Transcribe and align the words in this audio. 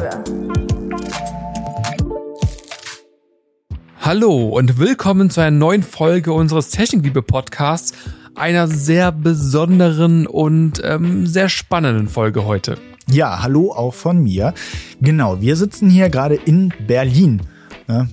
Technikliebe. 0.00 0.24
Hallo 4.00 4.48
und 4.48 4.78
willkommen 4.78 5.30
zu 5.30 5.40
einer 5.40 5.50
neuen 5.50 5.82
Folge 5.82 6.32
unseres 6.32 6.70
Technikliebe 6.70 7.22
Podcasts, 7.22 7.92
einer 8.34 8.66
sehr 8.66 9.12
besonderen 9.12 10.26
und 10.26 10.80
ähm, 10.84 11.26
sehr 11.26 11.48
spannenden 11.48 12.08
Folge 12.08 12.44
heute. 12.46 12.78
Ja, 13.10 13.42
hallo 13.42 13.72
auch 13.72 13.94
von 13.94 14.22
mir. 14.22 14.54
Genau, 15.00 15.40
wir 15.40 15.56
sitzen 15.56 15.90
hier 15.90 16.08
gerade 16.08 16.36
in 16.36 16.72
Berlin. 16.86 17.42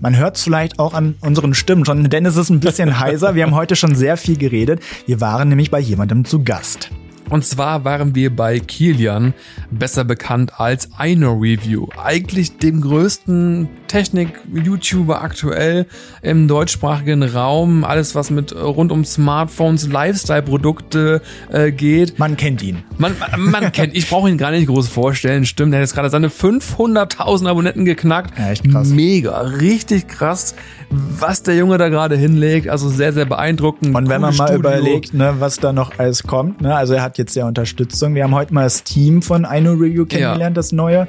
Man 0.02 0.18
hört 0.18 0.38
es 0.38 0.44
vielleicht 0.44 0.80
auch 0.80 0.96
an 0.96 1.14
unseren 1.22 1.54
Stimmen 1.54 1.86
schon, 1.86 2.10
denn 2.10 2.26
es 2.26 2.36
ist 2.36 2.50
ein 2.50 2.60
bisschen 2.60 3.00
heiser. 3.00 3.36
Wir 3.36 3.44
haben 3.44 3.54
heute 3.54 3.76
schon 3.76 3.94
sehr 3.94 4.18
viel 4.18 4.36
geredet. 4.36 4.82
Wir 5.06 5.22
waren 5.22 5.50
nämlich 5.50 5.70
bei 5.70 5.80
jemandem 5.80 6.26
zu 6.26 6.44
Gast. 6.44 6.90
Und 7.30 7.46
zwar 7.46 7.84
waren 7.84 8.16
wir 8.16 8.34
bei 8.36 8.60
Kilian, 8.60 9.34
besser 9.70 10.04
bekannt 10.04 10.60
als 10.60 10.90
Ino 11.04 11.34
Review, 11.34 11.88
eigentlich 12.02 12.58
dem 12.58 12.82
größten 12.82 13.68
Technik-YouTuber 13.88 15.22
aktuell 15.22 15.86
im 16.22 16.48
deutschsprachigen 16.48 17.24
Raum. 17.24 17.84
Alles, 17.84 18.16
was 18.16 18.30
mit 18.30 18.56
rund 18.56 18.92
um 18.92 19.04
Smartphones, 19.06 19.88
Lifestyle-Produkte 19.88 21.22
äh, 21.52 21.72
geht. 21.72 22.20
Man 22.20 22.38
kennt 22.38 22.62
ihn. 22.62 22.84
Man, 22.98 23.16
man, 23.38 23.72
kennt, 23.72 23.96
ich 23.96 24.10
brauche 24.10 24.30
ihn 24.30 24.38
gar 24.38 24.52
nicht 24.52 24.68
groß 24.68 24.88
vorstellen. 24.88 25.46
Stimmt, 25.46 25.74
er 25.74 25.80
hat 25.80 25.84
jetzt 25.84 25.96
gerade 25.96 26.10
seine 26.10 26.30
500.000 26.30 27.48
Abonnenten 27.48 27.86
geknackt. 27.86 28.38
Ja, 28.38 28.52
echt 28.52 28.70
krass. 28.70 28.90
Mega, 28.90 29.40
richtig 29.42 30.08
krass, 30.08 30.56
was 30.90 31.44
der 31.44 31.56
Junge 31.56 31.78
da 31.78 31.90
gerade 31.90 32.16
hinlegt. 32.16 32.70
Also 32.70 32.90
sehr, 32.90 33.14
sehr 33.14 33.26
beeindruckend. 33.26 33.96
Und 33.96 34.10
wenn 34.10 34.22
man 34.22 34.36
mal 34.36 34.48
Studio. 34.48 34.60
überlegt, 34.60 35.14
ne, 35.14 35.36
was 35.40 35.60
da 35.60 35.74
noch 35.74 35.98
alles 35.98 36.24
kommt, 36.24 36.62
ne, 36.62 36.76
also 36.76 36.94
er 36.94 37.04
hat 37.04 37.17
jetzt 37.18 37.36
ja 37.36 37.48
Unterstützung. 37.48 38.16
Wir 38.16 38.24
haben 38.24 38.36
heute 38.36 38.54
mal 38.54 38.64
das 38.64 38.84
Team 38.84 39.22
von 39.22 39.46
Ino 39.50 39.74
Review 39.74 40.06
kennengelernt, 40.06 40.58
das 40.58 40.72
neue. 40.72 41.08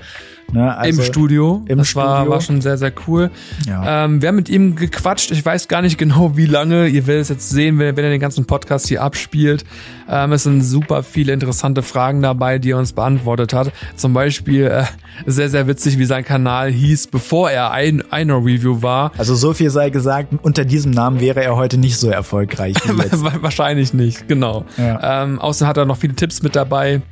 Ne, 0.51 0.75
also 0.75 1.01
Im 1.01 1.07
Studio. 1.07 1.62
Im 1.66 1.79
das 1.79 1.95
War, 1.95 2.16
Studio. 2.16 2.33
war 2.33 2.41
schon 2.41 2.61
sehr, 2.62 2.79
sehr 2.79 2.93
cool. 3.07 3.30
Ja. 3.66 4.04
Ähm, 4.04 4.23
wir 4.23 4.29
haben 4.29 4.37
mit 4.37 4.49
ihm 4.49 4.77
gequatscht. 4.77 5.30
Ich 5.30 5.45
weiß 5.45 5.68
gar 5.68 5.82
nicht 5.82 5.99
genau, 5.99 6.38
wie 6.38 6.46
lange. 6.46 6.88
Ihr 6.88 7.07
werdet 7.07 7.23
es 7.23 7.29
jetzt 7.29 7.51
sehen, 7.51 7.79
wenn, 7.79 7.96
wenn 7.96 8.05
er 8.05 8.10
den 8.10 8.21
ganzen 8.21 8.46
Podcast 8.46 8.88
hier 8.88 9.02
abspielt. 9.02 9.65
Ähm, 10.09 10.32
es 10.32 10.45
sind 10.45 10.63
super 10.63 11.02
viele 11.02 11.35
interessante 11.35 11.82
Fragen 11.82 12.23
dabei, 12.23 12.59
die 12.59 12.71
er 12.71 12.79
uns 12.79 12.95
beantwortet 12.95 13.52
hat. 13.52 13.73
Zum 13.95 14.15
Beispiel 14.15 14.65
äh, 14.65 14.85
sehr, 15.27 15.51
sehr 15.51 15.66
witzig, 15.66 15.99
wie 15.99 16.07
sein 16.07 16.24
Kanal 16.24 16.71
hieß, 16.71 17.09
bevor 17.09 17.51
er 17.51 17.71
ein 17.73 18.02
einer 18.10 18.38
Review 18.38 18.80
war. 18.80 19.12
Also 19.18 19.35
so 19.35 19.52
viel 19.52 19.68
sei 19.68 19.90
gesagt, 19.90 20.33
unter 20.43 20.65
diesem 20.65 20.93
Namen 20.93 21.21
wäre 21.21 21.43
er 21.45 21.57
heute 21.57 21.77
nicht 21.77 21.99
so 21.99 22.09
erfolgreich. 22.09 22.74
Wahrscheinlich 23.43 23.93
nicht, 23.93 24.29
genau. 24.29 24.65
Ja. 24.79 25.24
Ähm, 25.24 25.38
außerdem 25.38 25.68
hat 25.68 25.77
er 25.77 25.85
noch 25.85 25.99
viele 25.99 26.15
Tipps 26.15 26.43
mit 26.43 26.57
dabei. 26.57 27.02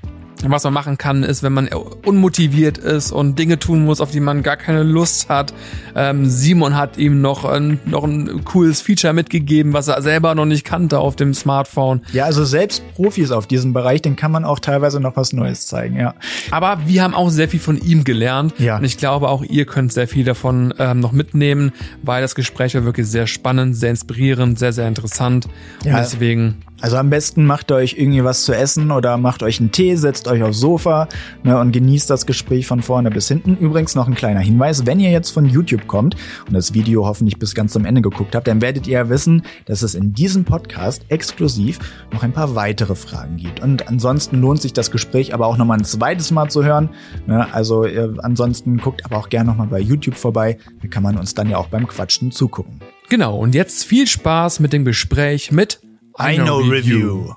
Was 0.44 0.64
man 0.64 0.74
machen 0.74 0.98
kann, 0.98 1.22
ist, 1.22 1.42
wenn 1.42 1.52
man 1.54 1.68
unmotiviert 2.04 2.78
ist 2.78 3.10
und 3.12 3.38
Dinge 3.38 3.58
tun 3.58 3.84
muss, 3.84 4.00
auf 4.00 4.10
die 4.10 4.20
man 4.20 4.42
gar 4.42 4.56
keine 4.56 4.82
Lust 4.82 5.28
hat. 5.28 5.52
Ähm, 5.94 6.26
Simon 6.26 6.76
hat 6.76 6.98
ihm 6.98 7.20
noch 7.20 7.44
ein, 7.44 7.80
noch 7.86 8.04
ein 8.04 8.44
cooles 8.44 8.80
Feature 8.80 9.12
mitgegeben, 9.12 9.72
was 9.72 9.88
er 9.88 10.00
selber 10.02 10.34
noch 10.34 10.44
nicht 10.44 10.64
kannte 10.64 10.98
auf 10.98 11.16
dem 11.16 11.34
Smartphone. 11.34 12.02
Ja, 12.12 12.24
also 12.26 12.44
selbst 12.44 12.82
Profis 12.94 13.30
auf 13.30 13.46
diesem 13.46 13.72
Bereich, 13.72 14.02
den 14.02 14.14
kann 14.16 14.30
man 14.30 14.44
auch 14.44 14.58
teilweise 14.58 15.00
noch 15.00 15.16
was 15.16 15.32
Neues 15.32 15.66
zeigen, 15.66 15.96
ja. 15.96 16.14
Aber 16.50 16.80
wir 16.86 17.02
haben 17.02 17.14
auch 17.14 17.30
sehr 17.30 17.48
viel 17.48 17.60
von 17.60 17.78
ihm 17.78 18.04
gelernt. 18.04 18.54
Ja. 18.58 18.76
Und 18.78 18.84
ich 18.84 18.98
glaube, 18.98 19.28
auch 19.28 19.42
ihr 19.42 19.64
könnt 19.66 19.92
sehr 19.92 20.06
viel 20.06 20.24
davon 20.24 20.72
ähm, 20.78 21.00
noch 21.00 21.12
mitnehmen, 21.12 21.72
weil 22.02 22.22
das 22.22 22.34
Gespräch 22.34 22.74
war 22.74 22.84
wirklich 22.84 23.06
sehr 23.08 23.26
spannend, 23.26 23.76
sehr 23.76 23.90
inspirierend, 23.90 24.58
sehr, 24.58 24.72
sehr 24.72 24.86
interessant. 24.86 25.46
Und 25.82 25.86
Ja. 25.86 25.98
deswegen 25.98 26.56
Also 26.82 26.98
am 26.98 27.08
besten 27.08 27.46
macht 27.46 27.72
euch 27.72 27.94
irgendwie 27.98 28.22
was 28.22 28.44
zu 28.44 28.52
essen 28.52 28.90
oder 28.90 29.16
macht 29.16 29.42
euch 29.42 29.60
einen 29.60 29.72
Tee, 29.72 29.96
setzt 29.96 30.28
euch 30.28 30.42
aufs 30.42 30.60
Sofa 30.60 31.08
ne, 31.42 31.58
und 31.58 31.72
genießt 31.72 32.10
das 32.10 32.26
Gespräch 32.26 32.66
von 32.66 32.82
vorne 32.82 33.10
bis 33.10 33.28
hinten. 33.28 33.56
Übrigens 33.56 33.94
noch 33.94 34.06
ein 34.06 34.14
kleiner 34.14 34.40
Hinweis, 34.40 34.84
wenn 34.84 35.00
ihr 35.00 35.10
jetzt 35.10 35.30
von 35.30 35.46
YouTube 35.46 35.86
kommt 35.86 36.16
und 36.46 36.52
das 36.52 36.74
Video 36.74 37.06
hoffentlich 37.06 37.38
bis 37.38 37.54
ganz 37.54 37.72
zum 37.72 37.86
Ende 37.86 38.02
geguckt 38.02 38.36
habt, 38.36 38.46
dann 38.46 38.60
werdet 38.60 38.86
ihr 38.86 38.98
ja 38.98 39.08
wissen, 39.08 39.42
dass 39.64 39.80
es 39.80 39.94
in 39.94 40.12
diesem 40.12 40.44
Podcast 40.44 41.06
exklusiv 41.08 41.78
noch 42.12 42.22
ein 42.22 42.32
paar 42.32 42.54
weitere 42.54 42.94
Fragen 42.94 43.38
gibt. 43.38 43.60
Und 43.60 43.88
ansonsten 43.88 44.40
lohnt 44.42 44.60
sich 44.60 44.74
das 44.74 44.90
Gespräch 44.90 45.32
aber 45.32 45.46
auch 45.46 45.56
nochmal 45.56 45.78
ein 45.78 45.84
zweites 45.84 46.30
Mal 46.30 46.50
zu 46.50 46.62
hören. 46.62 46.90
Ne, 47.26 47.52
also 47.54 47.86
ihr, 47.86 48.14
ansonsten 48.18 48.76
guckt 48.76 49.02
aber 49.06 49.16
auch 49.16 49.30
gerne 49.30 49.50
nochmal 49.50 49.68
bei 49.68 49.80
YouTube 49.80 50.16
vorbei. 50.16 50.58
Da 50.82 50.88
kann 50.88 51.02
man 51.02 51.16
uns 51.16 51.34
dann 51.34 51.48
ja 51.48 51.56
auch 51.56 51.68
beim 51.68 51.86
Quatschen 51.86 52.32
zugucken. 52.32 52.80
Genau, 53.08 53.38
und 53.38 53.54
jetzt 53.54 53.84
viel 53.84 54.06
Spaß 54.06 54.60
mit 54.60 54.72
dem 54.72 54.84
Gespräch 54.84 55.52
mit 55.52 55.80
I 56.18 56.36
know 56.36 56.58
Review. 56.60 57.34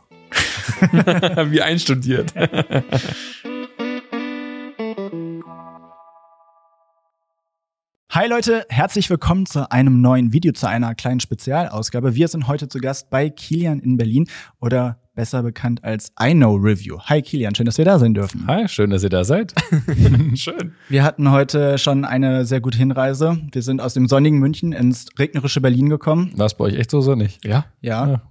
Wie 1.52 1.62
einstudiert. 1.62 2.34
Hi 8.12 8.28
Leute, 8.28 8.66
herzlich 8.70 9.10
willkommen 9.10 9.46
zu 9.46 9.70
einem 9.72 10.02
neuen 10.02 10.34
Video, 10.34 10.52
zu 10.54 10.68
einer 10.68 10.96
kleinen 10.96 11.20
Spezialausgabe. 11.20 12.16
Wir 12.16 12.28
sind 12.28 12.48
heute 12.48 12.68
zu 12.68 12.80
Gast 12.80 13.10
bei 13.10 13.30
Kilian 13.30 13.80
in 13.80 13.98
Berlin 13.98 14.28
oder 14.60 15.00
besser 15.14 15.44
bekannt 15.44 15.84
als 15.84 16.12
I 16.22 16.32
Know 16.34 16.56
Review. 16.56 16.98
Hi 17.02 17.22
Kilian, 17.22 17.54
schön, 17.54 17.66
dass 17.66 17.78
wir 17.78 17.86
da 17.86 18.00
sein 18.00 18.14
dürfen. 18.14 18.48
Hi, 18.48 18.68
schön, 18.68 18.90
dass 18.90 19.04
ihr 19.04 19.10
da 19.10 19.24
seid. 19.24 19.54
Schön. 20.36 20.74
Wir 20.88 21.04
hatten 21.04 21.30
heute 21.32 21.78
schon 21.78 22.06
eine 22.06 22.46
sehr 22.46 22.62
gute 22.62 22.78
Hinreise. 22.78 23.38
Wir 23.52 23.62
sind 23.62 23.82
aus 23.82 23.94
dem 23.94 24.08
sonnigen 24.08 24.40
München 24.40 24.72
ins 24.72 25.08
regnerische 25.20 25.60
Berlin 25.62 25.90
gekommen. 25.90 26.32
War 26.36 26.46
es 26.46 26.56
bei 26.56 26.66
euch 26.66 26.76
echt 26.76 26.92
so 26.92 27.02
sonnig? 27.02 27.38
Ja. 27.44 27.66
Ja, 27.82 28.08
Ja. 28.08 28.22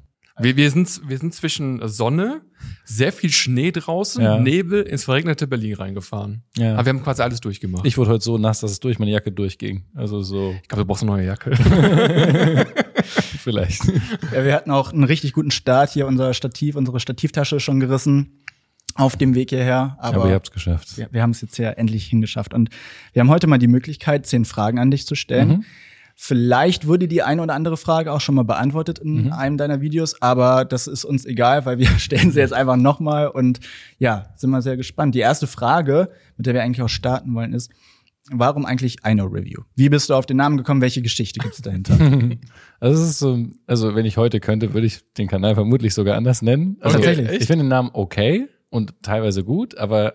Wir, 0.41 0.56
wir, 0.56 0.71
sind, 0.71 1.00
wir 1.09 1.19
sind 1.19 1.34
zwischen 1.34 1.87
Sonne, 1.88 2.43
sehr 2.84 3.12
viel 3.12 3.31
Schnee 3.31 3.72
draußen, 3.72 4.22
Ja. 4.22 4.38
Nebel 4.38 4.82
ins 4.82 5.04
verregnete 5.04 5.47
Berlin 5.47 5.75
reingefahren. 5.75 6.43
Ja. 6.56 6.75
Aber 6.75 6.87
wir 6.87 6.91
haben 6.91 7.03
quasi 7.03 7.22
alles 7.22 7.41
durchgemacht. 7.41 7.84
Ich 7.87 7.99
wurde 7.99 8.10
heute 8.10 8.25
so 8.25 8.38
nass, 8.38 8.60
dass 8.60 8.71
es 8.71 8.81
durch 8.81 8.98
meine 8.98 9.10
Jacke 9.10 9.32
durchging. 9.32 9.84
Also 9.94 10.22
so, 10.22 10.54
ich 10.62 10.69
glaube, 10.69 10.82
du 10.82 10.87
brauchst 10.87 11.03
eine 11.03 11.12
neue 11.12 11.27
Jacke. 11.27 11.56
vielleicht. 13.38 13.84
Ja, 14.32 14.44
wir 14.44 14.54
hatten 14.54 14.71
auch 14.71 14.93
einen 14.93 15.04
richtig 15.04 15.32
guten 15.32 15.50
Start 15.50 15.91
hier. 15.91 16.06
Unser 16.06 16.34
Stativ, 16.34 16.77
unsere 16.77 17.00
Stativtasche 17.00 17.56
ist 17.56 17.62
schon 17.62 17.81
gerissen 17.81 18.44
auf 18.94 19.16
dem 19.16 19.34
Weg 19.34 19.50
hierher. 19.50 19.97
Aber, 20.00 20.16
Aber 20.22 20.28
ihr 20.28 20.34
habt's 20.34 20.50
geschafft. 20.50 20.97
wir, 20.98 21.09
wir 21.12 21.22
haben 21.22 21.31
es 21.31 21.41
jetzt 21.41 21.56
ja 21.59 21.71
endlich 21.71 22.06
hingeschafft. 22.06 22.53
Und 22.54 22.71
wir 23.12 23.21
haben 23.21 23.31
heute 23.31 23.47
mal 23.47 23.59
die 23.59 23.69
Möglichkeit, 23.69 24.27
zehn 24.27 24.44
Fragen 24.44 24.78
an 24.78 24.91
dich 24.91 25.06
zu 25.06 25.15
stellen. 25.15 25.48
Mhm. 25.48 25.65
Vielleicht 26.20 26.88
wurde 26.88 27.06
die 27.06 27.22
eine 27.22 27.40
oder 27.42 27.54
andere 27.54 27.76
Frage 27.76 28.12
auch 28.12 28.20
schon 28.20 28.34
mal 28.34 28.42
beantwortet 28.42 28.98
in 28.98 29.26
Mhm. 29.26 29.32
einem 29.32 29.56
deiner 29.56 29.80
Videos, 29.80 30.20
aber 30.20 30.64
das 30.64 30.88
ist 30.88 31.04
uns 31.04 31.24
egal, 31.24 31.64
weil 31.64 31.78
wir 31.78 31.86
stellen 32.00 32.32
sie 32.32 32.40
jetzt 32.40 32.52
einfach 32.52 32.76
nochmal 32.76 33.28
und 33.28 33.60
ja, 33.98 34.30
sind 34.34 34.50
wir 34.50 34.60
sehr 34.60 34.76
gespannt. 34.76 35.14
Die 35.14 35.20
erste 35.20 35.46
Frage, 35.46 36.10
mit 36.36 36.46
der 36.46 36.54
wir 36.54 36.62
eigentlich 36.64 36.82
auch 36.82 36.88
starten 36.88 37.32
wollen, 37.36 37.52
ist, 37.52 37.70
warum 38.32 38.66
eigentlich 38.66 38.96
Know 39.04 39.26
Review? 39.26 39.62
Wie 39.76 39.88
bist 39.88 40.10
du 40.10 40.14
auf 40.14 40.26
den 40.26 40.38
Namen 40.38 40.56
gekommen? 40.56 40.80
Welche 40.80 41.02
Geschichte 41.02 41.38
gibt's 41.38 41.62
dahinter? 41.62 41.96
Also 42.80 43.02
es 43.02 43.10
ist 43.10 43.18
so, 43.20 43.38
also 43.66 43.94
wenn 43.94 44.04
ich 44.04 44.16
heute 44.16 44.40
könnte, 44.40 44.74
würde 44.74 44.86
ich 44.88 45.00
den 45.14 45.28
Kanal 45.28 45.54
vermutlich 45.54 45.94
sogar 45.94 46.16
anders 46.16 46.42
nennen. 46.42 46.78
Also 46.80 46.96
tatsächlich? 46.96 47.30
Ich 47.40 47.46
finde 47.46 47.62
den 47.64 47.68
Namen 47.68 47.90
okay 47.92 48.48
und 48.70 49.02
teilweise 49.02 49.44
gut, 49.44 49.78
aber 49.78 50.14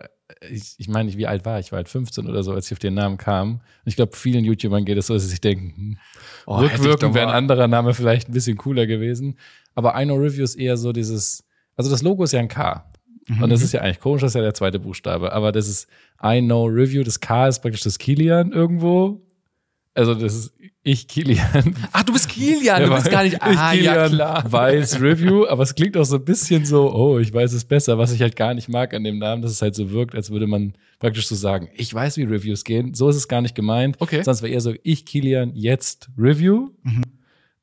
ich, 0.50 0.75
ich 0.78 0.88
meine, 0.88 1.16
wie 1.17 1.28
alt 1.28 1.45
war 1.45 1.59
ich? 1.59 1.67
Ich 1.67 1.72
war 1.72 1.78
halt 1.78 1.89
15 1.89 2.28
oder 2.28 2.44
so, 2.44 2.53
als 2.53 2.67
ich 2.67 2.73
auf 2.73 2.79
den 2.79 2.94
Namen 2.94 3.17
kam. 3.17 3.56
Und 3.56 3.61
ich 3.85 3.95
glaube, 3.95 4.16
vielen 4.16 4.45
YouTubern 4.45 4.85
geht 4.85 4.97
es 4.97 5.07
so, 5.07 5.13
dass 5.13 5.23
sie 5.23 5.29
sich 5.29 5.41
denken, 5.41 5.73
hm, 5.75 5.97
Oh, 6.45 6.57
rückwirkend 6.57 7.13
wäre 7.13 7.28
ein 7.28 7.34
anderer 7.34 7.67
Name 7.67 7.94
vielleicht 7.94 8.29
ein 8.29 8.33
bisschen 8.33 8.57
cooler 8.57 8.85
gewesen. 8.88 9.38
Aber 9.75 10.00
I 10.00 10.06
Know 10.06 10.16
Review 10.16 10.44
ist 10.44 10.56
eher 10.56 10.78
so 10.78 10.91
dieses, 10.94 11.44
also 11.75 11.89
das 11.89 12.01
Logo 12.01 12.23
ist 12.23 12.33
ja 12.33 12.39
ein 12.39 12.47
K. 12.47 12.85
Und 13.41 13.50
das 13.50 13.62
ist 13.62 13.72
ja 13.72 13.81
eigentlich 13.81 14.01
komisch, 14.01 14.22
das 14.22 14.31
ist 14.31 14.35
ja 14.35 14.41
der 14.41 14.53
zweite 14.53 14.79
Buchstabe. 14.79 15.31
Aber 15.31 15.51
das 15.51 15.67
ist 15.67 15.88
I 16.23 16.41
Know 16.41 16.66
Review, 16.66 17.03
das 17.03 17.19
K 17.19 17.47
ist 17.47 17.62
praktisch 17.62 17.81
das 17.81 17.97
Kilian 17.97 18.51
irgendwo. 18.51 19.22
Also 19.95 20.15
das 20.15 20.33
ist 20.35 20.53
ich 20.85 21.07
Kilian. 21.07 21.75
Ach, 21.93 22.03
du 22.03 22.11
bist 22.13 22.27
Kilian, 22.27 22.83
du 22.83 22.93
bist 22.93 23.09
gar 23.09 23.23
nicht. 23.23 23.35
Ich 23.35 23.41
Ah, 23.41 23.73
ja, 23.73 23.93
Kilian 23.93 24.11
klar. 24.11 24.51
weiß 24.51 24.99
Review, 25.01 25.45
aber 25.47 25.63
es 25.63 25.75
klingt 25.75 25.95
auch 25.95 26.03
so 26.03 26.15
ein 26.17 26.25
bisschen 26.25 26.65
so, 26.65 26.91
oh, 26.93 27.19
ich 27.19 27.33
weiß 27.33 27.53
es 27.53 27.63
besser, 27.63 27.97
was 27.97 28.11
ich 28.11 28.21
halt 28.21 28.35
gar 28.35 28.53
nicht 28.53 28.67
mag 28.69 28.93
an 28.93 29.03
dem 29.03 29.17
Namen, 29.19 29.41
dass 29.41 29.51
es 29.51 29.61
halt 29.61 29.75
so 29.75 29.91
wirkt, 29.91 30.15
als 30.15 30.29
würde 30.31 30.47
man 30.47 30.73
praktisch 30.99 31.27
so 31.27 31.35
sagen, 31.35 31.69
ich 31.75 31.94
weiß, 31.94 32.18
wie 32.18 32.23
Reviews 32.23 32.63
gehen. 32.63 32.94
So 32.95 33.07
ist 33.07 33.15
es 33.15 33.27
gar 33.27 33.41
nicht 33.41 33.56
gemeint. 33.56 33.95
Okay. 34.00 34.23
Sonst 34.23 34.41
war 34.41 34.50
eher 34.50 34.62
so, 34.62 34.73
ich 34.83 35.06
Kilian 35.06 35.51
jetzt 35.56 36.09
Review. 36.18 36.71
Mhm. 36.81 37.03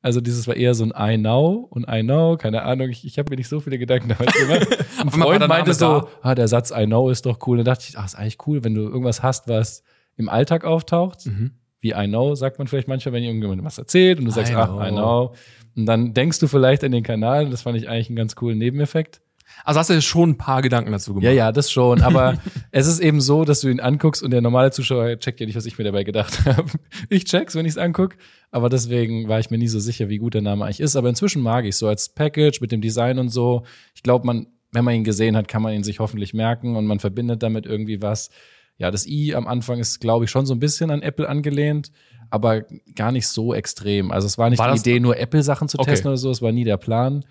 Also 0.01 0.19
dieses 0.19 0.47
war 0.47 0.55
eher 0.55 0.73
so 0.73 0.83
ein 0.85 0.93
I 0.97 1.17
know 1.19 1.67
und 1.69 1.85
I 1.87 2.01
know, 2.01 2.37
keine 2.37 2.63
Ahnung, 2.63 2.89
ich, 2.89 3.05
ich 3.05 3.19
habe 3.19 3.29
mir 3.29 3.35
nicht 3.35 3.49
so 3.49 3.59
viele 3.59 3.77
Gedanken 3.77 4.09
damals 4.09 4.33
gemacht. 4.33 4.67
Ein 4.99 5.11
Freund 5.11 5.47
meinte 5.47 5.75
so, 5.75 6.07
ah, 6.23 6.33
der 6.33 6.47
Satz 6.47 6.71
I 6.75 6.85
know 6.87 7.09
ist 7.11 7.27
doch 7.27 7.45
cool. 7.45 7.59
Und 7.59 7.65
dann 7.67 7.75
dachte 7.75 7.85
ich, 7.87 7.97
ach, 7.99 8.05
ist 8.05 8.15
eigentlich 8.15 8.37
cool, 8.47 8.63
wenn 8.63 8.73
du 8.73 8.81
irgendwas 8.81 9.21
hast, 9.21 9.47
was 9.47 9.83
im 10.17 10.27
Alltag 10.27 10.65
auftaucht. 10.65 11.27
Mhm. 11.27 11.51
Wie 11.81 11.91
I 11.91 12.07
know, 12.07 12.35
sagt 12.35 12.59
man 12.59 12.67
vielleicht 12.67 12.87
manchmal, 12.87 13.13
wenn 13.13 13.23
irgendjemand 13.23 13.63
was 13.63 13.77
erzählt 13.77 14.19
und 14.19 14.25
du 14.25 14.31
sagst, 14.31 14.51
I 14.51 14.55
ach, 14.55 14.67
know. 14.67 14.83
I 14.83 14.89
know. 14.89 15.33
Und 15.75 15.85
dann 15.85 16.13
denkst 16.13 16.39
du 16.39 16.47
vielleicht 16.47 16.83
an 16.83 16.91
den 16.91 17.03
Kanal. 17.03 17.49
Das 17.49 17.63
fand 17.63 17.77
ich 17.77 17.89
eigentlich 17.89 18.09
einen 18.09 18.15
ganz 18.15 18.35
coolen 18.35 18.57
Nebeneffekt. 18.57 19.21
Also 19.63 19.79
hast 19.79 19.89
du 19.89 19.93
dir 19.93 20.01
schon 20.01 20.31
ein 20.31 20.37
paar 20.37 20.61
Gedanken 20.61 20.91
dazu 20.91 21.13
gemacht. 21.13 21.25
Ja, 21.25 21.31
ja, 21.31 21.51
das 21.51 21.71
schon. 21.71 22.01
Aber 22.01 22.37
es 22.71 22.87
ist 22.87 22.99
eben 22.99 23.21
so, 23.21 23.45
dass 23.45 23.61
du 23.61 23.69
ihn 23.69 23.79
anguckst 23.79 24.23
und 24.23 24.31
der 24.31 24.41
normale 24.41 24.71
Zuschauer 24.71 25.19
checkt 25.19 25.39
ja 25.39 25.45
nicht, 25.45 25.55
was 25.55 25.65
ich 25.65 25.77
mir 25.77 25.83
dabei 25.83 26.03
gedacht 26.03 26.45
habe. 26.45 26.71
Ich 27.09 27.25
check's, 27.25 27.55
wenn 27.55 27.65
ich's 27.65 27.77
anguck. 27.77 28.15
Aber 28.51 28.69
deswegen 28.69 29.27
war 29.27 29.39
ich 29.39 29.49
mir 29.49 29.57
nie 29.57 29.67
so 29.67 29.79
sicher, 29.79 30.09
wie 30.09 30.17
gut 30.17 30.33
der 30.33 30.41
Name 30.41 30.65
eigentlich 30.65 30.79
ist. 30.79 30.95
Aber 30.95 31.09
inzwischen 31.09 31.41
mag 31.41 31.65
ich 31.65 31.75
so 31.75 31.87
als 31.87 32.09
Package 32.09 32.61
mit 32.61 32.71
dem 32.71 32.81
Design 32.81 33.19
und 33.19 33.29
so. 33.29 33.63
Ich 33.95 34.03
glaube, 34.03 34.25
man, 34.25 34.47
wenn 34.71 34.85
man 34.85 34.95
ihn 34.95 35.03
gesehen 35.03 35.35
hat, 35.35 35.47
kann 35.47 35.61
man 35.61 35.73
ihn 35.73 35.83
sich 35.83 35.99
hoffentlich 35.99 36.33
merken 36.33 36.75
und 36.75 36.85
man 36.85 36.99
verbindet 36.99 37.43
damit 37.43 37.65
irgendwie 37.65 38.01
was. 38.01 38.29
Ja, 38.77 38.91
das 38.91 39.05
i 39.05 39.35
am 39.35 39.47
Anfang 39.47 39.79
ist, 39.79 39.99
glaube 39.99 40.25
ich, 40.25 40.31
schon 40.31 40.45
so 40.45 40.53
ein 40.53 40.59
bisschen 40.59 40.91
an 40.91 41.01
Apple 41.01 41.27
angelehnt, 41.29 41.91
aber 42.29 42.63
gar 42.95 43.11
nicht 43.11 43.27
so 43.27 43.53
extrem. 43.53 44.11
Also 44.11 44.25
es 44.27 44.37
war 44.37 44.49
nicht 44.49 44.59
War 44.59 44.73
die 44.73 44.79
Idee, 44.79 44.99
nur 44.99 45.17
Apple-Sachen 45.17 45.67
zu 45.67 45.79
Okay. 45.79 45.91
testen 45.91 46.09
oder 46.09 46.17
so, 46.17 46.31
es 46.31 46.41
war 46.41 46.51
nie 46.51 46.63
der 46.63 46.77
Plan. 46.77 47.25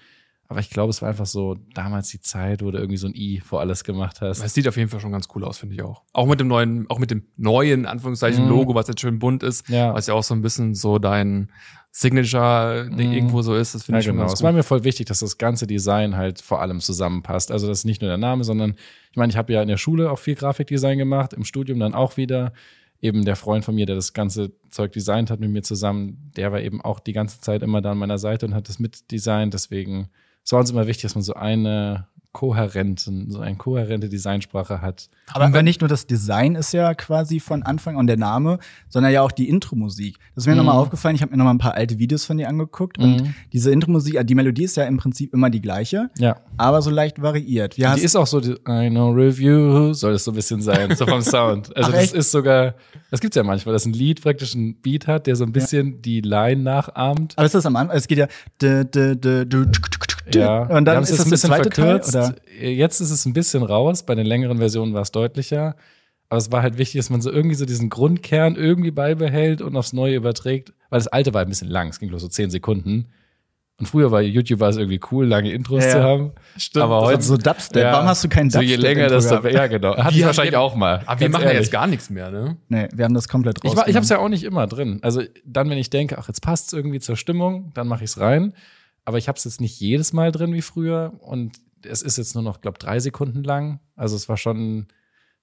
Aber 0.50 0.58
ich 0.58 0.68
glaube, 0.68 0.90
es 0.90 1.00
war 1.00 1.08
einfach 1.08 1.26
so 1.26 1.56
damals 1.74 2.08
die 2.08 2.20
Zeit, 2.20 2.60
wo 2.62 2.72
du 2.72 2.78
irgendwie 2.78 2.96
so 2.96 3.06
ein 3.06 3.14
i 3.14 3.38
vor 3.38 3.60
alles 3.60 3.84
gemacht 3.84 4.20
hast. 4.20 4.42
Es 4.44 4.52
sieht 4.52 4.66
auf 4.66 4.76
jeden 4.76 4.90
Fall 4.90 4.98
schon 4.98 5.12
ganz 5.12 5.28
cool 5.34 5.44
aus, 5.44 5.58
finde 5.58 5.76
ich 5.76 5.82
auch. 5.82 6.02
Auch 6.12 6.26
mit 6.26 6.40
dem 6.40 6.48
neuen, 6.48 6.90
auch 6.90 6.98
mit 6.98 7.12
dem 7.12 7.22
neuen, 7.36 7.86
Anführungszeichen, 7.86 8.42
Mhm. 8.44 8.50
Logo, 8.50 8.74
was 8.74 8.88
jetzt 8.88 9.00
schön 9.00 9.20
bunt 9.20 9.44
ist, 9.44 9.68
Ja. 9.68 9.94
was 9.94 10.08
ja 10.08 10.14
auch 10.14 10.24
so 10.24 10.34
ein 10.34 10.42
bisschen 10.42 10.74
so 10.74 10.98
dein 10.98 11.52
Signature-Ding 11.92 13.08
Mhm. 13.10 13.14
irgendwo 13.14 13.42
so 13.42 13.54
ist. 13.54 13.74
Das 13.74 13.84
finde 13.84 13.96
Ja, 13.96 14.00
ich 14.00 14.06
schon 14.06 14.14
genau. 14.16 14.26
ganz 14.26 14.38
Es 14.40 14.42
war 14.42 14.52
mir 14.52 14.62
voll 14.62 14.84
wichtig, 14.84 15.06
dass 15.06 15.20
das 15.20 15.38
ganze 15.38 15.66
Design 15.66 16.16
halt 16.16 16.40
vor 16.40 16.60
allem 16.60 16.80
zusammenpasst. 16.80 17.50
Also 17.52 17.68
das 17.68 17.78
ist 17.80 17.84
nicht 17.84 18.00
nur 18.02 18.08
der 18.08 18.18
Name, 18.18 18.42
sondern 18.44 18.74
ich 19.10 19.16
meine, 19.16 19.30
ich 19.30 19.36
habe 19.36 19.52
ja 19.52 19.62
in 19.62 19.68
der 19.68 19.76
Schule 19.76 20.10
auch 20.10 20.18
viel 20.18 20.34
Grafikdesign 20.34 20.98
gemacht, 20.98 21.32
im 21.32 21.44
Studium 21.44 21.78
dann 21.78 21.94
auch 21.94 22.16
wieder. 22.16 22.52
Eben 23.02 23.24
der 23.24 23.36
Freund 23.36 23.64
von 23.64 23.74
mir, 23.74 23.86
der 23.86 23.94
das 23.96 24.12
ganze 24.12 24.52
Zeug 24.68 24.92
designt 24.92 25.30
hat 25.30 25.40
mit 25.40 25.50
mir 25.50 25.62
zusammen, 25.62 26.30
der 26.36 26.52
war 26.52 26.60
eben 26.60 26.82
auch 26.82 27.00
die 27.00 27.14
ganze 27.14 27.40
Zeit 27.40 27.62
immer 27.62 27.80
da 27.80 27.92
an 27.92 27.98
meiner 27.98 28.18
Seite 28.18 28.44
und 28.46 28.54
hat 28.54 28.68
das 28.68 28.78
mitdesignt. 28.78 29.54
Deswegen 29.54 30.08
es 30.50 30.52
war 30.52 30.58
uns 30.58 30.70
immer 30.72 30.88
wichtig, 30.88 31.02
dass 31.04 31.14
man 31.14 31.22
so 31.22 31.34
eine 31.34 32.08
kohärenten, 32.32 33.30
so 33.30 33.40
eine 33.40 33.56
kohärente 33.56 34.08
Designsprache 34.08 34.80
hat. 34.80 35.08
Aber, 35.32 35.44
aber 35.46 35.62
nicht 35.62 35.80
nur 35.80 35.88
das 35.88 36.06
Design 36.06 36.54
ist 36.56 36.72
ja 36.72 36.94
quasi 36.94 37.38
von 37.40 37.62
Anfang 37.64 37.96
an 37.98 38.06
der 38.08 38.16
Name, 38.16 38.58
sondern 38.88 39.12
ja 39.12 39.22
auch 39.22 39.30
die 39.32 39.48
Intro-Musik. 39.48 40.16
Das 40.34 40.42
ist 40.44 40.46
mir 40.46 40.52
Mhm. 40.52 40.58
nochmal 40.58 40.76
aufgefallen, 40.76 41.14
ich 41.16 41.22
habe 41.22 41.30
mir 41.32 41.38
nochmal 41.38 41.54
ein 41.54 41.58
paar 41.58 41.74
alte 41.74 41.98
Videos 41.98 42.24
von 42.24 42.36
dir 42.38 42.48
angeguckt 42.48 42.98
und 42.98 43.16
Mhm. 43.20 43.34
diese 43.52 43.70
Intro-Musik, 43.72 44.14
äh, 44.16 44.24
die 44.24 44.34
Melodie 44.36 44.64
ist 44.64 44.76
ja 44.76 44.84
im 44.84 44.96
Prinzip 44.96 45.32
immer 45.34 45.50
die 45.50 45.60
gleiche, 45.60 46.08
Ja. 46.18 46.36
aber 46.56 46.82
so 46.82 46.90
leicht 46.90 47.20
variiert. 47.22 47.76
Wie 47.76 47.82
Die 47.82 48.00
ist 48.02 48.16
auch 48.16 48.26
so, 48.28 48.40
die, 48.40 48.52
I 48.68 48.90
know 48.90 49.10
review, 49.10 49.92
soll 49.92 50.14
es 50.14 50.24
so 50.24 50.30
ein 50.32 50.34
bisschen 50.36 50.62
sein, 50.62 50.94
so 50.96 51.06
vom 51.06 51.22
Sound. 51.22 51.76
Also 51.76 51.90
Ach, 51.90 51.94
das 51.94 52.04
echt? 52.04 52.14
ist 52.14 52.30
sogar, 52.32 52.74
das 53.10 53.20
gibt's 53.20 53.36
ja 53.36 53.42
manchmal, 53.42 53.72
dass 53.72 53.86
ein 53.86 53.92
Lied 53.92 54.20
praktisch 54.22 54.54
einen 54.54 54.76
Beat 54.80 55.06
hat, 55.08 55.26
der 55.26 55.34
so 55.36 55.44
ein 55.44 55.52
bisschen 55.52 56.00
die 56.02 56.20
Line 56.20 56.62
nachahmt. 56.62 57.34
aber 57.36 57.46
ist 57.46 57.54
das 57.56 57.66
am 57.66 57.74
Anfang? 57.76 57.96
Es 57.96 58.06
geht 58.06 58.18
ja 58.18 58.28
Ja, 60.34 60.62
und 60.64 60.84
dann 60.84 61.02
ist 61.02 61.10
es 61.10 61.18
das 61.18 61.30
jetzt 61.30 61.42
der 61.44 61.50
zweite 61.50 61.70
Teil, 61.70 62.00
oder? 62.06 62.34
Jetzt 62.60 63.00
ist 63.00 63.10
es 63.10 63.24
ein 63.26 63.32
bisschen 63.32 63.62
raus, 63.62 64.02
bei 64.04 64.14
den 64.14 64.26
längeren 64.26 64.58
Versionen 64.58 64.94
war 64.94 65.02
es 65.02 65.12
deutlicher. 65.12 65.76
Aber 66.28 66.38
es 66.38 66.52
war 66.52 66.62
halt 66.62 66.78
wichtig, 66.78 67.00
dass 67.00 67.10
man 67.10 67.20
so 67.20 67.30
irgendwie 67.32 67.56
so 67.56 67.64
diesen 67.64 67.88
Grundkern 67.90 68.54
irgendwie 68.54 68.92
beibehält 68.92 69.62
und 69.62 69.76
aufs 69.76 69.92
Neue 69.92 70.14
überträgt. 70.14 70.72
Weil 70.88 70.98
das 71.00 71.08
alte 71.08 71.34
war 71.34 71.40
ein 71.42 71.48
bisschen 71.48 71.68
lang, 71.68 71.88
es 71.88 71.98
ging 71.98 72.08
bloß 72.08 72.22
so 72.22 72.28
zehn 72.28 72.50
Sekunden. 72.50 73.06
Und 73.78 73.86
früher 73.86 74.10
war 74.12 74.20
YouTube 74.20 74.60
war 74.60 74.68
es 74.68 74.76
irgendwie 74.76 75.00
cool, 75.10 75.26
lange 75.26 75.50
Intros 75.52 75.82
Ja. 75.84 75.90
zu 75.90 76.02
haben. 76.02 76.32
Stimmt, 76.56 76.84
aber 76.84 77.00
das 77.00 77.08
heute 77.08 77.22
so 77.22 77.36
Dubstep. 77.38 77.82
Warum 77.82 78.06
hast 78.06 78.22
du 78.22 78.28
keinen 78.28 78.50
So 78.50 78.60
je 78.60 78.76
Dubstep 78.76 78.94
länger, 78.96 79.08
desto 79.08 79.40
gehabt? 79.40 79.54
Ja, 79.54 79.66
genau. 79.66 79.96
Hatte 79.96 80.16
ich 80.18 80.24
wahrscheinlich 80.24 80.54
haben- 80.54 80.60
auch 80.62 80.74
mal. 80.76 81.02
Aber 81.06 81.18
wir 81.18 81.30
machen 81.30 81.42
ja 81.44 81.48
ehrlich. 81.48 81.62
jetzt 81.62 81.72
gar 81.72 81.86
nichts 81.86 82.10
mehr, 82.10 82.30
ne? 82.30 82.56
Nee, 82.68 82.88
wir 82.94 83.06
haben 83.06 83.14
das 83.14 83.26
komplett 83.26 83.58
Ich, 83.64 83.74
war, 83.74 83.88
ich 83.88 83.96
habe 83.96 84.04
es 84.04 84.10
ja 84.10 84.18
auch 84.18 84.28
nicht 84.28 84.44
immer 84.44 84.66
drin. 84.66 84.98
Also 85.02 85.22
dann, 85.46 85.68
wenn 85.70 85.78
ich 85.78 85.88
denke, 85.90 86.18
ach, 86.18 86.28
jetzt 86.28 86.42
passt 86.42 86.68
es 86.68 86.72
irgendwie 86.74 87.00
zur 87.00 87.16
Stimmung, 87.16 87.72
dann 87.74 87.88
mache 87.88 88.04
ich 88.04 88.10
es 88.10 88.20
rein. 88.20 88.52
Aber 89.04 89.18
ich 89.18 89.28
habe 89.28 89.36
es 89.38 89.44
jetzt 89.44 89.60
nicht 89.60 89.78
jedes 89.80 90.12
Mal 90.12 90.32
drin 90.32 90.52
wie 90.52 90.62
früher. 90.62 91.12
Und 91.20 91.56
es 91.84 92.02
ist 92.02 92.18
jetzt 92.18 92.34
nur 92.34 92.44
noch, 92.44 92.60
glaube 92.60 92.78
drei 92.78 93.00
Sekunden 93.00 93.42
lang. 93.42 93.80
Also 93.96 94.16
es 94.16 94.28
war 94.28 94.36
schon 94.36 94.86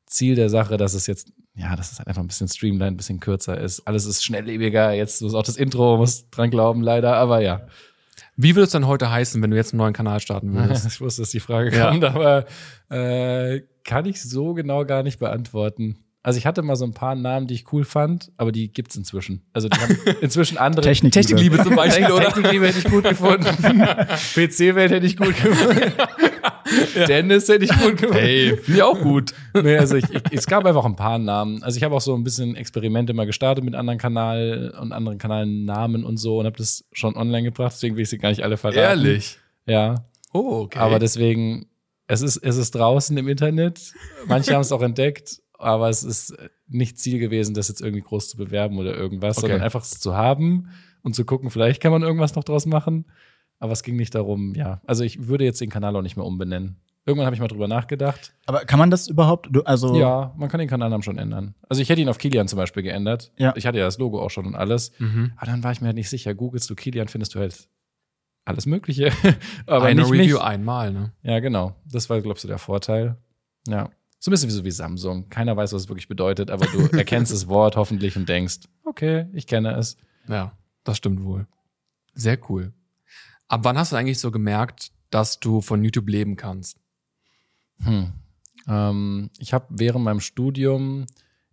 Ziel 0.05 0.35
der 0.35 0.49
Sache, 0.49 0.77
dass 0.77 0.93
es 0.93 1.07
jetzt, 1.07 1.31
ja, 1.55 1.75
dass 1.75 1.91
es 1.91 1.99
halt 1.99 2.07
einfach 2.07 2.21
ein 2.21 2.27
bisschen 2.27 2.47
streamlined, 2.47 2.93
ein 2.93 2.97
bisschen 2.97 3.19
kürzer 3.19 3.59
ist. 3.59 3.81
Alles 3.87 4.05
ist 4.05 4.23
schnelllebiger. 4.23 4.93
Jetzt 4.93 5.21
ist 5.21 5.33
auch 5.33 5.43
das 5.43 5.57
Intro, 5.57 5.97
muss 5.97 6.29
dran 6.29 6.49
glauben, 6.51 6.81
leider. 6.81 7.15
Aber 7.15 7.41
ja. 7.41 7.67
Wie 8.35 8.55
würde 8.55 8.65
es 8.65 8.71
dann 8.71 8.85
heute 8.87 9.09
heißen, 9.09 9.41
wenn 9.41 9.49
du 9.49 9.57
jetzt 9.57 9.73
einen 9.73 9.79
neuen 9.79 9.93
Kanal 9.93 10.19
starten 10.19 10.53
würdest? 10.53 10.85
Ich 10.87 11.01
wusste, 11.01 11.23
dass 11.23 11.31
die 11.31 11.39
Frage 11.39 11.75
Ja. 11.75 11.89
kommt, 11.89 12.03
aber 12.03 12.45
äh, 12.89 13.61
kann 13.83 14.05
ich 14.05 14.21
so 14.21 14.53
genau 14.53 14.85
gar 14.85 15.01
nicht 15.03 15.17
beantworten. 15.19 15.97
Also 16.27 16.39
ich 16.39 16.45
hatte 16.45 16.61
mal 16.61 16.75
so 16.75 16.83
ein 16.83 16.91
paar 16.91 17.15
Namen, 17.15 17.47
die 17.47 17.53
ich 17.53 17.71
cool 17.71 17.85
fand, 17.85 18.33
aber 18.35 18.51
die 18.51 18.67
gibt's 18.67 18.97
inzwischen. 18.97 19.43
Also 19.53 19.69
die 19.69 19.79
haben 19.79 19.97
inzwischen 20.21 20.57
andere 20.57 20.81
Technikliebe. 20.81 21.25
Technikliebe 21.25 21.63
zum 21.63 21.73
Beispiel, 21.77 22.11
oder? 22.11 22.25
Technikliebe 22.25 22.67
hätte 22.67 22.79
ich 22.79 22.83
gut 22.83 23.05
gefunden. 23.05 23.45
PC-Welt 24.35 24.91
hätte 24.91 25.05
ich 25.05 25.15
gut 25.15 25.37
gefunden. 25.41 25.93
Dennis 27.07 27.47
hätte 27.47 27.63
ich 27.63 27.71
gut 27.71 27.95
gefunden. 27.95 28.21
Hey, 28.21 28.57
finde 28.57 28.73
ich 28.73 28.83
auch 28.83 28.99
gut. 28.99 29.33
Nee, 29.53 29.77
also 29.77 29.95
ich, 29.95 30.03
ich, 30.11 30.21
es 30.31 30.47
gab 30.47 30.65
einfach 30.65 30.83
ein 30.83 30.97
paar 30.97 31.17
Namen. 31.17 31.63
Also 31.63 31.77
ich 31.77 31.83
habe 31.85 31.95
auch 31.95 32.01
so 32.01 32.13
ein 32.13 32.25
bisschen 32.25 32.57
Experimente 32.57 33.13
mal 33.13 33.25
gestartet 33.25 33.63
mit 33.63 33.73
anderen 33.73 33.97
Kanal 33.97 34.75
und 34.81 34.91
anderen 34.91 35.19
Kanalnamen 35.19 36.03
und 36.03 36.17
so 36.17 36.39
und 36.39 36.45
habe 36.45 36.57
das 36.57 36.83
schon 36.91 37.15
online 37.15 37.43
gebracht. 37.43 37.71
Deswegen 37.73 37.95
will 37.95 38.03
ich 38.03 38.09
sie 38.09 38.17
gar 38.17 38.31
nicht 38.31 38.43
alle 38.43 38.57
verraten. 38.57 38.79
Ehrlich. 38.79 39.39
Ja. 39.65 40.03
Oh, 40.33 40.63
okay. 40.63 40.79
Aber 40.79 40.99
deswegen, 40.99 41.67
es 42.07 42.21
ist, 42.21 42.35
es 42.35 42.57
ist 42.57 42.75
draußen 42.75 43.15
im 43.15 43.29
Internet. 43.29 43.93
Manche 44.27 44.53
haben 44.53 44.61
es 44.61 44.73
auch 44.73 44.81
entdeckt, 44.81 45.41
aber 45.57 45.89
es 45.89 46.03
ist 46.03 46.35
nicht 46.67 46.99
Ziel 46.99 47.19
gewesen, 47.19 47.53
das 47.53 47.67
jetzt 47.69 47.81
irgendwie 47.81 48.01
groß 48.03 48.29
zu 48.29 48.37
bewerben 48.37 48.77
oder 48.77 48.95
irgendwas, 48.95 49.37
Okay. 49.37 49.47
sondern 49.47 49.61
einfach 49.61 49.83
es 49.83 49.99
zu 49.99 50.15
haben 50.15 50.69
und 51.03 51.15
zu 51.15 51.25
gucken, 51.25 51.49
vielleicht 51.49 51.81
kann 51.81 51.91
man 51.91 52.03
irgendwas 52.03 52.35
noch 52.35 52.43
draus 52.43 52.65
machen. 52.65 53.05
Aber 53.59 53.71
es 53.71 53.81
ging 53.83 53.95
nicht 53.95 54.13
darum, 54.13 54.53
ja. 54.55 54.81
Also 54.85 55.03
ich 55.03 55.27
würde 55.27 55.43
jetzt 55.43 55.59
den 55.61 55.69
Kanal 55.71 55.95
auch 55.95 56.01
nicht 56.03 56.15
mehr 56.15 56.25
umbenennen. 56.25 56.77
Irgendwann 57.07 57.25
habe 57.25 57.35
ich 57.35 57.39
mal 57.41 57.47
drüber 57.47 57.67
nachgedacht. 57.69 58.33
Aber 58.45 58.65
kann 58.65 58.77
man 58.77 58.91
das 58.91 59.07
überhaupt? 59.07 59.47
Du, 59.49 59.61
also 59.63 59.95
Ja, 59.97 60.33
man 60.37 60.49
kann 60.49 60.59
den 60.59 60.67
Kanalnamen 60.67 61.01
schon 61.03 61.17
ändern. 61.17 61.55
Also 61.69 61.81
ich 61.81 61.87
hätte 61.89 62.01
ihn 62.01 62.09
auf 62.09 62.17
Kilian 62.17 62.47
zum 62.49 62.57
Beispiel 62.57 62.83
geändert. 62.83 63.31
Ja. 63.37 63.53
Ich 63.55 63.65
hatte 63.65 63.77
ja 63.79 63.85
das 63.85 63.97
Logo 63.97 64.21
auch 64.21 64.29
schon 64.29 64.45
und 64.45 64.55
alles. 64.55 64.91
mhm. 64.99 65.31
Aber 65.37 65.45
dann 65.49 65.63
war 65.63 65.71
ich 65.71 65.79
mir 65.81 65.87
halt 65.87 65.95
nicht 65.95 66.09
sicher. 66.09 66.35
Googlest 66.35 66.69
du 66.69 66.75
Kilian, 66.75 67.07
findest 67.07 67.33
du 67.33 67.39
halt 67.39 67.69
alles 68.45 68.65
Mögliche. 68.65 69.11
aber 69.65 69.85
eine 69.85 70.01
nicht 70.01 70.11
Review 70.11 70.35
mich. 70.35 70.41
einmal, 70.43 70.91
ne? 70.91 71.13
Ja, 71.23 71.39
genau. 71.39 71.75
Das 71.89 72.09
war, 72.09 72.19
glaubst 72.21 72.43
du, 72.43 72.47
der 72.49 72.57
Vorteil. 72.57 73.15
Ja. 73.67 73.89
So 74.27 74.29
ein 74.29 74.33
bisschen 74.33 74.49
wie 74.49 74.53
so 74.55 74.65
wie 74.65 74.71
Samsung. 74.71 75.29
Keiner 75.29 75.55
weiß, 75.55 75.71
was 75.71 75.83
es 75.83 75.87
wirklich 75.87 76.09
bedeutet, 76.09 76.51
aber 76.51 76.65
du 76.65 76.79
erkennst 76.97 77.31
das 77.31 77.47
Wort 77.47 77.77
hoffentlich 77.77 78.17
und 78.17 78.27
denkst, 78.27 78.57
okay, 78.83 79.27
ich 79.31 79.47
kenne 79.47 79.71
es. 79.77 79.95
Ja, 80.27 80.51
das 80.83 80.97
stimmt 80.97 81.23
wohl. 81.23 81.47
Sehr 82.13 82.37
cool. 82.49 82.73
Ab 83.47 83.61
wann 83.63 83.77
hast 83.77 83.93
du 83.93 83.95
eigentlich 83.95 84.19
so 84.19 84.29
gemerkt, 84.29 84.91
dass 85.11 85.39
du 85.39 85.61
von 85.61 85.81
YouTube 85.81 86.09
leben 86.09 86.35
kannst? 86.35 86.77
Hm. 87.83 88.11
Ähm, 88.67 89.29
ich 89.39 89.53
habe 89.53 89.65
während 89.69 90.03
meinem 90.03 90.19
Studium 90.19 91.05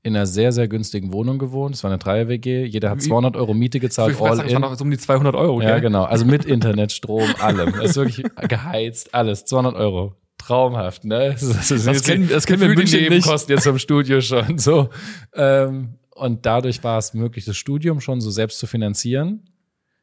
in 0.03 0.17
einer 0.17 0.27
sehr, 0.27 0.51
sehr 0.51 0.67
günstigen 0.67 1.13
Wohnung 1.13 1.39
gewohnt. 1.39 1.77
Es 1.77 1.85
war 1.85 1.93
eine 1.93 1.99
Dreier-WG. 1.99 2.65
Jeder 2.65 2.91
hat 2.91 2.99
Wie- 3.05 3.07
200 3.09 3.37
Euro 3.37 3.55
Miete 3.55 3.79
gezahlt, 3.79 4.17
Ich 4.17 4.21
all 4.21 4.31
nicht, 4.39 4.47
es 4.47 4.53
waren 4.55 4.65
in. 4.65 4.69
noch 4.71 4.77
so 4.77 4.83
um 4.83 4.91
die 4.91 4.99
200 4.99 5.37
Euro, 5.37 5.63
Ja, 5.63 5.75
gell? 5.75 5.83
genau. 5.83 6.03
Also 6.03 6.25
mit 6.25 6.45
Internet, 6.45 6.91
Strom, 6.91 7.23
allem. 7.39 7.69
Es 7.81 7.91
ist 7.91 7.97
wirklich 7.99 8.25
geheizt, 8.49 9.15
alles. 9.15 9.45
200 9.45 9.77
Euro. 9.77 10.17
Traumhaft, 10.47 11.05
ne? 11.05 11.31
Das, 11.41 11.69
das, 11.69 11.85
Das 11.85 12.03
kennen- 12.03 12.29
das 12.29 12.47
kennen 12.47 12.61
wir 12.61 12.69
in 12.71 12.75
München 12.77 13.01
nicht. 13.01 13.11
Nebenkosten 13.11 13.55
jetzt 13.55 13.65
vom 13.65 13.79
Studio 13.79 14.21
schon, 14.21 14.59
so. 14.59 14.91
Ähm, 15.35 15.95
und 16.15 16.47
dadurch 16.47 16.83
war 16.85 16.99
es 16.99 17.15
möglich, 17.15 17.45
das 17.45 17.57
Studium 17.57 18.01
schon 18.01 18.21
so 18.21 18.31
selbst 18.31 18.59
zu 18.59 18.67
finanzieren. 18.67 19.49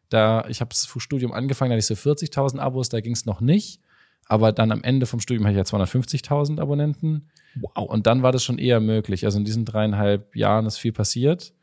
Da, 0.10 0.45
ich 0.50 0.60
habe 0.60 0.69
das 0.69 0.88
Studium 0.98 1.31
angefangen, 1.31 1.69
da 1.69 1.75
hatte 1.77 1.79
ich 1.93 2.00
so 2.00 2.10
40.000 2.10 2.60
Abos, 2.60 2.89
da 2.89 3.00
ging 3.00 3.13
es 3.13 3.25
noch 3.25 3.39
nicht. 3.39 3.79
Aber 4.27 4.51
dann 4.51 4.71
am 4.71 4.83
Ende 4.83 5.05
vom 5.05 5.19
Studium 5.19 5.45
hatte 5.45 5.60
ich 5.60 5.71
ja 5.71 5.77
250.000 5.77 6.60
Abonnenten. 6.60 7.29
Wow. 7.55 7.89
Und 7.89 8.07
dann 8.07 8.24
war 8.24 8.31
das 8.31 8.43
schon 8.43 8.57
eher 8.60 8.79
möglich. 8.79 9.25
Also 9.25 9.38
in 9.39 9.45
diesen 9.45 9.65
dreieinhalb 9.65 10.36
Jahren 10.36 10.65
ist 10.65 10.77
viel 10.77 10.91
passiert. 10.93 11.53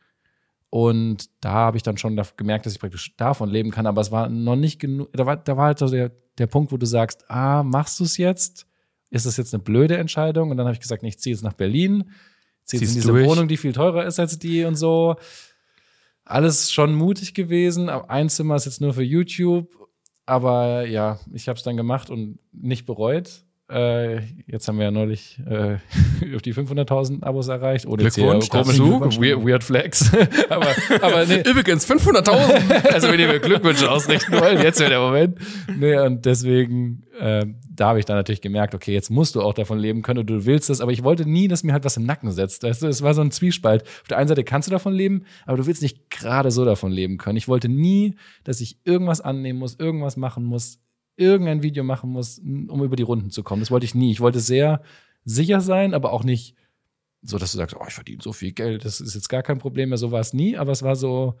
Und 0.69 1.29
da 1.41 1.51
habe 1.51 1.77
ich 1.77 1.83
dann 1.83 1.97
schon 1.97 2.19
gemerkt, 2.37 2.65
dass 2.65 2.73
ich 2.73 2.79
praktisch 2.79 3.15
davon 3.17 3.49
leben 3.49 3.71
kann. 3.71 3.87
Aber 3.87 4.01
es 4.01 4.11
war 4.11 4.29
noch 4.29 4.55
nicht 4.55 4.79
genug. 4.79 5.11
Da 5.13 5.25
war, 5.25 5.37
da 5.37 5.57
war 5.57 5.65
halt 5.67 5.79
so 5.79 5.87
der, 5.89 6.11
der 6.37 6.45
Punkt, 6.47 6.71
wo 6.71 6.77
du 6.77 6.85
sagst, 6.85 7.25
ah, 7.29 7.63
machst 7.63 7.99
du 7.99 8.03
es 8.03 8.17
jetzt? 8.17 8.67
Ist 9.09 9.25
das 9.25 9.37
jetzt 9.37 9.53
eine 9.53 9.63
blöde 9.63 9.97
Entscheidung? 9.97 10.51
Und 10.51 10.57
dann 10.57 10.65
habe 10.67 10.73
ich 10.73 10.81
gesagt, 10.81 11.03
nee, 11.03 11.09
ich 11.09 11.19
ziehe 11.19 11.33
jetzt 11.35 11.43
nach 11.43 11.53
Berlin. 11.53 12.11
Ziehe 12.63 12.81
jetzt 12.81 12.89
in 12.89 12.95
diese 12.95 13.11
durch. 13.11 13.27
Wohnung, 13.27 13.47
die 13.47 13.57
viel 13.57 13.73
teurer 13.73 14.05
ist 14.05 14.19
als 14.19 14.37
die 14.37 14.63
und 14.65 14.75
so. 14.75 15.15
Alles 16.25 16.71
schon 16.71 16.93
mutig 16.93 17.33
gewesen. 17.33 17.89
Ein 17.89 18.29
Zimmer 18.29 18.55
ist 18.55 18.65
jetzt 18.65 18.81
nur 18.81 18.93
für 18.93 19.03
YouTube. 19.03 19.75
Aber 20.25 20.85
ja, 20.85 21.19
ich 21.33 21.47
habe 21.47 21.57
es 21.57 21.63
dann 21.63 21.75
gemacht 21.75 22.11
und 22.11 22.37
nicht 22.51 22.85
bereut. 22.85 23.45
Äh, 23.69 24.21
jetzt 24.47 24.67
haben 24.67 24.77
wir 24.79 24.85
ja 24.85 24.91
neulich 24.91 25.39
äh, 25.47 25.75
auf 26.35 26.41
die 26.41 26.55
500.000 26.55 27.21
Abos 27.21 27.47
erreicht. 27.49 27.85
Hier 27.87 27.97
Glückwunsch 27.97 28.49
komisch- 28.49 28.77
dazu. 28.77 29.21
Weird, 29.21 29.45
weird 29.45 29.63
Flex. 29.63 30.11
aber, 30.49 30.69
aber 31.01 31.25
nee, 31.27 31.41
Übrigens, 31.47 31.87
500.000! 31.87 32.87
also 32.93 33.11
wenn 33.11 33.19
ihr 33.19 33.27
mir 33.27 33.39
Glückwünsche 33.39 33.91
ausrichten 33.91 34.33
wollt, 34.33 34.63
jetzt 34.63 34.79
wäre 34.79 34.89
der 34.89 34.99
Moment. 34.99 35.37
Nee, 35.77 35.97
und 35.99 36.25
deswegen, 36.25 37.03
ähm, 37.19 37.57
da 37.69 37.89
habe 37.89 37.99
ich 37.99 38.05
dann 38.05 38.17
natürlich 38.17 38.41
gemerkt, 38.41 38.73
okay, 38.73 38.91
jetzt 38.91 39.11
musst 39.11 39.35
du 39.35 39.41
auch 39.41 39.53
davon 39.53 39.77
leben 39.77 40.01
können 40.01 40.21
und 40.21 40.29
du 40.29 40.47
willst 40.47 40.71
es, 40.71 40.81
aber 40.81 40.91
ich 40.91 41.03
wollte 41.03 41.29
nie, 41.29 41.47
dass 41.47 41.63
mir 41.63 41.73
halt 41.73 41.85
was 41.85 41.95
im 41.95 42.07
Nacken 42.07 42.31
setzt. 42.31 42.63
Weißt 42.63 42.81
du, 42.81 42.87
es 42.87 43.03
war 43.03 43.13
so 43.13 43.21
ein 43.21 43.29
Zwiespalt. 43.29 43.83
Auf 43.83 44.07
der 44.09 44.17
einen 44.17 44.27
Seite 44.27 44.43
kannst 44.43 44.67
du 44.67 44.71
davon 44.71 44.93
leben, 44.93 45.25
aber 45.45 45.57
du 45.57 45.67
willst 45.67 45.83
nicht 45.83 46.09
gerade 46.09 46.49
so 46.49 46.65
davon 46.65 46.91
leben 46.91 47.17
können. 47.17 47.37
Ich 47.37 47.47
wollte 47.47 47.69
nie, 47.69 48.15
dass 48.43 48.61
ich 48.61 48.79
irgendwas 48.83 49.21
annehmen 49.21 49.59
muss, 49.59 49.75
irgendwas 49.77 50.17
machen 50.17 50.43
muss, 50.43 50.79
irgendein 51.19 51.61
Video 51.63 51.83
machen 51.83 52.09
muss, 52.11 52.39
um 52.39 52.83
über 52.83 52.95
die 52.95 53.03
Runden 53.03 53.29
zu 53.29 53.43
kommen. 53.43 53.61
Das 53.61 53.71
wollte 53.71 53.85
ich 53.85 53.93
nie. 53.95 54.11
Ich 54.11 54.19
wollte 54.21 54.39
sehr 54.39 54.81
sicher 55.25 55.61
sein, 55.61 55.93
aber 55.93 56.13
auch 56.13 56.23
nicht 56.23 56.55
so, 57.21 57.37
dass 57.37 57.51
du 57.51 57.57
sagst, 57.57 57.75
oh, 57.75 57.83
ich 57.87 57.93
verdiene 57.93 58.21
so 58.23 58.31
viel 58.33 58.53
Geld, 58.53 58.85
das 58.85 59.01
ist 59.01 59.13
jetzt 59.15 59.27
gar 59.29 59.43
kein 59.43 59.57
Problem 59.57 59.89
mehr. 59.89 59.97
So 59.97 60.11
war 60.11 60.21
es 60.21 60.33
nie, 60.33 60.57
aber 60.57 60.71
es 60.71 60.83
war 60.83 60.95
so, 60.95 61.35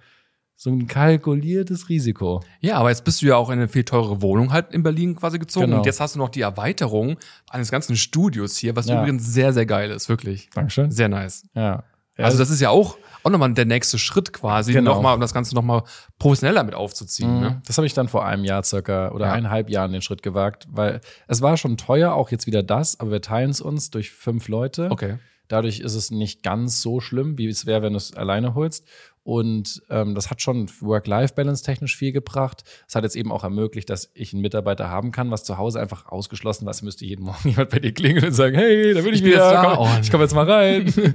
So 0.61 0.69
ein 0.71 0.87
kalkuliertes 0.87 1.87
Risiko. 1.87 2.41
Ja, 2.59 2.75
aber 2.79 2.89
jetzt 2.89 3.05
bist 3.05 3.21
du 3.21 3.27
ja 3.27 3.37
auch 3.37 3.49
in 3.49 3.59
eine 3.59 3.69
viel 3.69 3.85
teure 3.85 4.21
Wohnung 4.21 4.51
halt 4.51 4.73
in 4.73 4.83
Berlin 4.83 5.15
quasi 5.15 5.39
gezogen. 5.39 5.67
Genau. 5.67 5.77
Und 5.77 5.85
jetzt 5.85 6.01
hast 6.01 6.15
du 6.15 6.19
noch 6.19 6.27
die 6.27 6.41
Erweiterung 6.41 7.17
eines 7.49 7.71
ganzen 7.71 7.95
Studios 7.95 8.57
hier, 8.57 8.75
was 8.75 8.87
Ja. 8.87 8.99
übrigens 8.99 9.25
sehr, 9.25 9.53
sehr 9.53 9.65
geil 9.65 9.89
ist, 9.89 10.09
wirklich. 10.09 10.49
Dankeschön. 10.53 10.91
Sehr 10.91 11.07
nice. 11.07 11.47
Ja. 11.55 11.85
ja 12.17 12.25
Also 12.25 12.37
das 12.37 12.49
ist 12.49 12.59
ja 12.59 12.71
auch, 12.71 12.97
auch 13.23 13.29
nochmal 13.31 13.53
der 13.53 13.65
nächste 13.65 13.97
Schritt 13.99 14.33
quasi, 14.33 14.73
Genau. 14.73 14.95
nochmal, 14.95 15.15
um 15.15 15.21
das 15.21 15.33
Ganze 15.33 15.55
nochmal 15.55 15.83
professioneller 16.19 16.63
mit 16.63 16.75
aufzuziehen. 16.75 17.35
Mhm. 17.35 17.41
Ne? 17.41 17.61
Das 17.67 17.77
habe 17.77 17.85
ich 17.87 17.93
dann 17.93 18.07
vor 18.07 18.25
einem 18.25 18.43
Jahr 18.45 18.63
circa 18.63 19.11
oder 19.11 19.27
Ja. 19.27 19.33
eineinhalb 19.33 19.69
Jahren 19.69 19.91
den 19.91 20.01
Schritt 20.01 20.23
gewagt, 20.23 20.67
weil 20.69 21.01
es 21.27 21.41
war 21.41 21.57
schon 21.57 21.77
teuer, 21.77 22.13
auch 22.13 22.31
jetzt 22.31 22.47
wieder 22.47 22.63
das, 22.63 22.99
aber 22.99 23.11
wir 23.11 23.21
teilen 23.21 23.49
es 23.49 23.61
uns 23.61 23.89
durch 23.91 24.11
fünf 24.11 24.47
Leute. 24.47 24.89
Okay. 24.91 25.17
Dadurch 25.47 25.79
ist 25.79 25.95
es 25.95 26.11
nicht 26.11 26.43
ganz 26.43 26.79
so 26.81 26.99
schlimm, 26.99 27.39
wie 27.39 27.47
es 27.47 27.65
wäre, 27.65 27.81
wenn 27.81 27.93
du 27.93 27.97
es 27.97 28.13
alleine 28.15 28.53
holst. 28.53 28.85
Und 29.23 29.83
ähm, 29.89 30.15
das 30.15 30.31
hat 30.31 30.41
schon 30.41 30.67
Work-Life-Balance 30.81 31.63
technisch 31.63 31.95
viel 31.95 32.11
gebracht. 32.11 32.63
Es 32.87 32.95
hat 32.95 33.03
jetzt 33.03 33.15
eben 33.15 33.31
auch 33.31 33.43
ermöglicht, 33.43 33.89
dass 33.89 34.09
ich 34.13 34.33
einen 34.33 34.41
Mitarbeiter 34.41 34.89
haben 34.89 35.11
kann, 35.11 35.29
was 35.29 35.43
zu 35.43 35.57
Hause 35.57 35.79
einfach 35.79 36.07
ausgeschlossen 36.07 36.65
war. 36.65 36.71
Es 36.71 36.81
müsste 36.81 37.05
jeden 37.05 37.25
Morgen 37.25 37.37
jemand 37.49 37.69
bei 37.69 37.79
dir 37.79 37.91
klingeln 37.93 38.25
und 38.25 38.33
sagen, 38.33 38.55
hey, 38.55 38.93
da 38.93 39.01
bin 39.01 39.09
ich, 39.13 39.17
Ich 39.19 39.23
bin 39.23 39.31
wieder, 39.33 39.61
komm, 39.75 39.85
Oh, 39.87 39.89
ich 40.01 40.09
komme 40.09 40.23
jetzt 40.23 40.33
mal 40.35 40.49
rein. 40.49 40.93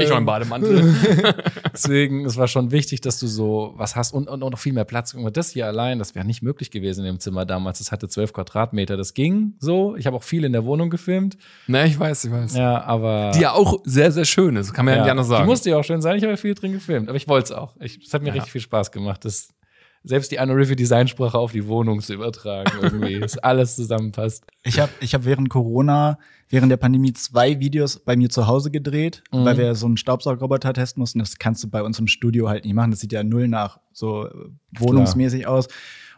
Ich 0.00 0.10
war 0.10 0.18
im 0.18 0.26
Bademantel. 0.26 0.94
Deswegen, 1.72 2.24
es 2.24 2.36
war 2.36 2.48
schon 2.48 2.70
wichtig, 2.72 3.00
dass 3.00 3.18
du 3.20 3.26
so 3.26 3.74
was 3.76 3.94
hast 3.96 4.12
und, 4.12 4.28
und, 4.28 4.42
und 4.42 4.50
noch 4.50 4.58
viel 4.58 4.72
mehr 4.72 4.84
Platz. 4.84 5.14
Mal, 5.14 5.30
Das 5.30 5.50
hier 5.50 5.66
allein, 5.66 5.98
das 5.98 6.14
wäre 6.14 6.26
nicht 6.26 6.42
möglich 6.42 6.70
gewesen 6.70 7.00
in 7.00 7.14
dem 7.14 7.20
Zimmer 7.20 7.46
damals. 7.46 7.78
Das 7.78 7.92
hatte 7.92 8.08
zwölf 8.08 8.32
Quadratmeter. 8.32 8.96
Das 8.96 9.14
ging 9.14 9.54
so. 9.60 9.94
Ich 9.96 10.06
habe 10.06 10.16
auch 10.16 10.22
viel 10.22 10.44
in 10.44 10.52
der 10.52 10.64
Wohnung 10.64 10.90
gefilmt. 10.90 11.36
ne, 11.66 11.86
ich 11.86 11.98
weiß, 11.98 12.24
ich 12.24 12.32
weiß. 12.32 12.56
Ja, 12.56 12.82
aber. 12.82 13.30
Die 13.34 13.40
ja 13.40 13.52
auch 13.52 13.78
sehr, 13.84 14.10
sehr 14.10 14.24
schön 14.24 14.56
ist, 14.56 14.72
kann 14.72 14.84
man 14.84 14.96
ja, 14.96 15.02
nicht 15.02 15.10
anders 15.10 15.28
sagen. 15.28 15.44
Die 15.44 15.48
musste 15.48 15.70
ja 15.70 15.76
auch 15.78 15.84
schön 15.84 16.00
sein. 16.02 16.16
Ich 16.18 16.24
habe 16.24 16.36
viel 16.36 16.54
drin 16.54 16.72
gefilmt. 16.72 17.08
Aber 17.08 17.16
ich 17.18 17.28
wollte 17.28 17.52
es 17.52 17.52
auch. 17.52 17.74
Es 17.78 18.14
hat 18.14 18.22
mir 18.22 18.28
Ja. 18.28 18.34
richtig 18.34 18.52
viel 18.52 18.60
Spaß 18.62 18.90
gemacht. 18.92 19.24
Das, 19.24 19.48
selbst 20.04 20.30
die 20.32 20.36
Review 20.36 20.74
Designsprache 20.76 21.36
auf 21.36 21.52
die 21.52 21.66
Wohnung 21.66 22.00
zu 22.00 22.14
übertragen, 22.14 22.70
irgendwie, 22.80 23.18
dass 23.20 23.36
alles 23.38 23.76
zusammenpasst. 23.76 24.44
Ich 24.62 24.78
habe 24.80 24.92
ich 25.00 25.12
hab 25.14 25.24
während 25.24 25.50
Corona, 25.50 26.18
während 26.48 26.70
der 26.70 26.76
Pandemie 26.78 27.12
zwei 27.12 27.58
Videos 27.60 27.98
bei 27.98 28.16
mir 28.16 28.30
zu 28.30 28.46
Hause 28.46 28.70
gedreht, 28.70 29.22
Mhm. 29.32 29.44
weil 29.44 29.58
wir 29.58 29.74
so 29.74 29.86
einen 29.86 29.96
Staubsaugerroboter 29.96 30.72
testen 30.72 31.00
mussten. 31.00 31.18
Das 31.18 31.38
kannst 31.38 31.62
du 31.64 31.68
bei 31.68 31.82
uns 31.82 31.98
im 31.98 32.06
Studio 32.06 32.48
halt 32.48 32.64
nicht 32.64 32.74
machen. 32.74 32.90
Das 32.92 33.00
sieht 33.00 33.12
ja 33.12 33.22
null 33.24 33.48
nach 33.48 33.80
so 33.92 34.26
äh, 34.26 34.30
wohnungsmäßig 34.78 35.46
aus. 35.46 35.68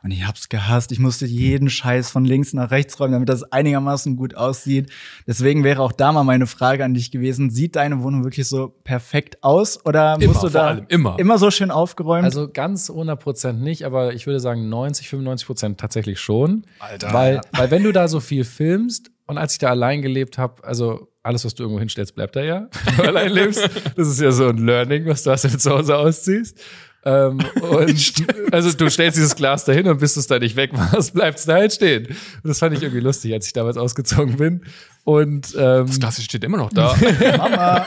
Und 0.02 0.10
ich 0.12 0.26
hab's 0.26 0.48
gehasst. 0.48 0.92
Ich 0.92 0.98
musste 0.98 1.26
jeden 1.26 1.68
Scheiß 1.68 2.10
von 2.10 2.24
links 2.24 2.52
nach 2.52 2.70
rechts 2.70 2.98
räumen, 2.98 3.12
damit 3.12 3.28
das 3.28 3.42
einigermaßen 3.44 4.16
gut 4.16 4.34
aussieht. 4.34 4.90
Deswegen 5.26 5.62
wäre 5.62 5.82
auch 5.82 5.92
da 5.92 6.12
mal 6.12 6.24
meine 6.24 6.46
Frage 6.46 6.84
an 6.84 6.94
dich 6.94 7.10
gewesen. 7.10 7.50
Sieht 7.50 7.76
deine 7.76 8.02
Wohnung 8.02 8.24
wirklich 8.24 8.48
so 8.48 8.68
perfekt 8.84 9.42
aus? 9.42 9.84
Oder 9.84 10.16
Immer, 10.20 10.32
musst 10.32 10.42
du 10.42 10.48
da 10.48 10.68
allem, 10.68 10.86
immer. 10.88 11.18
immer 11.18 11.38
so 11.38 11.50
schön 11.50 11.70
aufgeräumt? 11.70 12.24
Also 12.24 12.48
ganz 12.50 12.88
100 12.88 13.20
Prozent 13.20 13.60
nicht, 13.60 13.84
aber 13.84 14.14
ich 14.14 14.26
würde 14.26 14.40
sagen 14.40 14.68
90, 14.68 15.08
95 15.08 15.46
Prozent 15.46 15.80
tatsächlich 15.80 16.18
schon. 16.18 16.64
Alter. 16.78 17.12
Weil, 17.12 17.40
weil 17.52 17.70
wenn 17.70 17.82
du 17.82 17.92
da 17.92 18.08
so 18.08 18.20
viel 18.20 18.44
filmst 18.44 19.10
und 19.26 19.38
als 19.38 19.52
ich 19.52 19.58
da 19.58 19.68
allein 19.68 20.02
gelebt 20.02 20.38
habe, 20.38 20.64
also 20.64 21.08
alles, 21.22 21.44
was 21.44 21.54
du 21.54 21.62
irgendwo 21.64 21.80
hinstellst, 21.80 22.14
bleibt 22.14 22.36
da 22.36 22.42
ja, 22.42 22.68
wenn 22.84 22.96
du 22.96 23.02
allein 23.04 23.30
lebst. 23.32 23.68
Das 23.96 24.08
ist 24.08 24.20
ja 24.20 24.32
so 24.32 24.48
ein 24.48 24.58
Learning, 24.58 25.06
was 25.06 25.22
du 25.22 25.30
hast, 25.30 25.44
wenn 25.44 25.52
du 25.52 25.58
zu 25.58 25.70
Hause 25.70 25.96
ausziehst. 25.96 26.58
Ähm, 27.04 27.38
und 27.62 28.26
also 28.52 28.72
du 28.76 28.90
stellst 28.90 29.16
dieses 29.16 29.34
Glas 29.34 29.64
dahin 29.64 29.88
und 29.88 30.00
bis 30.00 30.14
du 30.14 30.20
es 30.20 30.26
da 30.26 30.38
nicht 30.38 30.56
wegmachst, 30.56 31.14
bleibt 31.14 31.38
es 31.38 31.46
da 31.46 31.54
halt 31.54 31.72
stehen. 31.72 32.06
Und 32.06 32.48
das 32.48 32.58
fand 32.58 32.76
ich 32.76 32.82
irgendwie 32.82 33.00
lustig, 33.00 33.32
als 33.32 33.46
ich 33.46 33.52
damals 33.52 33.76
ausgezogen 33.76 34.36
bin. 34.36 34.62
Und 35.04 35.54
ähm, 35.58 35.86
das 35.86 35.98
Glas 35.98 36.22
steht 36.22 36.44
immer 36.44 36.58
noch 36.58 36.70
da. 36.70 36.94
Mama. 37.38 37.86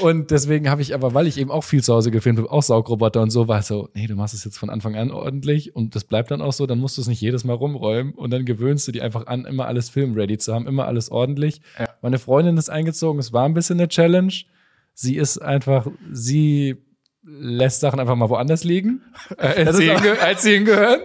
und 0.00 0.30
deswegen 0.30 0.70
habe 0.70 0.80
ich 0.80 0.94
aber, 0.94 1.12
weil 1.12 1.26
ich 1.26 1.38
eben 1.38 1.50
auch 1.50 1.64
viel 1.64 1.82
zu 1.82 1.92
Hause 1.92 2.12
gefilmt 2.12 2.38
habe, 2.38 2.50
auch 2.50 2.62
Saugroboter 2.62 3.20
und 3.20 3.30
so, 3.30 3.48
war 3.48 3.58
es 3.58 3.66
so, 3.66 3.88
nee, 3.94 4.06
du 4.06 4.14
machst 4.14 4.32
es 4.32 4.44
jetzt 4.44 4.58
von 4.58 4.70
Anfang 4.70 4.94
an 4.94 5.10
ordentlich 5.10 5.74
und 5.74 5.96
das 5.96 6.04
bleibt 6.04 6.30
dann 6.30 6.40
auch 6.40 6.52
so, 6.52 6.66
dann 6.66 6.78
musst 6.78 6.96
du 6.96 7.02
es 7.02 7.08
nicht 7.08 7.20
jedes 7.20 7.42
Mal 7.42 7.54
rumräumen 7.54 8.14
und 8.14 8.30
dann 8.30 8.44
gewöhnst 8.44 8.86
du 8.86 8.92
dir 8.92 9.02
einfach 9.02 9.26
an, 9.26 9.44
immer 9.44 9.66
alles 9.66 9.90
filmready 9.90 10.38
zu 10.38 10.54
haben, 10.54 10.68
immer 10.68 10.86
alles 10.86 11.10
ordentlich. 11.10 11.60
Ja. 11.78 11.88
Meine 12.00 12.20
Freundin 12.20 12.56
ist 12.58 12.70
eingezogen, 12.70 13.18
es 13.18 13.32
war 13.32 13.44
ein 13.44 13.54
bisschen 13.54 13.80
eine 13.80 13.88
Challenge. 13.88 14.32
Sie 14.94 15.16
ist 15.16 15.38
einfach, 15.38 15.88
sie 16.12 16.76
lässt 17.30 17.80
Sachen 17.80 18.00
einfach 18.00 18.16
mal 18.16 18.28
woanders 18.28 18.64
liegen, 18.64 19.02
äh, 19.38 19.64
als, 19.64 19.76
sie 19.76 19.90
hinge 19.90 20.20
als 20.20 20.42
sie 20.42 20.54
hingehören. 20.54 21.00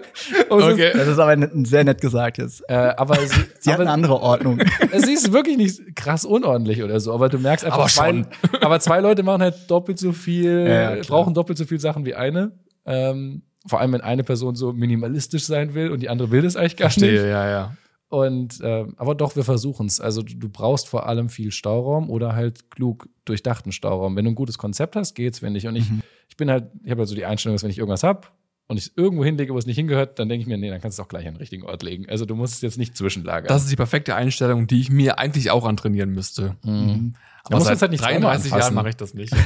Und 0.50 0.64
Okay. 0.64 0.92
Das 0.94 1.08
ist 1.08 1.20
aber 1.20 1.48
sehr 1.66 1.84
nett 1.84 2.02
gesagt 2.02 2.38
jetzt. 2.38 2.64
Äh, 2.68 2.74
aber 2.74 3.16
sie, 3.16 3.42
Sie 3.60 3.70
hat 3.70 3.80
aber, 3.80 3.84
eine 3.84 3.92
andere 3.92 4.20
Ordnung. 4.20 4.60
sie 4.94 5.14
ist 5.14 5.34
wirklich 5.34 5.58
nicht 5.58 5.96
krass 5.96 6.26
unordentlich 6.26 6.84
oder 6.84 7.00
so, 7.00 7.14
aber 7.14 7.30
du 7.30 7.40
merkst 7.40 7.66
einfach, 7.66 7.80
Aber 7.80 7.88
zwei, 7.88 8.10
schon. 8.10 8.28
aber 8.62 8.80
zwei 8.80 9.00
Leute 9.00 9.24
machen 9.24 9.42
halt 9.42 9.70
doppelt 9.70 10.00
so 10.00 10.12
viel, 10.12 10.68
Ja, 10.68 10.96
brauchen 11.08 11.34
doppelt 11.34 11.58
so 11.58 11.66
viel 11.66 11.80
Sachen 11.80 12.06
wie 12.06 12.16
eine. 12.16 12.52
Ähm, 12.86 13.44
vor 13.66 13.80
allem, 13.80 13.94
wenn 13.94 14.02
eine 14.02 14.24
Person 14.24 14.56
so 14.56 14.74
minimalistisch 14.74 15.46
sein 15.46 15.74
will 15.74 15.90
und 15.92 16.02
die 16.02 16.10
andere 16.10 16.32
will 16.32 16.42
das 16.42 16.56
eigentlich 16.56 16.78
gar 16.78 16.88
nicht. 16.88 17.00
Verstehe, 17.00 17.30
ja, 17.30 17.50
ja. 17.50 17.78
Und 18.14 18.60
ähm, 18.62 18.94
aber 18.98 19.16
doch, 19.16 19.36
wir 19.36 19.44
versuchen 19.44 19.88
es. 19.88 20.00
Also 20.00 20.22
du, 20.22 20.36
du 20.36 20.48
brauchst 20.48 20.88
vor 20.88 21.08
allem 21.08 21.30
viel 21.30 21.52
Stauraum 21.52 22.12
oder 22.12 22.36
halt 22.36 22.70
klug 22.70 23.10
durchdachten 23.26 23.72
Stauraum. 23.72 24.16
Wenn 24.16 24.26
du 24.26 24.30
ein 24.30 24.36
gutes 24.36 24.60
Konzept 24.60 24.96
hast, 24.96 25.16
geht's, 25.16 25.40
finde 25.40 25.58
ich. 25.58 25.66
Und 25.66 25.76
ich, 25.76 25.88
ich 26.30 26.38
bin 26.38 26.52
halt, 26.52 26.66
ich 26.84 26.92
habe 26.92 27.00
halt 27.00 27.10
so 27.10 27.16
die 27.16 27.26
Einstellung, 27.26 27.56
dass 27.56 27.64
wenn 27.64 27.72
ich 27.72 27.80
irgendwas 27.80 28.04
hab 28.04 28.32
und 28.68 28.78
ich 28.78 28.86
es 28.86 28.94
irgendwo 28.96 29.26
hinlege, 29.26 29.52
wo 29.52 29.58
es 29.58 29.66
nicht 29.66 29.78
hingehört, 29.78 30.20
dann 30.20 30.30
denke 30.30 30.44
ich 30.44 30.48
mir, 30.48 30.60
nee, 30.60 30.70
dann 30.70 30.80
kannst 30.80 31.00
du 31.00 31.02
es 31.02 31.06
auch 31.08 31.10
gleich 31.10 31.26
an 31.26 31.34
den 31.34 31.40
richtigen 31.40 31.64
Ort 31.64 31.82
legen. 31.82 32.08
Also 32.08 32.28
du 32.28 32.36
musst 32.36 32.54
es 32.54 32.62
jetzt 32.62 32.78
nicht 32.78 32.96
zwischenlagern. 32.96 33.48
Das 33.48 33.64
ist 33.64 33.72
die 33.72 33.76
perfekte 33.76 34.14
Einstellung, 34.14 34.68
die 34.68 34.80
ich 34.80 34.92
mir 34.92 35.18
eigentlich 35.18 35.50
auch 35.50 35.66
antrainieren 35.66 36.12
müsste. 36.12 36.56
Mhm. 36.64 37.16
Aber 37.46 37.58
muss 37.58 37.66
seit 37.66 37.82
halt 37.82 37.90
nicht 37.90 38.04
zweimal 38.04 38.38
33 38.38 38.52
Jahren 38.52 38.76
mache 38.76 38.90
ich 38.90 38.96
das 38.96 39.16
nicht. 39.16 39.34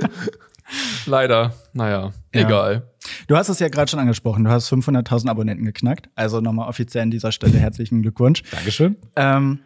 Leider. 1.06 1.54
Naja, 1.72 2.12
Ja. 2.34 2.40
egal. 2.46 2.90
Du 3.26 3.36
hast 3.36 3.48
es 3.48 3.58
ja 3.58 3.68
gerade 3.68 3.90
schon 3.90 3.98
angesprochen. 4.00 4.44
Du 4.44 4.50
hast 4.50 4.68
500.000 4.68 5.28
Abonnenten 5.30 5.64
geknackt. 5.64 6.08
Also 6.14 6.40
nochmal 6.40 6.68
offiziell 6.68 7.02
an 7.02 7.10
dieser 7.10 7.32
Stelle 7.32 7.58
herzlichen 7.58 8.02
Glückwunsch. 8.02 8.42
Dankeschön. 8.50 8.96
Ähm, 9.16 9.60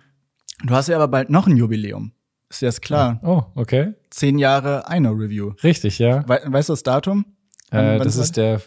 du 0.65 0.75
hast 0.75 0.89
ja 0.89 0.97
aber 0.97 1.09
bald 1.09 1.31
noch 1.31 1.47
ein 1.47 1.57
Jubiläum. 1.57 2.13
Ist 2.49 2.63
dir 2.63 2.67
das 2.67 2.81
klar? 2.81 3.21
Oh, 3.23 3.43
okay. 3.55 3.95
Zehn 4.11 4.39
Jahre 4.39 4.87
Einer 4.87 5.11
Review. 5.11 5.53
Richtig, 5.63 5.99
ja. 5.99 6.27
We 6.29 6.41
weißt 6.47 6.69
du 6.69 6.73
das 6.75 6.83
Datum? 6.85 7.25
Äh, 7.71 7.99
das 7.99 8.17
ist 8.17 8.37
der 8.37 8.61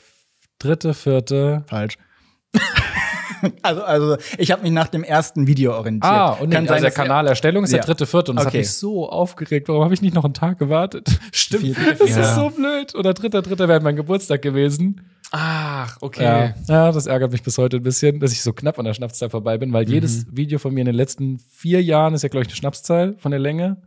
dritte, 0.59 0.93
vierte. 0.93 1.63
falsch. 1.67 1.97
also, 3.61 3.83
also 3.83 4.17
ich 4.37 4.51
habe 4.51 4.63
mich 4.63 4.71
nach 4.71 4.87
dem 4.87 5.03
ersten 5.03 5.47
Video 5.47 5.73
orientiert. 5.75 6.11
Ah, 6.11 6.31
und 6.33 6.49
Kann 6.49 6.63
nee, 6.63 6.67
sein, 6.69 6.75
also 6.83 6.85
der 6.87 6.91
Kanalerstellung 6.91 7.63
ist 7.63 7.71
Ja. 7.71 7.77
der 7.77 7.85
dritte, 7.85 8.05
vierte. 8.05 8.31
Und 8.31 8.37
das 8.37 8.47
Okay. 8.47 8.57
hat 8.57 8.61
mich 8.61 8.71
so 8.73 9.09
aufgeregt. 9.09 9.67
Warum 9.69 9.83
habe 9.83 9.93
ich 9.93 10.01
nicht 10.01 10.13
noch 10.15 10.25
einen 10.25 10.33
Tag 10.33 10.59
gewartet? 10.59 11.07
Stimmt. 11.31 11.75
Das 11.99 12.09
Ja. 12.09 12.21
ist 12.21 12.35
so 12.35 12.49
blöd. 12.49 12.95
Oder 12.95 13.13
dritter, 13.13 13.41
dritter 13.41 13.67
wäre 13.67 13.79
mein 13.81 13.95
Geburtstag 13.95 14.41
gewesen. 14.41 15.01
Ach, 15.31 15.97
okay. 16.01 16.23
Ja. 16.23 16.53
ja, 16.67 16.91
das 16.91 17.05
ärgert 17.05 17.31
mich 17.33 17.43
bis 17.43 17.57
heute 17.57 17.77
ein 17.77 17.83
bisschen, 17.83 18.19
dass 18.19 18.31
ich 18.31 18.41
so 18.41 18.53
knapp 18.53 18.79
an 18.79 18.85
der 18.85 18.93
Schnapszahl 18.93 19.29
vorbei 19.29 19.57
bin, 19.57 19.73
weil 19.73 19.85
Mhm. 19.85 19.91
jedes 19.91 20.25
Video 20.31 20.57
von 20.57 20.73
mir 20.73 20.79
in 20.81 20.85
den 20.85 20.95
letzten 20.95 21.39
vier 21.39 21.83
Jahren 21.83 22.13
ist 22.13 22.21
ja, 22.23 22.29
glaube 22.29 22.43
ich, 22.43 22.49
eine 22.49 22.55
Schnapszahl 22.55 23.15
von 23.19 23.31
der 23.31 23.39
Länge. 23.39 23.77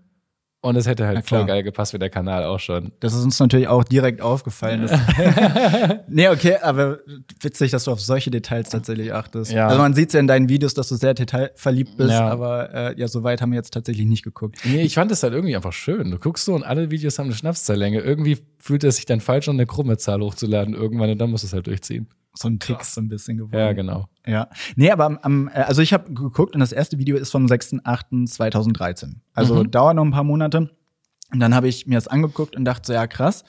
Und 0.63 0.77
es 0.77 0.87
hätte 0.87 1.07
halt 1.07 1.27
voll 1.27 1.47
geil 1.47 1.63
gepasst 1.63 1.95
wie 1.95 1.99
der 1.99 2.11
Kanal 2.11 2.45
auch 2.45 2.61
schon. 2.61 2.93
Das 3.01 3.15
ist 3.15 3.25
uns 3.25 3.41
natürlich 3.41 3.67
auch 3.67 3.83
direkt 3.83 4.21
aufgefallen. 4.21 4.83
Dass 4.83 4.93
nee, 6.09 6.29
okay, 6.29 6.57
aber 6.61 6.99
witzig, 7.41 7.71
dass 7.71 7.85
du 7.85 7.93
auf 7.93 8.01
solche 8.01 8.31
Details 8.31 8.69
tatsächlich 8.69 9.15
achtest. 9.15 9.53
Ja. 9.53 9.69
Also 9.69 9.81
man 9.81 9.95
sieht 9.95 10.13
ja 10.13 10.21
in 10.21 10.27
deinen 10.27 10.51
Videos, 10.51 10.75
dass 10.75 10.91
du 10.91 10.97
sehr 10.97 11.15
detailverliebt 11.15 11.97
bist, 11.97 12.11
Ja. 12.11 12.29
aber 12.29 12.75
äh, 12.75 13.01
ja, 13.01 13.09
so 13.09 13.23
weit 13.23 13.41
haben 13.41 13.53
wir 13.53 13.57
jetzt 13.57 13.73
tatsächlich 13.73 14.05
nicht 14.05 14.23
geguckt. 14.23 14.59
Nee, 14.65 14.83
ich 14.83 14.95
fand 14.95 15.11
es 15.11 15.23
halt 15.23 15.33
irgendwie 15.33 15.57
einfach 15.57 15.73
schön. 15.73 16.11
Du 16.11 16.19
guckst 16.19 16.45
so 16.45 16.55
und 16.55 16.63
alle 16.63 16.91
Videos 16.91 17.19
haben 17.19 17.27
eine 17.27 17.35
Schnapszahllänge. 17.35 18.01
Irgendwie 18.01 18.37
fühlt 18.59 18.85
es 18.85 18.97
sich 18.97 19.07
dann 19.07 19.21
falsch 19.21 19.49
an, 19.49 19.57
eine 19.57 19.65
krumme 19.65 19.97
Zahl 19.97 20.21
hochzuladen 20.21 20.75
irgendwann 20.75 21.09
und 21.09 21.19
dann 21.19 21.31
musst 21.31 21.45
du 21.45 21.47
es 21.47 21.55
halt 21.55 21.69
durchziehen. 21.69 22.07
So 22.41 22.49
ein 22.49 22.59
Tick 22.59 22.83
so 22.85 23.01
ein 23.01 23.09
bisschen 23.09 23.37
geworden. 23.37 23.59
Ja, 23.59 23.73
genau. 23.73 24.09
Ja. 24.27 24.49
Nee, 24.77 24.91
aber 24.91 25.05
am, 25.05 25.19
am 25.19 25.49
äh, 25.49 25.61
also 25.61 25.83
ich 25.83 25.93
habe 25.93 26.13
geguckt 26.13 26.55
und 26.55 26.61
das 26.61 26.73
erste 26.73 26.97
Video 26.99 27.17
ist 27.17 27.31
vom 27.31 27.47
6.8.2013. 27.47 29.17
Also 29.35 29.57
Mhm. 29.57 29.71
dauert 29.71 29.97
noch 29.97 30.05
ein 30.05 30.11
paar 30.11 30.25
Monate. 30.25 30.71
Und 31.33 31.41
dann 31.41 31.55
habe 31.55 31.69
ich 31.69 31.87
mir 31.87 31.95
das 31.97 32.09
angeguckt 32.09 32.57
und 32.57 32.65
dachte 32.65 32.87
so, 32.89 32.93
ja, 32.93 33.07
krass. 33.07 33.45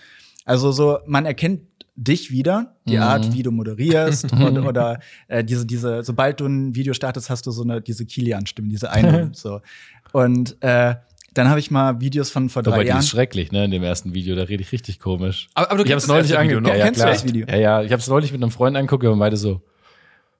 Also 0.45 0.71
so, 0.71 0.99
man 1.07 1.25
erkennt 1.25 1.61
dich 1.95 2.31
wieder, 2.31 2.75
die 2.87 2.97
Mhm. 2.97 3.01
Art, 3.03 3.33
wie 3.33 3.43
du 3.43 3.51
moderierst 3.51 4.31
und, 4.33 4.57
oder 4.59 4.99
äh, 5.27 5.43
diese, 5.43 5.65
diese, 5.65 6.03
sobald 6.03 6.39
du 6.39 6.45
ein 6.45 6.75
Video 6.75 6.93
startest, 6.93 7.29
hast 7.29 7.45
du 7.47 7.51
so 7.51 7.63
eine, 7.63 7.81
diese 7.81 8.05
Kilian-Stimme, 8.05 8.67
diese 8.69 8.91
eine, 8.91 9.31
so. 9.33 9.61
Und 10.11 10.57
äh, 10.61 10.95
dann 11.33 11.49
habe 11.49 11.59
ich 11.59 11.71
mal 11.71 11.99
Videos 12.01 12.29
von 12.29 12.49
vor 12.49 12.63
drei 12.63 12.71
Wobei 12.71 12.83
die 12.83 12.89
Jahren. 12.89 12.99
ist 12.99 13.09
schrecklich, 13.09 13.51
ne, 13.51 13.65
in 13.65 13.71
dem 13.71 13.83
ersten 13.83 14.13
Video, 14.13 14.35
da 14.35 14.43
rede 14.43 14.61
ich 14.63 14.71
richtig 14.71 14.99
komisch. 14.99 15.47
Aber, 15.53 15.71
aber 15.71 15.77
du 15.77 15.83
ich 15.83 15.89
es 15.89 15.91
kennst 15.91 16.03
das 16.05 16.09
neulich 16.09 16.31
erste 16.31 16.43
Video 16.45 16.59
noch? 16.61 16.69
Ja, 16.69 16.75
ja, 16.75 16.85
Kennst 16.85 17.01
du 17.01 17.05
das 17.05 17.23
Video? 17.25 17.47
Ja, 17.47 17.55
ja, 17.57 17.81
ich 17.83 17.91
habe 17.91 18.01
es 18.01 18.07
neulich 18.07 18.31
mit 18.31 18.41
einem 18.41 18.51
Freund 18.51 18.75
angeguckt 18.75 19.03
und 19.05 19.19
beide 19.19 19.37
so, 19.37 19.61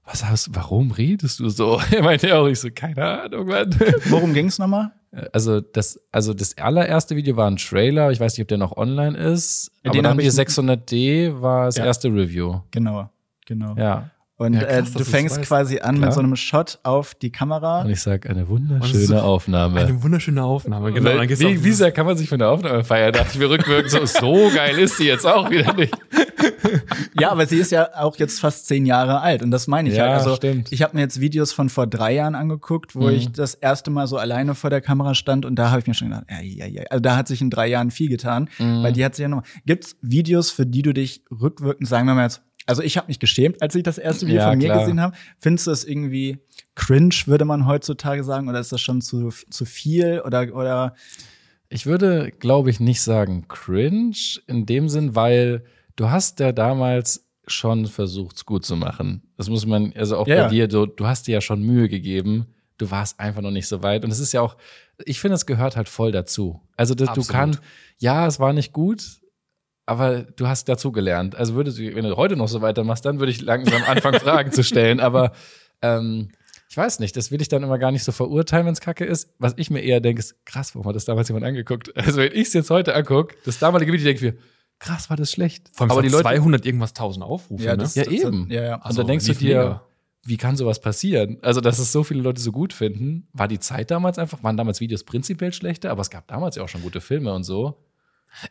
was 0.06 0.26
hast, 0.26 0.54
warum 0.56 0.92
redest 0.92 1.40
du 1.40 1.50
so? 1.50 1.80
Er 1.92 2.04
meinte 2.04 2.36
auch, 2.36 2.48
ich 2.48 2.60
so, 2.60 2.70
keine 2.74 3.04
Ahnung, 3.24 3.48
Mann. 3.48 3.70
Worum 4.10 4.34
ging's 4.34 4.60
nochmal? 4.60 4.92
Also 5.34 5.60
das, 5.62 6.00
also 6.12 6.34
das 6.34 6.58
allererste 6.58 7.16
Video 7.18 7.36
war 7.36 7.50
ein 7.50 7.58
Trailer, 7.58 8.12
ich 8.12 8.20
weiß 8.20 8.34
nicht, 8.38 8.44
ob 8.44 8.48
der 8.48 8.58
noch 8.58 8.78
online 8.78 9.18
ist, 9.18 9.70
Ja, 9.84 9.92
aber 9.92 10.02
den 10.02 10.20
hier 10.20 10.30
ich- 10.30 10.36
600D 10.36 11.42
war 11.42 11.66
das 11.66 11.78
Ja. 11.78 11.86
erste 11.86 12.08
Review. 12.10 12.62
Genau, 12.72 13.10
genau. 13.46 13.76
Ja. 13.78 14.10
Und 14.42 14.54
Ja, 14.54 14.64
krass, 14.64 14.90
äh, 14.96 14.98
du 14.98 15.04
fängst 15.06 15.38
weißt. 15.38 15.48
quasi 15.48 15.80
an 15.82 15.96
Klar. 15.98 16.08
mit 16.08 16.14
so 16.14 16.20
einem 16.20 16.36
Shot 16.36 16.80
auf 16.82 17.14
die 17.14 17.32
Kamera. 17.32 17.82
Und 17.82 17.92
ich 17.92 18.02
sag 18.02 18.28
eine 18.28 18.42
Und 18.46 18.50
wunderschöne 18.50 19.06
so- 19.06 19.18
Aufnahme. 19.20 19.82
Eine 19.82 20.02
wunderschöne 20.02 20.44
Aufnahme, 20.44 20.92
genau. 20.92 21.12
Weil, 21.18 21.30
wie, 21.30 21.64
wie 21.64 21.72
sehr 21.72 21.92
kann 21.92 22.08
man 22.08 22.18
sich 22.18 22.28
von 22.28 22.40
der 22.40 22.50
Aufnahme 22.50 22.84
feiern? 22.84 23.14
Dachte 23.14 23.30
ich 23.34 23.38
mir 23.40 23.50
rückwirkend 23.52 23.92
so, 23.92 24.04
so 24.06 24.50
geil 24.56 24.80
ist 24.80 24.98
die 25.00 25.04
jetzt 25.04 25.28
auch 25.28 25.50
wieder 25.52 25.74
nicht. 25.74 25.96
Ja, 27.20 27.32
aber 27.32 27.46
sie 27.46 27.58
ist 27.58 27.72
ja 27.72 27.90
auch 27.96 28.16
jetzt 28.18 28.40
fast 28.40 28.68
zehn 28.68 28.86
Jahre 28.86 29.22
alt 29.22 29.44
und 29.44 29.52
das 29.52 29.68
meine 29.68 29.90
ich 29.90 29.96
Ja, 29.96 30.04
halt. 30.06 30.14
Also 30.22 30.36
stimmt. 30.36 30.72
ich 30.72 30.82
habe 30.82 30.96
mir 30.96 31.02
jetzt 31.02 31.20
Videos 31.20 31.52
von 31.54 31.70
vor 31.70 31.86
drei 31.88 32.14
Jahren 32.16 32.36
angeguckt, 32.36 32.96
wo 32.96 33.08
Mhm. 33.08 33.14
ich 33.14 33.32
das 33.32 33.54
erste 33.54 33.92
Mal 33.92 34.08
so 34.08 34.18
alleine 34.18 34.56
vor 34.56 34.70
der 34.70 34.82
Kamera 34.82 35.14
stand 35.14 35.46
und 35.46 35.56
da 35.56 35.70
habe 35.70 35.82
ich 35.82 35.88
mir 35.88 35.94
schon 35.94 36.10
gedacht, 36.10 36.26
ja, 36.30 36.42
ja, 36.42 36.66
ja. 36.66 36.84
Also 36.90 37.02
da 37.02 37.16
hat 37.16 37.28
sich 37.28 37.42
in 37.42 37.50
drei 37.50 37.68
Jahren 37.68 37.92
viel 37.92 38.10
getan, 38.10 38.50
Mhm. 38.60 38.84
weil 38.84 38.94
die 38.94 39.04
hat 39.06 39.16
sich 39.16 39.24
ja 39.24 39.30
noch. 39.30 39.44
Gibt's 39.66 39.96
Videos, 40.02 40.50
für 40.52 40.66
die 40.66 40.82
du 40.82 40.94
dich 40.94 41.24
rückwirkend, 41.30 41.88
sagen 41.88 42.08
wir 42.08 42.16
mal 42.16 42.24
jetzt, 42.24 42.42
also 42.68 42.82
ich 42.82 42.98
habe 42.98 43.08
mich 43.08 43.20
geschämt, 43.20 43.62
als 43.62 43.76
ich 43.76 43.84
das 43.84 43.98
erste 43.98 44.28
Video 44.28 44.42
Ja, 44.42 44.50
von 44.50 44.58
mir 44.58 44.66
klar. 44.70 44.80
gesehen 44.80 45.02
habe. 45.02 45.16
Findest 45.40 45.68
du 45.68 45.72
es 45.72 45.84
irgendwie 45.84 46.40
cringe, 46.76 47.16
würde 47.26 47.46
man 47.46 47.66
heutzutage 47.66 48.24
sagen, 48.24 48.48
oder 48.50 48.60
ist 48.60 48.72
das 48.72 48.82
schon 48.82 49.02
zu 49.02 49.30
zu 49.50 49.66
viel 49.66 50.22
oder 50.26 50.54
oder 50.56 50.96
Ich 51.70 51.86
würde, 51.86 52.32
glaube 52.32 52.70
ich, 52.70 52.80
nicht 52.80 53.02
sagen 53.02 53.48
cringe 53.48 54.16
in 54.48 54.66
dem 54.66 54.90
Sinn, 54.90 55.16
weil 55.16 55.64
du 55.96 56.10
hast 56.10 56.40
ja 56.40 56.52
damals 56.52 57.26
schon 57.48 57.88
versucht, 57.88 58.38
es 58.38 58.46
gut 58.46 58.66
zu 58.66 58.76
machen. 58.76 59.24
Das 59.38 59.50
muss 59.50 59.66
man, 59.66 59.92
also 59.96 60.18
auch 60.18 60.28
Ja, 60.28 60.44
bei 60.44 60.50
dir, 60.50 60.68
du, 60.68 60.86
du 60.86 61.08
hast 61.08 61.28
dir 61.28 61.34
ja 61.34 61.42
schon 61.42 61.62
Mühe 61.62 61.90
gegeben. 61.90 62.48
Du 62.78 62.90
warst 62.92 63.20
einfach 63.20 63.42
noch 63.42 63.52
nicht 63.52 63.68
so 63.68 63.84
weit. 63.84 64.04
Und 64.06 64.12
es 64.12 64.20
ist 64.20 64.32
ja 64.32 64.42
auch, 64.42 64.58
ich 65.06 65.20
finde, 65.20 65.36
es 65.36 65.46
gehört 65.46 65.76
halt 65.76 65.90
voll 65.90 66.12
dazu. 66.12 66.62
Also 66.78 66.96
das, 66.96 67.14
du 67.14 67.24
kannst, 67.24 67.60
ja, 68.00 68.26
es 68.28 68.40
war 68.40 68.54
nicht 68.54 68.74
gut, 68.74 69.21
aber 69.92 70.22
du 70.22 70.48
hast 70.48 70.70
dazu 70.70 70.94
gelernt. 70.94 71.36
Also 71.36 71.56
würdest 71.56 71.78
du, 71.78 71.96
wenn 71.96 72.06
du 72.06 72.16
heute 72.16 72.38
noch 72.38 72.48
so 72.48 72.62
weitermachst, 72.62 73.04
dann 73.04 73.20
würde 73.20 73.32
ich 73.32 73.42
langsam 73.42 73.84
anfangen, 73.84 74.20
Fragen 74.22 74.52
zu 74.54 74.64
stellen. 74.64 75.02
Aber 75.02 75.34
ähm, 75.82 76.30
ich 76.70 76.78
weiß 76.78 77.00
nicht, 77.00 77.18
das 77.18 77.30
will 77.30 77.42
ich 77.42 77.50
dann 77.50 77.62
immer 77.62 77.78
gar 77.78 77.92
nicht 77.92 78.06
so 78.06 78.14
verurteilen, 78.14 78.66
wenn 78.66 78.72
es 78.72 78.80
kacke 78.80 79.04
ist. 79.04 79.30
Was 79.38 79.54
ich 79.58 79.70
mir 79.70 79.82
eher 79.82 80.00
denke, 80.00 80.22
ist, 80.22 80.46
krass, 80.46 80.74
warum 80.74 80.88
hat 80.88 80.96
das 80.96 81.04
damals 81.04 81.28
jemand 81.28 81.46
angeguckt? 81.46 81.92
Also 81.96 82.20
wenn 82.20 82.32
ich 82.32 82.48
es 82.48 82.54
jetzt 82.54 82.70
heute 82.70 82.96
angucke, 82.96 83.36
das 83.44 83.60
damalige 83.60 83.92
Video, 83.92 84.06
denke 84.06 84.26
ich 84.26 84.34
mir, 84.34 84.40
krass, 84.80 85.10
war 85.10 85.18
das 85.18 85.30
schlecht. 85.30 85.70
Vor 85.74 85.86
allem 85.86 85.92
aber 85.92 86.02
die 86.04 86.08
Leute, 86.08 86.24
200 86.24 86.66
irgendwas 86.66 86.94
tausend 86.94 87.26
Aufrufe, 87.26 87.64
ne? 87.64 87.90
Ja, 87.94 88.10
eben. 88.10 88.48
Ja, 88.50 88.64
ja. 88.64 88.76
und 88.76 88.86
Also, 88.86 89.02
dann 89.02 89.08
denkst 89.08 89.26
du 89.26 89.34
dir, 89.34 89.58
mega. 89.58 89.84
wie 90.24 90.38
kann 90.38 90.56
sowas 90.56 90.80
passieren? 90.80 91.38
Also, 91.42 91.60
dass 91.60 91.80
es 91.80 91.92
so 91.92 92.06
viele 92.06 92.22
Leute 92.22 92.40
so 92.40 92.54
gut 92.54 92.72
finden, 92.72 93.28
war 93.34 93.50
die 93.50 93.60
Zeit 93.60 93.92
damals 93.92 94.18
einfach, 94.18 94.42
waren 94.42 94.56
damals 94.56 94.80
Videos 94.80 95.04
prinzipiell 95.04 95.52
schlechter, 95.52 95.92
aber 95.92 96.02
es 96.02 96.10
gab 96.10 96.28
damals 96.28 96.56
ja 96.56 96.64
auch 96.64 96.70
schon 96.70 96.82
gute 96.82 97.02
Filme 97.02 97.34
und 97.34 97.44
so. 97.44 97.78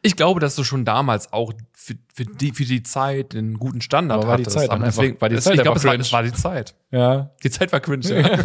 Ich 0.03 0.15
glaube, 0.17 0.41
dass 0.41 0.55
du 0.57 0.65
schon 0.65 0.85
damals 0.85 1.33
auch 1.33 1.53
für, 1.73 1.95
für, 2.15 2.25
die, 2.25 2.53
für 2.53 2.65
die 2.65 2.83
Zeit 2.83 3.35
einen 3.35 3.59
guten 3.59 3.81
Standard 3.81 4.19
Aber 4.21 4.29
war 4.29 4.37
die 4.37 4.43
hattest. 4.43 4.59
Zeit 4.59 4.71
dann 4.71 4.83
einfach- 4.85 5.03
war 5.21 5.29
die 5.29 5.37
Zeit 5.39 5.55
ich 5.57 5.63
glaube, 5.63 5.79
es 5.79 5.85
war, 5.85 5.99
war 6.13 6.23
die 6.23 6.33
Zeit. 6.33 6.75
Ja. 6.91 7.31
Die 7.43 7.51
Zeit 7.51 7.73
war 7.73 7.81
cringe, 7.81 8.07
ja. 8.21 8.39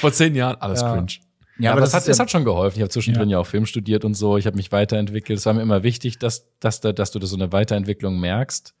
Vor 0.00 0.12
zehn 0.12 0.34
Jahren 0.34 0.56
alles 0.60 0.80
Ja. 0.80 0.92
cringe. 0.94 1.12
Ja, 1.58 1.72
aber 1.72 1.80
das, 1.82 1.92
hat, 1.92 2.00
ist 2.02 2.08
das 2.08 2.18
ja- 2.18 2.22
hat 2.22 2.30
schon 2.30 2.44
geholfen. 2.44 2.76
Ich 2.78 2.82
habe 2.82 2.90
zwischendrin 2.90 3.28
ja. 3.28 3.38
auch 3.38 3.46
Film 3.46 3.66
studiert 3.66 4.04
und 4.06 4.14
so. 4.14 4.38
Ich 4.38 4.46
habe 4.46 4.56
mich 4.56 4.72
weiterentwickelt. 4.72 5.38
Es 5.38 5.44
war 5.46 5.52
mir 5.52 5.60
immer 5.62 5.82
wichtig, 5.82 6.18
dass, 6.18 6.46
dass, 6.58 6.80
da- 6.80 6.92
dass 6.92 7.10
du 7.10 7.18
das 7.18 7.30
so 7.30 7.36
eine 7.36 7.52
Weiterentwicklung 7.52 8.18
merkst. 8.18 8.74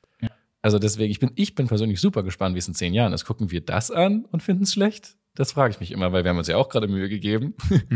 Also 0.62 0.78
deswegen, 0.78 1.10
ich 1.10 1.18
bin, 1.20 1.30
ich 1.36 1.54
bin 1.54 1.68
persönlich 1.68 2.00
super 2.02 2.22
gespannt, 2.22 2.54
wie 2.54 2.58
es 2.58 2.68
in 2.68 2.74
zehn 2.74 2.92
Jahren 2.92 3.14
ist. 3.14 3.24
Gucken 3.24 3.50
wir 3.50 3.62
das 3.62 3.90
an 3.90 4.26
und 4.30 4.42
finden 4.42 4.64
es 4.64 4.72
schlecht? 4.74 5.16
Das 5.34 5.52
frage 5.52 5.72
ich 5.72 5.80
mich 5.80 5.92
immer, 5.92 6.12
weil 6.12 6.24
wir 6.24 6.30
haben 6.30 6.38
uns 6.38 6.48
ja 6.48 6.56
auch 6.56 6.68
gerade 6.68 6.88
Mühe 6.88 7.08
gegeben. 7.08 7.54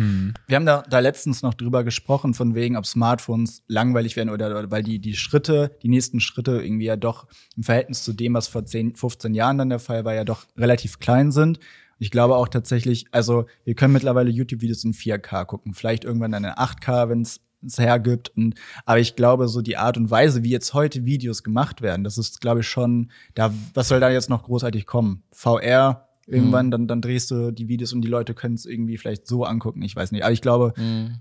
Wir 0.47 0.57
haben 0.57 0.67
da, 0.67 0.83
da 0.89 1.01
letztens 1.01 1.43
noch 1.43 1.55
drüber 1.55 1.83
gesprochen, 1.83 2.33
von 2.33 2.55
wegen, 2.55 2.77
ob 2.77 2.87
Smartphones 2.87 3.65
langweilig 3.67 4.15
werden 4.15 4.31
oder, 4.31 4.51
oder 4.57 4.71
weil 4.71 4.83
die, 4.83 5.01
die 5.01 5.15
Schritte, 5.15 5.77
die 5.83 5.89
nächsten 5.89 6.21
Schritte 6.21 6.63
irgendwie 6.63 6.87
ja 6.87 6.97
doch 6.97 7.27
im 7.57 7.65
Verhältnis 7.65 8.05
zu 8.05 8.13
dem, 8.13 8.35
was 8.35 8.47
vor 8.47 8.65
10, 8.65 8.95
15 8.95 9.35
Jahren 9.35 9.59
dann 9.59 9.69
der 9.71 9.81
Fall 9.81 10.05
war, 10.05 10.15
ja 10.15 10.25
doch 10.25 10.47
relativ 10.57 11.01
klein 11.01 11.33
sind. 11.33 11.59
Ich 11.99 12.11
glaube 12.11 12.37
auch 12.37 12.49
tatsächlich, 12.49 13.07
also 13.11 13.47
wir 13.65 13.75
können 13.75 13.93
mittlerweile 13.93 14.31
YouTube-Videos 14.31 14.85
in 14.85 14.93
4K 14.93 15.45
gucken, 15.45 15.75
vielleicht 15.75 16.05
irgendwann 16.05 16.33
dann 16.33 16.45
in 16.45 16.51
8K, 16.51 17.09
wenn 17.09 17.23
es 17.23 17.41
es 17.67 17.79
hergibt. 17.79 18.31
Und, 18.37 18.55
aber 18.85 18.99
ich 18.99 19.17
glaube, 19.17 19.49
so 19.49 19.63
die 19.63 19.77
Art 19.77 19.97
und 19.97 20.11
Weise, 20.11 20.45
wie 20.45 20.51
jetzt 20.51 20.75
heute 20.75 21.05
Videos 21.05 21.43
gemacht 21.43 21.83
werden, 21.83 22.05
das 22.05 22.19
ist, 22.19 22.41
glaube 22.41 22.61
ich, 22.61 22.69
schon, 22.69 23.11
da, 23.35 23.53
was 23.73 23.89
soll 23.89 24.01
da 24.01 24.11
jetzt 24.11 24.29
noch 24.29 24.43
großartig 24.43 24.87
kommen? 24.87 25.23
VR, 25.33 26.09
irgendwann, 26.27 26.71
dann, 26.71 26.87
dann 26.87 27.01
drehst 27.01 27.31
du 27.31 27.51
die 27.51 27.69
Videos 27.69 27.93
und 27.93 28.03
die 28.03 28.09
Leute 28.09 28.35
können 28.35 28.55
es 28.55 28.67
irgendwie 28.67 28.97
vielleicht 28.97 29.27
so 29.27 29.45
angucken. 29.45 29.83
Ich 29.83 29.95
weiß 29.95 30.13
nicht. 30.13 30.23
Aber 30.25 30.33
ich 30.33 30.43
glaube, 30.43 30.73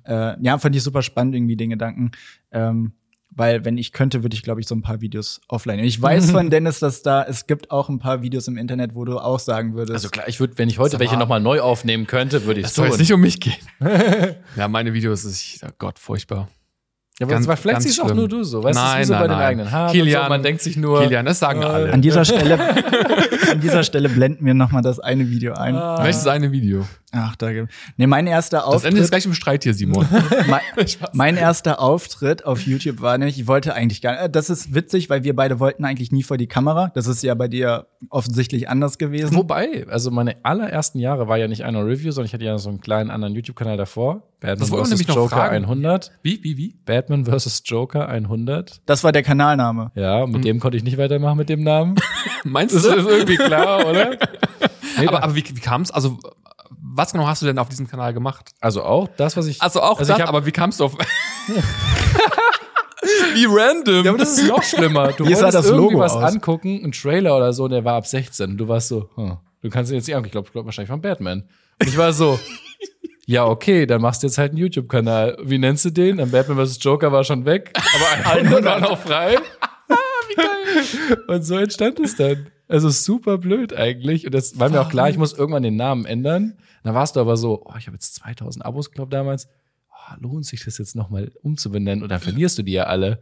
äh, 0.05 0.36
ja, 0.41 0.57
fand 0.57 0.75
ich 0.75 0.83
super 0.83 1.01
spannend, 1.01 1.36
irgendwie 1.36 1.55
den 1.55 1.69
Gedanken. 1.69 2.12
Ähm, 2.51 2.93
weil, 3.36 3.65
wenn 3.65 3.77
ich 3.77 3.92
könnte, 3.94 4.24
würde 4.24 4.35
ich, 4.35 4.44
glaube 4.44 4.61
ich, 4.61 4.68
so 4.68 4.75
ein 4.75 4.81
paar 4.81 5.01
Videos 5.01 5.42
offline. 5.48 5.77
nehmen. 5.77 5.87
Ich 5.87 6.01
weiß 6.01 6.31
von 6.31 6.50
Dennis, 6.50 6.79
dass 6.79 7.01
da, 7.01 7.24
es 7.24 7.48
gibt 7.48 7.72
auch 7.72 7.89
ein 7.89 8.00
paar 8.00 8.22
Videos 8.22 8.48
im 8.48 8.57
Internet, 8.57 8.96
wo 8.96 9.05
du 9.05 9.18
auch 9.18 9.39
sagen 9.39 9.74
würdest. 9.74 9.94
Also 9.94 10.09
klar, 10.09 10.27
ich 10.27 10.39
würde, 10.39 10.57
wenn 10.57 10.70
ich 10.70 10.79
heute 10.79 11.00
welche 11.00 11.16
mal. 11.16 11.20
nochmal 11.20 11.39
neu 11.39 11.61
aufnehmen 11.61 12.05
könnte, 12.07 12.46
würde 12.46 12.59
ich 12.59 12.66
Es 12.68 12.72
es 12.72 12.75
soll 12.75 12.85
tun. 12.85 12.92
jetzt 12.94 13.00
nicht 13.00 13.13
um 13.13 13.22
mich 13.22 13.39
gehen. 13.39 13.55
ja, 14.55 14.68
meine 14.68 14.94
Videos 14.94 15.25
ist, 15.25 15.63
oh 15.66 15.70
Gott, 15.77 16.00
furchtbar. 16.00 16.48
Ja, 17.20 17.26
aber 17.28 17.34
Ganz- 17.36 17.46
vielleicht 17.46 17.64
ganz 17.64 17.84
siehst 17.84 18.02
auch 18.02 18.14
nur 18.14 18.28
du 18.28 18.44
so. 18.44 18.64
Weißt 18.64 18.76
du, 18.78 18.82
Nein, 18.82 18.88
es 18.88 18.94
ist 18.96 19.00
wie 19.02 19.06
so 19.06 19.14
nein, 19.14 19.22
bei 19.22 19.28
den 19.28 19.38
nein. 19.38 19.48
eigenen 19.48 19.72
Haaren. 19.72 19.92
Kilian- 19.92 20.20
und 20.22 20.26
so. 20.26 20.30
Man 20.30 20.44
denkt 20.44 20.62
sich 20.62 20.78
nur. 20.78 21.02
Kilian, 21.04 21.26
das 21.26 21.38
sagen 21.40 21.62
äh, 21.62 21.66
alle. 21.66 21.94
an 21.94 22.02
dieser 22.02 22.26
Stelle, 22.26 22.60
an 23.52 23.60
dieser 23.62 23.84
Stelle 23.84 24.10
blenden 24.10 24.46
wir 24.46 24.54
noch 24.56 24.72
mal 24.72 24.82
das 24.82 25.00
eine 25.00 25.30
Video 25.30 25.54
ein. 25.54 25.76
Ah. 25.76 26.04
Welches 26.04 26.26
eine 26.26 26.52
Video? 26.52 26.86
Ach, 27.16 27.36
da 27.36 27.54
gibt. 27.54 27.72
Nee, 27.98 28.08
mein 28.08 28.26
erster 28.26 28.66
Das 28.72 28.84
Ende 28.84 28.98
ist 29.00 29.04
Auftritt, 29.06 29.12
gleich 29.12 29.26
im 29.26 29.34
Streit 29.36 29.64
hier, 29.64 29.76
Simon. 29.76 30.08
mein, 30.48 30.62
mein 31.14 31.38
erster 31.38 31.80
Auftritt 31.80 32.46
auf 32.46 32.62
YouTube 32.62 33.02
war 33.02 33.16
nämlich, 33.18 33.40
ich 33.40 33.46
wollte 33.48 33.76
eigentlich 33.76 34.02
gar 34.02 34.20
nicht, 34.20 34.36
das 34.36 34.50
ist 34.50 34.74
witzig, 34.74 35.12
weil 35.12 35.24
wir 35.24 35.36
beide 35.36 35.60
wollten 35.60 35.86
eigentlich 35.86 36.12
nie 36.12 36.24
vor 36.24 36.38
die 36.38 36.48
Kamera. 36.48 36.92
Das 36.96 37.06
ist 37.06 37.22
ja 37.22 37.36
bei 37.36 37.48
dir 37.48 37.86
offensichtlich 38.10 38.68
anders 38.68 38.98
gewesen. 38.98 39.36
Wobei, 39.36 39.86
also 39.90 40.10
meine 40.10 40.38
allerersten 40.44 40.98
Jahre 40.98 41.28
war 41.28 41.38
ja 41.38 41.48
nicht 41.48 41.64
einer 41.64 41.86
Review, 41.86 42.12
sondern 42.12 42.26
ich 42.26 42.34
hatte 42.34 42.46
ja 42.46 42.58
so 42.58 42.70
einen 42.70 42.82
kleinen 42.82 43.12
anderen 43.12 43.36
YouTube-Kanal 43.36 43.78
davor. 43.78 44.24
Batman 44.40 44.70
Das 44.82 44.90
vs. 44.92 45.08
Joker 45.08 45.30
fragen. 45.30 45.64
100. 45.66 46.12
Wie, 46.24 46.44
wie, 46.44 46.58
wie? 46.58 46.76
Batman 46.84 47.26
vs. 47.26 47.62
Joker 47.66 48.10
100. 48.10 48.82
Das 48.88 49.04
war 49.04 49.12
der 49.12 49.24
Kanalname. 49.24 49.92
Ja, 49.96 50.26
mit 50.26 50.44
dem 50.44 50.60
konnte 50.60 50.78
ich 50.78 50.84
nicht 50.84 50.98
weitermachen 50.98 51.38
mit 51.38 51.48
dem 51.48 51.62
Namen. 51.64 51.96
Meinst 52.44 52.76
Das 52.76 52.84
du? 52.84 52.90
ist 52.90 53.08
irgendwie 53.08 53.38
klar, 53.38 53.88
oder? 53.88 54.18
Nee, 55.00 55.08
aber, 55.08 55.24
aber 55.24 55.36
wie, 55.36 55.44
wie 55.48 55.60
kam 55.62 55.84
es? 55.84 55.92
Also, 55.92 56.18
was 56.81 57.12
genau 57.12 57.27
hast 57.27 57.42
du 57.42 57.46
denn 57.46 57.59
auf 57.59 57.70
diesem 57.70 57.88
Kanal 57.88 58.14
gemacht? 58.14 58.51
also 58.62 58.83
auch 58.83 59.07
das, 59.18 59.36
was 59.38 59.46
ich. 59.48 59.62
Also 59.62 59.81
auch 59.81 60.00
Also 60.00 60.09
das, 60.12 60.18
ich 60.18 60.22
hab- 60.24 60.29
aber 60.29 60.46
wie 60.46 60.51
kamst 60.51 60.79
du 60.79 60.86
auf. 60.86 60.98
wie 63.33 63.46
random. 63.50 64.03
ja, 64.05 64.12
aber 64.12 64.18
das 64.20 64.38
ist 64.38 64.48
noch 64.48 64.64
schlimmer. 64.64 65.12
Du 65.14 65.24
sah 65.25 65.29
wolltest 65.29 65.53
das 65.55 65.66
irgendwie 65.68 65.94
Logo 65.94 66.00
was 66.00 66.14
aus? 66.14 66.33
angucken, 66.33 66.81
ein 66.83 66.92
Trailer 66.92 67.36
oder 67.36 67.53
so, 67.53 67.66
und 67.66 67.72
der 67.72 67.83
war 67.83 67.96
ab 67.96 68.07
16. 68.07 68.51
Und 68.51 68.57
du 68.57 68.68
warst 68.68 68.88
so, 68.90 69.09
hm, 69.16 69.38
du 69.62 69.70
kannst 69.70 69.92
jetzt 69.92 70.07
nicht 70.07 70.16
angucken. 70.16 70.27
Ich 70.27 70.31
glaube, 70.31 70.50
glaub, 70.51 70.66
wahrscheinlich 70.66 70.90
von 70.90 71.01
Batman. 71.01 71.44
Und 71.81 71.88
ich 71.88 71.98
war 71.98 72.14
so, 72.14 72.40
ja, 73.25 73.46
okay, 73.46 73.86
dann 73.86 74.01
machst 74.01 74.24
du 74.24 74.27
jetzt 74.27 74.38
halt 74.38 74.51
einen 74.51 74.59
YouTube-Kanal. 74.59 75.38
Wie 75.44 75.57
nennst 75.57 75.86
du 75.86 75.90
den? 75.90 76.18
Dann 76.18 76.31
Batman 76.31 76.66
vs. 76.66 76.77
Joker 76.81 77.12
war 77.12 77.24
schon 77.24 77.46
weg, 77.46 77.74
aber 77.75 78.31
100 78.31 78.64
war 78.66 78.79
noch 78.79 78.98
frei. 79.00 79.38
Wie 80.29 80.36
geil. 80.36 81.18
Und 81.27 81.44
so 81.44 81.57
entstand 81.57 82.00
es 82.00 82.16
dann. 82.16 82.48
Also 82.68 82.90
super 82.90 83.38
blöd 83.38 83.74
eigentlich. 83.74 84.26
Und 84.26 84.34
das 84.34 84.60
war 84.60 84.70
mir 84.70 84.82
auch 84.82 84.90
klar, 84.90 85.10
ich 85.10 85.18
muss 85.18 85.34
irgendwann 85.34 85.64
den 85.64 85.76
Namen 85.76 86.06
ändern. 86.06 86.58
Dann 86.84 86.96
warst 86.96 87.16
du 87.16 87.20
aber 87.20 87.38
so, 87.38 87.64
oh, 87.66 87.74
ich 87.78 87.88
habe 87.88 87.96
jetzt 87.96 88.16
2000 88.16 88.66
Abos, 88.66 88.92
glaub 88.92 89.10
damals. 89.10 89.48
Oh, 89.90 90.16
lohnt 90.20 90.46
sich 90.46 90.64
das 90.66 90.78
jetzt 90.78 90.96
nochmal 90.96 91.32
umzubenennen? 91.42 92.04
Und 92.04 92.10
dann 92.10 92.20
verlierst 92.20 92.58
du 92.58 92.64
die 92.64 92.74
ja 92.74 92.86
alle. 92.86 93.20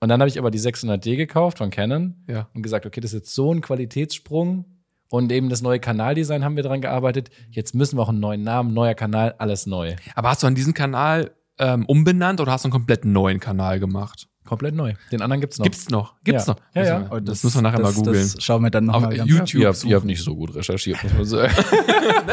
Und 0.00 0.08
dann 0.08 0.20
habe 0.20 0.28
ich 0.28 0.38
aber 0.38 0.50
die 0.50 0.60
600D 0.60 1.16
gekauft 1.16 1.58
von 1.58 1.70
Canon 1.70 2.22
Ja. 2.28 2.48
und 2.54 2.62
gesagt, 2.62 2.86
okay, 2.86 3.00
das 3.00 3.12
ist 3.12 3.18
jetzt 3.20 3.34
so 3.34 3.52
ein 3.52 3.60
Qualitätssprung. 3.60 4.66
Und 5.08 5.30
eben 5.30 5.48
das 5.48 5.62
neue 5.62 5.78
Kanaldesign 5.78 6.44
haben 6.44 6.56
wir 6.56 6.64
dran 6.64 6.80
gearbeitet. 6.80 7.30
Jetzt 7.50 7.74
müssen 7.74 7.96
wir 7.96 8.02
auch 8.02 8.08
einen 8.08 8.20
neuen 8.20 8.42
Namen, 8.42 8.74
neuer 8.74 8.94
Kanal, 8.94 9.34
alles 9.38 9.66
neu. 9.66 9.94
Aber 10.16 10.30
hast 10.30 10.42
du 10.42 10.48
an 10.48 10.56
diesen 10.56 10.74
Kanal 10.74 11.30
ähm, 11.58 11.86
umbenannt 11.86 12.40
oder 12.40 12.50
hast 12.52 12.64
du 12.64 12.66
einen 12.66 12.72
komplett 12.72 13.04
neuen 13.04 13.38
Kanal 13.40 13.78
gemacht? 13.80 14.28
Komplett 14.46 14.74
neu. 14.74 14.94
Den 15.12 15.20
anderen 15.22 15.40
gibt's 15.40 15.58
noch. 15.58 15.64
Gibt's 15.64 15.90
noch? 15.90 16.14
Gibt's 16.24 16.46
Ja. 16.46 16.52
noch? 16.54 16.60
Ja, 16.74 16.84
ja. 16.84 16.98
Und 17.08 17.28
Das, 17.28 17.44
müssen 17.44 17.58
wir 17.58 17.62
nachher 17.62 17.80
mal 17.80 17.88
das- 17.88 17.96
googeln. 17.96 18.14
Das 18.14 18.36
schauen 18.42 18.62
wir 18.62 18.70
dann 18.70 18.84
noch 18.86 18.94
Auf 18.94 19.02
mal 19.02 19.14
YouTube. 19.14 19.54
ihr, 19.60 19.68
habt, 19.68 19.84
ihr 19.84 19.96
habt 19.96 20.06
nicht 20.06 20.22
so 20.22 20.34
gut 20.34 20.54
recherchiert, 20.54 21.02
muss 21.04 21.12
man 21.12 21.24
sagen. 21.24 21.54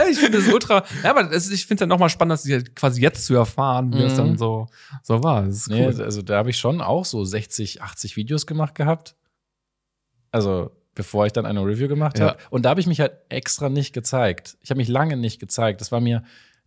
Ich 0.11 0.19
finde 0.19 0.37
es 0.37 0.47
ultra. 0.53 0.83
Ja, 1.03 1.09
aber 1.11 1.23
das, 1.23 1.49
ich 1.49 1.65
finde 1.65 1.83
es 1.83 1.87
ja 1.87 1.87
nochmal 1.87 2.09
spannend, 2.09 2.33
das 2.33 2.63
quasi 2.75 3.01
jetzt 3.01 3.25
zu 3.25 3.33
erfahren, 3.35 3.93
wie 3.93 4.01
das 4.01 4.13
Mhm. 4.13 4.17
dann 4.17 4.37
so, 4.37 4.67
so 5.01 5.23
war. 5.23 5.43
Das 5.45 5.55
ist 5.55 5.69
Nee, 5.69 5.87
cool. 5.87 6.01
also 6.01 6.21
da 6.21 6.37
habe 6.37 6.49
ich 6.51 6.57
schon 6.57 6.81
auch 6.81 7.05
so 7.05 7.23
60, 7.25 7.81
80 7.81 8.15
Videos 8.15 8.45
gemacht 8.47 8.75
gehabt. 8.75 9.15
Also 10.31 10.71
bevor 10.95 11.25
ich 11.25 11.33
dann 11.33 11.45
eine 11.45 11.61
Review 11.61 11.87
gemacht 11.87 12.19
Ja. 12.19 12.27
habe. 12.29 12.37
Und 12.51 12.63
da 12.65 12.69
habe 12.69 12.79
ich 12.79 12.87
mich 12.87 12.99
halt 12.99 13.13
extra 13.29 13.69
nicht 13.69 13.93
gezeigt. 13.93 14.57
Ich 14.61 14.69
habe 14.69 14.77
mich 14.77 14.87
lange 14.87 15.17
nicht 15.17 15.39
gezeigt. 15.39 15.81
Das 15.81 15.91
war 15.91 15.99
mir 15.99 16.23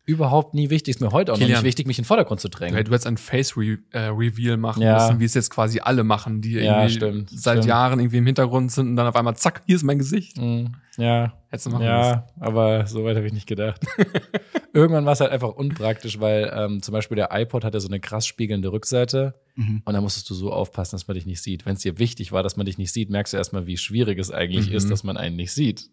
überhaupt 0.07 0.55
nie 0.55 0.71
wichtig. 0.71 0.95
Ist 0.95 1.01
mir 1.01 1.11
heute 1.11 1.33
auch 1.33 1.37
noch 1.37 1.40
Kilian. 1.40 1.59
nicht 1.61 1.66
wichtig, 1.66 1.87
mich 1.87 1.99
in 1.99 2.03
den 2.03 2.07
Vordergrund 2.07 2.40
zu 2.40 2.49
Du 2.49 2.57
drängen. 2.57 2.75
hättest 2.77 3.07
ein 3.07 3.16
Face-Reveal 3.19 4.57
machen 4.57 4.83
Ja. 4.83 4.95
müssen, 4.95 5.21
wie 5.21 5.25
es 5.25 5.35
jetzt 5.35 5.51
quasi 5.51 5.81
alle 5.81 6.05
machen, 6.05 6.40
die 6.40 6.53
Ja, 6.55 6.79
irgendwie 6.81 6.95
stimmt, 6.95 7.31
seit 7.31 7.59
stimmt. 7.59 7.66
Jahren 7.66 8.01
irgendwie 8.01 8.19
im 8.19 8.27
Hintergrund 8.27 8.73
sind 8.73 8.88
und 8.88 8.97
dann 8.97 9.07
auf 9.07 9.16
einmal, 9.16 9.37
zack, 9.37 9.62
hier 9.66 9.77
ist 9.77 9.83
mein 9.83 9.99
Gesicht. 9.99 10.38
Mhm. 10.38 10.75
Ja, 10.97 11.35
Hättest 11.51 11.66
du 11.66 11.71
machen 11.71 11.83
müssen. 11.85 11.92
ja, 11.92 12.27
aber 12.40 12.87
so 12.87 13.05
weit 13.05 13.16
habe 13.16 13.27
ich 13.27 13.33
nicht 13.35 13.47
gedacht. 13.47 13.81
Irgendwann 14.73 15.05
war 15.05 15.12
es 15.12 15.21
halt 15.21 15.31
einfach 15.31 15.51
unpraktisch, 15.51 16.21
weil 16.21 16.51
ähm, 16.55 16.81
zum 16.83 16.92
Beispiel 16.92 17.16
der 17.16 17.29
iPod 17.33 17.64
hatte 17.64 17.81
so 17.81 17.88
eine 17.88 18.01
krass 18.01 18.27
spiegelnde 18.27 18.73
Rückseite 18.73 19.35
Mhm. 19.57 19.83
und 19.87 19.95
da 19.95 20.01
musstest 20.03 20.29
du 20.31 20.35
so 20.35 20.53
aufpassen, 20.53 20.97
dass 20.97 21.09
man 21.09 21.14
dich 21.14 21.25
nicht 21.27 21.42
sieht. 21.42 21.64
Wenn 21.66 21.75
es 21.77 21.81
dir 21.81 21.99
wichtig 21.99 22.31
war, 22.33 22.42
dass 22.42 22.57
man 22.59 22.66
dich 22.66 22.77
nicht 22.79 22.92
sieht, 22.92 23.09
merkst 23.11 23.33
du 23.33 23.38
erstmal, 23.38 23.66
wie 23.66 23.77
schwierig 23.79 24.19
es 24.19 24.31
eigentlich 24.31 24.69
Mhm. 24.71 24.77
ist, 24.77 24.90
dass 24.90 25.03
man 25.03 25.16
einen 25.16 25.37
nicht 25.37 25.53
sieht. 25.53 25.88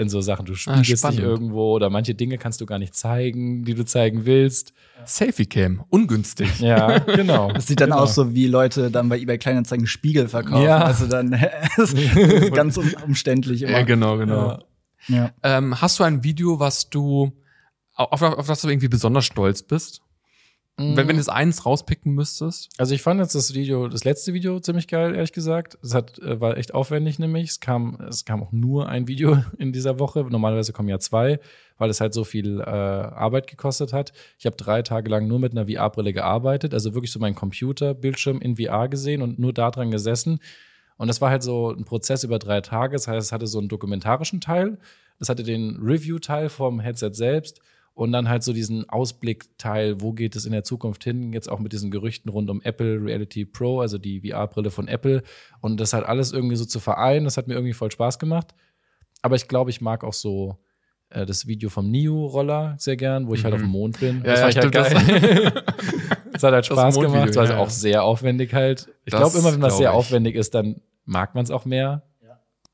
In 0.00 0.08
so 0.08 0.20
Sachen, 0.20 0.46
du 0.46 0.52
Ah, 0.52 0.56
spiegelst 0.56 0.90
dich 0.90 0.98
spannend. 0.98 1.20
irgendwo 1.20 1.74
oder 1.74 1.90
manche 1.90 2.14
Dinge 2.14 2.38
kannst 2.38 2.60
du 2.60 2.66
gar 2.66 2.78
nicht 2.78 2.94
zeigen, 2.94 3.64
die 3.64 3.74
du 3.74 3.84
zeigen 3.84 4.24
willst. 4.24 4.72
Selfie 5.04 5.46
Cam, 5.46 5.84
ungünstig. 5.90 6.60
Ja, 6.60 6.98
genau. 6.98 7.52
Das 7.52 7.66
sieht 7.66 7.80
dann 7.80 7.90
genau. 7.90 8.02
aus, 8.02 8.14
so 8.14 8.34
wie 8.34 8.46
Leute 8.46 8.90
dann 8.90 9.08
bei 9.08 9.18
eBay 9.18 9.38
Kleinanzeigen 9.38 9.86
Spiegel 9.86 10.28
verkaufen. 10.28 10.64
Ja. 10.64 10.78
Also 10.82 11.06
dann 11.06 11.32
ist 11.76 11.94
ganz 12.54 12.76
um, 12.76 12.90
umständlich 13.04 13.62
immer. 13.62 13.72
Ja, 13.72 13.82
genau, 13.82 14.16
genau. 14.16 14.48
Ja. 14.48 14.58
Ja. 15.08 15.30
Ähm, 15.42 15.80
hast 15.80 15.98
du 15.98 16.04
ein 16.04 16.22
Video, 16.24 16.58
was 16.60 16.90
du 16.90 17.32
auf, 17.94 18.22
auf, 18.22 18.38
auf 18.38 18.46
das 18.46 18.62
du 18.62 18.68
irgendwie 18.68 18.88
besonders 18.88 19.24
stolz 19.26 19.62
bist? 19.62 20.02
Wenn, 20.80 20.96
wenn 20.96 21.08
du 21.08 21.14
jetzt 21.16 21.30
eins 21.30 21.66
rauspicken 21.66 22.14
müsstest? 22.14 22.70
Also 22.78 22.94
ich 22.94 23.02
fand 23.02 23.20
jetzt 23.20 23.34
das 23.34 23.54
Video, 23.54 23.88
das 23.88 24.04
letzte 24.04 24.32
Video 24.32 24.58
ziemlich 24.60 24.88
geil, 24.88 25.14
ehrlich 25.14 25.32
gesagt. 25.32 25.78
Es 25.82 25.94
hat, 25.94 26.18
äh, 26.20 26.40
war 26.40 26.56
echt 26.56 26.74
aufwendig 26.74 27.18
nämlich. 27.18 27.50
Es 27.50 27.60
kam, 27.60 27.98
es 28.08 28.24
kam 28.24 28.42
auch 28.42 28.52
nur 28.52 28.88
ein 28.88 29.06
Video 29.06 29.42
in 29.58 29.72
dieser 29.72 29.98
Woche. 29.98 30.24
Normalerweise 30.24 30.72
kommen 30.72 30.88
ja 30.88 30.98
zwei, 30.98 31.38
weil 31.78 31.90
es 31.90 32.00
halt 32.00 32.14
so 32.14 32.24
viel 32.24 32.60
äh, 32.60 32.64
Arbeit 32.64 33.46
gekostet 33.46 33.92
hat. 33.92 34.12
Ich 34.38 34.46
habe 34.46 34.56
drei 34.56 34.82
Tage 34.82 35.10
lang 35.10 35.26
nur 35.28 35.38
mit 35.38 35.52
einer 35.52 35.66
VR-Brille 35.66 36.12
gearbeitet, 36.12 36.74
also 36.74 36.94
wirklich 36.94 37.12
so 37.12 37.20
meinen 37.20 37.34
Computerbildschirm 37.34 38.40
in 38.40 38.56
VR 38.56 38.88
gesehen 38.88 39.22
und 39.22 39.38
nur 39.38 39.52
da 39.52 39.70
dran 39.70 39.90
gesessen. 39.90 40.40
Und 40.96 41.08
das 41.08 41.20
war 41.20 41.30
halt 41.30 41.42
so 41.42 41.70
ein 41.70 41.84
Prozess 41.84 42.24
über 42.24 42.38
drei 42.38 42.60
Tage. 42.60 42.94
Das 42.94 43.08
heißt, 43.08 43.26
es 43.26 43.32
hatte 43.32 43.46
so 43.46 43.58
einen 43.58 43.68
dokumentarischen 43.68 44.40
Teil, 44.40 44.78
es 45.18 45.28
hatte 45.28 45.42
den 45.42 45.76
Review-Teil 45.76 46.48
vom 46.48 46.80
Headset 46.80 47.12
selbst 47.12 47.60
und 48.00 48.12
dann 48.12 48.30
halt 48.30 48.42
so 48.42 48.54
diesen 48.54 48.88
Ausblick-Teil, 48.88 50.00
wo 50.00 50.12
geht 50.14 50.34
es 50.34 50.46
in 50.46 50.52
der 50.52 50.64
Zukunft 50.64 51.04
hin, 51.04 51.34
jetzt 51.34 51.50
auch 51.50 51.58
mit 51.58 51.74
diesen 51.74 51.90
Gerüchten 51.90 52.30
rund 52.30 52.48
um 52.48 52.62
Apple 52.62 52.98
Reality 53.04 53.44
Pro, 53.44 53.80
also 53.82 53.98
die 53.98 54.22
VR-Brille 54.22 54.70
von 54.70 54.88
Apple. 54.88 55.22
Und 55.60 55.78
das 55.78 55.92
halt 55.92 56.06
alles 56.06 56.32
irgendwie 56.32 56.56
so 56.56 56.64
zu 56.64 56.80
vereinen, 56.80 57.26
das 57.26 57.36
hat 57.36 57.46
mir 57.46 57.52
irgendwie 57.52 57.74
voll 57.74 57.90
Spaß 57.90 58.18
gemacht. 58.18 58.54
Aber 59.20 59.36
ich 59.36 59.48
glaube, 59.48 59.68
ich 59.68 59.82
mag 59.82 60.02
auch 60.02 60.14
so 60.14 60.56
äh, 61.10 61.26
das 61.26 61.46
Video 61.46 61.68
vom 61.68 61.90
Nio-Roller 61.90 62.74
sehr 62.78 62.96
gern, 62.96 63.26
wo 63.28 63.34
ich 63.34 63.44
halt 63.44 63.52
Mhm. 63.52 63.60
auf 63.60 63.66
dem 63.66 63.70
Mond 63.70 64.00
bin. 64.00 64.22
Ja, 64.24 64.34
das 64.34 64.54
ja, 64.54 64.62
fand 64.62 64.74
ich 64.74 64.80
halt 64.80 64.86
stimmt, 64.86 65.52
geil. 65.52 65.64
Das 66.32 66.42
hat 66.42 66.54
halt 66.54 66.64
Spaß 66.64 66.94
gemacht, 66.98 67.36
weil 67.36 67.44
es 67.44 67.50
ja, 67.50 67.58
auch 67.58 67.64
ja. 67.64 67.68
sehr 67.68 68.02
aufwendig 68.04 68.54
halt. 68.54 68.88
Ich 69.04 69.10
Das 69.12 69.20
glaube, 69.20 69.36
immer 69.40 69.52
wenn 69.52 69.60
was 69.60 69.76
sehr 69.76 69.90
ich. 69.90 69.94
aufwendig 69.94 70.36
ist, 70.36 70.54
dann 70.54 70.80
mag 71.04 71.34
man 71.34 71.44
es 71.44 71.50
auch 71.50 71.66
mehr. 71.66 72.02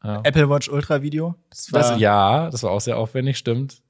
Ja. 0.04 0.20
Apple 0.22 0.48
Watch 0.48 0.68
Ultra 0.68 1.02
Video. 1.02 1.34
Das 1.50 1.72
war, 1.72 1.80
Das, 1.80 1.98
ja, 1.98 2.48
das 2.48 2.62
war 2.62 2.70
auch 2.70 2.80
sehr 2.80 2.96
aufwendig, 2.96 3.38
stimmt. 3.38 3.82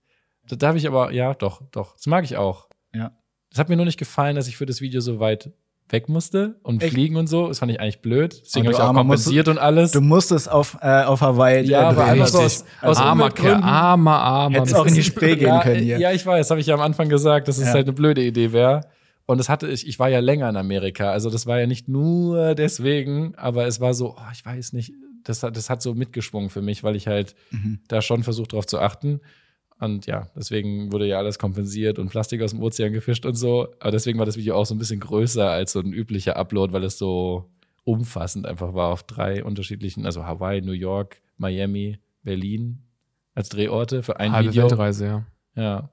Da, 0.48 0.56
da 0.56 0.68
habe 0.68 0.78
ich 0.78 0.86
aber, 0.86 1.12
ja, 1.12 1.34
doch, 1.34 1.62
doch. 1.72 1.94
Das 1.96 2.06
mag 2.06 2.24
ich 2.24 2.36
auch. 2.36 2.68
Ja. 2.94 3.12
Das 3.50 3.58
hat 3.58 3.68
mir 3.68 3.76
nur 3.76 3.86
nicht 3.86 3.98
gefallen, 3.98 4.36
dass 4.36 4.48
ich 4.48 4.56
für 4.56 4.66
das 4.66 4.80
Video 4.80 5.00
so 5.00 5.18
weit 5.20 5.50
weg 5.88 6.08
musste 6.08 6.56
und 6.64 6.82
Echt? 6.82 6.92
fliegen 6.94 7.16
und 7.16 7.28
so. 7.28 7.46
Das 7.48 7.60
fand 7.60 7.70
ich 7.70 7.80
eigentlich 7.80 8.00
blöd. 8.00 8.42
Deswegen 8.44 8.66
habe 8.66 8.76
du 8.76 8.82
ich 8.82 8.88
auch 8.88 8.92
kompensiert 8.92 9.46
und 9.48 9.58
alles. 9.58 9.92
Du 9.92 10.00
musstest 10.00 10.50
auf, 10.50 10.76
äh, 10.82 11.02
auf 11.04 11.20
Hawaii 11.20 11.62
Ja, 11.64 11.88
aber 11.90 12.04
einfach 12.06 12.26
so 12.26 12.40
aus, 12.40 12.64
aus 12.82 12.96
armer 12.98 13.30
Kerl, 13.30 13.62
armer, 13.62 14.18
armer. 14.20 14.58
Hättest 14.58 14.74
auch 14.74 14.86
in 14.86 14.94
die 14.94 15.04
Spree 15.04 15.36
gehen 15.36 15.46
ja, 15.46 15.62
können 15.62 15.82
hier. 15.84 15.98
Ja, 16.00 16.10
ich 16.12 16.26
weiß, 16.26 16.50
habe 16.50 16.60
ich 16.60 16.66
ja 16.66 16.74
am 16.74 16.80
Anfang 16.80 17.08
gesagt, 17.08 17.46
dass 17.46 17.58
es 17.58 17.68
Ja. 17.68 17.74
halt 17.74 17.86
eine 17.86 17.92
blöde 17.92 18.22
Idee 18.24 18.52
wäre. 18.52 18.80
Und 19.26 19.38
das 19.38 19.48
hatte 19.48 19.68
ich, 19.68 19.86
ich 19.86 19.98
war 20.00 20.08
ja 20.08 20.18
länger 20.20 20.48
in 20.48 20.56
Amerika. 20.56 21.10
Also 21.12 21.30
das 21.30 21.46
war 21.46 21.58
ja 21.60 21.66
nicht 21.68 21.88
nur 21.88 22.54
deswegen, 22.56 23.34
aber 23.36 23.66
es 23.66 23.80
war 23.80 23.94
so, 23.94 24.16
oh, 24.16 24.30
ich 24.32 24.44
weiß 24.44 24.72
nicht, 24.72 24.92
das 25.24 25.42
hat, 25.44 25.56
das 25.56 25.70
hat 25.70 25.82
so 25.82 25.94
mitgeschwungen 25.94 26.50
für 26.50 26.62
mich, 26.62 26.82
weil 26.84 26.96
ich 26.96 27.06
halt 27.06 27.34
Mhm. 27.52 27.78
da 27.88 28.02
schon 28.02 28.22
versucht 28.24 28.52
drauf 28.52 28.66
zu 28.66 28.80
achten. 28.80 29.20
Und 29.78 30.06
ja, 30.06 30.28
deswegen 30.34 30.90
wurde 30.92 31.06
ja 31.06 31.18
alles 31.18 31.38
kompensiert 31.38 31.98
und 31.98 32.08
Plastik 32.08 32.40
aus 32.42 32.52
dem 32.52 32.62
Ozean 32.62 32.92
gefischt 32.92 33.26
und 33.26 33.34
so. 33.34 33.68
Aber 33.78 33.90
deswegen 33.90 34.18
war 34.18 34.26
das 34.26 34.36
Video 34.36 34.56
auch 34.56 34.64
so 34.64 34.74
ein 34.74 34.78
bisschen 34.78 35.00
größer 35.00 35.50
als 35.50 35.72
so 35.72 35.80
ein 35.80 35.92
üblicher 35.92 36.36
Upload, 36.36 36.72
weil 36.72 36.84
es 36.84 36.96
so 36.98 37.50
umfassend 37.84 38.46
einfach 38.46 38.74
war 38.74 38.88
auf 38.88 39.02
drei 39.02 39.44
unterschiedlichen, 39.44 40.06
also 40.06 40.24
Hawaii, 40.24 40.60
New 40.60 40.72
York, 40.72 41.20
Miami, 41.36 41.98
Berlin 42.22 42.82
als 43.34 43.50
Drehorte 43.50 44.02
für 44.02 44.18
ein 44.18 44.32
Halbe 44.32 44.50
Video. 44.50 44.64
Weltreise, 44.64 45.06
ja. 45.06 45.26
Ja. 45.54 45.90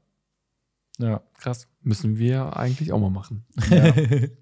Ja. 0.99 1.21
Krass. 1.37 1.67
Müssen 1.81 2.17
wir 2.17 2.55
eigentlich 2.55 2.91
auch 2.93 2.99
mal 2.99 3.09
machen. 3.09 3.45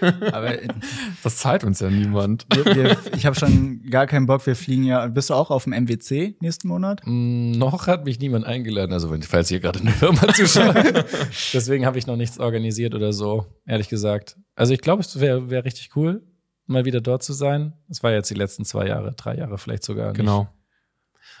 Aber 0.00 0.54
Das 1.22 1.36
zahlt 1.36 1.64
uns 1.64 1.80
ja 1.80 1.90
niemand. 1.90 2.46
wir, 2.52 2.64
wir, 2.64 2.96
ich 3.16 3.26
habe 3.26 3.36
schon 3.36 3.82
gar 3.90 4.06
keinen 4.06 4.26
Bock. 4.26 4.46
Wir 4.46 4.56
fliegen 4.56 4.84
ja. 4.84 5.06
Bist 5.06 5.30
du 5.30 5.34
auch 5.34 5.50
auf 5.50 5.64
dem 5.64 5.72
MWC 5.72 6.36
nächsten 6.40 6.68
Monat? 6.68 7.02
Mm, 7.04 7.52
noch 7.52 7.86
hat 7.86 8.04
mich 8.04 8.18
niemand 8.18 8.44
eingeladen, 8.46 8.92
also 8.92 9.10
wenn, 9.10 9.22
falls 9.22 9.48
hier 9.48 9.60
gerade 9.60 9.80
eine 9.80 9.90
Firma 9.90 10.32
zuschaut. 10.32 10.76
Deswegen 11.52 11.86
habe 11.86 11.98
ich 11.98 12.06
noch 12.06 12.16
nichts 12.16 12.38
organisiert 12.38 12.94
oder 12.94 13.12
so, 13.12 13.46
ehrlich 13.66 13.88
gesagt. 13.88 14.36
Also 14.54 14.72
ich 14.72 14.80
glaube, 14.80 15.02
es 15.02 15.20
wäre 15.20 15.50
wär 15.50 15.64
richtig 15.64 15.96
cool, 15.96 16.22
mal 16.66 16.84
wieder 16.84 17.00
dort 17.00 17.22
zu 17.22 17.32
sein. 17.32 17.72
Es 17.88 18.02
war 18.02 18.12
jetzt 18.12 18.30
die 18.30 18.34
letzten 18.34 18.64
zwei 18.64 18.86
Jahre, 18.86 19.12
drei 19.16 19.36
Jahre 19.36 19.58
vielleicht 19.58 19.84
sogar. 19.84 20.12
Nicht. 20.42 20.63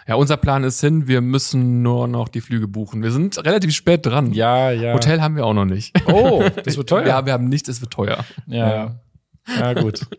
Ja, 0.06 0.16
unser 0.16 0.36
Plan 0.36 0.64
ist 0.64 0.80
hin, 0.80 1.06
wir 1.08 1.20
müssen 1.20 1.82
nur 1.82 2.08
noch 2.08 2.28
die 2.28 2.40
Flüge 2.40 2.68
buchen. 2.68 3.02
Wir 3.02 3.10
sind 3.10 3.38
relativ 3.44 3.74
spät 3.74 4.04
dran. 4.04 4.32
Ja, 4.32 4.70
ja. 4.70 4.92
Hotel 4.92 5.22
haben 5.22 5.36
wir 5.36 5.46
auch 5.46 5.54
noch 5.54 5.64
nicht. 5.64 5.94
Oh, 6.06 6.44
das 6.64 6.76
wird 6.76 6.88
teuer. 6.88 7.06
Ja, 7.06 7.24
wir 7.24 7.32
haben 7.32 7.48
nichts, 7.48 7.68
es 7.68 7.80
wird 7.80 7.92
teuer. 7.92 8.24
Ja. 8.46 9.00
Ja, 9.46 9.72
gut. 9.74 10.06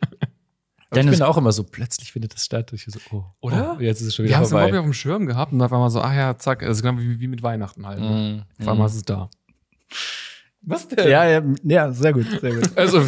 Aber 0.90 1.02
ich 1.02 1.06
Dennis- 1.06 1.20
bin 1.20 1.28
auch 1.28 1.38
immer 1.38 1.52
so, 1.52 1.64
plötzlich 1.64 2.12
findet 2.12 2.34
das 2.34 2.46
statt. 2.46 2.72
Ich 2.74 2.86
so, 2.86 3.00
oh, 3.12 3.24
Oder? 3.42 3.76
Oh, 3.78 3.82
jetzt 3.82 4.02
ist 4.02 4.08
es 4.08 4.16
schon 4.16 4.24
Wir 4.24 4.30
wieder 4.30 4.38
haben 4.38 4.44
es 4.44 4.52
überhaupt 4.52 4.74
auf 4.74 4.84
dem 4.84 4.94
Schirm 4.94 5.26
gehabt 5.26 5.52
und 5.52 5.62
auf 5.62 5.74
einmal 5.74 5.90
so, 5.90 6.02
ach 6.02 6.14
ja, 6.14 6.38
zack, 6.38 6.64
also 6.64 6.82
genau 6.82 7.00
wie, 7.00 7.20
wie 7.20 7.28
mit 7.28 7.44
Weihnachten 7.44 7.86
halt. 7.86 8.00
Ne? 8.00 8.46
Mm, 8.58 8.62
Auf 8.62 8.68
einmal 8.68 8.88
mm. 8.88 8.92
ist 8.92 8.96
es 8.96 9.04
da. 9.04 9.30
Was 10.68 10.88
denn? 10.88 11.10
Ja, 11.10 11.30
ja, 11.30 11.44
ja, 11.64 11.92
sehr 11.92 12.14
gut, 12.14 12.26
sehr 12.42 12.56
gut. 12.56 12.72
Also 12.76 13.02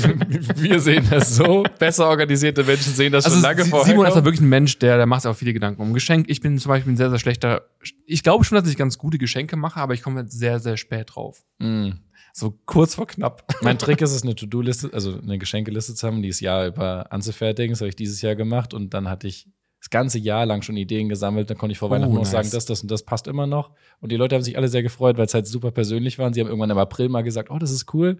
wir 0.56 0.80
sehen 0.80 1.08
das 1.10 1.36
so. 1.36 1.63
Besser 1.80 2.08
organisierte 2.08 2.63
Menschen 2.63 2.93
sehen 2.93 3.12
das 3.12 3.26
Also 3.26 3.38
schon 3.38 3.43
lange 3.43 3.65
vorher. 3.65 3.91
Simon 3.91 4.06
ist 4.06 4.13
da 4.13 4.24
wirklich 4.24 4.41
ein 4.41 4.50
Mensch, 4.50 4.78
der, 4.78 4.98
der 4.98 5.06
macht 5.06 5.24
sich 5.24 5.32
auch 5.32 5.36
viele 5.36 5.54
Gedanken 5.54 5.82
um 5.82 5.93
Geschenk. 5.93 6.30
Ich 6.30 6.41
bin 6.41 6.58
zum 6.60 6.70
Beispiel 6.70 6.93
ein 6.93 6.98
sehr, 6.98 7.10
sehr 7.10 7.20
schlechter. 7.20 7.63
Ich 8.06 8.24
glaube 8.24 8.43
schon, 8.43 8.58
dass 8.58 8.70
ich 8.70 8.78
ganz 8.78 8.98
gute 8.98 9.17
Geschenke 9.17 9.56
mache, 9.56 9.80
aber 9.80 9.93
ich 9.96 10.04
komme 10.04 10.28
sehr, 10.28 10.60
sehr 10.60 10.78
spät 10.78 11.15
drauf. 11.15 11.43
Mm. 11.58 11.91
So 12.34 12.60
kurz 12.65 12.93
vor 12.93 13.08
knapp. 13.08 13.43
Mein 13.63 13.80
Trick 13.80 14.00
ist 14.02 14.12
es, 14.12 14.22
eine 14.22 14.36
To-Do-Liste, 14.36 14.91
also 14.93 15.20
eine 15.20 15.39
Geschenkeliste 15.39 15.96
zu 15.96 16.06
haben, 16.06 16.22
die 16.22 16.30
das 16.30 16.39
Jahr 16.39 16.67
über 16.67 17.12
anzufertigen. 17.12 17.74
Das 17.74 17.82
habe 17.82 17.89
ich 17.89 17.96
dieses 17.96 18.22
Jahr 18.22 18.36
gemacht 18.36 18.76
und 18.76 18.93
dann 18.93 19.10
hatte 19.10 19.28
ich 19.28 19.50
das 19.79 19.89
ganze 19.89 20.17
Jahr 20.19 20.45
lang 20.45 20.61
schon 20.63 20.75
Ideen 20.77 21.07
gesammelt. 21.09 21.49
Dann 21.49 21.57
konnte 21.57 21.71
ich 21.71 21.77
vor 21.79 21.89
Oh, 21.89 21.91
Weihnachten 21.91 22.13
noch 22.13 22.21
nice. 22.21 22.31
sagen, 22.31 22.49
das, 22.51 22.65
das 22.65 22.81
und 22.81 22.89
das 22.91 23.03
passt 23.03 23.27
immer 23.27 23.47
noch. 23.47 23.71
Und 24.01 24.11
die 24.11 24.15
Leute 24.17 24.35
haben 24.35 24.43
sich 24.43 24.57
alle 24.57 24.67
sehr 24.67 24.83
gefreut, 24.83 25.17
weil 25.17 25.25
es 25.25 25.33
halt 25.33 25.47
super 25.47 25.71
persönlich 25.71 26.17
war. 26.19 26.27
Und 26.27 26.33
sie 26.33 26.41
haben 26.41 26.47
irgendwann 26.47 26.69
im 26.71 26.77
April 26.77 27.09
mal 27.09 27.21
gesagt, 27.23 27.49
oh, 27.51 27.59
das 27.59 27.71
ist 27.71 27.93
cool. 27.93 28.17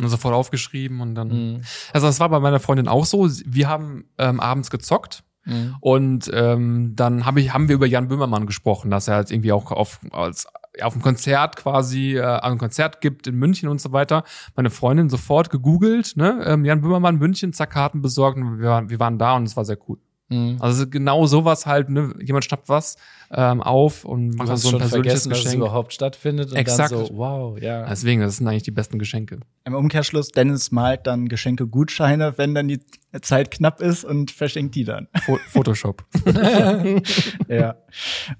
Und 0.00 0.08
sofort 0.08 0.34
aufgeschrieben 0.34 1.00
und 1.00 1.14
dann. 1.14 1.28
Mhm. 1.28 1.60
Also 1.92 2.06
das 2.06 2.18
war 2.20 2.28
bei 2.28 2.40
meiner 2.40 2.58
Freundin 2.60 2.88
auch 2.88 3.04
so. 3.04 3.28
Wir 3.46 3.68
haben 3.68 4.04
ähm, 4.18 4.40
abends 4.40 4.70
gezockt 4.70 5.24
Mhm. 5.46 5.76
und 5.80 6.30
ähm, 6.32 6.92
dann 6.96 7.26
hab 7.26 7.36
ich, 7.36 7.52
haben 7.52 7.68
wir 7.68 7.74
über 7.74 7.84
Jan 7.84 8.08
Böhmermann 8.08 8.46
gesprochen, 8.46 8.90
dass 8.90 9.08
er 9.08 9.16
halt 9.16 9.30
irgendwie 9.30 9.52
auch 9.52 9.72
auf, 9.72 10.00
als, 10.10 10.46
auf 10.80 10.94
einem 10.94 11.02
Konzert 11.02 11.56
quasi, 11.56 12.14
äh, 12.16 12.22
ein 12.40 12.56
Konzert 12.56 13.02
gibt 13.02 13.26
in 13.26 13.34
München 13.34 13.68
und 13.68 13.78
so 13.78 13.92
weiter. 13.92 14.24
Meine 14.56 14.70
Freundin 14.70 15.10
sofort 15.10 15.50
gegoogelt, 15.50 16.16
ne? 16.16 16.42
Ähm, 16.46 16.64
Jan 16.64 16.80
Böhmermann 16.80 17.18
München, 17.18 17.52
zack, 17.52 17.72
Karten 17.72 18.00
besorgt 18.00 18.38
und 18.38 18.58
wir 18.58 18.68
waren, 18.70 18.88
wir 18.88 18.98
waren 19.00 19.18
da 19.18 19.36
und 19.36 19.42
es 19.44 19.54
war 19.54 19.66
sehr 19.66 19.76
cool. 19.86 19.98
Mhm. 20.30 20.56
Also 20.60 20.88
genau 20.88 21.26
sowas 21.26 21.66
halt, 21.66 21.90
ne? 21.90 22.14
Jemand 22.22 22.44
schnappt 22.46 22.68
was 22.70 22.96
ähm, 23.30 23.60
auf 23.62 24.04
und 24.06 24.34
macht 24.36 24.48
so 24.48 24.52
ein 24.54 24.58
schon 24.72 24.80
persönliches 24.80 25.24
vergessen, 25.24 25.30
dass 25.30 25.38
es 25.38 25.44
Geschenk. 25.44 25.62
überhaupt 25.62 25.92
stattfindet. 25.92 26.50
Und 26.50 26.56
Exakt. 26.56 26.92
dann 26.92 27.06
so, 27.06 27.16
wow, 27.16 27.58
ja. 27.60 27.86
Deswegen, 27.86 28.22
das 28.22 28.38
sind 28.38 28.48
eigentlich 28.48 28.62
die 28.62 28.70
besten 28.70 28.98
Geschenke. 28.98 29.40
Im 29.64 29.74
Umkehrschluss, 29.74 30.28
Dennis 30.28 30.70
malt 30.72 31.06
dann 31.06 31.28
Geschenke 31.28 31.66
Gutscheine, 31.66 32.34
wenn 32.38 32.54
dann 32.54 32.68
die 32.68 32.80
Zeit 33.20 33.50
knapp 33.50 33.80
ist 33.82 34.04
und 34.04 34.30
verschenkt 34.30 34.74
die 34.74 34.84
dann. 34.84 35.08
Fo 35.24 35.38
Photoshop. 35.48 36.04
ja. 37.48 37.76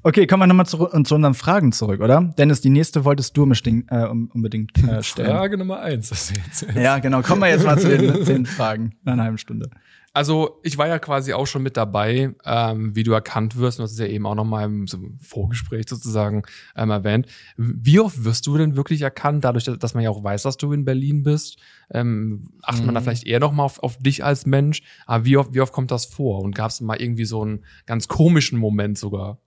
Okay, 0.03 0.27
kommen 0.27 0.43
wir 0.43 0.47
nochmal 0.47 0.67
zu, 0.67 0.79
zu 1.05 1.15
unseren 1.15 1.35
Fragen 1.35 1.73
zurück, 1.73 2.01
oder? 2.01 2.23
Dennis, 2.39 2.61
die 2.61 2.71
nächste 2.71 3.05
wolltest 3.05 3.37
du 3.37 3.43
unbedingt, 3.45 3.91
äh, 3.91 4.07
un- 4.09 4.31
unbedingt 4.33 4.77
äh, 4.87 5.03
stellen. 5.03 5.31
Frage 5.31 5.59
Nummer 5.59 5.81
eins. 5.81 6.09
Das 6.09 6.31
ist 6.31 6.37
jetzt. 6.37 6.67
Ja, 6.77 6.99
genau. 6.99 7.23
Kommen 7.23 7.43
wir 7.43 7.49
jetzt 7.49 7.65
mal 7.65 7.79
zu 7.79 7.89
den 7.97 8.25
zehn 8.25 8.47
Fragen 8.47 8.95
in 9.05 9.13
einer 9.13 9.23
halben 9.25 9.39
Stunde. 9.39 9.71
Also 10.17 10.61
ich 10.63 10.79
war 10.79 10.87
ja 10.87 11.01
quasi 11.01 11.33
auch 11.33 11.47
schon 11.47 11.65
mit 11.65 11.77
dabei, 11.77 12.35
ähm, 12.45 12.95
wie 12.95 13.03
du 13.03 13.11
erkannt 13.13 13.57
wirst. 13.57 13.81
Und 13.81 13.83
das 13.83 13.93
ist 13.93 13.99
ja 13.99 14.07
eben 14.07 14.27
auch 14.27 14.37
noch 14.37 14.45
mal 14.45 14.65
im 14.65 14.87
so 14.87 14.97
im 14.97 15.19
Vorgespräch 15.19 15.87
sozusagen 15.89 16.45
ähm, 16.77 16.91
erwähnt. 16.91 17.27
Wie 17.57 17.99
oft 17.99 18.23
wirst 18.25 18.47
du 18.47 18.57
denn 18.57 18.77
wirklich 18.77 19.03
erkannt, 19.03 19.45
dadurch, 19.45 19.65
dass 19.65 19.95
man 19.95 20.05
ja 20.05 20.11
auch 20.11 20.23
weiß, 20.23 20.45
dass 20.45 20.57
du 20.57 20.73
in 20.73 20.85
Berlin 20.85 21.25
bist? 21.25 21.59
Ähm, 21.91 22.49
achtet 22.63 22.85
man 22.87 22.95
da 22.95 23.01
Mhm. 23.01 23.05
vielleicht 23.05 23.27
eher 23.27 23.41
noch 23.41 23.51
mal 23.51 23.65
auf, 23.65 23.81
auf 23.83 23.99
dich 23.99 24.23
als 24.25 24.47
Mensch? 24.47 24.83
Aber 25.05 25.25
wie 25.25 25.37
oft, 25.37 25.53
wie 25.53 25.61
oft 25.61 25.73
kommt 25.73 25.91
das 25.91 26.07
vor? 26.07 26.43
Und 26.43 26.55
gab 26.55 26.71
es 26.71 26.81
mal 26.81 27.01
irgendwie 27.03 27.25
so 27.25 27.43
einen 27.43 27.65
ganz 27.87 28.07
komischen 28.07 28.59
Moment 28.59 28.97
sogar? 28.97 29.39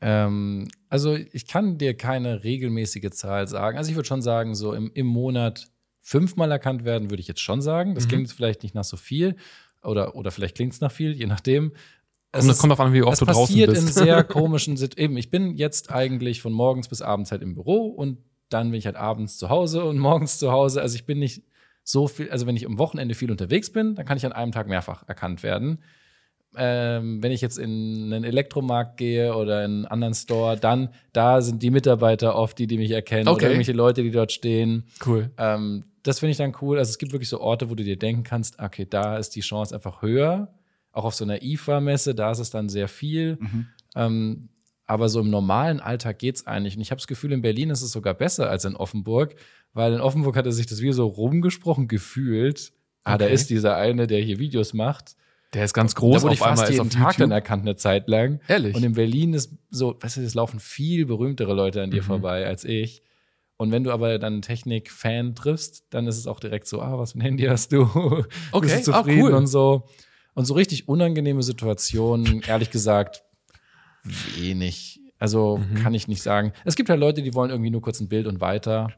Ähm, 0.00 0.68
also 0.88 1.14
ich 1.14 1.46
kann 1.48 1.78
dir 1.78 1.96
keine 1.96 2.44
regelmäßige 2.44 3.10
Zahl 3.10 3.48
sagen. 3.48 3.76
Also 3.76 3.90
ich 3.90 3.96
würde 3.96 4.06
schon 4.06 4.22
sagen, 4.22 4.54
so 4.54 4.72
im, 4.72 4.90
im 4.94 5.06
Monat 5.06 5.66
fünfmal 6.02 6.52
erkannt 6.52 6.84
werden, 6.84 7.10
würde 7.10 7.20
ich 7.20 7.26
jetzt 7.28 7.40
schon 7.40 7.60
sagen. 7.60 7.96
Das 7.96 8.04
Mhm. 8.04 8.08
klingt 8.08 8.26
jetzt 8.28 8.36
vielleicht 8.36 8.62
nicht 8.62 8.74
nach 8.76 8.84
so 8.84 8.96
viel 8.96 9.34
oder, 9.86 10.14
oder 10.16 10.30
vielleicht 10.30 10.56
klingt 10.56 10.72
es 10.72 10.80
nach 10.80 10.92
viel, 10.92 11.12
je 11.12 11.26
nachdem. 11.26 11.72
Es 12.32 12.44
Und 12.44 12.50
es 12.50 12.58
kommt 12.58 12.70
darauf 12.72 12.84
an, 12.86 12.92
wie 12.92 13.02
oft 13.02 13.14
es 13.14 13.18
du 13.20 13.24
draußen 13.24 13.42
passiert 13.46 13.70
bist. 13.70 13.82
in 13.82 13.92
sehr 13.92 14.22
komischen 14.24 14.76
Situationen. 14.76 15.12
Eben, 15.12 15.16
ich 15.18 15.30
bin 15.30 15.56
jetzt 15.56 15.90
eigentlich 15.90 16.42
von 16.42 16.52
morgens 16.52 16.88
bis 16.88 17.00
abends 17.02 17.30
halt 17.32 17.42
im 17.42 17.54
Büro 17.54 17.86
und 17.86 18.18
dann 18.48 18.70
bin 18.70 18.78
ich 18.78 18.86
halt 18.86 18.96
abends 18.96 19.38
zu 19.38 19.48
Hause 19.48 19.84
und 19.84 19.98
morgens 20.08 20.38
zu 20.38 20.50
Hause. 20.52 20.82
Also 20.82 20.96
ich 20.96 21.06
bin 21.06 21.18
nicht 21.18 21.42
so 21.82 22.08
viel, 22.08 22.30
also 22.30 22.46
wenn 22.46 22.56
ich 22.56 22.66
am 22.66 22.78
Wochenende 22.78 23.14
viel 23.14 23.30
unterwegs 23.30 23.70
bin, 23.72 23.94
dann 23.94 24.04
kann 24.04 24.16
ich 24.16 24.26
an 24.26 24.32
einem 24.32 24.52
Tag 24.52 24.66
mehrfach 24.68 25.04
erkannt 25.08 25.42
werden. 25.42 25.78
Ähm, 26.58 27.22
wenn 27.22 27.32
ich 27.32 27.42
jetzt 27.42 27.58
in 27.58 28.12
einen 28.12 28.24
Elektromarkt 28.24 28.96
gehe 28.96 29.34
oder 29.34 29.64
in 29.64 29.70
einen 29.72 29.84
anderen 29.86 30.14
Store, 30.14 30.56
dann 30.56 30.88
da 31.12 31.42
sind 31.42 31.62
die 31.62 31.70
Mitarbeiter 31.70 32.34
oft 32.34 32.58
die, 32.58 32.66
die 32.66 32.78
mich 32.78 32.90
erkennen 32.92 33.28
Okay. 33.28 33.36
oder 33.36 33.46
irgendwelche 33.48 33.72
Leute, 33.72 34.02
die 34.02 34.10
dort 34.10 34.32
stehen. 34.32 34.84
cool. 35.04 35.30
Ähm, 35.36 35.84
das 36.06 36.18
finde 36.20 36.30
ich 36.32 36.36
dann 36.38 36.54
cool. 36.60 36.78
Also 36.78 36.90
es 36.90 36.98
gibt 36.98 37.12
wirklich 37.12 37.28
so 37.28 37.40
Orte, 37.40 37.68
wo 37.70 37.74
du 37.74 37.82
dir 37.84 37.98
denken 37.98 38.22
kannst, 38.22 38.58
okay, 38.58 38.86
da 38.88 39.16
ist 39.18 39.30
die 39.30 39.40
Chance 39.40 39.74
einfach 39.74 40.02
höher. 40.02 40.54
Auch 40.92 41.04
auf 41.04 41.14
so 41.14 41.24
einer 41.24 41.42
IFA-Messe, 41.42 42.14
da 42.14 42.30
ist 42.30 42.38
es 42.38 42.50
dann 42.50 42.68
sehr 42.68 42.88
viel. 42.88 43.38
Ähm, 43.94 44.48
aber 44.86 45.08
so 45.08 45.20
im 45.20 45.30
normalen 45.30 45.80
Alltag 45.80 46.18
geht's 46.18 46.46
eigentlich. 46.46 46.76
Und 46.76 46.82
ich 46.82 46.90
habe 46.90 47.00
das 47.00 47.06
Gefühl, 47.06 47.32
in 47.32 47.42
Berlin 47.42 47.70
ist 47.70 47.82
es 47.82 47.90
sogar 47.90 48.14
besser 48.14 48.48
als 48.48 48.64
in 48.64 48.76
Offenburg, 48.76 49.34
weil 49.72 49.92
in 49.94 50.00
Offenburg 50.00 50.36
hatte 50.36 50.52
sich 50.52 50.66
das 50.66 50.80
wie 50.80 50.92
so 50.92 51.06
rumgesprochen 51.06 51.88
gefühlt. 51.88 52.72
Ah, 53.04 53.18
da 53.18 53.26
ist 53.26 53.50
dieser 53.50 53.76
eine, 53.76 54.06
der 54.06 54.20
hier 54.20 54.38
Videos 54.38 54.74
macht. 54.74 55.16
Der 55.54 55.64
ist 55.64 55.74
ganz 55.74 55.94
groß. 55.94 56.16
da 56.16 56.22
wurde 56.22 56.34
ich 56.34 56.40
auf 56.40 56.46
einmal 56.46 56.58
fast 56.58 56.70
ist 56.70 56.76
jeden 56.78 56.90
Tag 56.90 57.00
YouTube. 57.12 57.16
dann 57.18 57.30
erkannt, 57.30 57.62
eine 57.62 57.76
Zeit 57.76 58.08
lang. 58.08 58.40
Ehrlich? 58.48 58.74
Und 58.74 58.82
in 58.84 58.94
Berlin 58.94 59.32
ist 59.32 59.52
so, 59.70 59.96
weißt 60.00 60.16
du, 60.18 60.20
es 60.22 60.34
laufen 60.34 60.60
viel 60.60 61.06
berühmtere 61.06 61.54
Leute 61.54 61.82
an 61.82 61.90
dir 61.90 62.02
Mhm. 62.02 62.06
vorbei 62.06 62.46
als 62.46 62.64
ich. 62.64 63.02
Und 63.58 63.72
wenn 63.72 63.84
du 63.84 63.90
aber 63.90 64.18
dann 64.18 64.34
einen 64.34 64.42
Technik-Fan 64.42 65.34
triffst, 65.34 65.84
dann 65.90 66.06
ist 66.06 66.18
es 66.18 66.26
auch 66.26 66.40
direkt 66.40 66.66
so, 66.66 66.82
ah, 66.82 66.98
was 66.98 67.12
für 67.12 67.18
ein 67.18 67.22
Handy 67.22 67.44
hast 67.44 67.72
du? 67.72 67.84
Okay, 68.52 68.66
Bist 68.74 68.86
du 68.86 68.92
ah, 68.92 68.98
zufrieden 68.98 69.22
cool. 69.22 69.34
und 69.34 69.46
so. 69.46 69.86
Und 70.34 70.44
so 70.44 70.52
richtig 70.54 70.88
unangenehme 70.88 71.42
Situationen, 71.42 72.42
ehrlich 72.46 72.70
gesagt, 72.70 73.22
wenig. 74.04 75.00
Also 75.18 75.58
Mhm. 75.58 75.82
kann 75.82 75.94
ich 75.94 76.08
nicht 76.08 76.22
sagen. 76.22 76.52
Es 76.64 76.76
gibt 76.76 76.90
halt 76.90 77.00
Leute, 77.00 77.22
die 77.22 77.34
wollen 77.34 77.50
irgendwie 77.50 77.70
nur 77.70 77.80
kurz 77.80 78.00
ein 78.00 78.08
Bild 78.08 78.26
und 78.26 78.40
weiter. 78.40 78.92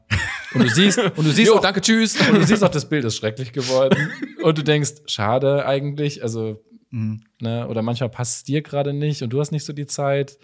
Und 0.53 0.63
du 0.63 0.69
siehst, 0.69 0.97
und 0.99 1.17
du 1.17 1.23
siehst 1.31 1.47
Jo, 1.47 1.55
auch, 1.57 1.61
danke, 1.61 1.79
tschüss. 1.81 2.19
und 2.19 2.39
du 2.39 2.43
siehst 2.45 2.63
auch, 2.63 2.69
das 2.69 2.89
Bild 2.89 3.05
ist 3.05 3.15
schrecklich 3.15 3.53
geworden. 3.53 4.09
Und 4.43 4.57
du 4.57 4.63
denkst, 4.63 4.91
schade 5.05 5.65
eigentlich. 5.65 6.21
Also, 6.23 6.57
Mhm. 6.91 7.21
ne, 7.39 7.67
oder 7.67 7.83
manchmal 7.83 8.09
passt 8.09 8.37
es 8.37 8.43
dir 8.45 8.63
gerade 8.63 8.93
nicht 8.93 9.21
und 9.21 9.29
du 9.31 9.39
hast 9.39 9.51
nicht 9.51 9.63
so 9.63 9.73
die 9.73 9.85
Zeit. 9.85 10.39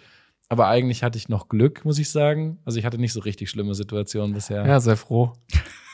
Aber 0.48 0.68
eigentlich 0.68 1.02
hatte 1.02 1.18
ich 1.18 1.28
noch 1.28 1.48
Glück, 1.48 1.84
muss 1.84 1.98
ich 1.98 2.10
sagen. 2.10 2.58
Also 2.64 2.78
ich 2.78 2.84
hatte 2.84 2.98
nicht 2.98 3.12
so 3.12 3.20
richtig 3.20 3.50
schlimme 3.50 3.74
Situationen 3.74 4.32
bisher. 4.32 4.64
Ja, 4.64 4.78
sehr 4.78 4.96
froh. 4.96 5.32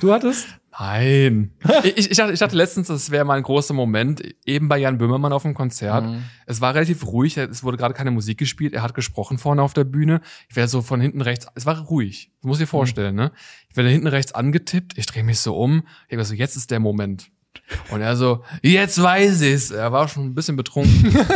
Du 0.00 0.12
hattest? 0.12 0.46
Nein. 0.78 1.52
ich, 1.84 2.10
ich, 2.10 2.16
dachte, 2.16 2.32
ich 2.32 2.38
dachte 2.38 2.56
letztens, 2.56 2.88
das 2.88 3.10
wäre 3.10 3.24
mal 3.24 3.36
ein 3.36 3.42
großer 3.42 3.72
Moment, 3.72 4.22
eben 4.44 4.68
bei 4.68 4.78
Jan 4.78 4.98
Böhmermann 4.98 5.32
auf 5.32 5.42
dem 5.42 5.54
Konzert. 5.54 6.04
Mhm. 6.04 6.24
Es 6.46 6.60
war 6.60 6.74
relativ 6.74 7.06
ruhig, 7.06 7.36
es 7.36 7.62
wurde 7.62 7.76
gerade 7.76 7.94
keine 7.94 8.10
Musik 8.10 8.38
gespielt, 8.38 8.74
er 8.74 8.82
hat 8.82 8.94
gesprochen 8.94 9.38
vorne 9.38 9.62
auf 9.62 9.74
der 9.74 9.84
Bühne. 9.84 10.20
Ich 10.48 10.56
werde 10.56 10.68
so 10.68 10.82
von 10.82 11.00
hinten 11.00 11.20
rechts, 11.20 11.46
es 11.54 11.66
war 11.66 11.78
ruhig, 11.78 12.30
du 12.40 12.48
musst 12.48 12.60
dir 12.60 12.66
vorstellen, 12.66 13.14
ne? 13.14 13.32
Ich 13.68 13.76
werde 13.76 13.90
hinten 13.90 14.06
rechts 14.06 14.32
angetippt, 14.32 14.96
ich 14.96 15.06
drehe 15.06 15.24
mich 15.24 15.40
so 15.40 15.56
um, 15.56 15.86
ich 16.08 16.16
war 16.16 16.24
so, 16.24 16.34
jetzt 16.34 16.56
ist 16.56 16.70
der 16.70 16.80
Moment. 16.80 17.30
Und 17.90 18.00
er 18.00 18.16
so, 18.16 18.42
jetzt 18.62 19.00
weiß 19.00 19.42
ich's. 19.42 19.70
Er 19.70 19.92
war 19.92 20.08
schon 20.08 20.24
ein 20.24 20.34
bisschen 20.34 20.56
betrunken. 20.56 21.14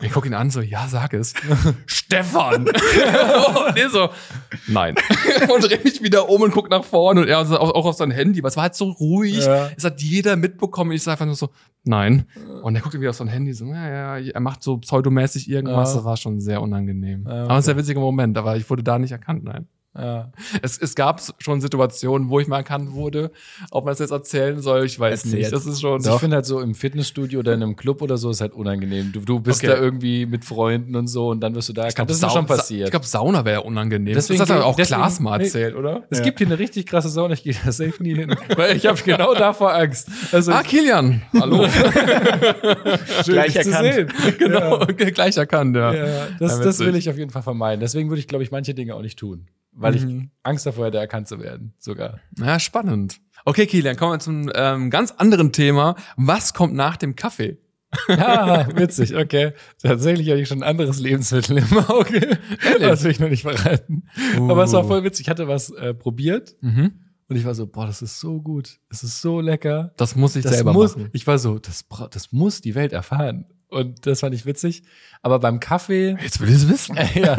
Und 0.00 0.06
ich 0.06 0.12
gucke 0.12 0.28
ihn 0.28 0.34
an, 0.34 0.48
so, 0.48 0.60
ja, 0.60 0.86
sag 0.86 1.12
es. 1.12 1.34
Stefan! 1.86 2.68
und 2.68 3.76
er 3.76 3.90
so, 3.90 4.10
nein. 4.68 4.94
und 5.52 5.64
drehe 5.64 5.80
mich 5.82 6.00
wieder 6.02 6.28
um 6.28 6.42
und 6.42 6.52
guck 6.52 6.70
nach 6.70 6.84
vorne 6.84 7.22
und 7.22 7.28
er 7.28 7.44
so 7.44 7.58
auch, 7.58 7.74
auch 7.74 7.84
auf 7.84 7.96
sein 7.96 8.12
Handy, 8.12 8.38
aber 8.38 8.46
es 8.46 8.56
war 8.56 8.62
halt 8.62 8.76
so 8.76 8.90
ruhig. 8.90 9.44
Ja. 9.44 9.70
Es 9.76 9.82
hat 9.82 10.00
jeder 10.00 10.36
mitbekommen. 10.36 10.92
Ich 10.92 11.02
sage 11.02 11.14
einfach 11.14 11.26
nur 11.26 11.34
so, 11.34 11.50
nein. 11.82 12.26
Und 12.62 12.76
er 12.76 12.80
guckt 12.80 12.94
wieder 12.94 13.10
auf 13.10 13.16
sein 13.16 13.26
Handy, 13.26 13.52
so, 13.52 13.66
ja, 13.66 14.18
ja, 14.18 14.30
er 14.32 14.40
macht 14.40 14.62
so 14.62 14.78
pseudomäßig 14.78 15.50
irgendwas. 15.50 15.90
Ja. 15.90 15.96
Das 15.96 16.04
war 16.04 16.16
schon 16.16 16.38
sehr 16.38 16.62
unangenehm. 16.62 17.24
Ja, 17.26 17.32
okay. 17.32 17.42
Aber 17.42 17.58
es 17.58 17.66
ist 17.66 17.70
ein 17.70 17.76
witziger 17.76 18.00
Moment, 18.00 18.38
aber 18.38 18.56
ich 18.56 18.70
wurde 18.70 18.84
da 18.84 19.00
nicht 19.00 19.10
erkannt, 19.10 19.42
nein. 19.42 19.66
Ja. 19.96 20.30
Es, 20.62 20.78
es 20.78 20.94
gab 20.94 21.20
schon 21.38 21.60
Situationen, 21.60 22.28
wo 22.28 22.38
ich 22.38 22.46
mal 22.46 22.58
erkannt 22.58 22.92
wurde. 22.92 23.32
Ob 23.72 23.84
man 23.84 23.94
es 23.94 23.98
jetzt 23.98 24.12
erzählen 24.12 24.60
soll, 24.60 24.84
ich 24.84 25.00
weiß 25.00 25.24
Erzähl's. 25.24 25.34
nicht. 25.34 25.52
Das 25.52 25.66
ist 25.66 25.80
schon. 25.80 25.94
Also 25.94 26.14
ich 26.14 26.20
finde 26.20 26.36
halt 26.36 26.46
so 26.46 26.60
im 26.60 26.74
Fitnessstudio 26.76 27.40
oder 27.40 27.54
in 27.54 27.62
einem 27.62 27.74
Club 27.74 28.00
oder 28.02 28.16
so 28.16 28.30
ist 28.30 28.40
halt 28.40 28.52
unangenehm. 28.52 29.10
Du, 29.12 29.20
du 29.20 29.40
bist 29.40 29.58
Okay. 29.64 29.72
da 29.74 29.76
irgendwie 29.82 30.26
mit 30.26 30.44
Freunden 30.44 30.94
und 30.94 31.08
so 31.08 31.30
und 31.30 31.40
dann 31.40 31.54
wirst 31.56 31.68
du 31.68 31.72
da 31.72 31.86
erkannt. 31.86 32.10
Das 32.10 32.22
ist 32.22 32.32
schon 32.32 32.46
passiert. 32.46 32.84
Ich 32.88 32.90
glaube, 32.92 33.06
Sauna 33.06 33.44
wäre 33.44 33.62
unangenehm. 33.62 34.14
Deswegen 34.14 34.38
das 34.38 34.50
hat 34.50 34.62
auch 34.62 34.76
deswegen- 34.76 34.98
Klaas 35.00 35.18
mal 35.20 35.38
nee. 35.38 35.44
erzählt, 35.44 35.74
oder? 35.74 36.04
es 36.10 36.22
gibt 36.22 36.38
hier 36.38 36.46
eine 36.46 36.58
richtig 36.60 36.86
krasse 36.86 37.08
Sauna, 37.08 37.34
ich 37.34 37.42
gehe 37.42 37.54
da 37.64 37.72
safe 37.72 38.00
nie 38.00 38.14
hin. 38.14 38.36
Weil 38.56 38.76
ich 38.76 38.86
habe 38.86 39.00
genau 39.02 39.34
davor 39.34 39.74
Angst. 39.74 40.08
Also 40.30 40.52
Ah, 40.52 40.62
Kilian. 40.62 41.22
Hallo. 41.40 41.66
schön, 43.24 43.24
gleich 43.34 43.52
dich 43.54 43.62
zu 43.62 43.70
erkannt. 43.70 43.94
sehen. 43.94 44.34
genau. 44.38 44.78
Gleich 44.86 45.36
erkannt, 45.36 45.76
ja. 45.76 45.92
Ja, 45.92 46.26
das, 46.38 46.58
Ja, 46.58 46.64
das 46.64 46.78
will 46.80 46.94
ich 46.96 47.08
auf 47.10 47.16
jeden 47.18 47.30
Fall 47.30 47.42
vermeiden. 47.42 47.80
Deswegen 47.80 48.08
würde 48.10 48.20
ich, 48.20 48.28
glaube 48.28 48.44
ich, 48.44 48.50
manche 48.50 48.74
Dinge 48.74 48.94
auch 48.94 49.02
nicht 49.02 49.18
tun. 49.18 49.46
Weil 49.80 49.94
ich 49.96 50.04
Mhm. 50.04 50.30
Angst 50.42 50.66
davor 50.66 50.86
hätte, 50.86 50.98
erkannt 50.98 51.28
zu 51.28 51.38
werden, 51.40 51.72
sogar. 51.78 52.18
Ja, 52.38 52.58
spannend. 52.58 53.20
Okay, 53.44 53.66
Kilian, 53.66 53.96
kommen 53.96 54.12
wir 54.14 54.18
zum 54.18 54.50
ähm, 54.54 54.90
ganz 54.90 55.12
anderen 55.12 55.52
Thema. 55.52 55.94
Was 56.16 56.52
kommt 56.52 56.74
nach 56.74 56.96
dem 56.96 57.14
Kaffee? 57.16 57.58
Ja, 58.08 58.68
witzig, 58.76 59.16
okay. 59.16 59.52
Tatsächlich 59.82 60.28
hatte 60.28 60.40
ich 60.40 60.48
schon 60.48 60.58
ein 60.62 60.68
anderes 60.68 60.98
Lebensmittel 61.00 61.58
im 61.58 61.78
Auge. 61.78 62.38
Das 62.80 63.02
will 63.04 63.12
ich 63.12 63.20
noch 63.20 63.30
nicht 63.30 63.42
verraten. 63.42 64.02
Aber 64.36 64.64
es 64.64 64.72
war 64.72 64.84
voll 64.84 65.04
witzig. 65.04 65.26
Ich 65.26 65.30
hatte 65.30 65.48
was 65.48 65.70
äh, 65.70 65.94
probiert 65.94 66.56
Mhm. 66.60 66.92
und 67.28 67.36
ich 67.36 67.44
war 67.46 67.54
so, 67.54 67.66
boah, 67.66 67.86
das 67.86 68.02
ist 68.02 68.20
so 68.20 68.42
gut. 68.42 68.78
Es 68.90 69.02
ist 69.02 69.22
so 69.22 69.40
lecker. 69.40 69.92
Das 69.96 70.16
muss 70.16 70.36
ich 70.36 70.42
Das 70.42 70.52
selber 70.54 70.72
muss, 70.74 70.96
machen. 70.96 71.08
ich 71.12 71.26
war 71.26 71.38
so, 71.38 71.58
das, 71.58 71.86
das 72.10 72.30
muss 72.32 72.60
die 72.60 72.74
Welt 72.74 72.92
erfahren. 72.92 73.46
Und 73.68 74.06
das 74.06 74.20
fand 74.20 74.34
ich 74.34 74.46
witzig. 74.46 74.82
Aber 75.22 75.38
beim 75.40 75.60
Kaffee, 75.60 76.16
Jetzt 76.22 76.40
will 76.40 76.48
ich 76.48 76.54
es 76.56 76.68
wissen. 76.68 76.96
ja, 77.14 77.36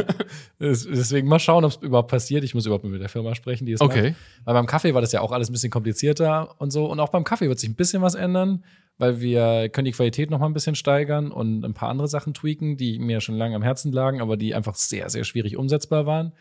deswegen 0.59 1.27
mal 1.27 1.39
schauen, 1.39 1.65
ob 1.65 1.71
es 1.71 1.77
überhaupt 1.77 2.11
passiert. 2.11 2.43
Ich 2.43 2.53
muss 2.53 2.65
überhaupt 2.65 2.85
mit 2.85 3.01
der 3.01 3.09
Firma 3.09 3.33
sprechen, 3.35 3.65
die 3.65 3.73
es 3.73 3.79
macht. 3.79 3.91
Okay. 3.91 4.15
Weil 4.43 4.53
beim 4.53 4.67
Kaffee 4.67 4.93
war 4.93 5.01
das 5.01 5.11
ja 5.11 5.21
auch 5.21 5.31
alles 5.31 5.49
ein 5.49 5.53
bisschen 5.53 5.71
komplizierter 5.71 6.55
und 6.59 6.71
so. 6.71 6.85
Und 6.85 6.99
auch 6.99 7.09
beim 7.09 7.23
Kaffee 7.23 7.47
wird 7.47 7.59
sich 7.59 7.69
ein 7.69 7.75
bisschen 7.75 8.01
was 8.01 8.13
ändern, 8.15 8.63
weil 8.97 9.21
wir 9.21 9.69
können 9.69 9.85
die 9.85 9.91
Qualität 9.91 10.29
noch 10.29 10.39
mal 10.39 10.45
ein 10.45 10.53
bisschen 10.53 10.75
steigern 10.75 11.31
und 11.31 11.63
ein 11.65 11.73
paar 11.73 11.89
andere 11.89 12.07
Sachen 12.07 12.33
tweaken, 12.33 12.77
die 12.77 12.99
mir 12.99 13.21
schon 13.21 13.35
lange 13.35 13.55
am 13.55 13.63
Herzen 13.63 13.91
lagen, 13.91 14.21
aber 14.21 14.37
die 14.37 14.53
einfach 14.53 14.75
sehr, 14.75 15.09
sehr 15.09 15.23
schwierig 15.23 15.57
umsetzbar 15.57 16.05
waren. 16.05 16.33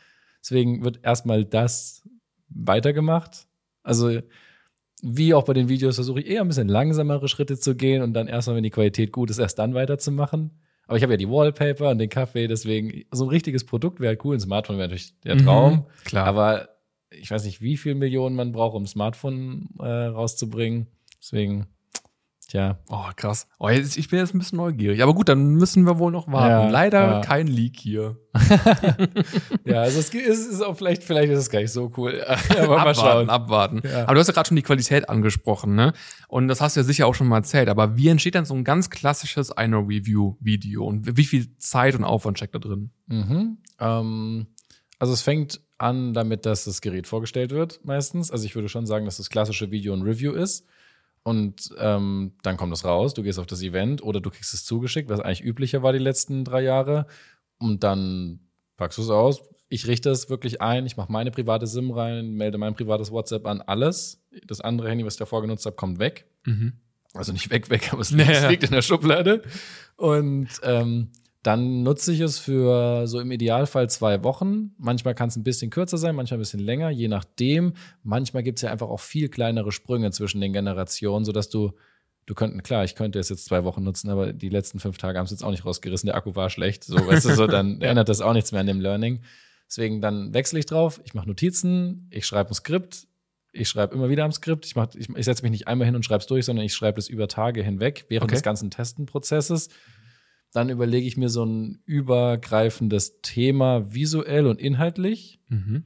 Deswegen 0.43 0.85
wird 0.85 1.01
erstmal 1.03 1.45
das 1.45 2.07
weitergemacht. 2.49 3.47
Also 3.83 4.21
wie 5.03 5.35
auch 5.35 5.45
bei 5.45 5.53
den 5.53 5.69
Videos 5.69 5.97
versuche 5.97 6.21
ich 6.21 6.27
eher 6.29 6.41
ein 6.43 6.49
bisschen 6.49 6.69
langsamere 6.69 7.29
Schritte 7.29 7.59
zu 7.59 7.75
gehen 7.77 8.03
und 8.03 8.13
dann 8.15 8.27
erstmal, 8.29 8.57
wenn 8.57 8.63
die 8.63 8.71
Qualität 8.71 9.13
gut 9.13 9.31
ist, 9.31 9.39
erst 9.39 9.59
dann 9.59 9.75
weiterzumachen. 9.75 10.51
Aber 10.87 10.97
ich 10.97 11.03
habe 11.03 11.13
ja 11.13 11.17
die 11.19 11.29
Wallpaper 11.29 11.91
und 11.91 11.99
den 11.99 12.09
Kaffee, 12.09 12.49
deswegen 12.49 13.05
so 13.11 13.25
ein 13.25 13.29
richtiges 13.31 13.65
Produkt 13.65 14.01
wäre 14.01 14.09
halt 14.11 14.25
cool. 14.25 14.37
Ein 14.37 14.41
Smartphone 14.41 14.79
wäre 14.79 14.89
natürlich 14.89 15.19
der 15.21 15.35
Mhm, 15.37 15.45
Traum. 15.45 15.87
klar. 16.05 16.27
Aber 16.27 16.69
ich 17.11 17.31
weiß 17.31 17.45
nicht, 17.45 17.61
wie 17.61 17.77
viel 17.77 17.95
Millionen 17.95 18.35
man 18.37 18.53
braucht, 18.53 18.75
um 18.75 18.85
ein 18.85 18.87
Smartphone 18.87 19.69
äh, 19.81 19.85
rauszubringen. 19.87 20.87
Deswegen, 21.21 21.67
tja. 22.49 22.79
Oh, 22.89 23.05
krass. 23.15 23.47
Oh, 23.59 23.69
jetzt, 23.69 23.97
ich 23.97 24.09
bin 24.09 24.19
jetzt 24.19 24.35
ein 24.35 24.39
bisschen 24.39 24.59
neugierig. 24.59 25.03
Aber 25.03 25.15
gut, 25.15 25.29
dann 25.29 25.55
müssen 25.55 25.85
wir 25.85 25.99
wohl 25.99 26.11
noch 26.11 26.27
warten. 26.27 26.49
Ja, 26.49 26.69
Leider 26.69 26.99
ja. 27.01 27.21
kein 27.21 27.47
Leak 27.47 27.79
hier. 27.79 28.17
Ja, 29.65 29.83
also 29.83 30.01
es 30.01 30.09
ist, 30.15 30.51
ist 30.51 30.63
auch 30.63 30.77
vielleicht, 30.77 31.05
vielleicht 31.05 31.31
ist 31.31 31.39
es 31.39 31.51
gar 31.51 31.61
nicht 31.61 31.73
so 31.73 31.93
cool. 31.97 32.25
Aber 32.59 32.69
mal 32.69 32.79
abwarten, 32.79 32.95
schauen. 33.01 33.31
abwarten. 33.31 33.83
Ja. 33.85 34.05
Aber 34.05 34.15
du 34.15 34.21
hast 34.21 34.29
ja 34.29 34.33
gerade 34.33 34.49
schon 34.49 34.57
die 34.57 34.63
Qualität 34.63 35.09
angesprochen, 35.09 35.75
ne? 35.75 35.93
Und 36.27 36.49
das 36.49 36.61
hast 36.63 36.77
du 36.77 36.81
ja 36.81 36.85
sicher 36.85 37.07
auch 37.07 37.15
schon 37.15 37.29
mal 37.29 37.37
erzählt. 37.39 37.69
Aber 37.69 37.97
wie 37.97 38.09
entsteht 38.09 38.35
dann 38.35 38.47
so 38.47 38.55
ein 38.55 38.65
ganz 38.65 38.89
klassisches 38.89 39.51
iNo-Review-Video? 39.55 40.85
Und 40.85 41.17
wie 41.19 41.25
viel 41.25 41.55
Zeit 41.59 41.95
und 41.95 42.05
Aufwand 42.05 42.39
steckt 42.39 42.55
da 42.55 42.59
drin? 42.59 42.91
Mhm. 43.07 43.59
Ähm, 43.79 44.47
also 44.99 45.13
es 45.13 45.21
fängt 45.23 45.61
an 45.77 46.15
damit, 46.15 46.47
dass 46.47 46.65
das 46.65 46.81
Gerät 46.81 47.07
vorgestellt 47.07 47.51
wird, 47.51 47.81
meistens. 47.85 48.31
Also 48.31 48.45
ich 48.47 48.55
würde 48.55 48.69
schon 48.69 48.87
sagen, 48.87 49.05
dass 49.05 49.19
das 49.19 49.31
klassische 49.31 49.71
Video 49.71 49.93
ein 49.93 50.03
Review 50.03 50.33
ist. 50.33 50.67
Und 51.23 51.75
ähm, 51.79 52.33
dann 52.43 52.57
kommt 52.57 52.73
es 52.73 52.85
raus, 52.85 53.15
du 53.15 53.23
gehst 53.23 53.39
auf 53.39 53.47
das 53.47 53.63
Event 53.63 54.03
oder 54.03 54.21
du 54.21 54.31
kriegst 54.31 54.55
es 54.55 54.65
zugeschickt, 54.65 55.11
was 55.11 55.21
eigentlich 55.21 55.45
üblicher 55.45 55.83
war 55.83 55.93
die 55.93 55.99
letzten 55.99 56.45
drei 56.45 56.63
Jahre. 56.63 57.07
Und 57.59 57.85
dann 57.85 58.41
packst 58.77 58.99
du 58.99 59.03
es 59.03 59.11
aus. 59.11 59.43
Ich 59.69 59.87
richte 59.87 60.11
es 60.11 60.31
wirklich 60.31 60.63
ein, 60.63 60.87
ich 60.87 60.97
mache 60.97 61.13
meine 61.13 61.31
private 61.31 61.67
SIM 61.67 61.91
rein, 61.91 62.31
melde 62.31 62.57
mein 62.57 62.75
privates 62.75 63.11
WhatsApp 63.11 63.47
an, 63.47 63.61
alles. 63.61 64.23
Das 64.47 64.63
andere 64.63 64.89
Handy, 64.89 65.05
was 65.05 65.15
ich 65.15 65.19
davor 65.19 65.43
genutzt 65.43 65.67
habe, 65.67 65.77
kommt 65.77 65.99
weg. 65.99 66.27
Mhm. 66.47 66.73
Also 67.13 67.33
nicht 67.33 67.51
weg, 67.51 67.69
weg, 67.69 67.93
aber 67.93 68.01
es 68.01 68.13
es 68.13 68.49
liegt 68.49 68.65
in 68.65 68.71
der 68.71 68.83
Schublade. 68.83 69.43
Und 69.97 70.49
ähm, 70.63 71.11
dann 71.49 71.83
nutze 71.83 72.13
ich 72.13 72.21
es 72.21 72.39
für 72.39 73.07
so 73.07 73.21
im 73.21 73.31
Idealfall 73.31 73.89
zwei 73.89 74.23
Wochen. 74.23 74.73
Manchmal 74.77 75.15
kann 75.15 75.31
es 75.31 75.37
ein 75.37 75.45
bisschen 75.45 75.71
kürzer 75.71 75.97
sein, 75.97 76.15
manchmal 76.15 76.37
ein 76.37 76.41
bisschen 76.41 76.61
länger, 76.61 76.91
je 76.91 77.09
nachdem. 77.09 77.73
Manchmal 78.03 78.43
gibt 78.43 78.59
es 78.59 78.63
ja 78.65 78.71
einfach 78.71 78.91
auch 78.91 79.01
viel 79.01 79.31
kleinere 79.31 79.73
Sprünge 79.73 80.11
zwischen 80.11 80.43
den 80.43 80.53
Generationen, 80.53 81.25
sodass 81.25 81.49
du, 81.49 81.73
du 82.27 82.35
könntest, 82.35 82.65
klar, 82.65 82.85
ich 82.85 82.95
könnte 82.95 83.19
es 83.19 83.31
jetzt 83.31 83.47
zwei 83.47 83.65
Wochen 83.65 83.83
nutzen, 83.83 84.11
aber 84.11 84.35
die 84.35 84.51
letzten 84.51 84.79
fünf 84.79 84.99
Tage 84.99 85.17
haben 85.17 85.25
es 85.25 85.31
jetzt 85.31 85.43
auch 85.43 85.51
nicht 85.51 85.65
rausgerissen, 85.65 86.09
der 86.09 86.17
Akku 86.17 86.35
war 86.35 86.51
schlecht, 86.51 86.85
so, 86.85 86.97
weißt 86.97 87.25
du, 87.25 87.35
so, 87.35 87.47
dann 87.47 87.81
ändert 87.81 88.11
das 88.11 88.21
auch 88.21 88.35
nichts 88.35 88.53
mehr 88.53 88.61
an 88.61 88.67
dem 88.67 88.83
Learning. 88.83 89.23
Deswegen 89.67 90.03
dann 90.03 90.35
wechsle 90.35 90.59
ich 90.59 90.67
drauf, 90.67 91.01
ich 91.07 91.15
mache 91.15 91.29
Notizen, 91.29 92.09
ich 92.11 92.27
schreibe 92.27 92.51
ein 92.51 92.55
Skript, 92.55 93.07
ich 93.53 93.71
schreibe 93.71 93.95
immer 93.95 94.11
wieder 94.11 94.25
am 94.27 94.33
Skript, 94.33 94.67
ich, 94.67 94.77
mach, 94.77 94.95
ich, 94.95 95.09
ich 95.09 95.25
setze 95.25 95.43
mich 95.45 95.51
nicht 95.53 95.67
einmal 95.67 95.87
hin 95.87 95.97
und 95.97 96.05
schreibe 96.05 96.21
es 96.21 96.27
durch, 96.27 96.45
sondern 96.45 96.67
ich 96.67 96.75
schreibe 96.75 96.97
das 96.97 97.09
über 97.09 97.27
Tage 97.27 97.63
hinweg, 97.63 98.05
während 98.11 98.25
Okay. 98.25 98.35
des 98.35 98.43
ganzen 98.43 98.71
Testenprozesses. 98.71 99.71
Dann 100.53 100.71
überlege 100.71 101.07
ich 101.07 101.17
mir 101.17 101.29
so 101.29 101.45
ein 101.45 101.81
übergreifendes 101.85 103.21
Thema 103.23 103.93
visuell 103.93 104.47
und 104.47 104.61
inhaltlich. 104.61 105.41
Mhm. 105.49 105.85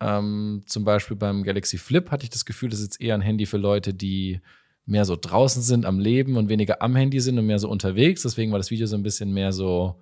Ähm, 0.00 0.62
zum 0.66 0.84
Beispiel 0.84 1.16
beim 1.16 1.42
Galaxy 1.42 1.78
Flip 1.78 2.10
hatte 2.10 2.24
ich 2.24 2.30
das 2.30 2.44
Gefühl, 2.44 2.68
das 2.68 2.80
ist 2.80 2.86
jetzt 2.86 3.00
eher 3.00 3.14
ein 3.14 3.22
Handy 3.22 3.46
für 3.46 3.56
Leute, 3.56 3.94
die 3.94 4.40
mehr 4.84 5.04
so 5.04 5.16
draußen 5.20 5.62
sind 5.62 5.84
am 5.84 5.98
Leben 5.98 6.36
und 6.36 6.48
weniger 6.48 6.80
am 6.82 6.94
Handy 6.94 7.20
sind 7.20 7.38
und 7.38 7.46
mehr 7.46 7.58
so 7.58 7.68
unterwegs. 7.68 8.22
Deswegen 8.22 8.52
war 8.52 8.58
das 8.58 8.70
Video 8.70 8.86
so 8.86 8.96
ein 8.96 9.02
bisschen 9.02 9.32
mehr 9.32 9.52
so 9.52 9.96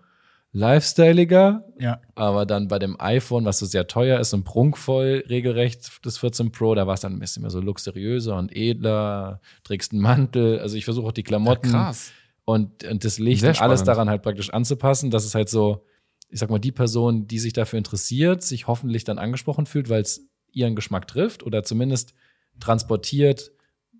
lifestyleiger. 0.52 1.64
Ja. 1.78 2.00
Aber 2.14 2.44
dann 2.44 2.68
bei 2.68 2.78
dem 2.78 3.00
iPhone, 3.00 3.44
was 3.44 3.58
so 3.58 3.66
sehr 3.66 3.86
teuer 3.86 4.20
ist 4.20 4.34
und 4.34 4.44
prunkvoll 4.44 5.24
regelrecht, 5.28 5.90
das 6.02 6.18
14 6.18 6.52
Pro, 6.52 6.74
da 6.74 6.86
war 6.86 6.94
es 6.94 7.00
dann 7.00 7.14
ein 7.14 7.18
bisschen 7.18 7.42
mehr 7.42 7.50
so 7.50 7.60
luxuriöser 7.60 8.36
und 8.36 8.54
edler, 8.54 9.40
trägst 9.64 9.92
einen 9.92 10.02
Mantel. 10.02 10.60
Also 10.60 10.76
ich 10.76 10.84
versuche 10.84 11.06
auch 11.06 11.12
die 11.12 11.24
Klamotten 11.24 11.70
Krass. 11.70 12.12
Und, 12.44 12.84
und 12.84 13.04
das 13.04 13.18
Licht 13.18 13.42
und 13.42 13.60
alles 13.60 13.84
daran 13.84 14.08
halt 14.08 14.22
praktisch 14.22 14.50
anzupassen, 14.50 15.10
dass 15.10 15.24
es 15.24 15.34
halt 15.34 15.48
so, 15.48 15.84
ich 16.28 16.38
sag 16.38 16.50
mal, 16.50 16.58
die 16.58 16.72
Person, 16.72 17.26
die 17.26 17.38
sich 17.38 17.52
dafür 17.52 17.78
interessiert, 17.78 18.42
sich 18.42 18.66
hoffentlich 18.66 19.04
dann 19.04 19.18
angesprochen 19.18 19.66
fühlt, 19.66 19.88
weil 19.88 20.02
es 20.02 20.28
ihren 20.52 20.76
Geschmack 20.76 21.06
trifft 21.06 21.42
oder 21.42 21.62
zumindest 21.62 22.14
transportiert, 22.60 23.50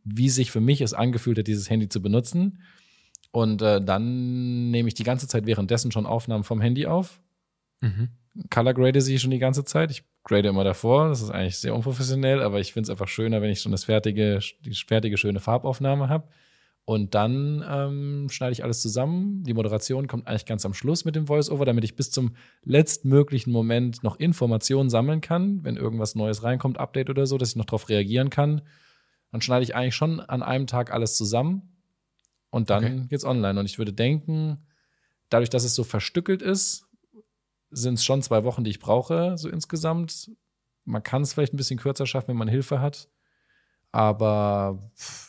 wie 0.05 0.29
sich 0.29 0.51
für 0.51 0.61
mich 0.61 0.81
es 0.81 0.95
angefühlt 0.95 1.39
hat, 1.39 1.47
dieses 1.47 1.71
Handy 1.71 1.89
zu 1.89 2.03
benutzen. 2.03 2.61
Und 3.33 3.63
äh, 3.63 3.83
dann 3.83 4.71
nehme 4.71 4.89
ich 4.89 4.95
die 4.95 5.03
ganze 5.03 5.27
Zeit 5.27 5.47
währenddessen 5.47 5.91
schon 5.91 6.07
Aufnahmen 6.07 6.45
vom 6.45 6.61
Handy 6.61 6.87
auf. 6.87 7.21
Mhm. 7.81 8.11
Color 8.51 8.75
grade 8.75 9.01
sie 9.01 9.19
schon 9.19 9.31
die 9.31 9.39
ganze 9.39 9.65
Zeit. 9.65 9.91
Ich 9.91 10.05
grade 10.23 10.49
immer 10.49 10.65
davor. 10.65 11.09
Das 11.09 11.23
ist 11.23 11.31
eigentlich 11.31 11.59
sehr 11.59 11.75
unprofessionell, 11.75 12.43
aber 12.43 12.61
ich 12.61 12.73
finde 12.73 12.85
es 12.85 12.91
einfach 12.91 13.09
schöner, 13.09 13.43
wenn 13.43 13.51
ich 13.51 13.61
schon 13.61 13.73
das 13.73 13.85
fertige, 13.85 14.41
die 14.65 14.75
fertige, 14.75 15.17
schöne 15.17 15.41
Farbaufnahme 15.41 16.09
habe. 16.09 16.29
Und 16.87 17.15
dann 17.15 17.65
ähm, 17.67 18.29
schneide 18.29 18.53
ich 18.53 18.63
alles 18.63 18.83
zusammen. 18.83 19.43
Die 19.45 19.55
Moderation 19.55 20.07
kommt 20.07 20.27
eigentlich 20.27 20.45
ganz 20.45 20.67
am 20.67 20.75
Schluss 20.75 21.07
mit 21.07 21.17
dem 21.17 21.27
Voice-Over, 21.27 21.65
damit 21.65 21.83
ich 21.85 21.97
bis 21.97 22.11
zum 22.11 22.37
letztmöglichen 22.63 23.53
Moment 23.53 24.03
noch 24.03 24.17
Informationen 24.17 24.91
sammeln 24.91 25.23
kann, 25.23 25.65
wenn 25.65 25.77
irgendwas 25.77 26.15
Neues 26.15 26.43
reinkommt, 26.43 26.79
Update 26.79 27.09
oder 27.09 27.25
so, 27.25 27.39
dass 27.39 27.51
ich 27.51 27.57
noch 27.57 27.65
darauf 27.65 27.89
reagieren 27.89 28.29
kann. 28.29 28.61
Dann 29.33 29.41
schneide 29.41 29.63
ich 29.65 29.75
eigentlich 29.75 29.97
schon 29.97 30.21
an 30.21 30.43
einem 30.43 30.67
Tag 30.67 30.93
alles 30.93 31.17
zusammen 31.17 31.63
und 32.51 32.69
dann 32.69 32.85
Okay. 32.85 33.07
geht's 33.09 33.25
online. 33.25 33.59
Und 33.59 33.65
ich 33.65 33.79
würde 33.79 33.95
denken, 33.95 34.59
dadurch, 35.31 35.51
dass 35.51 35.65
es 35.65 35.75
so 35.75 35.85
verstückelt 35.85 36.43
ist, 36.43 36.87
sind 37.71 37.95
es 37.95 38.05
schon 38.05 38.21
zwei 38.21 38.45
Wochen, 38.45 38.63
die 38.63 38.71
ich 38.71 38.79
brauche, 38.79 39.39
so 39.39 39.49
insgesamt. 39.49 40.31
Man 40.85 41.03
kann 41.03 41.23
es 41.23 41.33
vielleicht 41.33 41.55
ein 41.55 41.57
bisschen 41.57 41.79
kürzer 41.81 42.07
schaffen, 42.07 42.29
wenn 42.29 42.37
man 42.37 42.47
Hilfe 42.49 42.81
hat. 42.81 43.09
Aber 43.95 44.81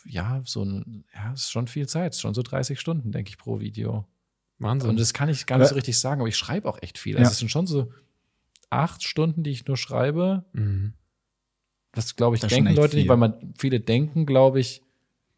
ja, 0.06 0.42
so 0.44 0.64
ein, 0.64 1.04
ja, 1.14 1.32
ist 1.32 1.52
schon 1.52 1.68
viel 1.68 1.86
Zeit. 1.86 2.14
Ist 2.14 2.20
schon 2.20 2.34
so 2.34 2.42
30 2.42 2.80
Stunden, 2.80 3.12
denke 3.12 3.28
ich, 3.28 3.38
pro 3.38 3.60
Video. 3.60 4.06
Wahnsinn. 4.58 4.90
Und 4.90 4.98
das 4.98 5.12
kann 5.14 5.28
ich 5.28 5.46
gar 5.46 5.58
nicht 5.58 5.68
so 5.68 5.76
richtig 5.76 6.00
sagen, 6.00 6.20
aber 6.20 6.28
ich 6.28 6.36
schreibe 6.36 6.68
auch 6.68 6.82
echt 6.82 6.98
viel. 6.98 7.12
Ja. 7.14 7.20
Also 7.20 7.30
es 7.30 7.38
sind 7.38 7.50
schon 7.50 7.68
so 7.68 7.92
acht 8.68 9.04
Stunden, 9.04 9.44
die 9.44 9.50
ich 9.50 9.66
nur 9.66 9.76
schreibe. 9.76 10.44
mhm. 10.52 10.94
Das 11.92 12.14
glaube 12.16 12.34
ich, 12.36 12.42
Das 12.42 12.50
denken 12.50 12.74
Leute 12.74 12.96
nicht, 12.96 13.04
viel. 13.04 13.08
weil 13.08 13.16
man 13.16 13.54
viele 13.56 13.80
denken, 13.80 14.26
glaube 14.26 14.60
ich, 14.60 14.82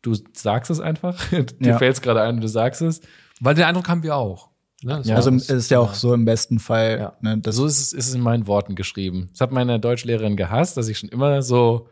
du 0.02 0.14
sagst 0.32 0.70
es 0.70 0.80
einfach. 0.80 1.22
Dir 1.30 1.46
Ja. 1.60 1.78
fällt 1.78 1.94
es 1.96 2.00
gerade 2.02 2.22
ein, 2.22 2.40
du 2.40 2.48
sagst 2.48 2.80
es. 2.82 3.00
Weil 3.40 3.54
den 3.54 3.64
Eindruck 3.64 3.88
haben 3.88 4.02
wir 4.02 4.16
auch. 4.16 4.48
Ne? 4.82 5.02
Ja, 5.04 5.16
also 5.16 5.30
das- 5.30 5.42
es 5.50 5.64
ist 5.64 5.70
ja 5.70 5.78
auch 5.80 5.92
so 5.94 6.14
im 6.14 6.24
besten 6.24 6.58
Fall, 6.60 6.98
Ja. 6.98 7.16
ne, 7.20 7.38
das 7.38 7.56
so 7.56 7.66
ist 7.66 7.78
es, 7.78 7.92
ist 7.92 8.08
es 8.08 8.14
in 8.14 8.22
meinen 8.22 8.46
Worten 8.46 8.74
geschrieben. 8.74 9.28
Das 9.32 9.40
hat 9.42 9.52
meine 9.52 9.78
Deutschlehrerin 9.78 10.36
gehasst, 10.36 10.76
dass 10.78 10.88
ich 10.88 10.98
schon 10.98 11.10
immer 11.10 11.42
so 11.42 11.88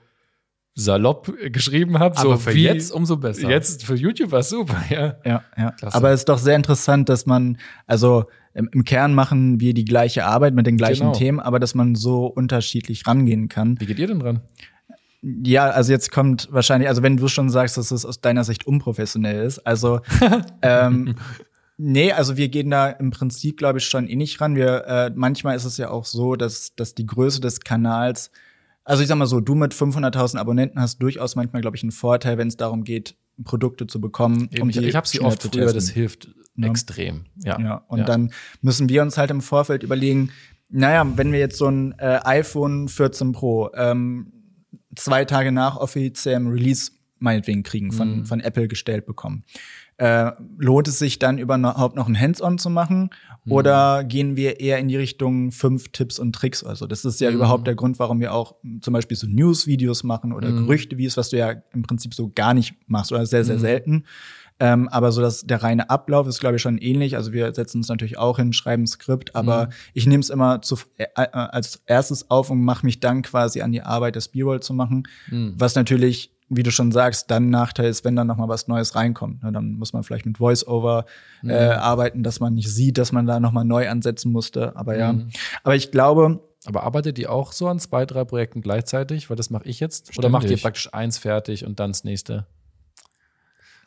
salopp 0.76 1.32
geschrieben 1.52 1.98
habe. 1.98 2.16
So 2.16 2.28
Aber 2.28 2.38
für 2.38 2.54
wie 2.54 2.64
jetzt 2.64 2.92
umso 2.92 3.16
besser. 3.16 3.48
Jetzt 3.48 3.84
für 3.84 3.94
YouTube 3.94 4.30
war 4.30 4.42
super, 4.42 4.76
ja. 4.90 5.16
Ja, 5.24 5.42
ja. 5.56 5.70
Klasse. 5.72 5.96
Aber 5.96 6.10
es 6.10 6.20
ist 6.20 6.28
doch 6.28 6.38
sehr 6.38 6.54
interessant, 6.54 7.08
dass 7.08 7.24
man, 7.24 7.56
also 7.86 8.26
im, 8.52 8.68
im 8.72 8.84
Kern 8.84 9.14
machen 9.14 9.58
wir 9.58 9.72
die 9.72 9.86
gleiche 9.86 10.26
Arbeit 10.26 10.54
mit 10.54 10.66
den 10.66 10.76
gleichen 10.76 11.06
Genau. 11.06 11.12
Themen, 11.18 11.40
aber 11.40 11.58
dass 11.58 11.74
man 11.74 11.94
so 11.94 12.26
unterschiedlich 12.26 13.06
rangehen 13.06 13.48
kann. 13.48 13.80
Wie 13.80 13.86
geht 13.86 13.98
ihr 13.98 14.06
denn 14.06 14.20
dran? 14.20 14.40
Ja, 15.22 15.70
also 15.70 15.92
jetzt 15.92 16.12
kommt 16.12 16.48
wahrscheinlich, 16.52 16.88
also 16.88 17.02
wenn 17.02 17.16
du 17.16 17.26
schon 17.28 17.48
sagst, 17.48 17.78
dass 17.78 17.90
es 17.90 18.04
aus 18.04 18.20
deiner 18.20 18.44
Sicht 18.44 18.66
unprofessionell 18.66 19.44
ist, 19.44 19.66
also 19.66 20.00
ähm, 20.62 21.16
nee, 21.78 22.12
also 22.12 22.36
wir 22.36 22.48
gehen 22.48 22.70
da 22.70 22.90
im 22.90 23.10
Prinzip, 23.10 23.56
glaube 23.56 23.78
ich, 23.78 23.86
schon 23.86 24.08
ähnlich 24.08 24.40
ran. 24.42 24.56
Wir 24.56 24.84
äh, 24.86 25.10
manchmal 25.14 25.56
ist 25.56 25.64
es 25.64 25.78
ja 25.78 25.88
auch 25.90 26.04
so, 26.04 26.36
dass 26.36 26.74
dass 26.76 26.94
die 26.94 27.06
Größe 27.06 27.40
des 27.40 27.60
Kanals, 27.60 28.30
also 28.86 29.02
ich 29.02 29.08
sag 29.08 29.18
mal 29.18 29.26
so, 29.26 29.40
du 29.40 29.56
mit 29.56 29.74
500.000 29.74 30.38
Abonnenten 30.38 30.80
hast 30.80 30.98
durchaus 30.98 31.34
manchmal, 31.34 31.60
glaube 31.60 31.76
ich, 31.76 31.82
einen 31.82 31.90
Vorteil, 31.90 32.38
wenn 32.38 32.46
es 32.46 32.56
darum 32.56 32.84
geht, 32.84 33.16
Produkte 33.44 33.86
zu 33.86 34.00
bekommen. 34.00 34.48
ich 34.52 34.76
ich 34.76 34.96
habe 34.96 35.06
sie 35.08 35.20
oft 35.20 35.42
zu 35.42 35.50
früher, 35.50 35.72
das 35.72 35.90
hilft 35.90 36.28
Ja. 36.56 36.68
extrem. 36.68 37.26
Ja. 37.44 37.60
Ja, 37.60 37.74
und 37.88 38.08
dann 38.08 38.30
müssen 38.62 38.88
wir 38.88 39.02
uns 39.02 39.18
halt 39.18 39.30
im 39.30 39.42
Vorfeld 39.42 39.82
überlegen, 39.82 40.30
naja, 40.68 41.06
wenn 41.16 41.32
wir 41.32 41.38
jetzt 41.40 41.58
so 41.58 41.66
ein 41.66 41.92
äh, 41.98 42.20
iPhone 42.24 42.88
14 42.88 43.32
Pro 43.32 43.70
ähm, 43.74 44.32
zwei 44.94 45.24
Tage 45.24 45.52
nach 45.52 45.76
offiziellem 45.76 46.46
Release 46.46 46.92
meinetwegen 47.18 47.62
kriegen, 47.64 47.92
von, 47.92 48.24
von 48.24 48.40
Apple 48.40 48.68
gestellt 48.68 49.04
bekommen, 49.04 49.44
äh, 49.98 50.32
lohnt 50.58 50.88
es 50.88 50.98
sich 50.98 51.18
dann 51.18 51.38
überhaupt 51.38 51.96
noch 51.96 52.08
ein 52.08 52.18
Hands-on 52.18 52.58
zu 52.58 52.70
machen? 52.70 53.10
Oder 53.48 54.02
gehen 54.02 54.36
wir 54.36 54.58
eher 54.58 54.78
in 54.78 54.88
die 54.88 54.96
Richtung 54.96 55.52
fünf 55.52 55.88
Tipps 55.92 56.18
und 56.18 56.34
Tricks? 56.34 56.64
Also 56.64 56.86
das 56.86 57.04
ist 57.04 57.20
ja 57.20 57.30
überhaupt 57.30 57.66
der 57.66 57.76
Grund, 57.76 57.98
warum 58.00 58.18
wir 58.18 58.34
auch 58.34 58.56
zum 58.80 58.92
Beispiel 58.92 59.16
so 59.16 59.28
News-Videos 59.28 60.02
machen 60.02 60.32
oder 60.32 60.50
Gerüchte-Videos, 60.50 61.16
was 61.16 61.30
du 61.30 61.38
ja 61.38 61.54
im 61.72 61.82
Prinzip 61.82 62.12
so 62.12 62.32
gar 62.34 62.54
nicht 62.54 62.74
machst 62.88 63.12
oder 63.12 63.24
sehr, 63.24 63.44
sehr 63.44 63.58
selten. 63.60 64.04
Ähm, 64.58 64.88
aber 64.88 65.12
so 65.12 65.20
dass 65.20 65.42
der 65.42 65.62
reine 65.62 65.90
Ablauf 65.90 66.26
ist, 66.26 66.40
glaube 66.40 66.56
ich, 66.56 66.62
schon 66.62 66.78
ähnlich. 66.78 67.14
Also 67.14 67.32
wir 67.32 67.54
setzen 67.54 67.78
uns 67.78 67.88
natürlich 67.88 68.16
auch 68.18 68.38
hin, 68.38 68.52
schreiben 68.52 68.86
Skript, 68.86 69.36
aber 69.36 69.68
ich 69.92 70.06
nehme 70.06 70.22
es 70.22 70.30
immer 70.30 70.62
zu, 70.62 70.76
äh, 70.96 71.04
äh, 71.14 71.28
als 71.30 71.82
erstes 71.86 72.30
auf 72.30 72.50
und 72.50 72.64
mache 72.64 72.86
mich 72.86 73.00
dann 73.00 73.22
quasi 73.22 73.60
an 73.60 73.70
die 73.70 73.82
Arbeit, 73.82 74.16
das 74.16 74.28
B-Roll 74.28 74.60
zu 74.60 74.72
machen. 74.72 75.06
Was 75.56 75.74
natürlich, 75.74 76.32
wie 76.48 76.62
du 76.62 76.70
schon 76.70 76.92
sagst, 76.92 77.30
dann 77.30 77.50
Nachteil 77.50 77.86
ist, 77.86 78.04
wenn 78.04 78.14
dann 78.14 78.26
noch 78.26 78.36
mal 78.36 78.48
was 78.48 78.68
Neues 78.68 78.94
reinkommt. 78.94 79.42
Ne, 79.42 79.52
dann 79.52 79.72
muss 79.72 79.92
man 79.92 80.04
vielleicht 80.04 80.26
mit 80.26 80.38
Voice-Over 80.38 81.04
äh, 81.44 81.54
arbeiten, 81.54 82.22
dass 82.22 82.40
man 82.40 82.54
nicht 82.54 82.70
sieht, 82.70 82.98
dass 82.98 83.12
man 83.12 83.26
da 83.26 83.40
noch 83.40 83.52
mal 83.52 83.64
neu 83.64 83.88
ansetzen 83.88 84.30
musste. 84.30 84.76
Aber 84.76 84.96
ja, 84.96 85.14
aber 85.64 85.74
ich 85.74 85.90
glaube, 85.90 86.40
Aber 86.66 86.82
arbeitet 86.82 87.18
ihr 87.18 87.30
auch 87.30 87.52
so 87.52 87.68
an 87.68 87.78
zwei, 87.78 88.06
drei 88.06 88.24
Projekten 88.24 88.60
gleichzeitig? 88.60 89.30
Weil 89.30 89.36
das 89.36 89.50
mache 89.50 89.66
ich 89.66 89.78
jetzt. 89.80 90.16
Oder 90.18 90.28
macht 90.28 90.44
ihr 90.44 90.48
Ständig. 90.48 90.62
praktisch 90.62 90.92
eins 90.92 91.18
fertig 91.18 91.64
und 91.64 91.78
dann 91.78 91.90
das 91.90 92.04
nächste? 92.04 92.46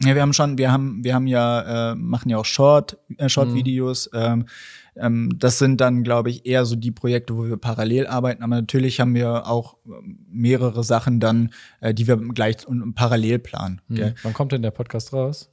Ja, 0.01 0.15
wir 0.15 0.21
haben 0.21 0.31
schon, 0.31 0.57
wir 0.57 0.71
haben, 0.71 1.03
wir 1.03 1.13
haben 1.13 1.27
ja, 1.27 1.91
äh, 1.91 1.95
machen 1.95 2.29
ja 2.29 2.37
auch 2.37 2.45
Short, 2.45 2.97
äh, 3.17 3.27
Short-Videos. 3.27 4.09
Ähm, 4.13 4.45
ähm, 4.95 5.31
das 5.37 5.59
sind 5.59 5.81
dann, 5.81 6.03
glaube 6.03 6.29
ich, 6.29 6.45
eher 6.45 6.65
so 6.65 6.75
die 6.75 6.91
Projekte, 6.91 7.35
wo 7.37 7.45
wir 7.45 7.57
parallel 7.57 8.07
arbeiten. 8.07 8.43
Aber 8.43 8.55
natürlich 8.55 8.99
haben 8.99 9.15
wir 9.15 9.47
auch 9.47 9.77
ähm, 9.85 10.19
mehrere 10.31 10.83
Sachen 10.83 11.19
dann, 11.19 11.51
äh, 11.81 11.93
die 11.93 12.07
wir 12.07 12.17
gleich 12.17 12.67
und 12.67 12.93
parallel 12.95 13.39
planen. 13.39 13.81
Gell? 13.89 14.15
Wann 14.23 14.33
kommt 14.33 14.51
denn 14.51 14.61
der 14.61 14.71
Podcast 14.71 15.13
raus? 15.13 15.49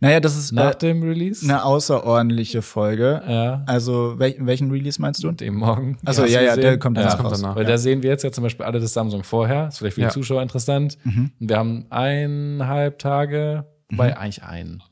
Naja, 0.00 0.20
das 0.20 0.36
ist 0.36 0.52
Nach 0.52 0.72
äh, 0.72 0.78
dem 0.78 1.02
Release? 1.02 1.44
eine 1.44 1.64
außerordentliche 1.64 2.62
Folge. 2.62 3.22
Ja. 3.28 3.62
Also 3.66 4.18
wel 4.18 4.34
welchen 4.40 4.70
Release 4.70 5.00
meinst 5.00 5.22
du? 5.22 5.30
Dem 5.32 5.56
morgen. 5.56 5.98
Ach 6.04 6.14
so, 6.14 6.24
Hast 6.24 6.32
ja, 6.32 6.40
ja, 6.40 6.48
gesehen? 6.50 6.62
der 6.62 6.78
kommt 6.78 6.96
danach 6.96 7.18
ja, 7.18 7.24
raus. 7.24 7.40
danach, 7.40 7.56
Weil 7.56 7.62
ja. 7.64 7.70
da 7.70 7.78
sehen 7.78 8.02
wir 8.02 8.10
jetzt 8.10 8.24
ja 8.24 8.32
zum 8.32 8.44
Beispiel 8.44 8.66
alle 8.66 8.80
das 8.80 8.92
Samsung 8.92 9.22
vorher. 9.22 9.68
Ist 9.68 9.78
vielleicht 9.78 9.94
für 9.94 10.02
die. 10.02 10.08
Zuschauer 10.08 10.42
interessant. 10.42 10.98
Mhm. 11.04 11.30
Wir 11.38 11.56
haben 11.56 11.86
eineinhalb 11.90 12.98
Tage, 12.98 13.66
wobei 13.90 14.16
eigentlich 14.16 14.42
einen. 14.42 14.82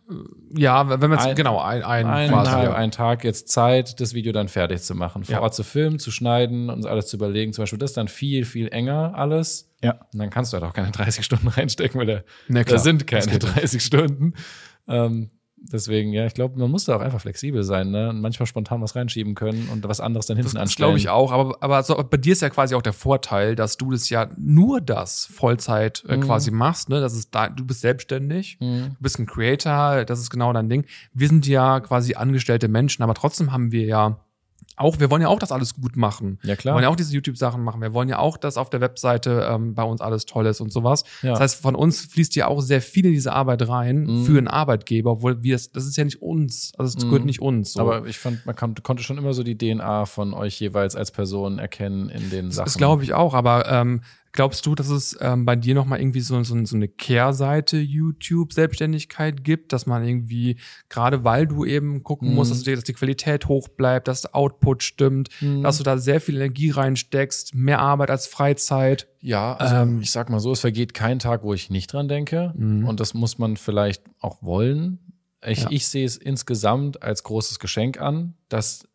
ja, 0.56 0.88
wenn 0.88 1.00
man 1.10 1.12
jetzt, 1.18 1.26
Ein- 1.28 1.34
genau, 1.36 1.60
ein, 1.60 1.82
ein 1.82 2.06
Eineinhalb, 2.06 2.30
quasi. 2.30 2.66
Ja. 2.66 2.74
einen 2.74 2.92
Tag 2.92 3.24
jetzt 3.24 3.48
Zeit, 3.48 4.00
das 4.00 4.14
Video 4.14 4.32
dann 4.32 4.48
fertig 4.48 4.82
zu 4.82 4.94
machen. 4.94 5.24
Vor 5.24 5.34
Ja. 5.34 5.40
Ort 5.42 5.54
zu 5.54 5.62
filmen, 5.64 5.98
zu 5.98 6.10
schneiden, 6.10 6.70
uns 6.70 6.86
alles 6.86 7.06
zu 7.08 7.16
überlegen. 7.16 7.52
Zum 7.52 7.62
Beispiel 7.62 7.78
das 7.78 7.92
dann 7.92 8.08
viel, 8.08 8.44
viel 8.44 8.68
enger 8.68 9.12
alles. 9.14 9.70
Ja. 9.82 9.92
Und 10.12 10.18
dann 10.18 10.30
kannst 10.30 10.52
du 10.52 10.56
halt 10.58 10.64
auch 10.64 10.72
keine 10.74 10.90
30 10.92 11.24
Stunden 11.24 11.48
reinstecken, 11.48 12.00
weil 12.00 12.06
da, 12.48 12.62
da 12.64 12.78
sind 12.78 13.06
keine 13.06 13.26
geht 13.26 13.42
nicht. 13.42 13.56
30 13.56 13.82
Stunden. 13.84 14.34
Ähm, 14.88 15.30
deswegen, 15.72 16.12
ja, 16.12 16.26
ich 16.26 16.34
glaube, 16.34 16.58
man 16.58 16.70
muss 16.70 16.84
da 16.84 16.96
auch 16.96 17.00
einfach 17.00 17.20
flexibel 17.20 17.62
sein, 17.62 17.90
ne? 17.90 18.10
Und 18.10 18.20
manchmal 18.20 18.46
spontan 18.46 18.80
was 18.82 18.96
reinschieben 18.96 19.34
können 19.34 19.68
und 19.72 19.86
was 19.88 20.00
anderes 20.00 20.26
dann 20.26 20.36
hinten 20.36 20.46
Das, 20.48 20.54
das 20.54 20.62
anstellen. 20.62 20.86
glaube 20.88 20.98
ich 20.98 21.08
auch, 21.08 21.32
aber, 21.32 21.56
aber 21.60 21.82
so, 21.82 21.94
bei 22.08 22.16
dir 22.16 22.32
ist 22.32 22.42
ja 22.42 22.50
quasi 22.50 22.74
auch 22.74 22.82
der 22.82 22.92
Vorteil, 22.92 23.54
dass 23.56 23.76
du 23.76 23.90
das 23.90 24.08
ja 24.10 24.28
nur 24.36 24.80
das 24.80 25.26
Vollzeit 25.26 26.04
äh, 26.08 26.16
Mhm. 26.16 26.20
quasi 26.22 26.50
machst, 26.50 26.88
ne? 26.88 27.00
Das 27.00 27.14
ist 27.14 27.34
da, 27.34 27.48
du 27.48 27.64
bist 27.64 27.80
selbstständig, 27.80 28.58
Mhm. 28.60 28.90
du 28.90 28.96
bist 29.00 29.18
ein 29.18 29.26
Creator, 29.26 30.04
das 30.04 30.20
ist 30.20 30.30
genau 30.30 30.52
dein 30.52 30.68
Ding. 30.68 30.84
Wir 31.12 31.28
sind 31.28 31.46
ja 31.46 31.80
quasi 31.80 32.14
angestellte 32.14 32.68
Menschen, 32.68 33.02
aber 33.02 33.14
trotzdem 33.14 33.52
haben 33.52 33.72
wir 33.72 33.84
ja 33.84 34.20
auch, 34.76 35.00
wir 35.00 35.10
wollen 35.10 35.22
ja 35.22 35.28
auch 35.28 35.38
das 35.38 35.52
alles 35.52 35.74
gut 35.74 35.96
machen. 35.96 36.38
Ja, 36.42 36.54
klar. 36.56 36.72
Wir 36.72 36.76
wollen 36.76 36.82
ja 36.84 36.88
auch 36.90 36.96
diese 36.96 37.12
YouTube-Sachen 37.14 37.62
machen. 37.62 37.80
Wir 37.80 37.94
wollen 37.94 38.08
ja 38.08 38.18
auch, 38.18 38.36
dass 38.36 38.56
auf 38.56 38.68
der 38.70 38.80
Webseite 38.80 39.46
ähm, 39.50 39.74
bei 39.74 39.82
uns 39.82 40.00
alles 40.00 40.26
toll 40.26 40.46
ist 40.46 40.60
und 40.60 40.70
sowas. 40.72 41.04
Ja. 41.22 41.30
Das 41.32 41.40
heißt, 41.40 41.62
von 41.62 41.74
uns 41.74 42.00
fließt 42.02 42.36
ja 42.36 42.46
auch 42.48 42.60
sehr 42.60 42.82
viel 42.82 43.06
in 43.06 43.12
diese 43.12 43.32
Arbeit 43.32 43.66
rein 43.68 44.04
Mhm. 44.04 44.24
für 44.24 44.38
einen 44.38 44.48
Arbeitgeber, 44.48 45.12
obwohl 45.12 45.42
wir 45.42 45.54
das, 45.54 45.72
das 45.72 45.86
ist 45.86 45.96
ja 45.96 46.04
nicht 46.04 46.20
uns. 46.22 46.72
Also 46.78 46.96
es 46.96 47.04
Mhm. 47.04 47.08
gehört 47.08 47.24
nicht 47.24 47.40
uns. 47.40 47.72
So. 47.72 47.80
Aber 47.80 48.06
ich 48.06 48.18
fand, 48.18 48.44
man 48.46 48.54
kann, 48.54 48.74
konnte 48.82 49.02
schon 49.02 49.18
immer 49.18 49.32
so 49.32 49.42
die 49.42 49.56
DNA 49.56 50.04
von 50.06 50.34
euch 50.34 50.60
jeweils 50.60 50.94
als 50.94 51.10
Person 51.10 51.58
erkennen 51.58 52.08
in 52.10 52.28
den 52.30 52.50
Sachen. 52.50 52.66
Das 52.66 52.76
glaube 52.76 53.02
ich 53.02 53.14
auch, 53.14 53.32
aber 53.34 53.70
ähm, 53.70 54.02
glaubst 54.36 54.64
du, 54.66 54.74
dass 54.76 54.88
es 54.88 55.16
ähm, 55.20 55.44
bei 55.44 55.56
dir 55.56 55.74
nochmal 55.74 55.98
irgendwie 56.00 56.20
so, 56.20 56.40
so, 56.44 56.64
so 56.64 56.76
eine 56.76 56.86
Kehrseite 56.86 57.78
YouTube-Selbstständigkeit 58.50 59.42
gibt, 59.44 59.72
dass 59.72 59.86
man 59.86 60.04
irgendwie, 60.04 60.56
gerade 60.88 61.24
weil 61.24 61.46
du 61.46 61.64
eben 61.64 62.02
gucken 62.02 62.28
Mhm. 62.30 62.34
musst, 62.36 62.50
dass, 62.50 62.62
die, 62.62 62.74
dass 62.74 62.84
die 62.84 62.92
Qualität 62.92 63.48
hoch 63.48 63.68
bleibt, 63.68 64.08
dass 64.08 64.22
der 64.22 64.34
Output 64.36 64.82
stimmt, 64.82 65.28
Mhm. 65.40 65.62
dass 65.62 65.78
du 65.78 65.82
da 65.82 65.98
sehr 65.98 66.20
viel 66.20 66.36
Energie 66.36 66.70
reinsteckst, 66.70 67.54
mehr 67.54 67.80
Arbeit 67.80 68.10
als 68.10 68.26
Freizeit. 68.26 69.08
Ja, 69.20 69.54
also 69.56 69.74
Ähm, 69.74 70.00
ich 70.00 70.10
sag 70.12 70.30
mal 70.30 70.40
so, 70.40 70.52
es 70.52 70.60
vergeht 70.60 70.94
kein 70.94 71.18
Tag, 71.18 71.42
wo 71.42 71.52
ich 71.54 71.70
nicht 71.70 71.92
dran 71.92 72.08
denke. 72.08 72.52
Mhm. 72.56 72.86
Und 72.86 73.00
das 73.00 73.14
muss 73.14 73.38
man 73.38 73.56
vielleicht 73.56 74.04
auch 74.20 74.42
wollen. 74.42 74.98
Ich, 75.44 75.62
Ja. 75.62 75.68
ich 75.70 75.86
sehe 75.88 76.04
es 76.06 76.16
insgesamt 76.16 77.02
als 77.02 77.22
großes 77.22 77.58
Geschenk 77.58 78.00
an, 78.00 78.34
dass 78.48 78.86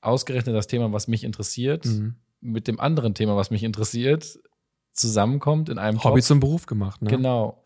ausgerechnet 0.00 0.54
das 0.54 0.66
Thema, 0.66 0.92
was 0.92 1.08
mich 1.08 1.24
interessiert, 1.24 1.84
Mhm. 1.84 2.14
mit 2.40 2.68
dem 2.68 2.78
anderen 2.80 3.14
Thema, 3.14 3.34
was 3.36 3.50
mich 3.50 3.64
interessiert, 3.64 4.38
zusammenkommt 4.96 5.68
in 5.68 5.78
einem 5.78 6.02
Hobby 6.02 6.20
Topf. 6.20 6.26
zum 6.26 6.40
Beruf 6.40 6.66
gemacht, 6.66 7.02
ne? 7.02 7.10
Genau. 7.10 7.62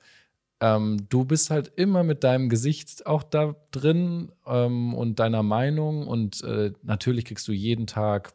Ähm, 0.60 1.06
du 1.08 1.24
bist 1.24 1.50
halt 1.50 1.72
immer 1.76 2.02
mit 2.02 2.22
deinem 2.22 2.50
Gesicht 2.50 3.06
auch 3.06 3.22
da 3.22 3.56
drin 3.70 4.30
ähm, 4.46 4.94
und 4.94 5.18
deiner 5.18 5.42
Meinung 5.42 6.06
und 6.06 6.42
äh, 6.44 6.72
natürlich 6.82 7.24
kriegst 7.24 7.48
du 7.48 7.52
jeden 7.52 7.86
Tag 7.86 8.34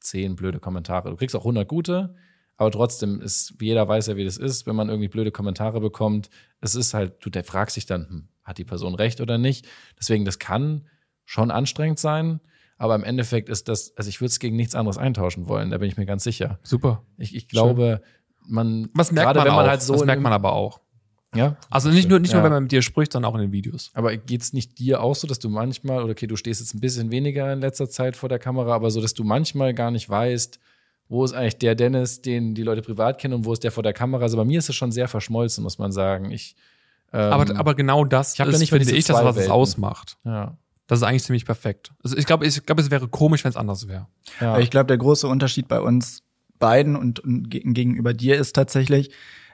zehn 0.00 0.34
blöde 0.34 0.60
Kommentare. 0.60 1.10
Du 1.10 1.16
kriegst 1.16 1.36
auch 1.36 1.42
100 1.42 1.68
gute, 1.68 2.14
aber 2.56 2.70
trotzdem 2.70 3.20
ist, 3.20 3.54
wie 3.58 3.66
jeder 3.66 3.86
weiß 3.86 4.06
ja, 4.06 4.16
wie 4.16 4.24
das 4.24 4.38
ist, 4.38 4.66
wenn 4.66 4.76
man 4.76 4.88
irgendwie 4.88 5.08
blöde 5.08 5.30
Kommentare 5.30 5.80
bekommt, 5.80 6.30
es 6.60 6.74
ist 6.74 6.94
halt, 6.94 7.14
du 7.20 7.28
der 7.28 7.44
fragst 7.44 7.76
dich 7.76 7.86
dann, 7.86 8.08
hm, 8.08 8.28
hat 8.44 8.58
die 8.58 8.64
Person 8.64 8.94
recht 8.94 9.20
oder 9.20 9.36
nicht? 9.36 9.66
Deswegen, 9.98 10.24
das 10.24 10.38
kann 10.38 10.88
schon 11.24 11.50
anstrengend 11.50 11.98
sein, 11.98 12.40
aber 12.82 12.96
im 12.96 13.04
Endeffekt 13.04 13.48
ist 13.48 13.68
das, 13.68 13.96
also 13.96 14.08
ich 14.08 14.20
würde 14.20 14.30
es 14.30 14.40
gegen 14.40 14.56
nichts 14.56 14.74
anderes 14.74 14.98
eintauschen 14.98 15.46
wollen, 15.48 15.70
da 15.70 15.78
bin 15.78 15.86
ich 15.88 15.96
mir 15.96 16.04
ganz 16.04 16.24
sicher. 16.24 16.58
Super. 16.64 17.02
Ich, 17.16 17.34
ich 17.36 17.46
glaube, 17.48 18.02
man, 18.44 18.88
Was 18.94 19.12
merkt 19.12 19.26
gerade 19.28 19.38
man 19.38 19.46
wenn 19.46 19.54
man 19.54 19.64
auch. 19.66 19.68
halt 19.70 19.82
so 19.82 19.92
das 19.94 20.04
merkt 20.04 20.20
man 20.20 20.32
aber 20.32 20.52
auch. 20.52 20.80
ja, 21.32 21.56
Also 21.70 21.90
nicht 21.90 22.08
nur, 22.08 22.18
nicht 22.18 22.32
nur, 22.32 22.40
Ja. 22.40 22.44
wenn 22.44 22.52
man 22.52 22.64
mit 22.64 22.72
dir 22.72 22.82
spricht, 22.82 23.12
sondern 23.12 23.30
auch 23.30 23.36
in 23.36 23.42
den 23.42 23.52
Videos. 23.52 23.90
Aber 23.94 24.16
geht's 24.16 24.52
nicht 24.52 24.80
dir 24.80 25.00
auch 25.00 25.14
so, 25.14 25.28
dass 25.28 25.38
du 25.38 25.48
manchmal, 25.48 26.02
oder 26.02 26.10
okay, 26.10 26.26
du 26.26 26.34
stehst 26.34 26.60
jetzt 26.60 26.74
ein 26.74 26.80
bisschen 26.80 27.12
weniger 27.12 27.52
in 27.52 27.60
letzter 27.60 27.88
Zeit 27.88 28.16
vor 28.16 28.28
der 28.28 28.40
Kamera, 28.40 28.74
aber 28.74 28.90
so, 28.90 29.00
dass 29.00 29.14
du 29.14 29.22
manchmal 29.22 29.74
gar 29.74 29.92
nicht 29.92 30.10
weißt, 30.10 30.58
wo 31.08 31.24
ist 31.24 31.34
eigentlich 31.34 31.58
der 31.58 31.76
Dennis, 31.76 32.20
den 32.22 32.54
die 32.56 32.62
Leute 32.64 32.82
privat 32.82 33.18
kennen 33.20 33.34
und 33.34 33.44
wo 33.44 33.52
ist 33.52 33.62
der 33.62 33.70
vor 33.70 33.82
der 33.84 33.92
Kamera? 33.92 34.22
Also 34.22 34.36
bei 34.36 34.44
mir 34.44 34.58
ist 34.58 34.68
es 34.68 34.74
schon 34.74 34.90
sehr 34.90 35.06
verschmolzen, 35.06 35.62
muss 35.62 35.78
man 35.78 35.92
sagen. 35.92 36.32
Ich, 36.32 36.56
ähm, 37.12 37.20
aber, 37.32 37.56
aber 37.58 37.74
genau 37.76 38.04
das 38.04 38.34
ich 38.34 38.40
hab 38.40 38.48
ja 38.48 38.54
ist, 38.54 38.58
nicht 38.60 38.70
finde 38.70 38.90
ich, 38.90 39.04
das, 39.04 39.16
was 39.22 39.30
es 39.36 39.42
Welten. 39.42 39.52
ausmacht. 39.52 40.16
ja, 40.24 40.56
Das 40.86 40.98
ist 40.98 41.02
eigentlich 41.04 41.24
ziemlich 41.24 41.44
perfekt. 41.46 41.92
Also 42.02 42.16
ich 42.16 42.26
glaube, 42.26 42.46
ich 42.46 42.66
glaube, 42.66 42.82
es 42.82 42.90
wäre 42.90 43.08
komisch, 43.08 43.44
wenn 43.44 43.50
es 43.50 43.56
anders 43.56 43.88
wäre. 43.88 44.08
ja. 44.40 44.58
Ich 44.58 44.70
glaube, 44.70 44.86
der 44.88 44.98
große 44.98 45.26
Unterschied 45.28 45.68
bei 45.68 45.80
uns 45.80 46.22
beiden 46.58 46.96
und, 46.96 47.20
und 47.20 47.48
ge- 47.50 47.62
gegenüber 47.64 48.12
dir 48.14 48.36
ist 48.36 48.54
tatsächlich, 48.54 49.10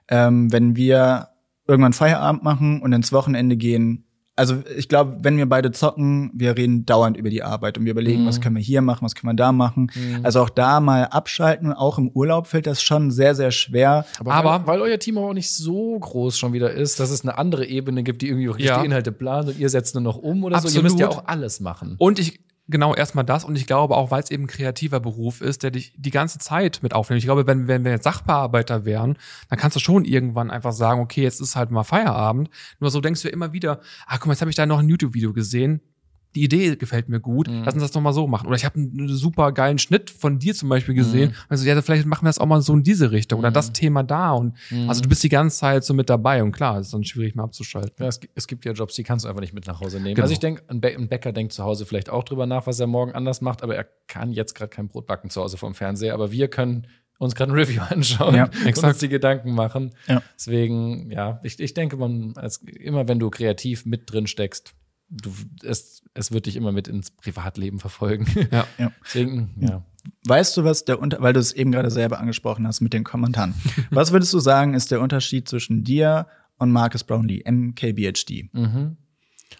ähm, 0.08 0.52
wenn 0.52 0.74
wir 0.76 1.28
irgendwann 1.66 1.92
Feierabend 1.92 2.42
machen 2.42 2.80
und 2.82 2.92
ins 2.92 3.12
Wochenende 3.12 3.56
gehen. 3.56 4.04
Also 4.38 4.62
ich 4.76 4.88
glaube, 4.88 5.16
wenn 5.22 5.36
wir 5.36 5.46
beide 5.48 5.72
zocken, 5.72 6.30
wir 6.32 6.56
reden 6.56 6.86
dauernd 6.86 7.16
über 7.16 7.28
die 7.28 7.42
Arbeit 7.42 7.76
und 7.76 7.84
wir 7.84 7.90
überlegen, 7.92 8.22
Mhm. 8.22 8.26
was 8.26 8.40
können 8.40 8.54
wir 8.56 8.62
hier 8.62 8.80
machen, 8.82 9.04
was 9.04 9.14
können 9.14 9.32
wir 9.32 9.36
da 9.36 9.50
machen. 9.52 9.90
Mhm. 9.94 10.20
Also 10.24 10.40
auch 10.42 10.48
da 10.50 10.80
mal 10.80 11.04
abschalten. 11.06 11.72
Auch 11.72 11.98
im 11.98 12.08
Urlaub 12.10 12.46
fällt 12.46 12.66
das 12.66 12.80
schon 12.82 13.10
sehr, 13.10 13.34
sehr 13.34 13.50
schwer. 13.50 14.06
aber, 14.20 14.32
aber- 14.34 14.50
weil, 14.66 14.80
weil 14.80 14.80
euer 14.90 14.98
Team 14.98 15.18
auch 15.18 15.32
nicht 15.34 15.50
so 15.52 15.98
groß 15.98 16.38
schon 16.38 16.52
wieder 16.52 16.70
ist, 16.70 17.00
dass 17.00 17.10
es 17.10 17.22
eine 17.22 17.36
andere 17.36 17.66
Ebene 17.66 18.02
gibt, 18.02 18.22
die 18.22 18.28
irgendwie 18.28 18.46
wirklich 18.46 18.68
Ja. 18.68 18.78
die 18.80 18.86
Inhalte 18.86 19.12
plant 19.12 19.48
und 19.48 19.58
ihr 19.58 19.68
setzt 19.68 19.94
nur 19.94 20.02
noch 20.02 20.16
um 20.16 20.44
oder 20.44 20.60
so. 20.60 20.68
Ihr 20.68 20.82
müsst 20.82 20.98
ja 20.98 21.06
Absolut. 21.06 21.24
auch 21.26 21.28
alles 21.28 21.60
machen. 21.60 21.96
Und 21.98 22.18
ich, 22.20 22.38
genau, 22.68 22.94
erstmal 22.94 23.24
das. 23.24 23.44
Und 23.44 23.56
ich 23.56 23.66
glaube 23.66 23.96
auch, 23.96 24.10
weil 24.10 24.22
es 24.22 24.30
eben 24.30 24.44
ein 24.44 24.48
kreativer 24.48 25.00
Beruf 25.00 25.40
ist, 25.40 25.62
der 25.62 25.70
dich 25.70 25.92
die 25.96 26.10
ganze 26.10 26.38
Zeit 26.38 26.80
mit 26.82 26.94
aufnimmt. 26.94 27.18
Ich 27.18 27.24
glaube, 27.24 27.46
wenn, 27.46 27.68
wenn 27.68 27.84
wir 27.84 27.92
jetzt 27.92 28.04
Sachbearbeiter 28.04 28.84
wären, 28.84 29.18
dann 29.48 29.58
kannst 29.58 29.76
du 29.76 29.80
schon 29.80 30.04
irgendwann 30.04 30.50
einfach 30.50 30.72
sagen, 30.72 31.00
okay, 31.00 31.22
jetzt 31.22 31.40
ist 31.40 31.56
halt 31.56 31.70
mal 31.70 31.84
Feierabend. 31.84 32.50
Nur 32.80 32.90
so 32.90 33.00
denkst 33.00 33.22
du 33.22 33.28
immer 33.28 33.52
wieder, 33.52 33.80
ah, 34.06 34.18
guck 34.18 34.26
mal, 34.26 34.32
jetzt 34.34 34.40
habe 34.40 34.50
ich 34.50 34.56
da 34.56 34.66
noch 34.66 34.78
ein 34.78 34.88
YouTube-Video 34.88 35.32
gesehen. 35.32 35.80
Die 36.34 36.44
Idee 36.44 36.76
gefällt 36.76 37.08
mir 37.08 37.20
gut, 37.20 37.48
Mhm. 37.48 37.62
lass 37.64 37.74
uns 37.74 37.82
das 37.82 37.90
doch 37.92 38.00
mal 38.00 38.12
so 38.12 38.26
machen. 38.26 38.46
Oder 38.46 38.56
ich 38.56 38.64
habe 38.64 38.78
einen 38.78 39.08
super 39.08 39.50
geilen 39.52 39.78
Schnitt 39.78 40.10
von 40.10 40.38
dir 40.38 40.54
zum 40.54 40.68
Beispiel 40.68 40.94
gesehen. 40.94 41.30
Mhm. 41.30 41.34
Also 41.48 41.64
ja, 41.66 41.80
vielleicht 41.80 42.06
machen 42.06 42.24
wir 42.24 42.28
das 42.28 42.38
auch 42.38 42.46
mal 42.46 42.60
so 42.60 42.74
in 42.74 42.82
diese 42.82 43.10
Richtung 43.10 43.38
oder 43.38 43.50
Mhm. 43.50 43.54
das 43.54 43.72
Thema 43.72 44.02
da. 44.02 44.32
Und 44.32 44.54
Mhm. 44.70 44.88
also 44.88 45.00
du 45.00 45.08
bist 45.08 45.22
die 45.22 45.30
ganze 45.30 45.56
Zeit 45.58 45.84
so 45.84 45.94
mit 45.94 46.10
dabei 46.10 46.42
und 46.42 46.52
klar, 46.52 46.78
ist 46.80 46.92
dann 46.92 47.02
schwierig 47.04 47.34
mal 47.34 47.44
abzuschalten. 47.44 47.94
Ja, 47.98 48.06
es, 48.08 48.20
es 48.34 48.46
gibt 48.46 48.64
ja 48.66 48.72
Jobs, 48.72 48.94
die 48.94 49.02
kannst 49.04 49.24
du 49.24 49.28
einfach 49.28 49.40
nicht 49.40 49.54
mit 49.54 49.66
nach 49.66 49.80
Hause 49.80 49.98
nehmen. 50.00 50.14
Genau. 50.16 50.24
Also 50.24 50.32
ich 50.32 50.38
denke, 50.40 50.62
ein, 50.68 50.80
Bä- 50.80 50.94
ein 50.96 51.08
Bäcker 51.08 51.32
denkt 51.32 51.52
zu 51.54 51.64
Hause 51.64 51.86
vielleicht 51.86 52.10
auch 52.10 52.24
drüber 52.24 52.46
nach, 52.46 52.66
was 52.66 52.78
er 52.78 52.86
morgen 52.86 53.12
anders 53.12 53.40
macht, 53.40 53.62
aber 53.62 53.74
er 53.76 53.86
kann 54.06 54.30
jetzt 54.32 54.54
gerade 54.54 54.68
kein 54.70 54.88
Brot 54.88 55.06
backen 55.06 55.30
zu 55.30 55.40
Hause 55.40 55.56
vom 55.56 55.74
Fernseher. 55.74 56.12
Aber 56.14 56.30
wir 56.30 56.48
können 56.48 56.86
uns 57.18 57.34
gerade 57.34 57.50
ein 57.52 57.54
Review 57.58 57.80
anschauen 57.88 58.34
Ja, 58.36 58.50
und 58.66 58.84
uns 58.84 58.98
die 58.98 59.08
Gedanken 59.08 59.52
machen. 59.52 59.90
Ja. 60.06 60.22
Deswegen, 60.36 61.10
ja, 61.10 61.40
ich, 61.42 61.58
ich 61.58 61.74
denke, 61.74 61.96
man, 61.96 62.34
als, 62.36 62.58
immer 62.58 63.08
wenn 63.08 63.18
du 63.18 63.28
kreativ 63.30 63.86
mit 63.86 64.12
drin 64.12 64.26
steckst, 64.26 64.74
du, 65.10 65.32
es, 65.62 66.02
es 66.14 66.32
wird 66.32 66.46
dich 66.46 66.56
immer 66.56 66.72
mit 66.72 66.88
ins 66.88 67.10
Privatleben 67.10 67.78
verfolgen. 67.78 68.26
Ja. 68.50 68.66
Ja. 68.78 68.92
Deswegen, 69.04 69.54
ja. 69.60 69.82
Weißt 70.26 70.56
du, 70.56 70.64
was 70.64 70.84
der 70.84 71.00
Unter 71.00 71.20
weil 71.20 71.32
du 71.32 71.40
es 71.40 71.52
eben 71.52 71.72
gerade 71.72 71.90
selber 71.90 72.20
angesprochen 72.20 72.66
hast 72.66 72.80
mit 72.80 72.92
den 72.92 73.04
Kommentaren. 73.04 73.54
was 73.90 74.12
würdest 74.12 74.32
du 74.32 74.38
sagen, 74.38 74.74
ist 74.74 74.90
der 74.90 75.00
Unterschied 75.00 75.48
zwischen 75.48 75.84
dir 75.84 76.26
und 76.58 76.70
Marcus 76.70 77.04
Brownlee, 77.04 77.42
MKBHD? 77.50 78.52
Mhm. 78.52 78.96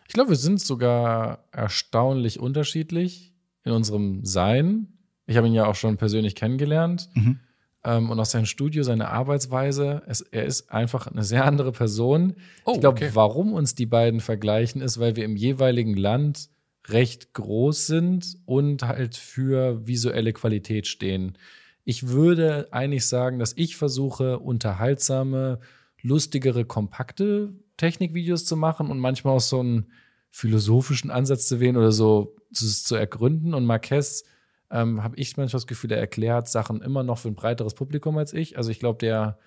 Ich 0.06 0.14
glaube, 0.14 0.30
wir 0.30 0.36
sind 0.36 0.60
sogar 0.60 1.44
erstaunlich 1.52 2.40
unterschiedlich 2.40 3.34
in 3.64 3.72
unserem 3.72 4.24
Sein. 4.24 4.88
Ich 5.26 5.36
habe 5.36 5.46
ihn 5.46 5.54
ja 5.54 5.66
auch 5.66 5.74
schon 5.74 5.96
persönlich 5.96 6.34
kennengelernt. 6.34 7.10
Mhm. 7.14 7.40
Ähm, 7.88 8.10
und 8.10 8.20
auch 8.20 8.26
sein 8.26 8.44
Studio, 8.44 8.82
seine 8.82 9.08
Arbeitsweise, 9.08 10.02
es, 10.06 10.20
er 10.20 10.44
ist 10.44 10.70
einfach 10.70 11.06
eine 11.06 11.24
sehr 11.24 11.46
andere 11.46 11.72
Person. 11.72 12.34
Oh, 12.66 12.72
ich 12.74 12.80
glaube, 12.80 12.98
okay. 12.98 13.10
warum 13.14 13.54
uns 13.54 13.74
die 13.74 13.86
beiden 13.86 14.20
vergleichen, 14.20 14.82
ist, 14.82 15.00
weil 15.00 15.16
wir 15.16 15.24
im 15.24 15.36
jeweiligen 15.36 15.96
Land 15.96 16.50
recht 16.88 17.32
groß 17.32 17.86
sind 17.86 18.36
und 18.44 18.82
halt 18.82 19.16
für 19.16 19.86
visuelle 19.86 20.34
Qualität 20.34 20.86
stehen. 20.86 21.38
Ich 21.84 22.08
würde 22.08 22.68
eigentlich 22.72 23.06
sagen, 23.06 23.38
dass 23.38 23.54
ich 23.56 23.76
versuche, 23.76 24.38
unterhaltsame, 24.38 25.58
lustigere, 26.02 26.66
kompakte 26.66 27.54
Technikvideos 27.78 28.44
zu 28.44 28.56
machen 28.56 28.90
und 28.90 28.98
manchmal 28.98 29.36
auch 29.36 29.40
so 29.40 29.60
einen 29.60 29.86
philosophischen 30.30 31.10
Ansatz 31.10 31.48
zu 31.48 31.58
wählen 31.58 31.78
oder 31.78 31.92
so 31.92 32.36
zu, 32.52 32.66
zu 32.66 32.96
ergründen. 32.96 33.54
Und 33.54 33.64
Marquez 33.64 34.24
ähm, 34.70 35.02
habe 35.02 35.16
ich 35.16 35.36
manchmal 35.36 35.58
das 35.60 35.66
Gefühl, 35.66 35.92
er 35.92 35.98
erklärt 35.98 36.48
Sachen 36.48 36.82
immer 36.82 37.02
noch 37.02 37.18
für 37.18 37.28
ein 37.28 37.34
breiteres 37.34 37.74
Publikum 37.74 38.18
als 38.18 38.32
ich. 38.32 38.56
Also 38.56 38.70
ich 38.70 38.78
glaube, 38.80 38.98
der, 38.98 39.38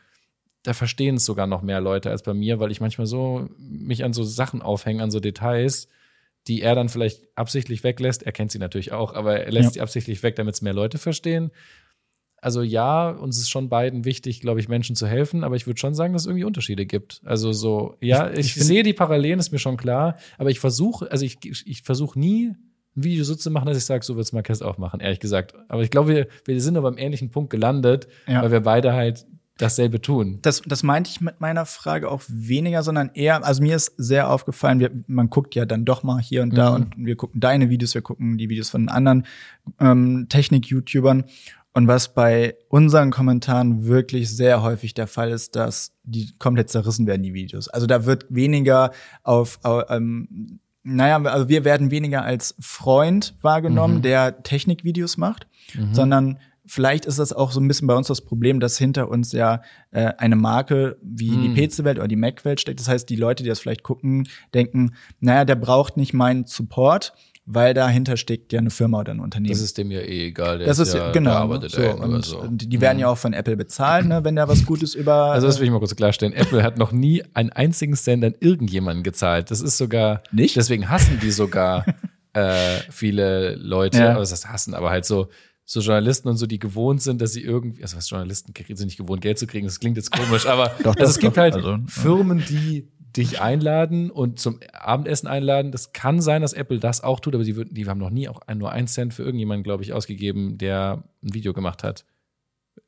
da 0.63 0.74
verstehen 0.74 1.15
es 1.15 1.26
sogar 1.26 1.47
noch 1.47 1.61
mehr 1.61 1.82
Leute 1.82 2.09
als 2.09 2.24
bei 2.24 2.34
mir, 2.34 2.59
weil 2.59 2.72
ich 2.72 2.82
manchmal 2.82 3.07
so 3.07 3.47
mich 3.57 4.03
an 4.03 4.13
so 4.13 4.24
Sachen 4.24 4.61
aufhänge, 4.61 5.03
an 5.03 5.11
so 5.11 5.19
Details, 5.19 5.88
die 6.47 6.61
er 6.61 6.74
dann 6.74 6.89
vielleicht 6.89 7.28
absichtlich 7.36 7.84
weglässt. 7.84 8.24
Er 8.24 8.32
kennt 8.32 8.51
sie 8.51 8.57
natürlich 8.59 8.91
auch, 8.91 9.13
aber 9.13 9.41
er 9.41 9.51
lässt 9.51 9.69
Ja. 9.69 9.72
sie 9.74 9.82
absichtlich 9.82 10.24
weg, 10.24 10.36
damit 10.38 10.55
es 10.55 10.61
mehr 10.63 10.74
Leute 10.74 10.97
verstehen. 10.97 11.51
Also 12.43 12.63
ja, 12.63 13.11
uns 13.11 13.38
ist 13.38 13.51
schon 13.51 13.69
beiden 13.69 14.03
wichtig, 14.03 14.41
glaube 14.41 14.59
ich, 14.59 14.67
Menschen 14.67 14.95
zu 14.95 15.05
helfen, 15.05 15.43
aber 15.43 15.55
ich 15.55 15.67
würde 15.67 15.80
schon 15.80 15.93
sagen, 15.93 16.13
dass 16.13 16.24
es 16.24 16.26
irgendwie 16.26 16.45
Unterschiede 16.45 16.88
gibt. 16.88 17.22
Also 17.24 17.51
so, 17.53 17.95
ja, 18.01 18.32
Ich- 18.32 18.39
ich, 18.39 18.57
ich 18.57 18.63
sehe 18.65 18.82
die 18.82 18.93
Parallelen, 18.93 19.39
ist 19.39 19.51
mir 19.51 19.59
schon 19.59 19.78
klar, 19.78 20.17
aber 20.39 20.49
ich 20.49 20.59
versuche, 20.59 21.11
also 21.11 21.24
ich, 21.24 21.38
ich 21.45 21.84
versuche 21.84 22.19
nie 22.19 22.55
ein 22.95 23.03
Video 23.03 23.23
so 23.23 23.35
zu 23.35 23.49
machen, 23.51 23.67
dass 23.67 23.77
ich 23.77 23.85
sage, 23.85 24.03
so 24.03 24.15
wird's 24.15 24.33
Marquez 24.33 24.61
auch 24.61 24.77
machen, 24.77 24.99
ehrlich 24.99 25.19
gesagt. 25.19 25.53
Aber 25.69 25.81
ich 25.83 25.89
glaube, 25.91 26.09
wir, 26.09 26.27
wir 26.45 26.61
sind 26.61 26.77
aber 26.77 26.87
am 26.89 26.97
ähnlichen 26.97 27.29
Punkt 27.31 27.49
gelandet, 27.49 28.07
Ja. 28.27 28.41
weil 28.43 28.51
wir 28.51 28.59
beide 28.61 28.93
halt 28.93 29.25
dasselbe 29.57 30.01
tun. 30.01 30.39
Das, 30.41 30.61
das 30.65 30.81
meinte 30.81 31.09
ich 31.11 31.21
mit 31.21 31.39
meiner 31.39 31.67
Frage 31.67 32.09
auch 32.09 32.23
weniger, 32.27 32.81
sondern 32.81 33.11
eher, 33.13 33.45
also 33.45 33.61
mir 33.61 33.75
ist 33.75 33.93
sehr 33.97 34.29
aufgefallen, 34.31 34.79
wir, 34.79 34.89
man 35.07 35.29
guckt 35.29 35.53
ja 35.53 35.65
dann 35.65 35.85
doch 35.85 36.01
mal 36.01 36.19
hier 36.19 36.41
und 36.41 36.55
da 36.57 36.71
Mhm. 36.71 36.75
und 36.75 37.05
wir 37.05 37.15
gucken 37.15 37.39
deine 37.39 37.69
Videos, 37.69 37.93
wir 37.93 38.01
gucken 38.01 38.37
die 38.39 38.49
Videos 38.49 38.71
von 38.71 38.89
anderen 38.89 39.25
ähm, 39.79 40.25
Technik-YouTubern. 40.29 41.25
Und 41.73 41.87
was 41.87 42.13
bei 42.13 42.55
unseren 42.67 43.11
Kommentaren 43.11 43.85
wirklich 43.85 44.29
sehr 44.35 44.61
häufig 44.61 44.93
der 44.93 45.07
Fall 45.07 45.29
ist, 45.31 45.55
dass 45.55 45.93
die 46.03 46.31
komplett 46.37 46.69
zerrissen 46.69 47.07
werden, 47.07 47.23
die 47.23 47.33
Videos. 47.33 47.69
Also 47.69 47.87
da 47.87 48.05
wird 48.05 48.25
weniger 48.29 48.91
auf, 49.23 49.59
au- 49.63 49.83
ähm, 49.87 50.59
naja, 50.84 51.21
also 51.23 51.47
wir 51.49 51.63
werden 51.65 51.91
weniger 51.91 52.23
als 52.23 52.55
Freund 52.59 53.36
wahrgenommen, 53.41 53.97
Mhm. 53.97 54.01
der 54.01 54.43
Technikvideos 54.43 55.17
macht, 55.17 55.47
Mhm. 55.75 55.93
sondern 55.93 56.39
vielleicht 56.65 57.05
ist 57.05 57.19
das 57.19 57.34
auch 57.34 57.51
so 57.51 57.59
ein 57.59 57.67
bisschen 57.67 57.88
bei 57.88 57.95
uns 57.95 58.07
das 58.07 58.21
Problem, 58.21 58.59
dass 58.59 58.77
hinter 58.77 59.09
uns 59.09 59.32
ja 59.32 59.61
äh, 59.91 60.13
eine 60.17 60.36
Marke 60.38 60.97
wie 61.01 61.32
Mhm. 61.32 61.41
die 61.55 61.67
PC-Welt 61.67 61.97
oder 61.99 62.07
die 62.07 62.15
Mac-Welt 62.15 62.61
steckt. 62.61 62.79
Das 62.79 62.88
heißt, 62.88 63.09
die 63.09 63.15
Leute, 63.17 63.43
die 63.43 63.49
das 63.49 63.59
vielleicht 63.59 63.84
gucken, 63.84 64.27
denken, 64.53 64.93
naja, 65.19 65.43
der 65.43 65.55
braucht 65.55 65.97
nicht 65.97 66.13
meinen 66.13 66.45
Support, 66.45 67.13
weil 67.45 67.73
dahinter 67.73 68.17
steckt 68.17 68.53
ja 68.53 68.59
eine 68.59 68.69
Firma 68.69 68.99
oder 68.99 69.13
ein 69.13 69.19
Unternehmen. 69.19 69.51
Das 69.51 69.61
ist 69.61 69.77
dem 69.77 69.91
ja 69.91 69.99
eh 69.99 70.27
egal. 70.27 70.59
Der 70.59 70.67
Das 70.67 70.79
ist 70.79 70.93
ja, 70.93 71.11
genau. 71.11 71.31
der 71.31 71.39
arbeitet 71.39 71.71
so. 71.71 71.81
nur 71.81 71.99
Und, 72.01 72.25
so. 72.25 72.39
und 72.39 72.71
die 72.71 72.81
werden 72.81 72.99
ja 72.99 73.07
auch 73.07 73.17
von 73.17 73.33
Apple 73.33 73.57
bezahlt, 73.57 74.05
ne, 74.05 74.23
wenn 74.23 74.35
da 74.35 74.47
was 74.47 74.65
Gutes 74.65 74.95
über. 74.95 75.31
Also 75.31 75.47
das 75.47 75.59
will 75.59 75.65
ich 75.65 75.71
mal 75.71 75.79
kurz 75.79 75.95
klarstellen. 75.95 76.33
Apple 76.33 76.63
hat 76.63 76.77
noch 76.77 76.91
nie 76.91 77.23
einen 77.33 77.49
einzigen 77.49 77.95
Cent 77.95 78.23
an 78.23 78.35
irgendjemanden 78.39 79.03
gezahlt. 79.03 79.51
Das 79.51 79.61
ist 79.61 79.77
sogar 79.77 80.23
Nicht? 80.31 80.55
Deswegen 80.55 80.89
hassen 80.89 81.19
die 81.21 81.31
sogar 81.31 81.85
äh, 82.33 82.77
viele 82.89 83.55
Leute. 83.55 83.97
Ja. 83.97 84.11
Aber 84.11 84.19
das 84.19 84.31
heißt 84.31 84.49
hassen, 84.49 84.73
aber 84.73 84.89
halt 84.89 85.05
so 85.05 85.27
so 85.63 85.79
Journalisten 85.79 86.27
und 86.27 86.35
so, 86.35 86.47
die 86.47 86.59
gewohnt 86.59 87.01
sind, 87.01 87.21
dass 87.21 87.31
sie 87.31 87.41
irgendwie, 87.41 87.81
also 87.81 87.95
was 87.95 88.09
Journalisten 88.09 88.53
kriegen, 88.53 88.75
sind 88.75 88.87
nicht 88.87 88.97
gewohnt, 88.97 89.21
Geld 89.21 89.39
zu 89.39 89.47
kriegen. 89.47 89.65
Das 89.65 89.79
klingt 89.79 89.95
jetzt 89.95 90.11
komisch, 90.11 90.45
aber 90.45 90.71
Doch, 90.83 90.97
also 90.97 91.09
es 91.09 91.17
gibt 91.17 91.37
halt 91.37 91.53
Also. 91.55 91.77
Firmen, 91.87 92.43
die 92.49 92.89
dich 93.18 93.41
einladen 93.41 94.09
und 94.09 94.39
zum 94.39 94.59
Abendessen 94.74 95.28
einladen. 95.28 95.72
Das 95.72 95.93
kann 95.93 96.22
sein, 96.22 96.41
dass 96.41 96.53
Apple 96.53 96.80
das 96.80 97.03
auch 97.03 97.20
tut, 97.20 97.36
aber 97.36 97.43
die, 97.43 97.55
würden, 97.55 97.74
die 97.74 97.86
haben 97.88 97.99
noch 97.99 98.09
nie 98.09 98.28
auch 98.30 98.39
ein, 98.47 98.57
nur 98.57 98.72
einen 98.72 98.88
Cent 98.88 99.14
für 99.14 99.24
irgendjemanden, 99.24 99.64
glaube 99.64 99.84
ich, 99.84 99.93
ausgegeben, 99.93 100.57
der 100.57 101.03
ein 101.24 101.34
Video 101.34 101.53
gemacht 101.53 101.84
hat. 101.84 102.05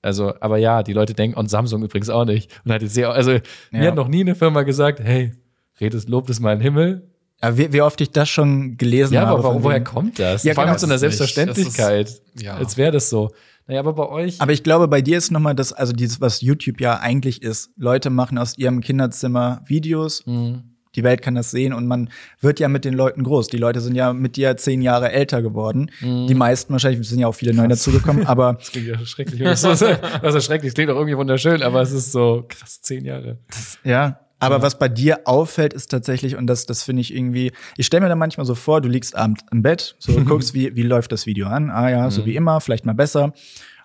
Also, 0.02 0.34
aber 0.40 0.58
ja, 0.58 0.82
die 0.84 0.94
Leute 0.94 1.14
denken, 1.14 1.38
und 1.38 1.50
Samsung 1.50 1.84
übrigens 1.84 2.10
auch 2.10 2.26
nicht. 2.26 2.52
Und 2.66 2.72
hat 2.72 2.82
jetzt 2.82 2.94
sehr, 2.94 3.10
also 3.12 3.32
mir 3.32 3.42
Ja. 3.84 3.88
hat 3.88 3.96
noch 3.96 4.08
nie 4.08 4.22
eine 4.22 4.36
Firma 4.36 4.64
gesagt, 4.64 5.00
hey, 5.02 5.32
redest, 5.80 6.08
lobt 6.10 6.30
es 6.30 6.40
mal 6.40 6.54
in 6.54 6.60
den 6.60 6.64
Himmel. 6.64 7.10
Ja, 7.42 7.58
wie, 7.58 7.74
wie 7.74 7.82
oft 7.82 8.00
ich 8.00 8.12
das 8.12 8.30
schon 8.30 8.78
gelesen 8.78 9.16
Ja, 9.16 9.22
habe. 9.22 9.32
aber 9.34 9.44
warum, 9.44 9.64
woher 9.64 9.84
kommt 9.84 10.20
das? 10.20 10.44
Ja, 10.44 10.54
Vor 10.54 10.64
allem 10.64 10.68
genau, 10.68 10.74
mit 10.76 10.80
so 10.80 10.88
einer 10.88 10.98
Selbstverständlichkeit. 11.00 12.08
ist- 12.08 12.24
ja. 12.42 12.56
Als 12.56 12.78
wäre 12.78 12.92
das 12.94 13.10
so. 13.10 13.32
Naja, 13.68 13.80
aber 13.80 13.94
bei 13.94 14.10
euch. 14.10 14.42
Aber 14.42 14.52
ich 14.52 14.64
glaube, 14.64 14.88
bei 14.88 15.02
dir 15.02 15.18
ist 15.18 15.32
nochmal 15.32 15.56
das, 15.56 15.74
also 15.74 15.94
dieses, 15.94 16.20
was 16.22 16.42
YouTube 16.42 16.82
ja 16.82 17.00
eigentlich 17.00 17.42
ist. 17.42 17.72
Leute 17.78 18.10
machen 18.10 18.38
aus 18.38 18.58
ihrem 18.58 18.82
Kinderzimmer 18.82 19.62
Videos. 19.66 20.26
Mhm. 20.26 20.64
Die 20.96 21.04
Welt 21.04 21.24
kann 21.24 21.34
das 21.34 21.50
sehen 21.50 21.74
und 21.74 21.88
man 21.88 22.10
wird 22.40 22.60
ja 22.60 22.68
mit 22.68 22.86
den 22.86 22.94
Leuten 22.94 23.24
groß. 23.24 23.48
Die 23.48 23.58
Leute 23.58 23.82
sind 23.82 23.96
ja 23.96 24.14
mit 24.14 24.36
dir 24.36 24.58
zehn 24.58 24.82
Jahre 24.82 25.12
älter 25.12 25.42
geworden. 25.42 25.90
Mhm. 26.02 26.28
Die 26.28 26.36
meisten 26.36 26.72
wahrscheinlich, 26.72 27.08
sind 27.08 27.20
ja 27.20 27.28
auch 27.28 27.34
viele 27.34 27.54
neu 27.54 27.68
dazugekommen, 27.68 28.28
aber 28.28 28.54
Das 28.60 28.72
klingt 28.72 28.88
ja 28.88 29.06
schrecklich, 29.06 29.42
ich 29.42 29.58
so 29.58 29.74
sage. 29.74 30.00
Also 30.22 30.40
schrecklich, 30.40 30.76
klingt 30.76 30.92
auch 30.92 30.96
irgendwie 30.96 31.18
wunderschön, 31.18 31.64
aber 31.64 31.82
es 31.82 31.92
ist 31.92 32.12
so 32.12 32.46
krass, 32.48 32.82
zehn 32.82 33.06
Jahre. 33.06 33.40
Ja, 33.84 34.20
aber 34.46 34.62
was 34.62 34.78
bei 34.78 34.90
dir 34.90 35.22
auffällt, 35.26 35.74
ist 35.74 35.90
tatsächlich, 35.92 36.36
und 36.36 36.48
das, 36.48 36.66
das 36.66 36.84
finde 36.84 37.02
ich 37.02 37.14
irgendwie, 37.14 37.52
ich 37.78 37.86
stelle 37.86 38.02
mir 38.02 38.10
da 38.10 38.16
manchmal 38.16 38.46
so 38.46 38.56
vor, 38.56 38.82
du 38.82 38.90
liegst 38.90 39.16
abends 39.16 39.44
im 39.52 39.62
Bett, 39.62 39.96
so 40.00 40.14
guckst, 40.26 40.54
wie, 40.54 40.76
wie 40.76 40.84
läuft 40.84 41.12
das 41.12 41.26
Video 41.26 41.48
an? 41.48 41.70
Ah 41.70 41.90
ja, 41.90 42.10
so 42.12 42.26
wie 42.26 42.36
immer, 42.36 42.62
vielleicht 42.62 42.86
mal 42.86 42.94
besser. 42.94 43.34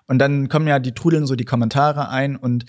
Und 0.07 0.19
dann 0.19 0.49
kommen 0.49 0.67
ja, 0.67 0.79
die 0.79 0.93
trudeln 0.93 1.25
so 1.25 1.35
die 1.35 1.45
Kommentare 1.45 2.09
ein 2.09 2.35
und 2.35 2.65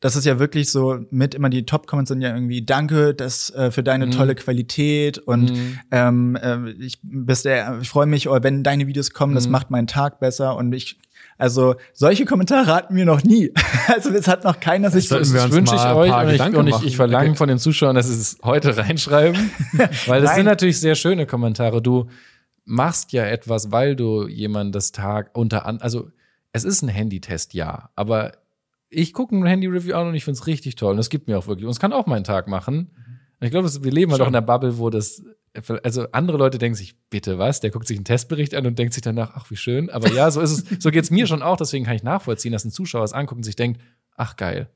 das 0.00 0.16
ist 0.16 0.26
ja 0.26 0.40
wirklich 0.40 0.68
so 0.68 0.98
mit 1.10 1.32
immer 1.32 1.48
die 1.48 1.64
Top-Comments 1.64 2.08
sind 2.08 2.22
ja 2.22 2.34
irgendwie 2.34 2.64
Danke 2.64 3.14
das, 3.14 3.50
äh, 3.50 3.70
für 3.70 3.84
deine 3.84 4.10
tolle 4.10 4.34
Qualität 4.34 5.18
und 5.18 5.52
ähm, 5.92 6.34
äh, 6.34 6.70
ich 6.72 6.98
bist 7.02 7.44
der, 7.44 7.78
ich 7.80 7.88
freue 7.88 8.06
mich, 8.06 8.28
oh, 8.28 8.36
wenn 8.42 8.64
deine 8.64 8.88
Videos 8.88 9.12
kommen, 9.12 9.36
das 9.36 9.48
macht 9.48 9.70
meinen 9.70 9.86
Tag 9.86 10.18
besser 10.18 10.56
und 10.56 10.72
ich 10.72 10.98
also 11.42 11.74
solche 11.92 12.24
Kommentare 12.24 12.72
hatten 12.72 12.94
wir 12.94 13.04
noch 13.04 13.24
nie. 13.24 13.52
Also 13.88 14.10
es 14.10 14.28
hat 14.28 14.44
noch 14.44 14.60
keiner 14.60 14.90
sich 14.92 15.08
so 15.08 15.18
Das 15.18 15.32
wünsche 15.32 15.74
ich 15.74 15.84
euch 15.84 16.12
und 16.12 16.30
ich, 16.30 16.56
und 16.56 16.66
ich, 16.68 16.82
ich 16.84 16.96
verlange 16.96 17.30
Okay. 17.30 17.36
von 17.36 17.48
den 17.48 17.58
Zuschauern, 17.58 17.96
dass 17.96 18.06
sie 18.06 18.14
es 18.14 18.38
heute 18.44 18.76
reinschreiben, 18.78 19.50
weil 20.06 20.22
das 20.22 20.36
sind 20.36 20.44
natürlich 20.44 20.78
sehr 20.78 20.94
schöne 20.94 21.26
Kommentare. 21.26 21.82
Du 21.82 22.06
machst 22.64 23.12
ja 23.12 23.24
etwas, 23.24 23.72
weil 23.72 23.96
du 23.96 24.28
jemand 24.28 24.72
das 24.74 24.92
Tag 24.92 25.30
unter 25.36 25.66
an, 25.66 25.80
also 25.80 26.10
es 26.52 26.62
ist 26.62 26.82
ein 26.82 26.88
Handytest, 26.88 27.54
ja, 27.54 27.90
aber 27.96 28.32
ich 28.88 29.12
gucke 29.12 29.34
ein 29.34 29.44
Handy-Review 29.44 29.96
an 29.96 30.06
und 30.08 30.14
ich 30.14 30.24
finde 30.24 30.38
es 30.38 30.46
richtig 30.46 30.76
toll 30.76 30.92
und 30.92 31.00
es 31.00 31.10
gibt 31.10 31.26
mir 31.26 31.36
auch 31.36 31.48
wirklich 31.48 31.64
und 31.64 31.72
es 31.72 31.80
kann 31.80 31.92
auch 31.92 32.06
meinen 32.06 32.24
Tag 32.24 32.46
machen. 32.46 32.92
Und 33.40 33.46
ich 33.46 33.50
glaube, 33.50 33.68
wir 33.82 33.92
leben 33.92 34.12
halt 34.12 34.20
auch 34.22 34.28
in 34.28 34.36
einer 34.36 34.46
Bubble, 34.46 34.78
wo 34.78 34.90
das 34.90 35.24
also 35.82 36.06
andere 36.12 36.38
Leute 36.38 36.58
denken 36.58 36.76
sich, 36.76 36.94
bitte 37.10 37.38
was? 37.38 37.60
Der 37.60 37.70
guckt 37.70 37.86
sich 37.86 37.98
einen 37.98 38.04
Testbericht 38.04 38.54
an 38.54 38.66
und 38.66 38.78
denkt 38.78 38.94
sich 38.94 39.02
danach, 39.02 39.32
ach, 39.34 39.50
wie 39.50 39.56
schön. 39.56 39.90
Aber 39.90 40.10
ja, 40.10 40.30
so 40.30 40.40
ist 40.40 40.50
es, 40.50 40.82
so 40.82 40.90
geht's 40.90 41.10
mir 41.10 41.26
schon 41.26 41.42
auch. 41.42 41.56
Deswegen 41.56 41.84
kann 41.84 41.94
ich 41.94 42.02
nachvollziehen, 42.02 42.52
dass 42.52 42.64
ein 42.64 42.70
Zuschauer 42.70 43.04
es 43.04 43.12
anguckt 43.12 43.38
und 43.38 43.44
sich 43.44 43.56
denkt, 43.56 43.80
ach 44.16 44.36
geil. 44.36 44.70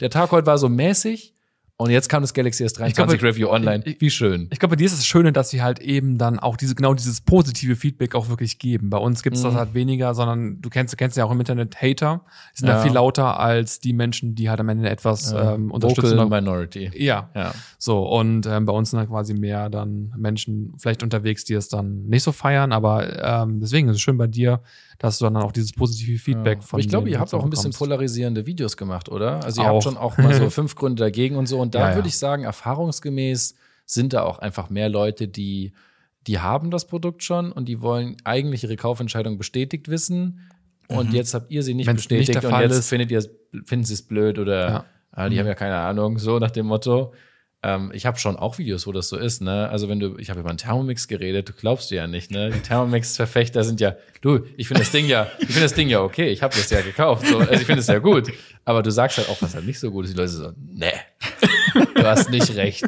Der 0.00 0.10
Tag 0.10 0.30
heute 0.32 0.46
war 0.46 0.58
so 0.58 0.68
mäßig 0.68 1.34
und 1.78 1.90
jetzt 1.90 2.08
kam 2.08 2.22
das 2.22 2.32
Galaxy 2.32 2.64
S23 2.64 2.94
glaube, 2.94 3.22
Review 3.22 3.48
online. 3.48 3.82
Wie 3.98 4.10
schön. 4.10 4.46
Ich 4.52 4.60
glaube, 4.60 4.72
bei 4.74 4.76
dir 4.76 4.86
ist 4.86 4.96
das 4.96 5.06
Schöne, 5.06 5.32
dass 5.32 5.50
sie 5.50 5.62
halt 5.62 5.80
eben 5.80 6.16
dann 6.16 6.38
auch 6.38 6.56
diese, 6.56 6.74
genau 6.76 6.94
dieses 6.94 7.20
positive 7.22 7.74
Feedback 7.74 8.14
auch 8.14 8.28
wirklich 8.28 8.58
geben. 8.60 8.88
Bei 8.90 8.98
uns 8.98 9.22
gibt's 9.24 9.42
das 9.42 9.54
Mhm. 9.54 9.56
halt 9.58 9.74
weniger, 9.74 10.14
sondern 10.14 10.60
du 10.60 10.70
kennst, 10.70 10.92
du 10.92 10.96
kennst 10.96 11.16
ja 11.16 11.24
auch 11.24 11.32
im 11.32 11.40
Internet 11.40 11.80
Hater. 11.82 12.20
Die 12.54 12.58
sind 12.60 12.68
Ja. 12.68 12.74
da 12.76 12.82
viel 12.82 12.92
lauter 12.92 13.40
als 13.40 13.80
die 13.80 13.92
Menschen, 13.94 14.34
die 14.36 14.48
halt 14.48 14.60
am 14.60 14.68
Ende 14.68 14.88
etwas 14.88 15.32
ähm, 15.32 15.70
unterstützen. 15.72 16.18
Vocal 16.18 16.40
Minority. 16.40 16.90
Ja, 16.94 17.30
Ja. 17.34 17.52
so. 17.78 18.06
Und 18.08 18.46
ähm, 18.46 18.64
bei 18.64 18.72
uns 18.72 18.90
sind 18.90 19.00
da 19.00 19.06
quasi 19.06 19.34
mehr 19.34 19.68
dann 19.68 20.12
Menschen 20.16 20.74
vielleicht 20.78 21.02
unterwegs, 21.02 21.44
die 21.44 21.54
es 21.54 21.68
dann 21.68 22.04
nicht 22.06 22.22
so 22.22 22.30
feiern. 22.30 22.72
Aber 22.72 23.42
ähm, 23.42 23.58
deswegen 23.60 23.88
ist 23.88 23.96
es 23.96 24.02
schön 24.02 24.18
bei 24.18 24.28
dir, 24.28 24.60
dass 24.98 25.18
du 25.18 25.24
dann 25.24 25.36
auch 25.36 25.52
dieses 25.52 25.72
positive 25.72 26.18
Feedback 26.18 26.58
Ja. 26.58 26.66
von 26.66 26.76
Aber 26.76 26.80
ich 26.80 26.88
glaube, 26.88 27.10
ihr 27.10 27.18
habt 27.20 27.32
auch 27.34 27.42
ein 27.44 27.50
bisschen 27.50 27.72
polarisierende 27.72 28.46
Videos 28.46 28.76
gemacht, 28.76 29.08
oder? 29.08 29.42
Also 29.44 29.62
ihr 29.62 29.68
Auch. 29.70 29.74
habt 29.74 29.82
schon 29.84 29.96
auch 29.96 30.16
mal 30.18 30.34
so 30.34 30.48
fünf 30.50 30.74
Gründe 30.76 31.00
dagegen 31.02 31.36
und 31.36 31.46
so. 31.46 31.58
Und 31.60 31.74
da 31.74 31.90
Ja, 31.90 31.94
würde 31.96 32.08
ich 32.08 32.18
sagen, 32.18 32.44
erfahrungsgemäß 32.44 33.54
sind 33.86 34.12
da 34.12 34.22
auch 34.22 34.38
einfach 34.38 34.70
mehr 34.70 34.88
Leute, 34.88 35.28
die, 35.28 35.72
die 36.26 36.38
haben 36.38 36.70
das 36.70 36.86
Produkt 36.86 37.22
schon 37.24 37.50
und 37.52 37.66
die 37.68 37.80
wollen 37.80 38.16
eigentlich 38.24 38.62
ihre 38.64 38.76
Kaufentscheidung 38.76 39.38
bestätigt 39.38 39.88
wissen. 39.88 40.40
Und 40.88 41.12
jetzt 41.14 41.32
habt 41.34 41.50
ihr 41.50 41.62
sie 41.62 41.74
nicht 41.74 41.86
Mhm. 41.86 41.90
Wenn's 41.92 42.08
nicht 42.10 42.18
bestätigt 42.18 42.42
der 42.44 42.52
und 42.54 42.60
jetzt 42.60 42.78
ist- 42.78 42.88
findet 42.88 43.10
ihr, 43.10 43.22
finden 43.64 43.84
sie 43.84 43.94
es 43.94 44.02
blöd 44.02 44.38
oder. 44.38 44.70
Mhm. 44.70 44.84
ah, 45.12 45.28
die 45.28 45.38
haben 45.38 45.46
ja 45.46 45.54
keine 45.54 45.76
Ahnung, 45.76 46.18
so 46.18 46.38
nach 46.38 46.50
dem 46.50 46.66
Motto. 46.66 47.12
Ähm, 47.64 47.92
ich 47.94 48.06
habe 48.06 48.18
schon 48.18 48.36
auch 48.36 48.58
Videos, 48.58 48.86
wo 48.88 48.92
das 48.92 49.08
so 49.08 49.16
ist, 49.16 49.40
ne? 49.40 49.68
Also 49.68 49.88
wenn 49.88 50.00
du, 50.00 50.16
ich 50.18 50.30
habe 50.30 50.40
über 50.40 50.48
einen 50.48 50.58
Thermomix 50.58 51.06
geredet, 51.06 51.48
du 51.48 51.52
glaubst 51.52 51.90
du 51.90 51.94
ja 51.94 52.08
nicht, 52.08 52.32
ne? 52.32 52.50
Die 52.50 52.58
Thermomix-Verfechter 52.58 53.62
sind 53.62 53.80
ja, 53.80 53.94
du, 54.20 54.40
ich 54.56 54.66
finde 54.66 54.82
das 54.82 54.90
Ding 54.90 55.06
ja, 55.06 55.28
ich 55.38 55.46
finde 55.46 55.62
das 55.62 55.74
Ding 55.74 55.88
ja 55.88 56.00
okay, 56.00 56.28
ich 56.28 56.42
habe 56.42 56.54
das 56.56 56.70
ja 56.70 56.80
gekauft, 56.80 57.26
so, 57.26 57.38
also 57.38 57.52
ich 57.52 57.64
finde 57.64 57.80
es 57.80 57.86
ja 57.86 58.00
gut, 58.00 58.32
aber 58.64 58.82
du 58.82 58.90
sagst 58.90 59.18
halt 59.18 59.28
auch, 59.28 59.40
was 59.42 59.54
halt 59.54 59.64
nicht 59.64 59.78
so 59.78 59.92
gut 59.92 60.06
ist. 60.06 60.14
Die 60.14 60.16
Leute 60.16 60.32
so, 60.32 60.52
nee, 60.56 60.92
du 61.94 62.04
hast 62.04 62.30
nicht 62.30 62.54
recht. 62.56 62.84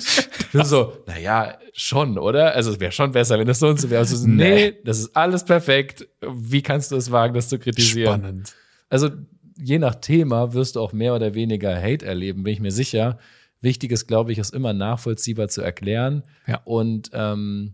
Du 0.53 0.65
so, 0.65 1.05
naja, 1.07 1.57
schon, 1.73 2.19
oder? 2.19 2.55
Also 2.55 2.73
es 2.73 2.81
wäre 2.81 2.93
schon 2.93 3.13
besser, 3.13 3.39
wenn 3.39 3.47
das 3.47 3.61
so 3.61 3.69
und 3.69 3.81
so 3.81 3.91
wäre. 3.91 4.01
Also 4.01 4.17
so, 4.17 4.27
nee, 4.27 4.75
das 4.85 4.99
ist 4.99 5.17
alles 5.17 5.45
perfekt. 5.45 6.09
Wie 6.21 6.63
kannst 6.63 6.91
du 6.91 6.97
es 6.97 7.11
wagen, 7.11 7.35
das 7.35 7.49
zu 7.49 7.59
kritisieren? 7.59 8.21
Spannend. 8.21 8.55
Also 8.89 9.11
je 9.57 9.79
nach 9.79 9.95
Thema 9.97 10.53
wirst 10.53 10.77
du 10.77 10.81
auch 10.81 10.93
mehr 10.93 11.15
oder 11.15 11.35
weniger 11.35 11.81
Hate 11.81 12.05
erleben, 12.05 12.43
bin 12.43 12.53
ich 12.53 12.61
mir 12.61 12.73
sicher. 12.73 13.19
Wichtig 13.65 13.91
ist, 13.91 14.07
glaube 14.07 14.31
ich, 14.31 14.39
es 14.39 14.51
immer 14.51 14.73
nachvollziehbar 14.73 15.49
zu 15.49 15.61
erklären 15.63 16.23
Ja. 16.47 16.61
und 16.65 17.11
ähm, 17.13 17.73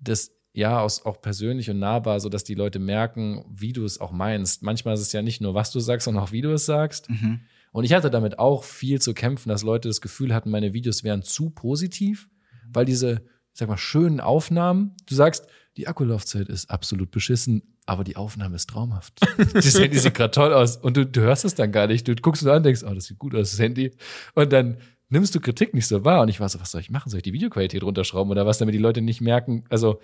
das 0.00 0.32
ja 0.54 0.80
aus, 0.80 1.04
auch 1.06 1.20
persönlich 1.20 1.68
und 1.70 1.78
nahbar, 1.78 2.20
so 2.20 2.28
dass 2.28 2.44
die 2.44 2.54
Leute 2.54 2.78
merken, 2.78 3.44
wie 3.50 3.72
du 3.72 3.84
es 3.84 4.00
auch 4.00 4.12
meinst. 4.12 4.62
Manchmal 4.62 4.94
ist 4.94 5.00
es 5.00 5.12
ja 5.12 5.22
nicht 5.22 5.40
nur, 5.40 5.54
was 5.54 5.70
du 5.72 5.80
sagst, 5.80 6.04
sondern 6.04 6.24
auch 6.24 6.32
wie 6.32 6.42
du 6.42 6.52
es 6.52 6.66
sagst. 6.66 7.08
Und 7.72 7.84
ich 7.84 7.92
hatte 7.94 8.10
damit 8.10 8.38
auch 8.38 8.64
viel 8.64 9.00
zu 9.00 9.14
kämpfen, 9.14 9.48
dass 9.48 9.62
Leute 9.62 9.88
das 9.88 10.00
Gefühl 10.02 10.34
hatten, 10.34 10.50
meine 10.50 10.74
Videos 10.74 11.04
wären 11.04 11.22
zu 11.22 11.48
positiv, 11.50 12.28
weil 12.70 12.84
diese, 12.84 13.22
sag 13.54 13.68
mal, 13.68 13.78
schönen 13.78 14.20
Aufnahmen, 14.20 14.94
du 15.06 15.14
sagst, 15.14 15.46
die 15.78 15.88
Akkulaufzeit 15.88 16.48
ist 16.50 16.68
absolut 16.70 17.10
beschissen, 17.10 17.62
aber 17.86 18.04
die 18.04 18.16
Aufnahme 18.16 18.56
ist 18.56 18.68
traumhaft. 18.68 19.20
das 19.54 19.78
Handy 19.80 19.98
sieht 19.98 20.12
gerade 20.12 20.32
toll 20.32 20.52
aus 20.52 20.76
und 20.76 20.98
du, 20.98 21.06
du 21.06 21.22
hörst 21.22 21.46
es 21.46 21.54
dann 21.54 21.72
gar 21.72 21.86
nicht. 21.86 22.06
Du 22.06 22.14
guckst 22.14 22.42
nur 22.42 22.52
an 22.52 22.58
und 22.58 22.64
denkst, 22.64 22.82
oh, 22.86 22.92
das 22.92 23.06
sieht 23.06 23.18
gut 23.18 23.34
aus, 23.34 23.52
das 23.52 23.58
Handy. 23.58 23.92
Und 24.34 24.52
dann 24.52 24.76
nimmst 25.12 25.34
du 25.34 25.40
Kritik 25.40 25.74
nicht 25.74 25.86
so 25.86 26.04
wahr. 26.04 26.22
Und 26.22 26.28
ich 26.28 26.40
war 26.40 26.48
so, 26.48 26.60
was 26.60 26.70
soll 26.70 26.80
ich 26.80 26.90
machen? 26.90 27.10
Soll 27.10 27.18
ich 27.18 27.24
die 27.24 27.32
Videoqualität 27.32 27.82
runterschrauben 27.82 28.30
oder 28.30 28.46
was, 28.46 28.58
damit 28.58 28.74
die 28.74 28.78
Leute 28.78 29.02
nicht 29.02 29.20
merken? 29.20 29.64
Also, 29.68 30.00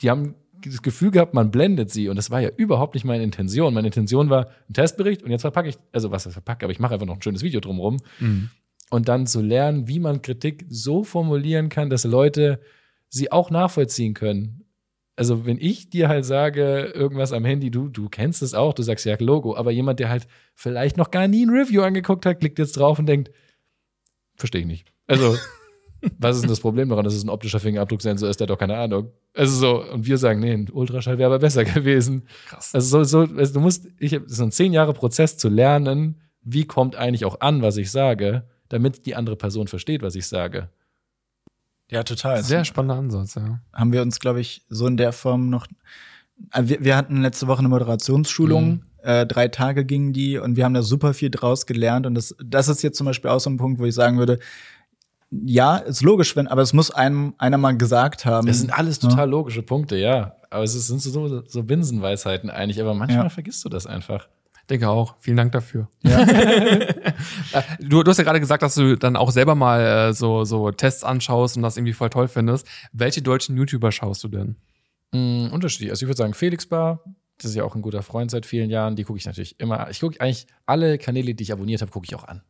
die 0.00 0.10
haben 0.10 0.34
das 0.64 0.82
Gefühl 0.82 1.10
gehabt, 1.10 1.34
man 1.34 1.50
blendet 1.50 1.90
sie. 1.90 2.08
Und 2.08 2.16
das 2.16 2.30
war 2.30 2.40
ja 2.40 2.48
überhaupt 2.56 2.94
nicht 2.94 3.04
meine 3.04 3.22
Intention. 3.22 3.74
Meine 3.74 3.88
Intention 3.88 4.30
war 4.30 4.48
ein 4.68 4.72
Testbericht 4.72 5.22
und 5.22 5.30
jetzt 5.30 5.42
verpacke 5.42 5.68
ich, 5.68 5.76
also 5.92 6.10
was 6.10 6.24
heißt 6.24 6.32
verpacke, 6.32 6.64
aber 6.64 6.72
ich 6.72 6.80
mache 6.80 6.94
einfach 6.94 7.06
noch 7.06 7.16
ein 7.16 7.22
schönes 7.22 7.42
Video 7.42 7.60
drumherum. 7.60 7.98
Mhm. 8.18 8.50
Und 8.88 9.08
dann 9.08 9.26
zu 9.26 9.42
lernen, 9.42 9.86
wie 9.86 9.98
man 9.98 10.22
Kritik 10.22 10.64
so 10.68 11.04
formulieren 11.04 11.68
kann, 11.68 11.90
dass 11.90 12.04
Leute 12.04 12.60
sie 13.08 13.30
auch 13.32 13.50
nachvollziehen 13.50 14.14
können. 14.14 14.62
Also, 15.14 15.46
wenn 15.46 15.58
ich 15.58 15.90
dir 15.90 16.08
halt 16.08 16.24
sage, 16.24 16.92
irgendwas 16.94 17.32
am 17.32 17.44
Handy, 17.44 17.70
du, 17.70 17.88
du 17.88 18.08
kennst 18.08 18.42
es 18.42 18.54
auch, 18.54 18.74
du 18.74 18.82
sagst 18.82 19.06
ja 19.06 19.16
Logo, 19.18 19.56
aber 19.56 19.70
jemand, 19.70 19.98
der 19.98 20.10
halt 20.10 20.26
vielleicht 20.54 20.96
noch 20.96 21.10
gar 21.10 21.26
nie 21.26 21.44
ein 21.44 21.50
Review 21.50 21.82
angeguckt 21.82 22.26
hat, 22.26 22.40
klickt 22.40 22.58
jetzt 22.58 22.76
drauf 22.76 22.98
und 22.98 23.06
denkt, 23.06 23.30
verstehe 24.36 24.60
ich 24.62 24.66
nicht. 24.66 24.92
Also, 25.06 25.36
was 26.18 26.36
ist 26.36 26.42
denn 26.42 26.50
das 26.50 26.60
Problem 26.60 26.88
daran, 26.88 27.04
dass 27.04 27.14
es 27.14 27.24
ein 27.24 27.28
optischer 27.28 27.60
Fingerabdrucksensor 27.60 28.28
ist, 28.28 28.38
der 28.40 28.44
hat 28.44 28.50
doch 28.50 28.58
keine 28.58 28.76
Ahnung. 28.76 29.10
Also 29.34 29.58
so, 29.58 29.92
und 29.92 30.06
wir 30.06 30.18
sagen, 30.18 30.40
nee, 30.40 30.52
ein 30.52 30.68
Ultraschall 30.70 31.18
wäre 31.18 31.28
aber 31.28 31.38
besser 31.38 31.64
gewesen. 31.74 32.26
Krass. 32.48 32.74
Also 32.74 33.04
so, 33.04 33.26
so 33.26 33.34
also 33.36 33.54
du 33.54 33.60
musst, 33.60 33.88
ich 33.98 34.14
habe 34.14 34.24
so 34.28 34.42
ein 34.44 34.52
zehn 34.52 34.72
Jahre 34.72 34.92
Prozess 34.92 35.36
zu 35.36 35.48
lernen, 35.48 36.20
wie 36.42 36.64
kommt 36.64 36.96
eigentlich 36.96 37.24
auch 37.24 37.40
an, 37.40 37.62
was 37.62 37.76
ich 37.76 37.90
sage, 37.90 38.48
damit 38.68 39.06
die 39.06 39.14
andere 39.14 39.36
Person 39.36 39.66
versteht, 39.68 40.02
was 40.02 40.14
ich 40.14 40.26
sage. 40.26 40.70
Ja, 41.90 42.02
total. 42.02 42.42
Sehr 42.42 42.64
spannender 42.64 42.96
Ansatz, 42.96 43.36
ja. 43.36 43.60
haben 43.72 43.92
wir 43.92 44.02
uns, 44.02 44.18
glaube 44.18 44.40
ich, 44.40 44.64
so 44.68 44.86
in 44.86 44.96
der 44.96 45.12
Form 45.12 45.50
noch. 45.50 45.66
äh, 46.52 46.62
Wir, 46.64 46.84
wir 46.84 46.96
hatten 46.96 47.22
letzte 47.22 47.46
Woche 47.46 47.60
eine 47.60 47.68
Moderationsschulung. 47.68 48.68
Mhm. 48.68 48.82
Äh, 49.06 49.24
drei 49.26 49.46
Tage 49.48 49.84
gingen 49.84 50.12
die 50.12 50.36
und 50.36 50.56
wir 50.56 50.64
haben 50.64 50.74
da 50.74 50.82
super 50.82 51.14
viel 51.14 51.30
draus 51.30 51.64
gelernt. 51.64 52.06
Und 52.06 52.14
das, 52.16 52.34
das 52.44 52.66
ist 52.68 52.82
jetzt 52.82 52.98
zum 52.98 53.04
Beispiel 53.06 53.30
auch 53.30 53.38
so 53.38 53.48
ein 53.48 53.56
Punkt, 53.56 53.78
wo 53.80 53.84
ich 53.84 53.94
sagen 53.94 54.18
würde, 54.18 54.40
ja, 55.30 55.76
ist 55.76 56.02
logisch, 56.02 56.34
wenn, 56.34 56.48
aber 56.48 56.62
es 56.62 56.72
muss 56.72 56.90
einem 56.90 57.34
einer 57.38 57.56
mal 57.56 57.76
gesagt 57.76 58.24
haben. 58.26 58.46
Das 58.46 58.58
sind 58.58 58.76
alles 58.76 58.98
total 58.98 59.28
logische 59.30 59.62
Punkte, 59.62 59.96
ja. 59.96 60.36
Aber 60.50 60.64
es 60.64 60.72
sind 60.72 61.00
so, 61.00 61.42
so 61.46 61.62
Binsenweisheiten 61.62 62.50
eigentlich, 62.50 62.80
aber 62.80 62.94
manchmal 62.94 63.24
Ja. 63.24 63.28
vergisst 63.30 63.64
du 63.64 63.68
das 63.68 63.86
einfach. 63.86 64.28
Denke 64.68 64.88
auch. 64.88 65.14
Vielen 65.20 65.36
Dank 65.36 65.52
dafür. 65.52 65.88
Äh, 66.02 66.94
du, 67.80 68.02
du 68.02 68.10
hast 68.10 68.18
ja 68.18 68.24
gerade 68.24 68.40
gesagt, 68.40 68.62
dass 68.64 68.74
du 68.74 68.96
dann 68.96 69.14
auch 69.14 69.30
selber 69.30 69.54
mal 69.54 69.80
äh, 70.08 70.12
so, 70.12 70.44
so 70.44 70.72
Tests 70.72 71.04
anschaust 71.04 71.56
und 71.56 71.62
das 71.62 71.76
irgendwie 71.76 71.92
voll 71.92 72.10
toll 72.10 72.26
findest. 72.26 72.66
Welche 72.92 73.22
deutschen 73.22 73.56
YouTuber 73.56 73.92
schaust 73.92 74.24
du 74.24 74.28
denn? 74.28 74.56
Mm, 75.12 75.52
unterschiedlich. 75.52 75.90
Also 75.90 76.04
ich 76.04 76.08
würde 76.08 76.18
sagen, 76.18 76.34
Felix 76.34 76.66
Bar, 76.66 77.04
das 77.38 77.50
ist 77.50 77.56
ja 77.56 77.64
auch 77.64 77.74
ein 77.74 77.82
guter 77.82 78.02
Freund 78.02 78.30
seit 78.30 78.46
vielen 78.46 78.70
Jahren, 78.70 78.96
die 78.96 79.04
gucke 79.04 79.18
ich 79.18 79.26
natürlich 79.26 79.60
immer. 79.60 79.90
Ich 79.90 80.00
gucke 80.00 80.20
eigentlich 80.20 80.46
alle 80.64 80.98
Kanäle, 80.98 81.34
die 81.34 81.42
ich 81.42 81.52
abonniert 81.52 81.82
habe, 81.82 81.90
gucke 81.90 82.06
ich 82.06 82.14
auch 82.14 82.24
an. 82.24 82.42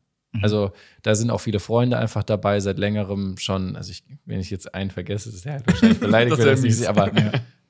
Also 0.42 0.72
da 1.02 1.14
sind 1.14 1.30
auch 1.30 1.38
viele 1.40 1.60
Freunde 1.60 1.98
einfach 1.98 2.22
dabei, 2.22 2.60
seit 2.60 2.78
längerem 2.78 3.36
schon. 3.38 3.76
Also 3.76 3.90
ich, 3.90 4.04
wenn 4.24 4.40
ich 4.40 4.50
jetzt 4.50 4.74
einen 4.74 4.90
vergesse, 4.90 5.30
ist 5.30 5.44
der 5.44 5.54
halt 5.54 5.66
wahrscheinlich 5.66 6.00
beleidigt, 6.00 6.38
Das 6.38 6.62
wenn 6.62 6.70
sehe, 6.70 6.88
aber 6.88 7.10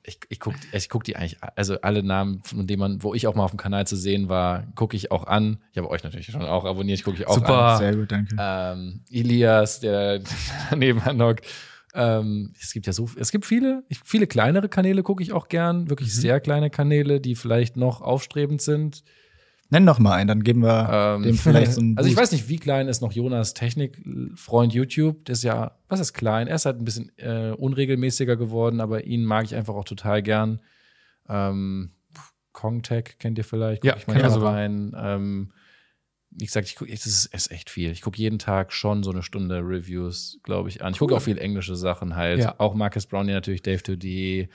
ich, 0.03 0.19
ich 0.29 0.39
gucke 0.39 0.57
ich 0.71 0.89
guck 0.89 1.03
die 1.03 1.15
eigentlich, 1.15 1.37
also 1.55 1.81
alle 1.81 2.01
Namen, 2.03 2.41
von 2.43 2.65
denen 2.65 2.79
man, 2.79 3.03
wo 3.03 3.13
ich 3.13 3.27
auch 3.27 3.35
mal 3.35 3.43
auf 3.43 3.51
dem 3.51 3.57
Kanal 3.57 3.85
zu 3.87 3.95
sehen 3.95 4.29
war, 4.29 4.65
gucke 4.75 4.95
ich 4.95 5.11
auch 5.11 5.25
an. 5.25 5.59
Ich 5.71 5.77
habe 5.77 5.89
euch 5.89 6.03
natürlich 6.03 6.27
schon 6.27 6.41
auch 6.43 6.65
abonniert, 6.65 6.99
ich 6.99 7.05
gucke 7.05 7.17
ich 7.17 7.27
auch 7.27 7.35
Super. 7.35 7.73
an. 7.73 7.77
Sehr 7.77 7.95
gut, 7.95 8.11
danke. 8.11 8.35
ähm, 8.39 9.01
Elias, 9.11 9.79
der 9.79 10.21
daneben 10.69 11.03
hockt. 11.21 11.45
Ähm, 11.97 12.53
es 12.61 12.71
gibt 12.73 12.85
ja 12.85 12.93
so, 12.93 13.09
es 13.17 13.31
gibt 13.31 13.45
viele, 13.45 13.83
ich, 13.89 13.99
viele 14.05 14.27
kleinere 14.27 14.69
Kanäle 14.69 15.01
gucke 15.03 15.23
ich 15.23 15.33
auch 15.33 15.47
gern, 15.49 15.89
wirklich 15.89 16.09
Mhm. 16.09 16.19
sehr 16.21 16.39
kleine 16.39 16.69
Kanäle, 16.69 17.19
die 17.19 17.33
vielleicht 17.35 17.75
noch 17.75 18.01
aufstrebend 18.01 18.61
sind. 18.61 19.03
Nenn 19.69 19.85
doch 19.85 19.99
mal 19.99 20.13
einen, 20.13 20.27
dann 20.29 20.43
geben 20.43 20.61
wir 20.61 20.89
Ähm, 21.17 21.23
dem 21.23 21.37
vielleicht 21.37 21.73
so 21.73 21.81
einen 21.81 21.97
also 21.97 22.09
ich 22.09 22.15
weiß 22.15 22.31
nicht, 22.31 22.47
wie 22.47 22.57
klein 22.57 22.87
ist 22.87 23.01
noch 23.01 23.11
Jonas 23.11 23.53
Technik-Freund 23.53 24.73
YouTube. 24.73 25.25
Der 25.25 25.33
ist 25.33 25.43
ja, 25.43 25.77
was 25.89 25.99
ist 25.99 26.13
klein? 26.13 26.47
Er 26.47 26.55
ist 26.55 26.65
halt 26.65 26.77
ein 26.79 26.85
bisschen 26.85 27.11
äh, 27.17 27.51
unregelmäßiger 27.51 28.37
geworden, 28.37 28.79
aber 28.79 29.03
ihn 29.03 29.25
mag 29.25 29.43
ich 29.43 29.55
einfach 29.55 29.73
auch 29.75 29.83
total 29.83 30.21
gern. 30.21 30.61
Ähm, 31.27 31.91
Kongtech 32.53 33.17
kennt 33.19 33.37
ihr 33.37 33.43
vielleicht? 33.43 33.81
Guck 33.81 33.89
Ja, 33.89 33.97
ich 33.97 34.07
sogar. 34.31 34.53
rein. 34.53 34.95
Ähm, 34.97 35.51
wie 36.39 36.45
gesagt, 36.45 36.67
ich 36.67 36.75
gucke, 36.75 36.91
es 36.91 37.05
ist, 37.05 37.29
es 37.31 37.47
ist 37.47 37.51
echt 37.51 37.69
viel. 37.69 37.91
Ich 37.91 38.01
gucke 38.01 38.17
jeden 38.17 38.37
Tag 38.39 38.71
schon 38.71 39.03
so 39.03 39.11
eine 39.11 39.23
Stunde 39.23 39.57
Reviews, 39.59 40.39
glaube 40.43 40.69
ich, 40.69 40.83
an. 40.83 40.93
Ich 40.93 40.99
gucke 40.99 41.15
auch 41.15 41.21
viel 41.21 41.37
englische 41.37 41.75
Sachen 41.75 42.15
halt. 42.15 42.39
Ja. 42.39 42.55
Auch 42.59 42.75
Marcus 42.75 43.05
Brownie 43.07 43.31
natürlich, 43.33 43.61
Dave 43.63 43.79
2D. 43.81 44.49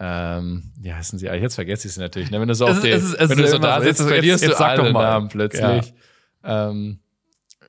Ähm, 0.00 0.72
ja, 0.82 0.96
heißen 0.96 1.18
sie 1.18 1.28
alle. 1.28 1.40
Jetzt 1.40 1.54
vergesse 1.54 1.86
ich 1.88 1.94
sie 1.94 2.00
natürlich. 2.00 2.30
Ne? 2.30 2.40
Wenn 2.40 2.48
du 2.48 2.54
so 2.54 2.64
Es 2.66 2.70
auf 2.72 2.76
ist- 2.78 2.84
den, 2.84 2.92
es 2.94 3.14
es 3.14 3.30
wenn 3.30 3.38
du 3.38 3.46
so 3.48 3.58
da 3.58 3.80
sitzt, 3.80 4.00
Jetzt- 4.00 4.08
verlierst 4.08 4.42
jetzt 4.42 4.52
du 4.54 4.58
sag 4.58 4.76
doch 4.76 4.84
alle. 4.84 4.92
Namen 4.92 5.28
plötzlich. 5.28 5.94
Ähm, 6.42 6.98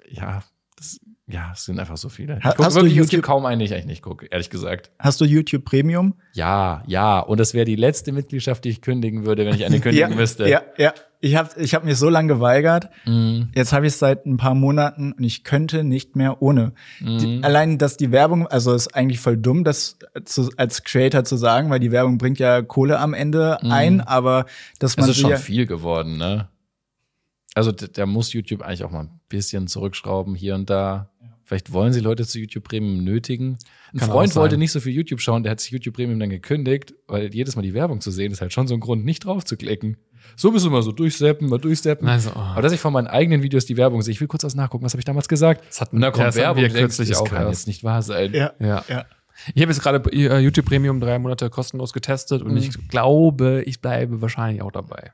ja, 0.09 0.43
das, 0.75 0.99
ja, 1.27 1.51
es 1.53 1.65
sind 1.65 1.79
einfach 1.79 1.97
so 1.97 2.09
viele. 2.09 2.37
Ich 2.37 2.43
gucke 2.43 2.65
hast 2.65 2.75
du 2.75 2.81
wirklich, 2.81 2.93
es 2.93 2.97
YouTube- 2.97 3.09
gibt 3.11 3.23
kaum 3.23 3.45
einen, 3.45 3.59
den 3.59 3.67
ich 3.67 3.73
eigentlich 3.73 3.85
nicht 3.85 4.01
gucke, 4.01 4.25
ehrlich 4.25 4.49
gesagt. 4.49 4.91
Hast 4.99 5.21
du 5.21 5.25
YouTube 5.25 5.65
Premium? 5.65 6.15
Ja, 6.33 6.83
ja. 6.87 7.19
Und 7.19 7.39
das 7.39 7.53
wäre 7.53 7.65
die 7.65 7.75
letzte 7.75 8.11
Mitgliedschaft, 8.11 8.63
die 8.65 8.69
ich 8.69 8.81
kündigen 8.81 9.25
würde, 9.25 9.45
wenn 9.45 9.55
ich 9.55 9.63
eine 9.65 9.79
kündigen 9.81 10.09
ja, 10.11 10.15
müsste. 10.15 10.49
Ja, 10.49 10.63
ja. 10.77 10.93
Ich 11.25 11.35
habe 11.35 11.49
ich 11.59 11.73
hab 11.73 11.83
mich 11.83 11.97
so 11.97 12.07
lange 12.07 12.27
geweigert. 12.27 12.89
Mhm. 13.07 13.49
Jetzt 13.55 13.73
habe 13.73 13.87
ich 13.87 13.93
es 13.93 13.99
seit 13.99 14.27
ein 14.27 14.37
paar 14.37 14.53
Monaten 14.53 15.11
und 15.11 15.23
ich 15.23 15.43
könnte 15.43 15.83
nicht 15.83 16.15
mehr 16.15 16.39
ohne. 16.43 16.73
Mhm. 16.99 17.17
Die, 17.17 17.43
allein, 17.43 17.79
dass 17.79 17.97
die 17.97 18.11
Werbung, 18.11 18.45
also 18.45 18.75
ist 18.75 18.93
eigentlich 18.93 19.19
voll 19.19 19.35
dumm, 19.35 19.63
das 19.63 19.97
zu, 20.25 20.51
als 20.55 20.83
Creator 20.83 21.23
zu 21.23 21.35
sagen, 21.35 21.71
weil 21.71 21.79
die 21.79 21.91
Werbung 21.91 22.19
bringt 22.19 22.37
ja 22.37 22.61
Kohle 22.61 22.99
am 22.99 23.15
Ende 23.15 23.59
ein, 23.63 24.01
aber 24.01 24.45
dass 24.77 24.91
Es 24.91 24.97
man 24.97 25.09
ist 25.09 25.15
sie 25.15 25.21
schon 25.21 25.31
ja, 25.31 25.37
viel 25.37 25.65
geworden, 25.65 26.17
ne? 26.17 26.47
Also 27.55 27.71
da 27.71 28.05
muss 28.05 28.31
YouTube 28.31 28.61
eigentlich 28.61 28.83
auch 28.83 28.91
mal 28.91 29.05
ein 29.05 29.19
bisschen 29.27 29.67
zurückschrauben 29.67 30.35
hier 30.35 30.53
und 30.53 30.69
da. 30.69 31.09
Vielleicht 31.43 31.73
wollen 31.73 31.91
sie 31.91 32.01
Leute 32.01 32.27
zu 32.27 32.37
YouTube 32.37 32.65
Premium 32.65 33.03
nötigen. 33.03 33.57
Ein 33.93 33.99
Kann 33.99 34.09
Freund 34.09 34.35
wollte 34.35 34.57
nicht 34.57 34.71
so 34.71 34.79
viel 34.79 34.93
YouTube 34.93 35.21
schauen, 35.21 35.41
der 35.41 35.53
hat 35.53 35.59
sich 35.59 35.71
YouTube 35.71 35.95
Premium 35.95 36.19
dann 36.19 36.29
gekündigt, 36.29 36.93
weil 37.07 37.33
jedes 37.33 37.55
Mal 37.55 37.63
die 37.63 37.73
Werbung 37.73 37.99
zu 37.99 38.11
sehen, 38.11 38.31
ist 38.31 38.41
halt 38.41 38.53
schon 38.53 38.67
so 38.67 38.75
ein 38.75 38.79
Grund, 38.79 39.05
nicht 39.05 39.25
drauf 39.25 39.43
zu 39.43 39.57
klicken. 39.57 39.97
So 40.35 40.51
bist 40.51 40.65
du 40.65 40.69
mal 40.69 40.81
so 40.81 40.91
durchsteppen, 40.91 41.47
mal 41.49 41.59
durchsteppen. 41.59 42.07
Also, 42.07 42.31
oh. 42.35 42.39
Aber 42.39 42.61
dass 42.61 42.71
ich 42.73 42.79
von 42.79 42.93
meinen 42.93 43.07
eigenen 43.07 43.41
Videos 43.43 43.65
die 43.65 43.77
Werbung 43.77 44.01
sehe, 44.01 44.11
ich 44.11 44.19
will 44.21 44.27
kurz 44.27 44.43
was 44.43 44.55
nachgucken, 44.55 44.83
was 44.85 44.93
habe 44.93 44.99
ich 45.01 45.05
damals 45.05 45.27
gesagt? 45.27 45.63
Das 45.67 45.81
hat- 45.81 45.93
und 45.93 46.01
ja, 46.01 46.11
kommt 46.11 46.25
das 46.25 46.35
hatten 46.35 46.43
Werbung, 46.43 46.61
wir 46.63 46.69
denkst, 46.69 46.79
kürzlich 46.97 47.09
das 47.09 47.19
auch 47.19 47.25
kann 47.25 47.43
erst. 47.47 47.61
jetzt 47.61 47.67
nicht 47.67 47.83
wahr 47.83 48.01
sein. 48.01 48.33
ja, 48.33 48.51
Ja. 48.59 48.83
ja. 48.87 49.05
Ich 49.53 49.61
habe 49.61 49.71
jetzt 49.71 49.81
gerade 49.81 49.97
äh, 50.13 50.39
YouTube 50.39 50.65
Premium 50.65 50.99
drei 51.01 51.19
Monate 51.19 51.49
kostenlos 51.49 51.91
getestet 51.91 52.41
und 52.41 52.51
Mhm. 52.51 52.57
ich 52.57 52.87
glaube, 52.87 53.63
ich 53.65 53.81
bleibe 53.81 54.21
wahrscheinlich 54.21 54.61
auch 54.61 54.71
dabei. 54.71 55.11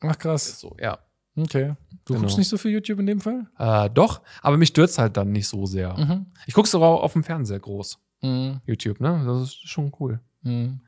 Ach 0.00 0.18
krass. 0.18 0.58
So, 0.58 0.74
ja. 0.80 0.98
Okay. 1.36 1.74
Du 2.04 2.14
Genau. 2.14 2.20
guckst 2.22 2.38
nicht 2.38 2.48
so 2.48 2.56
viel 2.58 2.72
YouTube 2.72 2.98
in 2.98 3.06
dem 3.06 3.20
Fall? 3.20 3.46
Äh, 3.58 3.88
doch, 3.90 4.22
aber 4.42 4.56
mich 4.56 4.70
stürzt 4.70 4.98
halt 4.98 5.16
dann 5.16 5.32
nicht 5.32 5.48
so 5.48 5.66
sehr. 5.66 5.96
Mhm. 5.96 6.26
Ich 6.46 6.54
guck's 6.54 6.70
sogar 6.70 6.88
auf 6.90 7.12
dem 7.12 7.22
Fernseher 7.24 7.60
groß. 7.60 7.98
Mhm. 8.22 8.60
YouTube, 8.66 9.00
ne? 9.00 9.22
Das 9.26 9.42
ist 9.42 9.68
schon 9.68 9.92
cool. 10.00 10.20
Mhm. 10.42 10.80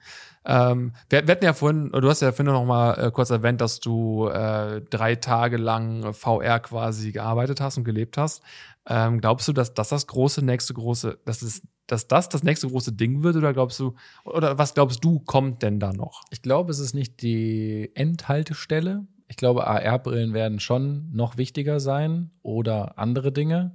Ähm, 0.46 0.92
wir, 1.08 1.26
wir 1.26 1.32
hatten 1.32 1.44
ja 1.44 1.54
vorhin, 1.54 1.90
du 1.90 2.08
hast 2.08 2.20
ja 2.20 2.32
vorhin 2.32 2.52
noch 2.52 2.64
mal 2.64 2.94
äh, 2.94 3.10
kurz 3.10 3.30
erwähnt, 3.30 3.60
dass 3.60 3.80
du 3.80 4.28
äh, 4.28 4.82
drei 4.82 5.14
Tage 5.14 5.56
lang 5.56 6.12
VR 6.12 6.60
quasi 6.60 7.12
gearbeitet 7.12 7.60
hast 7.60 7.78
und 7.78 7.84
gelebt 7.84 8.18
hast. 8.18 8.42
Ähm, 8.86 9.20
glaubst 9.20 9.48
du, 9.48 9.52
dass 9.52 9.72
das 9.72 9.88
das 9.88 10.06
große, 10.06 10.44
nächste 10.44 10.74
große, 10.74 11.18
dass, 11.24 11.40
es, 11.40 11.62
dass 11.86 12.08
das 12.08 12.28
das 12.28 12.42
nächste 12.42 12.68
große 12.68 12.92
Ding 12.92 13.22
wird? 13.22 13.36
Oder 13.36 13.54
glaubst 13.54 13.80
du, 13.80 13.94
oder 14.24 14.58
was 14.58 14.74
glaubst 14.74 15.02
du, 15.02 15.20
kommt 15.20 15.62
denn 15.62 15.80
da 15.80 15.92
noch? 15.92 16.22
Ich 16.30 16.42
glaube, 16.42 16.70
es 16.70 16.78
ist 16.78 16.94
nicht 16.94 17.22
die 17.22 17.90
Endhaltestelle. 17.94 19.06
Ich 19.28 19.36
glaube, 19.36 19.66
AR-Brillen 19.66 20.34
werden 20.34 20.60
schon 20.60 21.10
noch 21.12 21.38
wichtiger 21.38 21.80
sein 21.80 22.30
oder 22.42 22.98
andere 22.98 23.32
Dinge. 23.32 23.74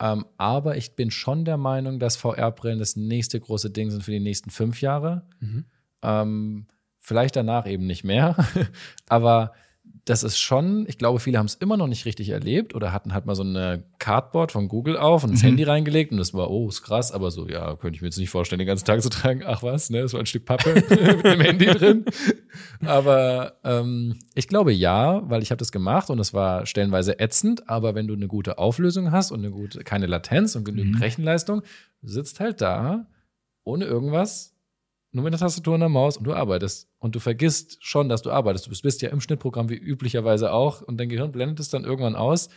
Ähm, 0.00 0.24
aber 0.38 0.78
ich 0.78 0.96
bin 0.96 1.10
schon 1.10 1.44
der 1.44 1.58
Meinung, 1.58 1.98
dass 1.98 2.16
VR-Brillen 2.16 2.78
das 2.78 2.96
nächste 2.96 3.38
große 3.38 3.70
Ding 3.70 3.90
sind 3.90 4.02
für 4.02 4.10
die 4.10 4.20
nächsten 4.20 4.48
fünf 4.48 4.80
Jahre. 4.80 5.26
Mhm. 5.40 5.66
Ähm, 6.02 6.66
vielleicht 6.98 7.36
danach 7.36 7.66
eben 7.66 7.86
nicht 7.86 8.04
mehr. 8.04 8.36
aber 9.08 9.52
das 10.04 10.24
ist 10.24 10.40
schon, 10.40 10.84
ich 10.88 10.98
glaube, 10.98 11.20
viele 11.20 11.38
haben 11.38 11.46
es 11.46 11.54
immer 11.54 11.76
noch 11.76 11.86
nicht 11.86 12.06
richtig 12.06 12.30
erlebt 12.30 12.74
oder 12.74 12.92
hatten 12.92 13.14
halt 13.14 13.24
mal 13.24 13.36
so 13.36 13.44
eine 13.44 13.84
Cardboard 14.00 14.50
von 14.50 14.66
Google 14.66 14.96
auf 14.96 15.22
und 15.22 15.30
ins 15.30 15.42
Mhm. 15.42 15.46
Handy 15.48 15.62
reingelegt 15.62 16.10
und 16.10 16.18
das 16.18 16.34
war, 16.34 16.50
oh, 16.50 16.68
ist 16.68 16.82
krass, 16.82 17.12
aber 17.12 17.30
so, 17.30 17.48
ja, 17.48 17.76
könnte 17.76 17.94
ich 17.96 18.02
mir 18.02 18.08
jetzt 18.08 18.18
nicht 18.18 18.30
vorstellen, 18.30 18.58
den 18.58 18.66
ganzen 18.66 18.84
Tag 18.84 19.00
zu 19.00 19.10
tragen. 19.10 19.42
Ach 19.46 19.62
was, 19.62 19.90
ne, 19.90 20.02
das 20.02 20.12
war 20.12 20.18
ein 20.18 20.26
Stück 20.26 20.44
Pappe 20.44 20.74
mit 20.88 21.24
dem 21.24 21.40
Handy 21.40 21.66
drin. 21.66 22.04
Aber 22.84 23.54
ähm, 23.62 24.18
ich 24.34 24.48
glaube 24.48 24.72
ja, 24.72 25.22
weil 25.30 25.42
ich 25.42 25.50
habe 25.50 25.58
das 25.58 25.70
gemacht 25.70 26.10
und 26.10 26.18
es 26.18 26.34
war 26.34 26.66
stellenweise 26.66 27.20
ätzend, 27.20 27.68
aber 27.68 27.94
wenn 27.94 28.08
du 28.08 28.14
eine 28.14 28.26
gute 28.26 28.58
Auflösung 28.58 29.12
hast 29.12 29.30
und 29.30 29.38
eine 29.40 29.50
gute, 29.50 29.84
keine 29.84 30.06
Latenz 30.06 30.56
und 30.56 30.64
genügend 30.64 30.96
Mhm. 30.96 31.02
Rechenleistung, 31.02 31.62
sitzt 32.02 32.40
halt 32.40 32.60
da 32.60 33.06
ohne 33.64 33.84
irgendwas, 33.84 34.51
nur 35.12 35.24
mit 35.24 35.32
der 35.34 35.40
Tastatur 35.40 35.74
und 35.74 35.80
der 35.80 35.88
Maus 35.88 36.16
und 36.16 36.24
du 36.24 36.32
arbeitest. 36.32 36.88
Und 36.98 37.14
du 37.14 37.20
vergisst 37.20 37.76
schon, 37.84 38.08
dass 38.08 38.22
du 38.22 38.30
arbeitest. 38.30 38.66
Du 38.66 38.70
bist, 38.70 39.02
ja 39.02 39.10
im 39.10 39.20
Schnittprogramm 39.20 39.68
wie 39.68 39.76
üblicherweise 39.76 40.52
auch 40.52 40.80
und 40.80 40.98
dein 40.98 41.10
Gehirn 41.10 41.32
blendet 41.32 41.60
es 41.60 41.68
dann 41.68 41.84
irgendwann 41.84 42.16
aus. 42.16 42.48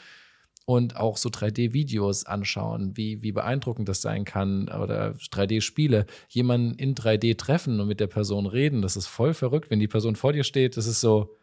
Und 0.67 0.95
auch 0.95 1.17
so 1.17 1.29
3D-Videos 1.29 2.25
anschauen, 2.25 2.97
wie, 2.97 3.21
wie 3.21 3.31
beeindruckend 3.31 3.87
das 3.87 4.01
sein 4.01 4.25
kann 4.25 4.67
oder 4.67 5.11
3D-Spiele. 5.11 6.07
Jemanden 6.27 6.73
in 6.79 6.95
3D 6.95 7.37
treffen 7.37 7.79
und 7.79 7.87
mit 7.87 7.99
der 7.99 8.07
Person 8.07 8.47
reden, 8.47 8.81
das 8.81 8.97
ist 8.97 9.05
voll 9.05 9.35
verrückt, 9.35 9.69
wenn 9.69 9.79
die 9.79 9.87
Person 9.87 10.15
vor 10.15 10.33
dir 10.33 10.43
steht. 10.43 10.75
Das 10.75 10.87
ist 10.87 11.01
so, 11.01 11.35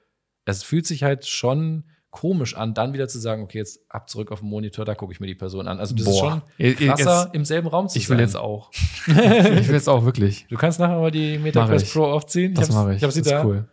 es 0.44 0.64
fühlt 0.64 0.86
sich 0.86 1.04
halt 1.04 1.26
schon 1.26 1.84
komisch 2.12 2.56
an, 2.56 2.74
dann 2.74 2.92
wieder 2.92 3.08
zu 3.08 3.18
sagen, 3.18 3.42
okay, 3.42 3.58
jetzt 3.58 3.80
ab 3.88 4.08
zurück 4.08 4.30
auf 4.30 4.40
den 4.40 4.48
Monitor, 4.50 4.84
da 4.84 4.94
gucke 4.94 5.12
ich 5.12 5.18
mir 5.18 5.26
die 5.26 5.34
Person 5.34 5.66
an. 5.66 5.80
Also 5.80 5.96
das 5.96 6.06
ist 6.06 6.12
Boah. 6.20 6.30
schon 6.30 6.42
Ihr- 6.58 6.78
ihr- 6.80 6.88
krasser, 6.88 7.22
jetzt- 7.24 7.34
im 7.34 7.44
selben 7.44 7.66
Raum 7.68 7.88
zu 7.88 7.98
Ich 7.98 8.08
will 8.08 8.18
sein. 8.18 8.24
jetzt 8.26 8.36
auch. 8.36 8.70
ich 9.06 9.16
will 9.16 9.74
jetzt 9.74 9.88
auch 9.88 10.04
wirklich. 10.04 10.46
Du 10.48 10.56
kannst 10.56 10.78
nachher 10.78 11.00
mal 11.00 11.10
die 11.10 11.38
MetaQuest 11.38 11.86
ich. 11.86 11.92
Pro 11.92 12.04
aufziehen. 12.04 12.54
Das 12.54 12.68
hab's- 12.68 12.74
mache 12.76 12.90
ich. 12.92 12.96
Ich 12.98 13.02
hab 13.02 13.10
sie 13.12 13.22
das 13.22 13.30
da. 13.32 13.38
ist 13.40 13.44
cool. 13.46 13.64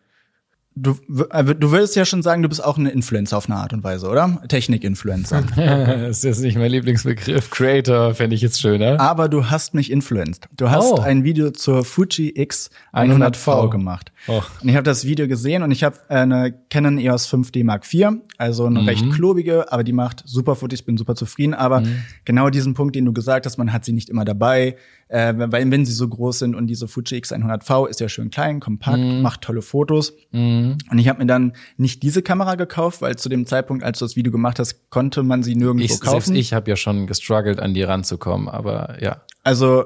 Du, 0.82 0.98
äh, 1.32 1.44
du 1.56 1.72
würdest 1.72 1.96
ja 1.98 2.06
schon 2.06 2.22
sagen, 2.22 2.42
du 2.42 2.48
bist 2.48 2.64
auch 2.64 2.78
ein 2.78 2.86
Influencer 2.86 3.36
auf 3.38 3.50
eine 3.50 3.60
Art 3.60 3.74
und 3.74 3.84
Weise, 3.84 4.08
oder? 4.08 4.42
Technik-Influencer. 4.48 5.44
das 5.56 6.18
ist 6.20 6.24
jetzt 6.24 6.40
nicht 6.42 6.58
mein 6.58 6.72
Lieblingsbegriff. 6.72 7.50
Creator 7.50 8.14
fände 8.14 8.36
ich 8.36 8.42
jetzt 8.42 8.62
schöner. 8.62 9.00
Aber 9.00 9.28
du 9.28 9.50
hast 9.50 9.74
mich 9.74 9.92
influenced. 9.92 10.48
Du 10.56 10.70
hast 10.70 10.86
Oh. 10.92 11.00
ein 11.02 11.24
Video 11.26 11.52
zur 11.52 11.84
Fuji 11.84 12.32
X 12.36 12.70
100V 12.94 13.34
100V 13.66 13.70
gemacht. 13.70 14.12
Oh. 14.28 14.42
Und 14.62 14.70
ich 14.70 14.76
habe 14.76 14.84
das 14.84 15.06
Video 15.06 15.28
gesehen 15.28 15.64
und 15.64 15.72
ich 15.72 15.84
habe 15.84 15.98
eine 16.08 16.54
Canon 16.70 16.98
EOS 16.98 17.28
5D 17.28 17.64
Mark 17.66 17.84
IV, 17.92 18.14
also 18.38 18.66
eine 18.66 18.82
Mhm. 18.82 18.88
recht 18.88 19.12
klobige, 19.12 19.72
aber 19.74 19.84
die 19.84 19.94
macht 19.94 20.24
super 20.26 20.56
Fotos, 20.56 20.80
ich 20.80 20.86
bin 20.86 20.98
super 20.98 21.16
zufrieden. 21.16 21.54
Aber 21.54 21.82
Mhm. 21.82 22.04
genau 22.26 22.50
diesen 22.50 22.74
Punkt, 22.74 22.96
den 22.96 23.04
du 23.06 23.12
gesagt 23.12 23.46
hast, 23.46 23.58
man 23.58 23.74
hat 23.74 23.84
sie 23.86 23.92
nicht 23.92 24.10
immer 24.10 24.24
dabei, 24.24 24.78
äh, 25.10 25.34
weil 25.38 25.70
wenn 25.72 25.86
sie 25.86 25.92
so 25.92 26.08
groß 26.08 26.40
sind 26.40 26.56
und 26.56 26.68
diese 26.68 26.88
Fuji 26.88 27.18
X 27.18 27.34
100V 27.34 27.88
ist 27.88 28.00
ja 28.00 28.08
schön 28.10 28.30
klein, 28.30 28.60
kompakt, 28.62 29.00
Mhm. 29.00 29.22
macht 29.22 29.42
tolle 29.42 29.62
Fotos. 29.62 30.14
Mhm. 30.32 30.78
Und 30.90 30.98
ich 31.00 31.08
habe 31.10 31.20
mir 31.20 31.26
dann 31.26 31.54
nicht 31.78 32.02
diese 32.04 32.22
Kamera 32.22 32.56
gekauft, 32.56 33.02
weil 33.02 33.16
zu 33.18 33.28
dem 33.30 33.46
Zeitpunkt, 33.46 33.84
als 33.84 34.00
du 34.00 34.06
das 34.06 34.16
Video 34.16 34.32
gemacht 34.32 34.58
hast, 34.60 34.90
konnte 34.90 35.22
man 35.24 35.44
sie 35.44 35.56
nirgendwo 35.56 35.84
Ich, 35.84 35.92
selbst 35.92 36.06
kaufen. 36.06 36.36
ich 36.36 36.54
habe 36.54 36.70
ja 36.70 36.76
schon 36.78 37.06
gestruggelt, 37.08 37.60
an 37.60 37.74
die 37.74 37.84
ranzukommen, 37.84 38.48
aber 38.48 38.98
ja. 39.02 39.22
Also 39.44 39.86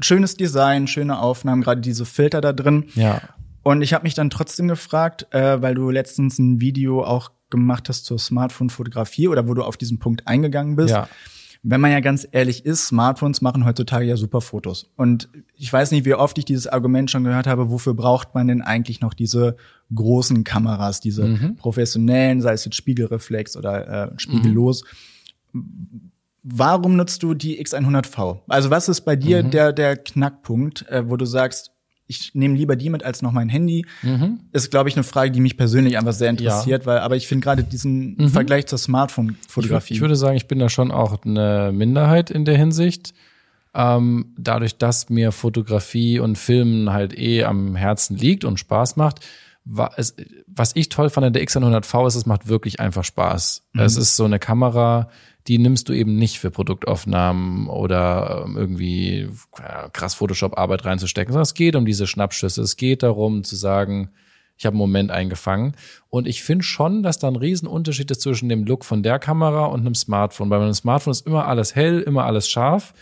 schönes 0.00 0.36
Design, 0.36 0.86
schöne 0.86 1.18
Aufnahmen, 1.18 1.62
gerade 1.62 1.80
diese 1.80 2.04
Filter 2.06 2.40
da 2.40 2.52
drin. 2.52 2.84
Ja. 2.94 3.20
Und 3.62 3.82
ich 3.82 3.92
habe 3.92 4.04
mich 4.04 4.14
dann 4.14 4.30
trotzdem 4.30 4.68
gefragt, 4.68 5.26
äh, 5.30 5.60
weil 5.60 5.74
du 5.74 5.90
letztens 5.90 6.38
ein 6.38 6.60
Video 6.60 7.02
auch 7.04 7.30
gemacht 7.50 7.88
hast 7.88 8.04
zur 8.06 8.18
Smartphone-Fotografie 8.18 9.28
oder 9.28 9.48
wo 9.48 9.54
du 9.54 9.62
auf 9.62 9.76
diesen 9.76 9.98
Punkt 9.98 10.26
eingegangen 10.26 10.76
bist. 10.76 10.90
Ja. 10.90 11.08
Wenn 11.62 11.80
man 11.80 11.90
ja 11.90 12.00
ganz 12.00 12.26
ehrlich 12.30 12.64
ist, 12.64 12.86
Smartphones 12.86 13.40
machen 13.42 13.64
heutzutage 13.64 14.06
ja 14.06 14.16
super 14.16 14.40
Fotos. 14.40 14.90
Und 14.96 15.28
ich 15.56 15.72
weiß 15.72 15.90
nicht, 15.90 16.04
wie 16.04 16.14
oft 16.14 16.38
ich 16.38 16.44
dieses 16.44 16.66
Argument 16.66 17.10
schon 17.10 17.24
gehört 17.24 17.46
habe, 17.46 17.70
wofür 17.70 17.94
braucht 17.94 18.34
man 18.34 18.48
denn 18.48 18.62
eigentlich 18.62 19.00
noch 19.00 19.12
diese 19.14 19.56
großen 19.94 20.44
Kameras, 20.44 21.00
diese 21.00 21.26
Mhm. 21.26 21.56
professionellen, 21.56 22.40
sei 22.40 22.52
es 22.52 22.64
jetzt 22.64 22.76
Spiegelreflex 22.76 23.56
oder 23.56 24.12
äh, 24.12 24.18
spiegellos. 24.18 24.84
Warum 26.42 26.96
nutzt 26.96 27.22
du 27.22 27.34
die 27.34 27.62
X100V? 27.62 28.40
Also 28.48 28.70
was 28.70 28.88
ist 28.88 29.02
bei 29.02 29.16
dir 29.16 29.42
Mhm. 29.42 29.50
der, 29.50 29.72
der 29.72 29.96
Knackpunkt, 29.96 30.88
äh, 30.88 31.08
wo 31.08 31.16
du 31.16 31.24
sagst, 31.26 31.72
ich 32.08 32.34
nehme 32.34 32.56
lieber 32.56 32.74
die 32.74 32.90
mit 32.90 33.04
als 33.04 33.22
noch 33.22 33.30
mein 33.32 33.48
Handy? 33.48 33.84
Ist, 34.52 34.70
glaube 34.70 34.88
ich, 34.88 34.96
eine 34.96 35.04
Frage, 35.04 35.30
die 35.30 35.40
mich 35.40 35.56
persönlich 35.56 35.96
einfach 35.98 36.12
sehr 36.14 36.30
interessiert, 36.30 36.86
weil, 36.86 36.98
aber 36.98 37.14
ich 37.16 37.28
finde 37.28 37.44
gerade 37.44 37.62
diesen 37.62 38.28
Vergleich 38.30 38.66
zur 38.66 38.76
Mhm. 38.78 38.80
Ich, 38.80 38.84
Smartphone-Fotografie. 38.84 39.94
ich 39.94 40.00
würde 40.00 40.16
sagen, 40.16 40.36
ich 40.36 40.48
bin 40.48 40.58
da 40.58 40.68
schon 40.68 40.90
auch 40.90 41.22
eine 41.24 41.70
Minderheit 41.72 42.30
in 42.30 42.44
der 42.44 42.56
Hinsicht. 42.56 43.14
Ähm, 43.74 44.32
dadurch, 44.38 44.78
dass 44.78 45.10
mir 45.10 45.30
Fotografie 45.30 46.18
und 46.18 46.38
Filmen 46.38 46.90
halt 46.92 47.16
eh 47.16 47.44
am 47.44 47.76
Herzen 47.76 48.16
liegt 48.16 48.44
und 48.44 48.58
Spaß 48.58 48.96
macht, 48.96 49.20
was 49.70 50.72
ich 50.74 50.88
toll 50.88 51.10
fand 51.10 51.26
an 51.26 51.32
der 51.34 51.42
X100V 51.42 52.06
ist, 52.06 52.14
es 52.14 52.26
macht 52.26 52.48
wirklich 52.48 52.80
einfach 52.80 53.04
Spaß. 53.04 53.66
Es 53.74 53.96
ist 53.96 54.16
so 54.16 54.24
eine 54.24 54.38
Kamera, 54.38 55.10
die 55.46 55.58
nimmst 55.58 55.88
du 55.88 55.92
eben 55.92 56.16
nicht 56.16 56.38
für 56.38 56.50
Produktaufnahmen 56.50 57.68
oder 57.68 58.44
ähm, 58.44 58.56
irgendwie 58.56 59.28
krass 59.92 60.14
Photoshop-Arbeit 60.14 60.84
reinzustecken, 60.84 61.32
sondern 61.32 61.44
es 61.44 61.54
geht 61.54 61.76
um 61.76 61.86
diese 61.86 62.06
Schnappschüsse. 62.06 62.62
Es 62.62 62.76
geht 62.76 63.02
darum 63.02 63.44
zu 63.44 63.56
sagen, 63.56 64.10
ich 64.58 64.66
habe 64.66 64.74
einen 64.74 64.80
Moment 64.80 65.10
eingefangen. 65.10 65.74
Und 66.10 66.26
ich 66.26 66.42
finde 66.42 66.64
schon, 66.64 67.02
dass 67.02 67.18
da 67.18 67.28
ein 67.28 67.36
Riesenunterschied 67.36 68.10
ist 68.10 68.22
zwischen 68.22 68.48
dem 68.48 68.64
Look 68.64 68.84
von 68.84 69.02
der 69.02 69.18
Kamera 69.18 69.66
und 69.66 69.80
einem 69.80 69.94
Smartphone. 69.94 70.48
Bei 70.48 70.58
meinem 70.58 70.74
Smartphone 70.74 71.12
ist 71.12 71.26
immer 71.26 71.46
alles 71.46 71.74
hell, 71.74 72.00
immer 72.00 72.24
alles 72.24 72.48
scharf. 72.48 72.92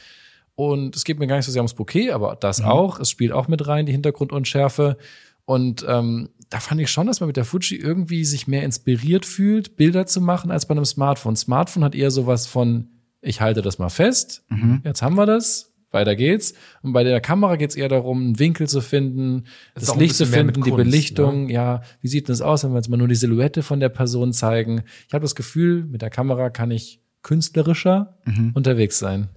Und 0.54 0.96
es 0.96 1.04
geht 1.04 1.18
mir 1.18 1.26
gar 1.26 1.36
nicht 1.36 1.46
so 1.46 1.52
sehr 1.52 1.62
ums 1.62 1.74
Bouquet, 1.74 2.10
aber 2.10 2.36
das 2.36 2.60
auch. 2.62 3.00
Es 3.00 3.10
spielt 3.10 3.32
auch 3.32 3.48
mit 3.48 3.66
rein, 3.66 3.86
die 3.86 3.92
Hintergrundunschärfe. 3.92 4.98
Und 5.46 5.84
ähm, 5.88 6.28
da 6.50 6.60
fand 6.60 6.80
ich 6.80 6.90
schon, 6.90 7.06
dass 7.06 7.20
man 7.20 7.26
mit 7.26 7.36
der 7.36 7.44
Fuji 7.44 7.76
irgendwie 7.76 8.24
sich 8.24 8.46
mehr 8.46 8.62
inspiriert 8.62 9.26
fühlt, 9.26 9.76
Bilder 9.76 10.06
zu 10.06 10.20
machen, 10.20 10.50
als 10.50 10.66
bei 10.66 10.72
einem 10.72 10.84
Smartphone. 10.84 11.36
Smartphone 11.36 11.84
hat 11.84 11.94
eher 11.94 12.10
sowas 12.10 12.46
von, 12.46 12.88
ich 13.20 13.40
halte 13.40 13.62
das 13.62 13.78
mal 13.78 13.88
fest, 13.88 14.44
jetzt 14.84 15.02
haben 15.02 15.16
wir 15.16 15.26
das, 15.26 15.74
weiter 15.90 16.14
geht's. 16.14 16.54
Und 16.82 16.92
bei 16.92 17.02
der 17.02 17.20
Kamera 17.20 17.56
geht's 17.56 17.74
eher 17.74 17.88
darum, 17.88 18.20
einen 18.20 18.38
Winkel 18.38 18.68
zu 18.68 18.80
finden, 18.80 19.44
Das 19.74 19.86
das 19.86 19.96
Licht 19.96 20.14
zu 20.14 20.26
finden, 20.26 20.62
die 20.62 20.70
Kunst, 20.70 20.84
Belichtung, 20.84 21.48
ja, 21.48 21.82
wie 22.00 22.08
sieht 22.08 22.28
denn 22.28 22.32
das 22.32 22.42
aus, 22.42 22.62
wenn 22.62 22.72
wir 22.72 22.76
jetzt 22.76 22.88
mal 22.88 22.96
nur 22.96 23.08
die 23.08 23.14
Silhouette 23.14 23.62
von 23.62 23.80
der 23.80 23.88
Person 23.88 24.32
zeigen? 24.32 24.82
Ich 25.08 25.14
habe 25.14 25.22
das 25.22 25.34
Gefühl, 25.34 25.84
mit 25.84 26.02
der 26.02 26.10
Kamera 26.10 26.50
kann 26.50 26.70
ich 26.70 27.00
künstlerischer 27.22 28.18
unterwegs 28.54 28.98
sein. 29.00 29.28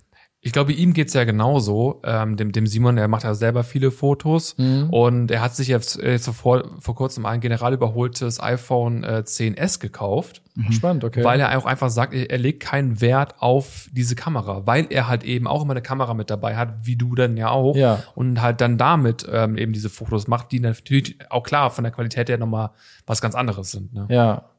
Ich 0.41 0.53
glaube, 0.53 0.71
ihm 0.71 0.93
geht's 0.93 1.13
ja 1.13 1.25
genauso. 1.25 2.01
Ähm, 2.05 2.37
dem, 2.37 2.53
dem 2.53 2.65
Simon, 2.65 2.95
der 2.95 3.09
macht 3.09 3.25
ja 3.25 3.33
selber 3.33 3.63
viele 3.65 3.91
Fotos 3.91 4.55
Mhm. 4.57 4.89
und 4.89 5.31
er 5.31 5.41
hat 5.41 5.53
sich 5.55 5.67
jetzt, 5.67 6.01
äh, 6.01 6.11
jetzt 6.11 6.29
vor, 6.29 6.63
vor 6.79 6.95
kurzem 6.95 7.25
ein 7.25 7.41
general 7.41 7.73
überholtes 7.73 8.41
iPhone 8.41 9.03
äh, 9.03 9.23
10s 9.25 9.79
gekauft, 9.79 10.41
Spannend, 10.71 11.05
okay. 11.05 11.23
weil 11.23 11.39
er 11.39 11.57
auch 11.57 11.65
einfach 11.65 11.89
sagt, 11.89 12.13
er, 12.13 12.29
er 12.29 12.37
legt 12.37 12.61
keinen 12.61 12.99
Wert 12.99 13.35
auf 13.39 13.87
diese 13.93 14.15
Kamera, 14.15 14.65
weil 14.67 14.87
er 14.89 15.07
halt 15.07 15.23
eben 15.23 15.47
auch 15.47 15.61
immer 15.63 15.71
eine 15.71 15.81
Kamera 15.81 16.13
mit 16.13 16.29
dabei 16.29 16.57
hat, 16.57 16.85
wie 16.85 16.97
du 16.97 17.15
dann 17.15 17.37
ja 17.37 17.49
auch. 17.49 17.75
Ja. 17.77 18.03
Und 18.13 18.41
halt 18.41 18.59
dann 18.59 18.77
damit 18.77 19.25
ähm, 19.31 19.57
eben 19.57 19.71
diese 19.71 19.89
Fotos 19.89 20.27
macht, 20.27 20.51
die 20.51 20.59
natürlich 20.59 21.17
auch 21.29 21.43
klar 21.43 21.69
von 21.71 21.83
der 21.85 21.91
Qualität 21.93 22.27
her 22.29 22.37
nochmal 22.37 22.71
was 23.05 23.21
ganz 23.21 23.35
anderes 23.35 23.71
sind. 23.71 23.93
Ne? 23.93 24.07
Ja. 24.09 24.49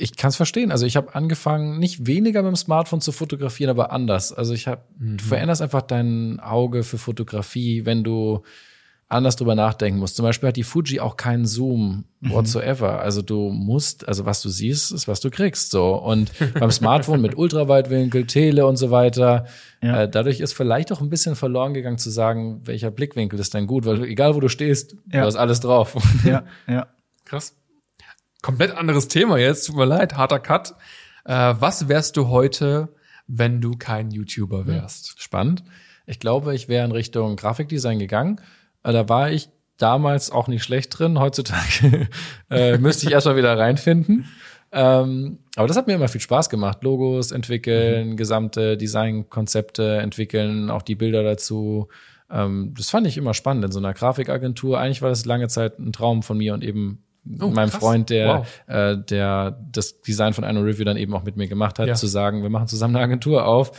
Ich 0.00 0.16
kann 0.16 0.30
es 0.30 0.36
verstehen. 0.36 0.72
Also 0.72 0.86
ich 0.86 0.96
habe 0.96 1.14
angefangen, 1.14 1.78
nicht 1.78 2.06
weniger 2.06 2.42
mit 2.42 2.52
dem 2.52 2.56
Smartphone 2.56 3.00
zu 3.00 3.12
fotografieren, 3.12 3.70
aber 3.70 3.92
anders. 3.92 4.32
Also 4.32 4.54
ich 4.54 4.66
habe, 4.66 4.82
du 4.98 5.22
veränderst 5.22 5.60
einfach 5.62 5.82
dein 5.82 6.40
Auge 6.40 6.82
für 6.84 6.98
Fotografie, 6.98 7.84
wenn 7.84 8.02
du 8.02 8.42
anders 9.08 9.34
drüber 9.34 9.56
nachdenken 9.56 9.98
musst. 9.98 10.14
Zum 10.14 10.22
Beispiel 10.24 10.48
hat 10.50 10.56
die 10.56 10.62
Fuji 10.62 11.00
auch 11.00 11.16
keinen 11.16 11.44
Zoom 11.44 12.04
whatsoever. 12.20 13.00
Also 13.00 13.22
du 13.22 13.50
musst, 13.50 14.06
also 14.06 14.24
was 14.24 14.40
du 14.40 14.48
siehst, 14.48 14.92
ist 14.92 15.08
was 15.08 15.18
du 15.20 15.30
kriegst. 15.30 15.72
So 15.72 15.96
und 15.96 16.30
beim 16.54 16.70
Smartphone 16.70 17.20
mit 17.20 17.36
Ultraweitwinkel, 17.36 18.26
Tele 18.26 18.66
und 18.66 18.76
so 18.76 18.92
weiter. 18.92 19.46
Ja. 19.82 20.02
Äh, 20.02 20.08
dadurch 20.08 20.38
ist 20.40 20.52
vielleicht 20.52 20.92
auch 20.92 21.00
ein 21.00 21.10
bisschen 21.10 21.34
verloren 21.34 21.74
gegangen 21.74 21.98
zu 21.98 22.08
sagen, 22.08 22.60
welcher 22.64 22.92
Blickwinkel 22.92 23.38
ist 23.40 23.52
denn 23.52 23.66
gut, 23.66 23.84
weil 23.84 24.04
egal 24.04 24.36
wo 24.36 24.40
du 24.40 24.48
stehst, 24.48 24.94
Ja. 25.12 25.22
du 25.22 25.26
hast 25.26 25.36
alles 25.36 25.58
drauf. 25.60 25.96
ja, 26.24 26.44
ja. 26.68 26.86
Krass. 27.24 27.56
Komplett 28.42 28.76
anderes 28.76 29.08
Thema 29.08 29.38
jetzt, 29.38 29.66
tut 29.66 29.76
mir 29.76 29.84
leid, 29.84 30.16
harter 30.16 30.38
Cut. 30.40 30.74
Äh, 31.24 31.54
was 31.58 31.88
wärst 31.88 32.16
du 32.16 32.28
heute, 32.28 32.88
wenn 33.26 33.60
du 33.60 33.76
kein 33.76 34.10
YouTuber 34.10 34.66
wärst? 34.66 35.20
Spannend. 35.20 35.62
Ich 36.06 36.18
glaube, 36.18 36.54
ich 36.54 36.68
wäre 36.68 36.84
in 36.84 36.92
Richtung 36.92 37.36
Grafikdesign 37.36 37.98
gegangen. 37.98 38.40
Äh, 38.82 38.92
Da 38.92 39.08
war 39.08 39.30
ich 39.30 39.50
damals 39.76 40.30
auch 40.30 40.48
nicht 40.48 40.62
schlecht 40.64 40.98
drin. 40.98 41.18
Heutzutage 41.18 42.08
äh, 42.50 42.78
müsste 42.78 43.06
ich 43.06 43.12
erstmal 43.12 43.36
wieder 43.36 43.56
reinfinden. 43.58 44.26
Ähm, 44.72 45.40
aber 45.56 45.66
das 45.66 45.76
hat 45.76 45.86
mir 45.86 45.94
immer 45.94 46.08
viel 46.08 46.20
Spaß 46.20 46.48
gemacht. 46.48 46.82
Logos 46.82 47.32
entwickeln, 47.32 48.16
gesamte 48.16 48.76
Designkonzepte 48.76 49.98
entwickeln, 49.98 50.70
auch 50.70 50.82
die 50.82 50.94
Bilder 50.94 51.22
dazu. 51.22 51.88
Ähm, 52.30 52.72
das 52.76 52.90
fand 52.90 53.06
ich 53.06 53.16
immer 53.16 53.34
spannend 53.34 53.64
in 53.64 53.72
so 53.72 53.80
einer 53.80 53.94
Grafikagentur. 53.94 54.78
Eigentlich 54.78 55.02
war 55.02 55.08
das 55.10 55.26
lange 55.26 55.48
Zeit 55.48 55.78
ein 55.78 55.92
Traum 55.92 56.22
von 56.22 56.38
mir 56.38 56.54
und 56.54 56.62
eben 56.62 57.02
Oh, 57.40 57.48
meinem 57.48 57.70
krass. 57.70 57.80
Freund, 57.80 58.10
der, 58.10 58.28
Wow. 58.38 58.46
äh, 58.66 58.96
der 58.96 59.58
das 59.72 60.00
Design 60.00 60.32
von 60.32 60.44
einer 60.44 60.64
Review 60.64 60.84
dann 60.84 60.96
eben 60.96 61.14
auch 61.14 61.22
mit 61.24 61.36
mir 61.36 61.48
gemacht 61.48 61.78
hat, 61.78 61.88
Ja. 61.88 61.94
zu 61.94 62.06
sagen, 62.06 62.42
wir 62.42 62.50
machen 62.50 62.66
zusammen 62.68 62.96
eine 62.96 63.04
Agentur 63.04 63.44
auf. 63.46 63.72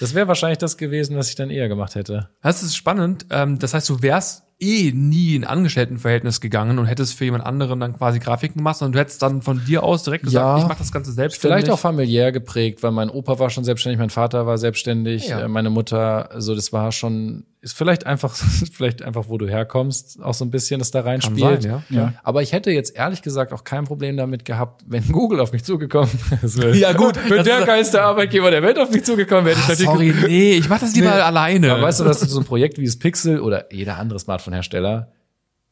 Das 0.00 0.14
wäre 0.14 0.28
wahrscheinlich 0.28 0.58
das 0.58 0.76
gewesen, 0.76 1.16
was 1.16 1.28
ich 1.30 1.36
dann 1.36 1.50
eher 1.50 1.68
gemacht 1.68 1.94
hätte. 1.94 2.28
Das 2.42 2.62
ist 2.62 2.76
spannend. 2.76 3.26
Ähm, 3.30 3.58
das 3.58 3.72
heißt, 3.74 3.88
du 3.88 4.02
wärst 4.02 4.44
eh 4.58 4.90
nie 4.92 5.34
in 5.36 5.44
Angestelltenverhältnis 5.44 6.40
gegangen 6.40 6.78
und 6.78 6.86
hättest 6.86 7.12
für 7.14 7.24
jemand 7.26 7.44
anderen 7.44 7.78
dann 7.80 7.92
quasi 7.94 8.18
Grafiken 8.18 8.58
gemacht, 8.58 8.76
sondern 8.78 8.92
du 8.94 8.98
hättest 9.00 9.20
dann 9.20 9.42
von 9.42 9.62
dir 9.66 9.82
aus 9.82 10.02
direkt 10.02 10.24
gesagt, 10.24 10.42
Ja. 10.42 10.58
ich 10.58 10.66
mache 10.68 10.78
das 10.78 10.92
Ganze 10.92 11.12
selbstständig. 11.12 11.54
Vielleicht 11.58 11.70
auch 11.70 11.78
familiär 11.78 12.32
geprägt, 12.32 12.82
weil 12.82 12.90
mein 12.92 13.10
Opa 13.10 13.38
war 13.38 13.50
schon 13.50 13.64
selbstständig, 13.64 13.98
mein 13.98 14.08
Vater 14.10 14.46
war 14.46 14.56
selbstständig, 14.56 15.28
Ja. 15.28 15.40
äh, 15.40 15.48
meine 15.48 15.68
Mutter, 15.68 16.30
also 16.32 16.54
das 16.54 16.72
war 16.72 16.90
schon, 16.92 17.44
ist 17.66 17.76
vielleicht 17.76 18.06
einfach, 18.06 18.34
vielleicht 18.72 19.02
einfach, 19.02 19.24
wo 19.28 19.38
du 19.38 19.48
herkommst, 19.48 20.22
auch 20.22 20.34
so 20.34 20.44
ein 20.44 20.50
bisschen, 20.50 20.78
das 20.78 20.90
da 20.92 21.00
reinspielt. 21.00 21.62
sein, 21.62 21.82
ja. 21.90 21.96
Ja. 21.96 22.14
Aber 22.22 22.40
ich 22.42 22.52
hätte 22.52 22.70
jetzt 22.70 22.96
ehrlich 22.96 23.22
gesagt 23.22 23.52
auch 23.52 23.64
kein 23.64 23.84
Problem 23.84 24.16
damit 24.16 24.44
gehabt, 24.44 24.84
wenn 24.86 25.06
Google 25.12 25.40
auf 25.40 25.52
mich 25.52 25.64
zugekommen 25.64 26.10
wäre. 26.40 26.76
Ja, 26.76 26.92
gut, 26.92 27.16
wenn 27.28 27.44
der 27.44 27.58
ist- 27.60 27.66
geilste 27.66 28.02
Arbeitgeber 28.02 28.50
der 28.50 28.62
Welt 28.62 28.78
auf 28.78 28.90
mich 28.90 29.04
zugekommen 29.04 29.44
wäre, 29.46 29.58
hätte 29.58 29.82
ich 29.82 29.88
natürlich 29.88 30.14
sorry, 30.16 30.28
nee, 30.28 30.52
ich 30.54 30.68
mach 30.68 30.80
das 30.80 30.94
lieber 30.94 31.14
Nee. 31.14 31.20
alleine. 31.20 31.72
Aber 31.72 31.82
weißt 31.82 32.00
du, 32.00 32.04
dass 32.04 32.20
so 32.20 32.38
ein 32.40 32.44
Projekt 32.46 32.78
wie 32.78 32.86
das 32.86 32.98
Pixel 32.98 33.40
oder 33.40 33.72
jeder 33.74 33.98
andere 33.98 34.18
Smartphone-Hersteller, 34.18 35.12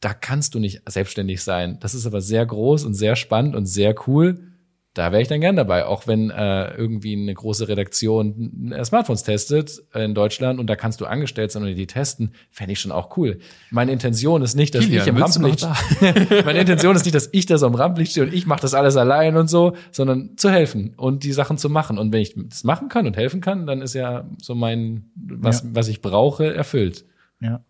da 0.01 0.13
kannst 0.13 0.53
du 0.53 0.59
nicht 0.59 0.81
selbstständig 0.87 1.41
sein. 1.43 1.77
Das 1.79 1.95
ist 1.95 2.05
aber 2.05 2.21
sehr 2.21 2.45
groß 2.45 2.83
und 2.83 2.93
sehr 2.93 3.15
spannend 3.15 3.55
und 3.55 3.65
sehr 3.65 3.95
cool. 4.07 4.51
Da 4.95 5.11
wäre 5.11 5.21
ich 5.21 5.27
dann 5.27 5.41
gern 5.41 5.57
dabei, 5.57 5.85
auch 5.85 6.07
wenn 6.07 6.29
äh, 6.29 6.73
irgendwie 6.73 7.17
eine 7.17 7.33
große 7.33 7.67
Redaktion 7.67 8.71
äh, 8.71 8.83
Smartphones 8.85 9.23
testet 9.23 9.83
in 9.93 10.15
Deutschland 10.15 10.57
und 10.57 10.67
da 10.67 10.77
kannst 10.77 11.01
du 11.01 11.05
angestellt 11.05 11.51
sein 11.51 11.63
und 11.63 11.75
die 11.75 11.85
testen, 11.85 12.31
fände 12.49 12.71
ich 12.71 12.79
schon 12.79 12.93
auch 12.93 13.17
cool. 13.17 13.39
Meine 13.71 13.91
Intention 13.91 14.41
ist 14.41 14.55
nicht, 14.55 14.73
dass 14.73 14.85
Kilian, 14.85 15.01
ich 15.03 15.07
im 15.09 15.17
Rampenlicht, 15.17 15.67
meine 16.45 16.61
Intention 16.61 16.95
ist 16.95 17.03
nicht, 17.03 17.13
dass 17.13 17.27
ich 17.33 17.45
da 17.45 17.57
so 17.57 17.67
im 17.67 17.75
Rampenlicht 17.75 18.13
stehe 18.13 18.25
und 18.25 18.33
ich 18.33 18.45
mache 18.47 18.61
das 18.61 18.73
alles 18.73 18.95
allein 18.95 19.35
und 19.35 19.49
so, 19.49 19.75
sondern 19.91 20.37
zu 20.37 20.49
helfen 20.49 20.93
und 20.95 21.25
die 21.25 21.33
Sachen 21.33 21.57
zu 21.57 21.69
machen. 21.69 21.97
Und 21.97 22.13
wenn 22.13 22.21
ich 22.21 22.33
das 22.37 22.63
machen 22.63 22.87
kann 22.87 23.05
und 23.05 23.17
helfen 23.17 23.41
kann, 23.41 23.67
dann 23.67 23.81
ist 23.81 23.95
ja 23.95 24.29
so 24.41 24.55
mein, 24.55 25.11
was, 25.15 25.61
Ja. 25.63 25.69
was 25.73 25.89
ich 25.89 26.01
brauche, 26.01 26.53
erfüllt. 26.55 27.05
ja. 27.41 27.63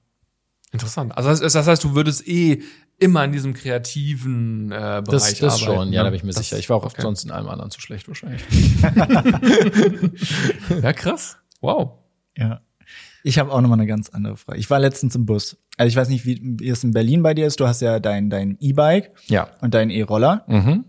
Interessant. 0.72 1.18
Also 1.18 1.42
das 1.42 1.56
heißt, 1.56 1.84
du 1.86 1.96
würdest 1.96 2.28
eh 2.28 2.62
immer 2.98 3.24
in 3.26 3.32
diesem 3.32 3.54
kreativen 3.54 4.72
äh, 4.72 5.02
Bereich 5.06 5.06
Das, 5.06 5.40
das 5.40 5.62
arbeiten. 5.64 5.82
schon, 5.82 5.94
ja, 5.94 6.02
ne? 6.02 6.06
da 6.06 6.10
bin 6.12 6.18
ich 6.18 6.24
mir 6.24 6.30
Das- 6.32 6.38
sicher. 6.38 6.58
Ich 6.58 6.70
war 6.70 6.78
auch 6.78 6.86
okay. 6.86 7.02
sonst 7.02 7.26
in 7.26 7.32
allem 7.32 7.48
anderen 7.50 7.72
zu 7.72 7.82
schlecht 7.82 8.08
wahrscheinlich. 8.08 8.44
Ja, 10.82 10.94
krass. 10.94 11.38
Wow. 11.62 11.94
Ja. 12.38 12.62
Ich 13.24 13.40
habe 13.40 13.52
auch 13.52 13.62
noch 13.62 13.70
mal 13.70 13.74
eine 13.76 13.88
ganz 13.88 14.10
andere 14.10 14.38
Frage. 14.38 14.60
Ich 14.60 14.70
war 14.70 14.80
letztens 14.80 15.16
im 15.16 15.26
Bus. 15.26 15.58
Also 15.78 15.88
ich 15.90 15.96
weiß 15.96 16.10
nicht, 16.10 16.26
wie, 16.26 16.40
wie 16.60 16.70
es 16.70 16.84
in 16.84 16.92
Berlin 16.92 17.24
bei 17.24 17.34
dir 17.34 17.48
ist. 17.48 17.60
Du 17.60 17.68
hast 17.68 17.82
ja 17.82 18.00
dein 18.00 18.30
dein 18.30 18.58
E-Bike 18.60 19.12
Ja. 19.28 19.50
und 19.62 19.74
dein 19.74 19.90
E-Roller. 19.90 20.44
Mhm. 20.48 20.86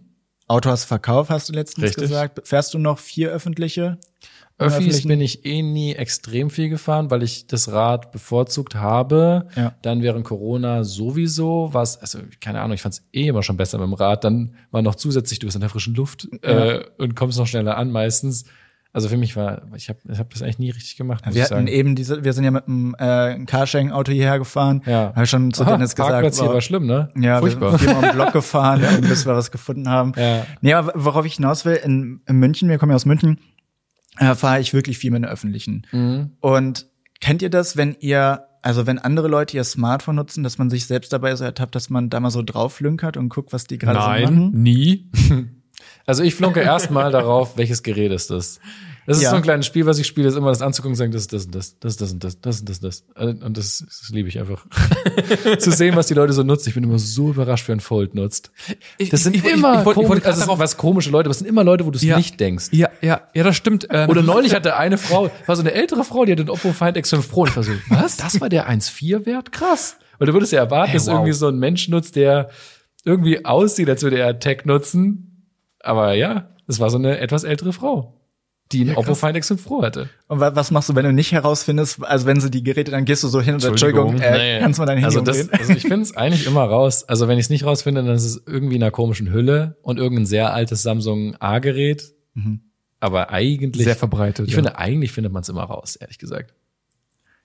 Auto 0.48 0.70
hast 0.70 0.84
du 0.84 0.88
verkauft, 0.88 1.30
hast 1.30 1.48
du 1.48 1.52
letztens 1.52 1.84
Richtig. 1.86 2.04
gesagt. 2.04 2.46
Fährst 2.46 2.72
du 2.72 2.78
noch 2.78 2.98
vier 2.98 3.30
öffentliche? 3.30 3.98
Öffis 4.58 5.06
bin 5.06 5.20
ich 5.20 5.44
eh 5.44 5.60
nie 5.60 5.94
extrem 5.94 6.48
viel 6.48 6.70
gefahren, 6.70 7.10
weil 7.10 7.22
ich 7.22 7.46
das 7.46 7.70
Rad 7.72 8.10
bevorzugt 8.10 8.74
habe. 8.74 9.48
Ja. 9.54 9.74
Dann 9.82 10.02
während 10.02 10.24
Corona 10.24 10.82
sowieso 10.82 11.68
was, 11.72 12.00
also 12.00 12.20
keine 12.40 12.62
Ahnung, 12.62 12.74
ich 12.74 12.82
fand 12.82 12.94
es 12.94 13.02
eh 13.12 13.28
immer 13.28 13.42
schon 13.42 13.58
besser 13.58 13.76
mit 13.78 13.86
dem 13.86 13.92
Rad. 13.92 14.24
Dann 14.24 14.54
war 14.70 14.80
noch 14.80 14.94
zusätzlich, 14.94 15.40
du 15.40 15.46
bist 15.46 15.56
in 15.56 15.60
der 15.60 15.68
frischen 15.68 15.94
Luft 15.94 16.26
äh, 16.42 16.84
und 16.96 17.14
kommst 17.16 17.38
noch 17.38 17.46
schneller 17.46 17.76
an 17.76 17.90
meistens. 17.90 18.46
Also 18.96 19.10
für 19.10 19.18
mich 19.18 19.36
war, 19.36 19.60
ich 19.74 19.90
habe 19.90 19.98
ich 20.10 20.18
hab 20.18 20.30
das 20.30 20.40
eigentlich 20.40 20.58
nie 20.58 20.70
richtig 20.70 20.96
gemacht. 20.96 21.22
Wir 21.30 21.42
hatten 21.42 21.54
sagen. 21.54 21.66
eben 21.66 21.96
diese, 21.96 22.24
wir 22.24 22.32
sind 22.32 22.44
ja 22.44 22.50
mit 22.50 22.66
einem 22.66 22.96
äh, 22.98 23.44
Carsharing-Auto 23.44 24.10
hierher 24.10 24.38
gefahren. 24.38 24.80
Ja. 24.86 25.12
Habe 25.14 25.24
ich 25.24 25.28
schon 25.28 25.52
zu 25.52 25.64
Aha, 25.64 25.72
Dennis 25.72 25.94
gesagt. 25.94 26.12
Parkplatz 26.12 26.38
hier 26.38 26.48
boah, 26.48 26.54
war 26.54 26.60
schlimm, 26.62 26.86
ne? 26.86 27.10
Ja, 27.14 27.40
Furchtbar. 27.40 27.72
wir 27.72 27.78
sind 27.78 27.90
viermal 27.90 28.08
im 28.08 28.16
Block 28.16 28.32
gefahren, 28.32 28.80
bis 29.02 29.26
wir 29.26 29.34
was 29.34 29.50
gefunden 29.50 29.90
haben. 29.90 30.14
Ja. 30.16 30.46
Nee, 30.62 30.72
aber 30.72 30.92
worauf 30.94 31.26
ich 31.26 31.34
hinaus 31.34 31.66
will, 31.66 31.74
in, 31.74 32.22
in 32.26 32.36
München, 32.36 32.70
wir 32.70 32.78
kommen 32.78 32.88
ja 32.88 32.96
aus 32.96 33.04
München, 33.04 33.38
äh, 34.16 34.34
fahre 34.34 34.60
ich 34.60 34.72
wirklich 34.72 34.96
viel 34.96 35.10
mit 35.10 35.24
den 35.24 35.28
öffentlichen. 35.30 36.32
Und 36.40 36.86
kennt 37.20 37.42
ihr 37.42 37.50
das, 37.50 37.76
wenn 37.76 37.96
ihr, 38.00 38.46
also 38.62 38.86
wenn 38.86 38.98
andere 38.98 39.28
Leute 39.28 39.58
ihr 39.58 39.64
Smartphone 39.64 40.16
nutzen, 40.16 40.42
dass 40.42 40.56
man 40.56 40.70
sich 40.70 40.86
selbst 40.86 41.12
dabei 41.12 41.36
so 41.36 41.44
ertappt, 41.44 41.74
dass 41.74 41.90
man 41.90 42.08
da 42.08 42.18
mal 42.18 42.30
so 42.30 42.40
drauf 42.40 42.80
lünkert 42.80 43.18
und 43.18 43.28
guckt, 43.28 43.52
was 43.52 43.66
die 43.66 43.76
gerade 43.76 44.00
so 44.00 44.32
machen? 44.32 44.62
nie. 44.62 45.10
Also 46.06 46.22
ich 46.22 46.34
flunke 46.34 46.60
erstmal 46.60 47.10
darauf, 47.10 47.56
welches 47.56 47.82
Gerät 47.82 48.12
ist 48.12 48.30
das. 48.30 48.60
Das 49.08 49.18
ist 49.18 49.22
Ja. 49.22 49.30
so 49.30 49.36
ein 49.36 49.42
kleines 49.42 49.66
Spiel, 49.66 49.86
was 49.86 49.98
ich 50.00 50.06
spiele, 50.08 50.26
ist 50.28 50.34
immer 50.36 50.48
das 50.48 50.62
anzugucken 50.62 50.92
und 50.92 50.96
sagen, 50.96 51.12
das 51.12 51.22
ist 51.22 51.32
das 51.32 51.44
und 51.46 51.54
das, 51.54 51.78
das 51.78 51.92
ist 51.92 52.00
das 52.00 52.12
und 52.12 52.24
das, 52.24 52.40
das 52.40 52.60
und 52.60 52.68
das, 52.68 52.80
das. 52.80 53.04
Und 53.16 53.56
das, 53.56 53.84
das 53.86 54.10
liebe 54.12 54.28
ich 54.28 54.40
einfach. 54.40 54.66
Zu 55.58 55.70
sehen, 55.70 55.94
was 55.94 56.08
die 56.08 56.14
Leute 56.14 56.32
so 56.32 56.42
nutzen. 56.42 56.68
Ich 56.70 56.74
bin 56.74 56.82
immer 56.82 56.98
so 56.98 57.30
überrascht, 57.30 57.68
wer 57.68 57.76
ein 57.76 57.80
Fold 57.80 58.16
nutzt. 58.16 58.50
Das 59.10 59.22
sind 59.22 59.36
ich- 59.36 59.44
ich- 59.44 59.52
immer 59.52 59.74
ich 59.82 59.86
ich 59.88 59.94
komisch, 59.94 60.22
gerade 60.22 60.40
also 60.40 60.58
was 60.58 60.76
komische 60.76 61.10
Leute, 61.10 61.26
aber 61.26 61.32
es 61.32 61.38
sind 61.38 61.46
immer 61.46 61.62
Leute, 61.62 61.86
wo 61.86 61.90
du 61.92 61.96
es 61.98 62.02
Ja. 62.02 62.16
nicht 62.16 62.40
denkst. 62.40 62.68
Ja, 62.72 62.88
ja, 63.00 63.20
ja, 63.32 63.44
das 63.44 63.54
stimmt. 63.56 63.86
Ähm, 63.90 64.08
Oder 64.10 64.22
neulich 64.22 64.54
hatte 64.56 64.76
eine 64.76 64.98
Frau, 64.98 65.30
war 65.46 65.54
so 65.56 65.62
eine 65.62 65.72
ältere 65.72 66.02
Frau, 66.02 66.24
die 66.24 66.32
hatte 66.32 66.44
den 66.44 66.50
Oppo 66.50 66.72
Find 66.72 66.96
X5 66.96 67.28
Pro 67.28 67.42
und 67.42 67.50
ich 67.50 67.56
war 67.56 67.62
so, 67.62 67.72
was? 67.90 68.16
Das 68.16 68.40
war 68.40 68.48
der 68.48 68.68
1.4 68.68 69.24
Wert? 69.26 69.52
Krass. 69.52 69.96
Und 70.18 70.26
du 70.28 70.32
würdest 70.32 70.50
ja 70.52 70.60
erwarten, 70.60 70.90
Hey, 70.90 70.98
dass 70.98 71.06
wow. 71.06 71.14
irgendwie 71.14 71.32
so 71.32 71.46
ein 71.46 71.58
Mensch 71.58 71.88
nutzt, 71.88 72.16
der 72.16 72.50
irgendwie 73.04 73.44
aussieht, 73.44 73.88
als 73.88 74.02
würde 74.02 74.18
er 74.18 74.36
Tech 74.40 74.64
nutzen. 74.64 75.35
Aber 75.86 76.14
ja, 76.14 76.50
das 76.66 76.80
war 76.80 76.90
so 76.90 76.98
eine 76.98 77.18
etwas 77.18 77.44
ältere 77.44 77.72
Frau, 77.72 78.14
die 78.72 78.80
einen 78.82 78.96
Oppo 78.96 79.14
Find 79.14 79.36
X5 79.36 79.64
Pro 79.64 79.82
hatte. 79.82 80.08
Und 80.28 80.40
wa- 80.40 80.54
was 80.54 80.70
machst 80.70 80.88
du, 80.88 80.94
wenn 80.96 81.04
du 81.04 81.12
nicht 81.12 81.32
herausfindest, 81.32 82.04
also 82.04 82.26
wenn 82.26 82.40
sie 82.40 82.50
die 82.50 82.64
Geräte, 82.64 82.90
dann 82.90 83.04
gehst 83.04 83.22
du 83.22 83.28
so 83.28 83.40
hin 83.40 83.54
und 83.54 83.60
sagst, 83.60 83.70
Entschuldigung, 83.72 84.14
Entschuldigung, 84.14 84.40
äh, 84.40 84.58
kannst 84.60 84.78
du 84.78 84.82
mal 84.82 84.86
dein 84.86 84.98
Handy 84.98 85.06
also 85.06 85.20
das, 85.20 85.42
umdrehen? 85.42 85.60
also 85.60 85.72
ich 85.74 85.82
finde 85.86 86.00
es 86.02 86.16
eigentlich 86.16 86.46
immer 86.46 86.64
raus. 86.64 87.04
Also 87.04 87.28
wenn 87.28 87.38
ich 87.38 87.44
es 87.46 87.50
nicht 87.50 87.64
rausfinde, 87.64 88.02
dann 88.02 88.14
ist 88.14 88.24
es 88.24 88.42
irgendwie 88.46 88.76
in 88.76 88.82
einer 88.82 88.90
komischen 88.90 89.32
Hülle 89.32 89.76
und 89.82 89.98
irgendein 89.98 90.26
sehr 90.26 90.52
altes 90.52 90.82
Samsung 90.82 91.36
A-Gerät. 91.40 92.12
Aber 93.00 93.30
eigentlich, 93.30 93.84
sehr 93.84 93.96
verbreitet. 93.96 94.46
ich 94.46 94.52
ja. 94.52 94.56
finde, 94.56 94.76
eigentlich 94.78 95.12
findet 95.12 95.32
man 95.32 95.42
es 95.42 95.48
immer 95.48 95.62
raus, 95.62 95.96
ehrlich 95.96 96.18
gesagt. 96.18 96.52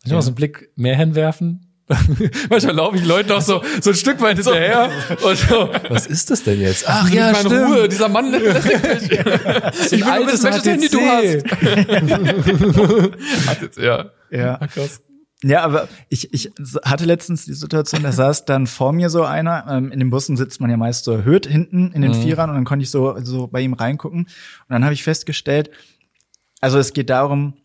Ich 0.04 0.12
mal 0.12 0.22
so 0.22 0.30
einen 0.30 0.36
Blick 0.36 0.72
mehr 0.76 0.98
hinwerfen? 0.98 1.71
Manchmal 2.50 2.76
laufe 2.76 2.98
ich 2.98 3.06
Leuten 3.06 3.32
auch 3.32 3.42
so, 3.42 3.62
so 3.82 3.92
ein 3.92 3.96
Stück 3.96 4.22
weit 4.22 4.38
hinterher 4.38 4.90
und 5.24 5.38
so, 5.38 5.70
was 5.90 6.08
ist 6.08 6.30
das 6.30 6.44
denn 6.44 6.60
jetzt? 6.60 6.86
Ach 6.88 7.06
Gib 7.08 7.16
ja, 7.20 7.30
in 7.30 7.36
stimmt. 7.36 7.54
Ruhe, 7.54 7.90
dieser 7.90 8.10
Mann. 8.10 8.32
Ich 9.92 10.06
will 10.06 10.16
nur 10.16 10.28
wissen, 10.28 10.44
welches 10.46 10.66
Handy 10.66 10.90
du 10.90 11.00
hast. 11.02 11.46
ja. 13.78 14.12
Ja. 14.32 14.58
Krass. 14.68 15.02
Ja, 15.44 15.64
aber 15.64 15.88
ich, 16.10 16.34
ich 16.34 16.52
hatte 16.84 17.06
letztens 17.06 17.46
die 17.46 17.54
Situation, 17.54 18.04
da 18.04 18.12
saß 18.12 18.46
dann 18.46 18.68
vor 18.68 18.94
mir 18.94 19.10
so 19.10 19.24
einer, 19.24 19.66
ähm, 19.70 19.92
in 19.92 20.00
den 20.00 20.12
Bussen 20.12 20.38
sitzt 20.38 20.62
man 20.62 20.70
ja 20.70 20.78
meist 20.78 21.04
so 21.04 21.14
erhöht 21.14 21.48
hinten 21.48 21.92
in 21.94 22.04
den 22.04 22.14
Vierern 22.14 22.50
und 22.52 22.56
dann 22.56 22.66
konnte 22.66 22.84
ich 22.84 22.92
so, 22.92 23.16
so 23.22 23.48
bei 23.48 23.62
ihm 23.62 23.74
reingucken. 23.74 24.20
Und 24.22 24.30
dann 24.70 24.84
habe 24.84 24.94
ich 24.94 25.04
festgestellt, 25.04 25.72
also 26.60 26.78
es 26.78 26.94
geht 26.94 27.10
darum, 27.10 27.56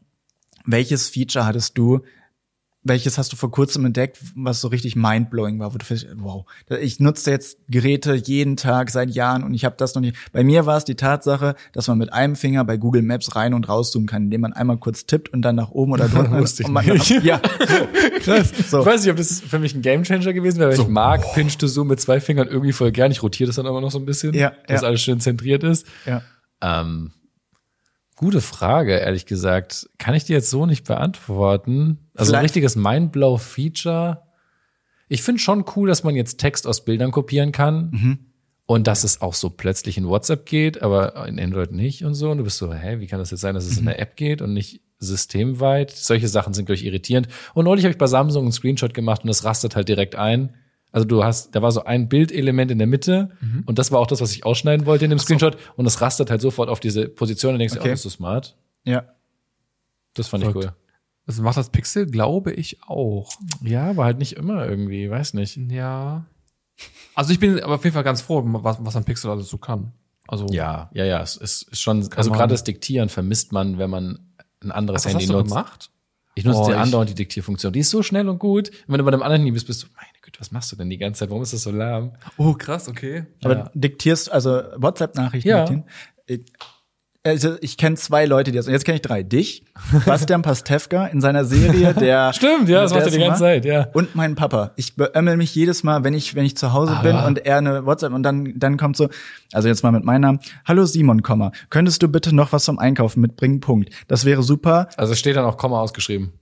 welches 0.65 1.11
Feature 1.11 1.45
hattest 1.45 1.77
du, 1.77 2.01
welches 2.89 3.19
hast 3.19 3.33
du 3.33 3.37
vor 3.37 3.51
kurzem 3.51 3.85
entdeckt, 3.85 4.19
was 4.35 4.61
so 4.61 4.69
richtig 4.69 4.97
mindblowing 4.97 5.59
war, 5.59 5.75
wo 5.75 5.79
du 5.79 5.85
fest, 5.85 6.07
wow, 6.17 6.45
ich 6.81 7.01
nutze 7.01 7.31
jetzt 7.31 7.59
Geräte 7.69 8.15
jeden 8.15 8.57
Tag 8.57 8.91
seit 8.91 9.11
Jahren 9.11 9.43
und 9.43 9.55
ich 9.55 9.65
habe 9.65 9.77
das 9.79 9.95
noch 9.95 10.03
nicht. 10.03 10.17
Bei 10.33 10.45
mir 10.45 10.67
war 10.67 10.77
es 10.77 10.85
die 10.85 10.95
Tatsache, 10.95 11.55
dass 11.73 11.89
man 11.89 11.99
mit 11.99 12.13
einem 12.13 12.37
Finger 12.37 12.65
bei 12.65 12.77
Google 12.77 13.03
Maps 13.03 13.35
rein 13.37 13.55
und 13.55 13.69
rauszoomen 13.69 14.07
kann, 14.09 14.25
indem 14.25 14.43
man 14.43 14.53
einmal 14.53 14.79
kurz 14.79 15.07
tippt 15.07 15.33
und 15.33 15.43
dann 15.43 15.57
nach 15.57 15.71
oben 15.71 15.93
oder 15.93 16.09
drunten. 16.09 16.39
Wusste 16.39 16.63
ich 16.63 16.69
man, 16.69 16.87
nicht. 16.87 17.23
Ja, 17.23 17.39
krass. 18.21 18.53
So. 18.69 18.81
Ich 18.81 18.87
weiß 18.87 19.03
nicht, 19.03 19.11
ob 19.11 19.17
das 19.17 19.41
für 19.41 19.59
mich 19.59 19.75
ein 19.75 19.83
Gamechanger 19.83 20.33
gewesen 20.33 20.59
wäre, 20.59 20.71
weil 20.71 20.81
ich 20.81 20.89
mag 20.89 21.23
Pinch 21.35 21.59
to 21.59 21.67
Zoom 21.67 21.89
mit 21.89 22.01
zwei 22.01 22.21
Fingern 22.21 22.49
irgendwie 22.49 22.73
voll 22.73 22.93
gern. 22.93 23.11
Ich 23.11 23.23
rotiere 23.23 23.49
das 23.49 23.57
dann 23.57 23.67
aber 23.67 23.81
noch 23.81 23.91
so 23.91 23.99
ein 23.99 24.07
bisschen, 24.07 24.35
Ja, 24.35 24.53
dass 24.67 24.83
ja. 24.83 24.89
alles 24.89 25.01
schön 25.01 25.21
zentriert 25.21 25.65
ist. 25.65 25.87
Ja. 26.07 26.23
Ähm, 26.63 27.11
gute 28.17 28.41
Frage, 28.41 28.97
ehrlich 28.97 29.27
gesagt. 29.27 29.89
Kann 29.99 30.15
ich 30.15 30.25
dir 30.25 30.35
jetzt 30.35 30.51
so 30.51 30.67
nicht 30.67 30.87
beantworten. 30.87 32.09
Also 32.15 32.31
ein 32.33 32.39
Vielleicht- 32.39 32.45
richtiges 32.57 32.77
Mindblow-Feature. 32.77 34.23
Ich 35.09 35.23
finde 35.23 35.41
schon 35.41 35.65
cool, 35.77 35.89
dass 35.89 36.03
man 36.05 36.17
jetzt 36.17 36.39
Text 36.39 36.67
aus 36.67 36.85
Bildern 36.85 37.11
kopieren 37.13 37.53
kann. 37.53 37.91
Mhm. 37.91 38.19
Und 38.69 38.89
dass 38.89 39.05
es 39.05 39.21
auch 39.21 39.35
so 39.35 39.49
plötzlich 39.51 39.97
in 39.97 40.09
WhatsApp 40.09 40.45
geht, 40.45 40.83
aber 40.83 41.25
in 41.29 41.39
Android 41.39 41.71
nicht 41.71 42.05
und 42.05 42.15
so. 42.15 42.31
Und 42.33 42.39
du 42.39 42.45
bist 42.45 42.59
so, 42.59 42.75
hä, 42.75 42.99
wie 42.99 43.07
kann 43.07 43.21
das 43.21 43.31
jetzt 43.31 43.41
sein, 43.43 43.55
dass 43.55 43.65
es 43.65 43.75
Mhm. 43.75 43.79
in 43.81 43.85
der 43.87 44.01
App 44.01 44.17
geht 44.17 44.43
und 44.43 44.53
nicht 44.55 44.81
systemweit? 44.99 45.93
Solche 45.93 46.27
Sachen 46.27 46.53
sind, 46.53 46.67
glaube 46.67 46.75
ich, 46.77 46.85
irritierend. 46.85 47.29
Und 47.55 47.65
neulich 47.67 47.85
habe 47.85 47.93
ich 47.93 47.99
bei 47.99 48.09
Samsung 48.09 48.43
einen 48.47 48.53
Screenshot 48.53 48.93
gemacht 48.93 49.23
und 49.23 49.29
das 49.29 49.45
rastet 49.45 49.77
halt 49.77 49.89
direkt 49.89 50.17
ein. 50.17 50.55
Also 50.97 51.07
du 51.07 51.23
hast, 51.23 51.55
da 51.55 51.61
war 51.61 51.71
so 51.73 51.85
ein 51.85 52.09
Bildelement 52.09 52.71
in 52.71 52.79
der 52.79 52.87
Mitte 52.87 53.29
Mhm. 53.43 53.65
und 53.67 53.79
das 53.79 53.93
war 53.93 54.01
auch 54.01 54.07
das, 54.07 54.23
was 54.23 54.33
ich 54.33 54.47
ausschneiden 54.47 54.87
wollte 54.87 55.05
in 55.05 55.11
dem 55.11 55.19
Screenshot 55.19 55.59
und 55.77 55.85
das 55.85 56.01
rastet 56.01 56.31
halt 56.31 56.41
sofort 56.41 56.71
auf 56.71 56.81
diese 56.81 57.07
Position 57.07 57.53
und 57.53 57.59
denkst 57.59 57.75
Okay. 57.77 57.89
oh, 57.89 57.91
das 57.91 57.99
ist 58.01 58.03
so 58.05 58.09
smart. 58.09 58.57
Ja. 58.85 59.05
Das 60.15 60.29
fand 60.29 60.43
ich 60.45 60.49
Verrückt. 60.51 60.69
cool. 60.69 60.75
Das 61.27 61.39
macht 61.41 61.59
das 61.59 61.69
Pixel, 61.69 62.07
glaube 62.07 62.53
ich, 62.55 62.79
auch. 62.87 63.31
Ja, 63.63 63.91
aber 63.91 64.05
halt 64.05 64.17
nicht 64.19 64.37
immer 64.37 64.67
irgendwie, 64.67 65.11
weiß 65.11 65.35
nicht. 65.35 65.59
Ja. 65.71 66.25
Also 67.15 67.31
ich 67.33 67.41
bin 67.41 67.61
aber 67.63 67.75
auf 67.75 67.85
jeden 67.85 67.93
Fall 67.93 68.05
ganz 68.05 68.23
froh, 68.23 68.43
was, 68.47 68.79
was 68.81 68.97
ein 68.97 69.05
Pixel 69.05 69.31
alles 69.31 69.51
so 69.51 69.59
kann. 69.59 69.93
Also 70.29 70.47
Ja, 70.51 70.89
ja, 70.95 71.05
ja, 71.05 71.21
es 71.21 71.37
ist 71.37 71.77
schon, 71.79 72.09
also 72.17 72.31
gerade 72.31 72.55
das 72.55 72.65
Diktieren 72.65 73.11
vermisst 73.11 73.53
man, 73.53 73.77
wenn 73.77 73.91
man 73.91 74.19
ein 74.63 74.73
anderes 74.73 75.05
was 75.05 75.13
Handy 75.13 75.25
hast 75.25 75.31
du 75.31 75.37
nutzt. 75.39 75.49
gemacht? 75.51 75.91
Ich 76.39 76.45
nutze 76.45 76.61
Oh, 76.61 76.67
die 76.69 76.75
andauernd 76.75 77.09
die 77.11 77.15
Diktierfunktion. 77.15 77.73
Die 77.73 77.81
ist 77.81 77.89
so 77.91 78.03
schnell 78.03 78.29
und 78.29 78.39
gut. 78.39 78.69
Und 78.69 78.77
wenn 78.89 78.99
du 78.99 79.05
bei 79.05 79.11
einem 79.13 79.23
anderen 79.23 79.41
Handy 79.41 79.53
bist, 79.53 79.67
bist 79.67 79.83
du, 79.83 79.87
meine 79.97 80.09
Güte, 80.21 80.39
was 80.39 80.53
machst 80.53 80.71
du 80.71 80.77
denn 80.77 80.91
die 80.91 80.99
ganze 80.99 81.21
Zeit? 81.21 81.31
Warum 81.31 81.43
ist 81.43 81.55
das 81.55 81.63
so 81.63 81.71
lahm? 81.71 82.13
Oh, 82.37 82.53
krass, 82.53 82.89
okay. 82.89 83.25
Aber 83.43 83.55
Ja. 83.57 83.71
diktierst, 83.73 84.31
also 84.31 84.63
WhatsApp-Nachrichten 84.77 85.49
Ja. 85.49 85.65
diktieren. 85.65 85.85
Ich, 86.27 86.41
also 87.27 87.57
ich 87.61 87.77
kenne 87.77 87.97
zwei 87.97 88.25
Leute, 88.25 88.53
die 88.53 88.57
das, 88.57 88.67
und 88.67 88.73
jetzt 88.73 88.85
kenne 88.85 88.97
ich 88.97 89.03
drei. 89.03 89.23
Dich, 89.23 89.65
Bastian 90.07 90.43
Pastewka 90.43 91.07
in 91.07 91.21
seiner 91.21 91.45
Serie, 91.45 91.93
der 91.93 92.33
Stimmt, 92.35 92.69
ja, 92.69 92.83
das 92.83 92.95
macht 92.95 93.03
er 93.03 93.11
die 93.11 93.19
ganze. 93.19 93.41
Zeit, 93.41 93.65
ja. 93.65 93.89
Und 93.93 94.15
mein 94.15 94.35
Papa. 94.37 94.73
Ich 94.77 94.97
beömmel 94.97 95.37
mich 95.37 95.55
jedes 95.55 95.83
Mal, 95.83 96.05
wenn 96.05 96.15
ich, 96.15 96.35
wenn 96.35 96.45
ich 96.45 96.57
zu 96.57 96.73
Hause 96.73 96.99
bin 97.03 97.17
und 97.17 97.45
er 97.45 97.59
eine 97.59 97.85
WhatsApp 97.85 98.13
und 98.13 98.23
dann, 98.23 98.53
dann 98.57 98.77
kommt 98.77 98.97
so, 98.97 99.09
also 99.53 99.69
jetzt 99.69 99.83
mal 99.83 99.93
mit 99.93 100.05
meinem 100.05 100.23
Namen. 100.23 100.41
Hallo 100.65 100.85
Simon, 100.87 101.23
Komma. 101.23 101.53
Könntest 101.71 102.03
du 102.03 102.09
bitte 102.09 102.35
noch 102.35 102.53
was 102.53 102.65
zum 102.65 102.79
Einkaufen 102.79 103.21
mitbringen? 103.21 103.61
Punkt. 103.61 103.91
Das 104.09 104.25
wäre 104.25 104.43
super. 104.43 104.89
Also 104.97 105.13
es 105.13 105.19
steht 105.19 105.37
dann 105.37 105.45
auch 105.45 105.57
Komma 105.57 105.81
ausgeschrieben. 105.81 106.33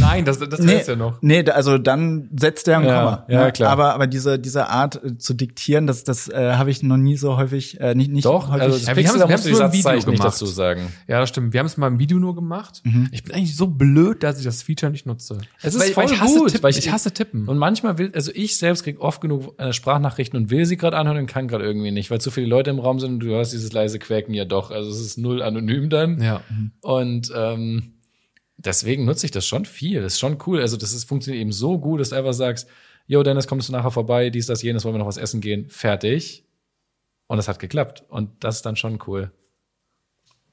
Nein, 0.00 0.24
das, 0.24 0.38
das 0.38 0.60
Nee, 0.60 0.76
ist 0.80 0.88
ja 0.88 0.96
noch. 0.96 1.18
nee, 1.22 1.44
also 1.50 1.78
dann 1.78 2.28
setzt 2.38 2.68
er 2.68 2.78
ein 2.78 2.84
Ja, 2.84 2.98
Komma. 2.98 3.24
ja, 3.28 3.44
ne? 3.46 3.52
klar. 3.52 3.70
Aber, 3.70 3.94
aber 3.94 4.06
diese, 4.06 4.38
diese 4.38 4.68
Art 4.68 5.02
äh, 5.02 5.16
zu 5.18 5.34
diktieren, 5.34 5.86
das, 5.86 6.04
das 6.04 6.28
äh, 6.28 6.54
habe 6.54 6.70
ich 6.70 6.82
noch 6.82 6.96
nie 6.96 7.16
so 7.16 7.36
häufig, 7.36 7.80
äh, 7.80 7.94
nicht, 7.94 8.10
nicht 8.10 8.24
Doch, 8.24 8.48
häufig. 8.48 8.62
also 8.62 8.76
das 8.78 8.82
Ja, 8.86 8.88
wir 8.88 8.94
Pixel, 9.02 9.20
wir 9.20 9.26
die 9.26 9.32
haben's 9.32 9.44
nur 9.44 9.52
im 9.52 9.56
Video 9.56 9.66
Satzzeichen 9.82 9.96
nicht 10.10 10.18
gemacht. 10.18 10.34
dazu 10.34 10.46
sagen. 10.46 10.92
Ja, 11.08 11.20
das 11.20 11.28
stimmt. 11.30 11.52
Wir 11.52 11.60
haben 11.60 11.66
es 11.66 11.76
mal 11.76 11.88
im 11.88 11.98
Video 11.98 12.18
nur 12.18 12.34
gemacht. 12.34 12.82
Ich 13.12 13.22
bin 13.24 13.34
eigentlich 13.34 13.56
so 13.56 13.66
blöd, 13.66 14.22
dass 14.22 14.38
ich 14.38 14.44
das 14.44 14.62
Feature 14.62 14.90
nicht 14.92 15.06
nutze. 15.06 15.38
Es 15.62 15.74
ist 15.74 15.80
weil, 15.80 15.92
voll 15.92 16.04
weil 16.04 16.12
ich 16.12 16.20
hasse 16.20 16.38
gut, 16.38 16.48
Tippen. 16.50 16.62
weil 16.62 16.70
ich, 16.70 16.78
ich- 16.78 16.92
hasse 16.92 17.12
Tippen. 17.12 17.48
Und 17.48 17.58
manchmal 17.58 17.98
will, 17.98 18.10
also 18.14 18.30
ich 18.34 18.56
selbst 18.58 18.84
krieg 18.84 19.00
oft 19.00 19.20
genug 19.20 19.54
äh, 19.58 19.72
Sprachnachrichten 19.72 20.38
und 20.38 20.50
will 20.50 20.66
sie 20.66 20.76
gerade 20.76 20.96
anhören 20.96 21.18
und 21.18 21.26
kann 21.26 21.48
gerade 21.48 21.64
irgendwie 21.64 21.90
nicht, 21.90 22.10
weil 22.10 22.20
zu 22.20 22.30
viele 22.30 22.46
Leute 22.46 22.70
im 22.70 22.78
Raum 22.78 23.00
sind 23.00 23.14
und 23.14 23.20
du 23.20 23.28
hörst 23.28 23.52
dieses 23.52 23.72
leise 23.72 23.98
Quäken 23.98 24.34
ja 24.34 24.44
doch. 24.44 24.70
Also 24.70 24.90
es 24.90 25.00
ist 25.00 25.18
null 25.18 25.42
anonym 25.42 25.88
dann. 25.90 26.20
ja. 26.22 26.40
Und 26.80 27.32
ähm, 27.34 27.93
deswegen 28.56 29.04
nutze 29.04 29.26
ich 29.26 29.32
das 29.32 29.46
schon 29.46 29.64
viel. 29.64 30.02
Das 30.02 30.14
ist 30.14 30.20
schon 30.20 30.38
cool. 30.46 30.60
Also 30.60 30.76
das 30.76 30.92
ist, 30.92 31.04
funktioniert 31.04 31.40
eben 31.40 31.52
so 31.52 31.78
gut, 31.78 32.00
dass 32.00 32.10
du 32.10 32.16
einfach 32.16 32.32
sagst, 32.32 32.68
yo 33.06 33.22
Dennis, 33.22 33.46
kommst 33.46 33.68
du 33.68 33.72
nachher 33.72 33.90
vorbei, 33.90 34.30
dies, 34.30 34.46
das, 34.46 34.62
jenes, 34.62 34.84
wollen 34.84 34.94
wir 34.94 35.00
noch 35.00 35.06
was 35.06 35.16
essen 35.16 35.40
gehen, 35.40 35.68
fertig. 35.68 36.44
Und 37.26 37.36
das 37.36 37.48
hat 37.48 37.58
geklappt. 37.58 38.04
Und 38.08 38.30
das 38.44 38.56
ist 38.56 38.66
dann 38.66 38.76
schon 38.76 38.98
cool. 39.06 39.32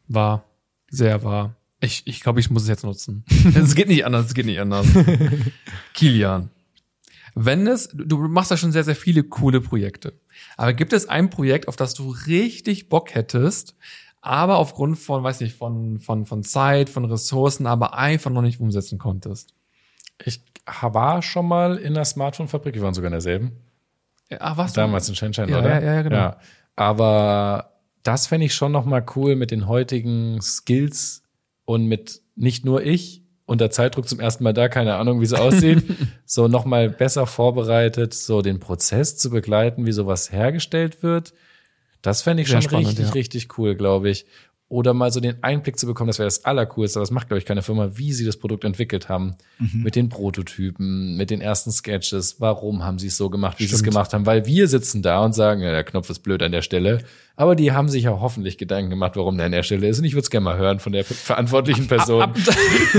War. 0.07 0.45
Sehr 0.89 1.23
wahr. 1.23 1.55
Ich, 1.79 2.03
ich 2.05 2.19
glaube, 2.21 2.39
ich 2.39 2.49
muss 2.49 2.63
es 2.63 2.67
jetzt 2.67 2.83
nutzen. 2.83 3.23
Es 3.55 3.75
geht 3.75 3.87
nicht 3.87 4.05
anders, 4.05 4.27
es 4.27 4.33
geht 4.33 4.45
nicht 4.45 4.59
anders. 4.59 4.87
Kilian. 5.93 6.49
Wenn 7.33 7.65
es, 7.65 7.87
du 7.89 8.03
du 8.03 8.17
machst 8.27 8.51
ja 8.51 8.57
schon 8.57 8.73
sehr, 8.73 8.83
sehr 8.83 8.95
viele 8.95 9.23
coole 9.23 9.61
Projekte. 9.61 10.19
Aber 10.57 10.73
gibt 10.73 10.93
es 10.93 11.07
ein 11.07 11.29
Projekt, 11.29 11.67
auf 11.67 11.77
das 11.77 11.93
du 11.93 12.11
richtig 12.27 12.89
Bock 12.89 13.15
hättest, 13.15 13.75
aber 14.21 14.57
aufgrund 14.57 14.97
von, 14.99 15.23
weiß 15.23 15.41
nicht, 15.41 15.55
von, 15.55 15.99
von, 15.99 16.25
von 16.25 16.43
Zeit, 16.43 16.89
von 16.89 17.05
Ressourcen, 17.05 17.65
aber 17.65 17.95
einfach 17.97 18.31
noch 18.31 18.43
nicht 18.43 18.59
umsetzen 18.59 18.99
konntest? 18.99 19.53
Ich 20.23 20.41
war 20.65 21.21
schon 21.21 21.47
mal 21.47 21.77
in 21.77 21.95
der 21.95 22.05
Smartphone-Fabrik, 22.05 22.75
wir 22.75 22.83
waren 22.83 22.93
sogar 22.93 23.07
in 23.07 23.13
derselben. 23.13 23.51
Ja, 24.29 24.55
was? 24.55 24.73
Damals 24.73 25.09
in 25.09 25.15
Shenzhen, 25.15 25.49
Ja, 25.49 25.59
oder? 25.59 25.81
ja, 25.81 25.95
ja, 25.95 26.01
genau. 26.03 26.35
Aber 26.75 27.71
das 28.03 28.27
fände 28.27 28.45
ich 28.45 28.53
schon 28.53 28.71
noch 28.71 28.85
mal 28.85 29.03
cool 29.15 29.35
mit 29.35 29.51
den 29.51 29.67
heutigen 29.67 30.39
Skills 30.41 31.23
und 31.65 31.85
mit 31.85 32.21
nicht 32.35 32.63
nur 32.63 32.83
ich 32.83 33.23
unter 33.45 33.69
Zeitdruck 33.69 34.07
zum 34.07 34.19
ersten 34.19 34.43
Mal 34.43 34.53
da, 34.53 34.69
keine 34.69 34.95
Ahnung, 34.95 35.19
wie 35.19 35.25
sie 35.25 35.37
aussieht, 35.39 35.83
so 36.25 36.47
noch 36.47 36.63
mal 36.65 36.89
besser 36.89 37.27
vorbereitet, 37.27 38.13
so 38.13 38.41
den 38.41 38.59
Prozess 38.59 39.17
zu 39.17 39.29
begleiten, 39.29 39.85
wie 39.85 39.91
sowas 39.91 40.31
hergestellt 40.31 41.03
wird. 41.03 41.33
Das 42.01 42.21
fände 42.21 42.41
ich 42.43 42.49
Sehr 42.49 42.61
schon 42.61 42.69
spannend, 42.69 42.87
richtig, 42.89 43.05
ja. 43.07 43.11
richtig 43.11 43.57
cool, 43.57 43.75
glaube 43.75 44.09
ich. 44.09 44.25
oder 44.71 44.93
mal 44.93 45.11
so 45.11 45.19
den 45.19 45.43
Einblick 45.43 45.77
zu 45.77 45.85
bekommen, 45.85 46.07
das 46.07 46.17
wäre 46.17 46.27
das 46.27 46.45
Allercoolste, 46.45 46.97
aber 46.97 47.03
das 47.03 47.11
macht, 47.11 47.27
glaube 47.27 47.39
ich, 47.39 47.45
keine 47.45 47.61
Firma, 47.61 47.97
wie 47.97 48.13
sie 48.13 48.25
das 48.25 48.37
Produkt 48.37 48.63
entwickelt 48.63 49.09
haben. 49.09 49.35
Mhm. 49.59 49.83
Mit 49.83 49.97
den 49.97 50.07
Prototypen, 50.07 51.17
mit 51.17 51.29
den 51.29 51.41
ersten 51.41 51.71
Sketches. 51.73 52.39
Warum 52.39 52.81
haben 52.81 52.97
sie 52.97 53.07
es 53.07 53.17
so 53.17 53.29
gemacht, 53.29 53.59
wie 53.59 53.65
sie 53.65 53.75
es 53.75 53.83
gemacht 53.83 54.13
haben? 54.13 54.25
Weil 54.25 54.45
wir 54.45 54.69
sitzen 54.69 55.01
da 55.01 55.25
und 55.25 55.33
sagen, 55.33 55.61
ja, 55.61 55.71
der 55.71 55.83
Knopf 55.83 56.09
ist 56.09 56.19
blöd 56.19 56.41
an 56.41 56.53
der 56.53 56.61
Stelle. 56.61 57.03
Aber 57.35 57.55
die 57.55 57.71
haben 57.71 57.89
sich 57.89 58.03
ja 58.03 58.11
hoffentlich 58.19 58.57
Gedanken 58.57 58.89
gemacht, 58.89 59.13
warum 59.15 59.37
der 59.37 59.47
an 59.47 59.51
der 59.51 59.63
Stelle 59.63 59.87
ist. 59.87 59.99
Und 59.99 60.05
ich 60.05 60.13
würde 60.13 60.21
es 60.23 60.29
gerne 60.29 60.43
mal 60.43 60.57
hören 60.57 60.79
von 60.79 60.91
der 60.91 61.03
verantwortlichen 61.03 61.87
Person. 61.87 62.21
Ab, 62.21 62.35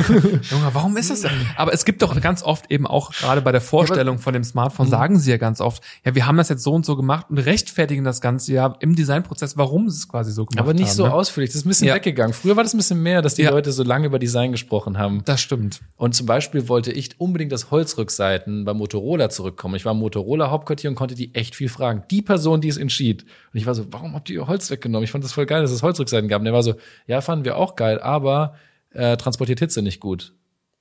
Junge, 0.50 0.68
warum 0.72 0.96
ist 0.96 1.10
das 1.10 1.20
denn? 1.22 1.30
Aber 1.56 1.72
es 1.72 1.84
gibt 1.84 2.02
doch 2.02 2.18
ganz 2.20 2.42
oft 2.42 2.70
eben 2.70 2.86
auch, 2.86 3.12
gerade 3.12 3.40
bei 3.42 3.52
der 3.52 3.60
Vorstellung 3.60 4.18
von 4.18 4.32
dem 4.32 4.44
Smartphone, 4.44 4.88
sagen 4.88 5.18
sie 5.18 5.30
ja 5.30 5.36
ganz 5.36 5.60
oft, 5.60 5.82
ja, 6.04 6.14
wir 6.14 6.26
haben 6.26 6.36
das 6.36 6.48
jetzt 6.48 6.62
so 6.62 6.72
und 6.72 6.84
so 6.84 6.96
gemacht 6.96 7.26
und 7.30 7.38
rechtfertigen 7.38 8.04
das 8.04 8.20
Ganze 8.20 8.52
ja 8.52 8.74
im 8.80 8.96
Designprozess, 8.96 9.56
warum 9.56 9.88
sie 9.90 9.96
es 9.98 10.08
quasi 10.08 10.32
so 10.32 10.44
gemacht 10.46 10.58
haben. 10.58 10.68
aber 10.68 10.74
nicht 10.78 10.92
so 10.92 11.06
ne? 11.06 11.12
ausführlich. 11.14 11.50
Das 11.50 11.56
ist 11.56 11.66
ein 11.66 11.68
bisschen 11.68 11.88
Ja. 11.88 11.94
weggegangen. 11.94 12.32
Früher 12.34 12.56
war 12.56 12.62
das 12.62 12.74
ein 12.74 12.78
bisschen 12.78 13.02
mehr, 13.02 13.22
dass 13.22 13.34
die 13.34 13.42
Ja. 13.42 13.50
Leute 13.50 13.70
so 13.72 13.82
lange 13.82 14.06
über 14.06 14.18
Design 14.18 14.50
gesprochen 14.52 14.98
haben. 14.98 15.22
Das 15.24 15.40
stimmt. 15.40 15.80
Und 15.96 16.14
zum 16.14 16.26
Beispiel 16.26 16.68
wollte 16.68 16.90
ich 16.92 17.20
unbedingt 17.20 17.52
das 17.52 17.70
Holzrückseiten 17.70 18.64
bei 18.64 18.74
Motorola 18.74 19.28
zurückkommen. 19.30 19.74
Ich 19.76 19.84
war 19.84 19.92
im 19.92 19.98
Motorola 19.98 20.50
Hauptquartier 20.50 20.90
und 20.90 20.96
konnte 20.96 21.14
die 21.14 21.34
echt 21.34 21.54
viel 21.54 21.68
fragen. 21.68 22.02
Die 22.10 22.22
Person, 22.22 22.60
die 22.60 22.68
es 22.68 22.76
entschied. 22.76 23.22
Und 23.52 23.58
ich 23.60 23.66
war 23.66 23.74
so, 23.74 23.86
warum 23.90 24.14
habt 24.22 24.30
ihr 24.30 24.46
Holz 24.46 24.70
weggenommen? 24.70 25.02
Ich 25.04 25.10
fand 25.10 25.24
das 25.24 25.32
voll 25.32 25.46
geil, 25.46 25.62
dass 25.62 25.72
es 25.72 25.82
Holzrückseiten 25.82 26.28
gab. 26.28 26.40
Und 26.40 26.44
der 26.44 26.54
war 26.54 26.62
so, 26.62 26.74
ja, 27.06 27.20
fanden 27.20 27.44
wir 27.44 27.56
auch 27.56 27.74
geil, 27.76 28.00
aber 28.00 28.54
äh, 28.90 29.16
transportiert 29.16 29.58
Hitze 29.58 29.82
nicht 29.82 29.98
gut. 30.00 30.32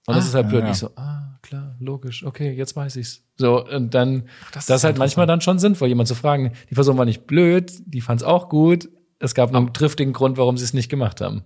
Und 0.05 0.15
das 0.15 0.25
Ah, 0.25 0.27
ist 0.29 0.33
halt 0.35 0.49
blöd. 0.49 0.63
ja. 0.63 0.71
Ich 0.71 0.77
so, 0.77 0.91
ah, 0.95 1.37
klar, 1.41 1.75
logisch, 1.79 2.23
okay, 2.23 2.51
jetzt 2.53 2.75
weiß 2.75 2.95
ich's. 2.97 3.23
So, 3.37 3.65
und 3.65 3.93
dann, 3.95 4.23
das 4.53 4.67
das, 4.67 4.77
ist 4.77 4.83
halt 4.83 4.97
manchmal 4.99 5.25
dann 5.27 5.41
schon 5.41 5.57
sinnvoll, 5.59 5.87
jemand 5.87 6.07
zu 6.07 6.15
fragen. 6.15 6.51
Die 6.69 6.75
Person 6.75 6.97
war 6.97 7.05
nicht 7.05 7.25
blöd, 7.25 7.71
die 7.85 8.01
fand's 8.01 8.23
auch 8.23 8.49
gut. 8.49 8.89
Es 9.19 9.33
gab 9.35 9.53
einen 9.55 9.73
triftigen 9.73 10.13
Grund, 10.13 10.37
warum 10.37 10.57
sie 10.57 10.63
es 10.63 10.73
nicht 10.73 10.89
gemacht 10.89 11.21
haben. 11.21 11.43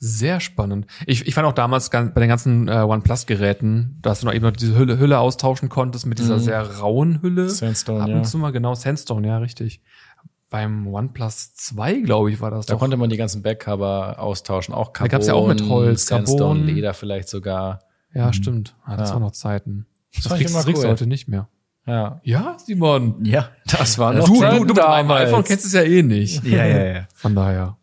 Sehr 0.00 0.40
spannend. 0.40 0.86
Ich, 1.06 1.26
ich 1.26 1.34
fand 1.34 1.46
auch 1.46 1.52
damals 1.54 1.90
gan- 1.90 2.12
bei 2.12 2.20
den 2.20 2.28
ganzen 2.28 2.68
äh, 2.68 2.72
OnePlus-Geräten, 2.72 3.98
dass 4.02 4.20
du 4.20 4.26
noch 4.26 4.34
eben 4.34 4.44
noch 4.44 4.52
diese 4.52 4.76
Hülle, 4.76 4.98
Hülle 4.98 5.18
austauschen 5.18 5.68
konntest 5.68 6.04
mit 6.06 6.18
dieser 6.18 6.38
sehr 6.38 6.78
rauen 6.78 7.22
Hülle. 7.22 7.48
Sandstone, 7.48 8.02
Ab 8.02 8.08
ja. 8.10 8.16
und 8.16 8.24
zu 8.26 8.36
mal, 8.36 8.50
genau, 8.50 8.74
Sandstone, 8.74 9.26
ja, 9.28 9.38
richtig. 9.38 9.80
Beim 10.54 10.86
OnePlus 10.86 11.52
2, 11.54 11.94
glaube 12.02 12.30
ich, 12.30 12.40
war 12.40 12.52
das 12.52 12.66
Da 12.66 12.74
doch. 12.74 12.78
konnte 12.78 12.96
man 12.96 13.10
die 13.10 13.16
ganzen 13.16 13.42
Backcover 13.42 14.20
austauschen, 14.20 14.72
auch 14.72 14.92
Carbon. 14.92 15.10
gab's 15.10 15.26
ja 15.26 15.34
auch 15.34 15.48
mit 15.48 15.68
Holz, 15.68 16.06
Sandstone, 16.06 16.60
Carbon. 16.60 16.74
Leder 16.76 16.94
vielleicht 16.94 17.28
sogar. 17.28 17.80
ja, 18.14 18.32
stimmt. 18.32 18.76
Ah, 18.84 18.96
das 18.96 19.08
Ja. 19.08 19.14
waren 19.16 19.22
noch 19.22 19.32
Zeiten. 19.32 19.86
Das, 20.14 20.28
kriegst, 20.32 20.54
das 20.54 20.64
kriegst 20.64 20.82
du 20.84 20.86
cool. 20.86 20.92
heute 20.92 21.08
nicht 21.08 21.26
mehr. 21.26 21.48
Ja, 21.88 22.20
Ja, 22.22 22.56
Simon. 22.64 23.24
Ja. 23.24 23.48
das 23.66 23.98
war 23.98 24.12
Du, 24.12 24.18
noch 24.20 24.28
du, 24.28 24.38
Zeiten 24.38 24.58
du 24.68 24.74
mit 24.74 24.78
deinem 24.78 25.10
iPhone 25.10 25.42
kennst 25.42 25.66
es 25.66 25.72
ja 25.72 25.82
eh 25.82 26.04
nicht. 26.04 26.44
Ja, 26.44 26.64
ja, 26.64 26.84
ja. 26.84 27.08
Von 27.16 27.34
daher. 27.34 27.76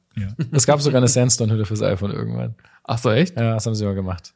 Es 0.54 0.66
gab 0.66 0.82
sogar 0.82 1.00
eine 1.00 1.10
Sandstone-Hülle 1.10 1.66
fürs 1.66 1.82
iPhone 1.82 2.12
irgendwann. 2.12 2.56
Ach 2.86 3.00
so, 3.00 3.12
echt? 3.12 3.36
Ja, 3.38 3.56
das 3.56 3.66
haben 3.66 3.76
sie 3.76 3.84
mal 3.84 3.96
gemacht. 3.96 4.34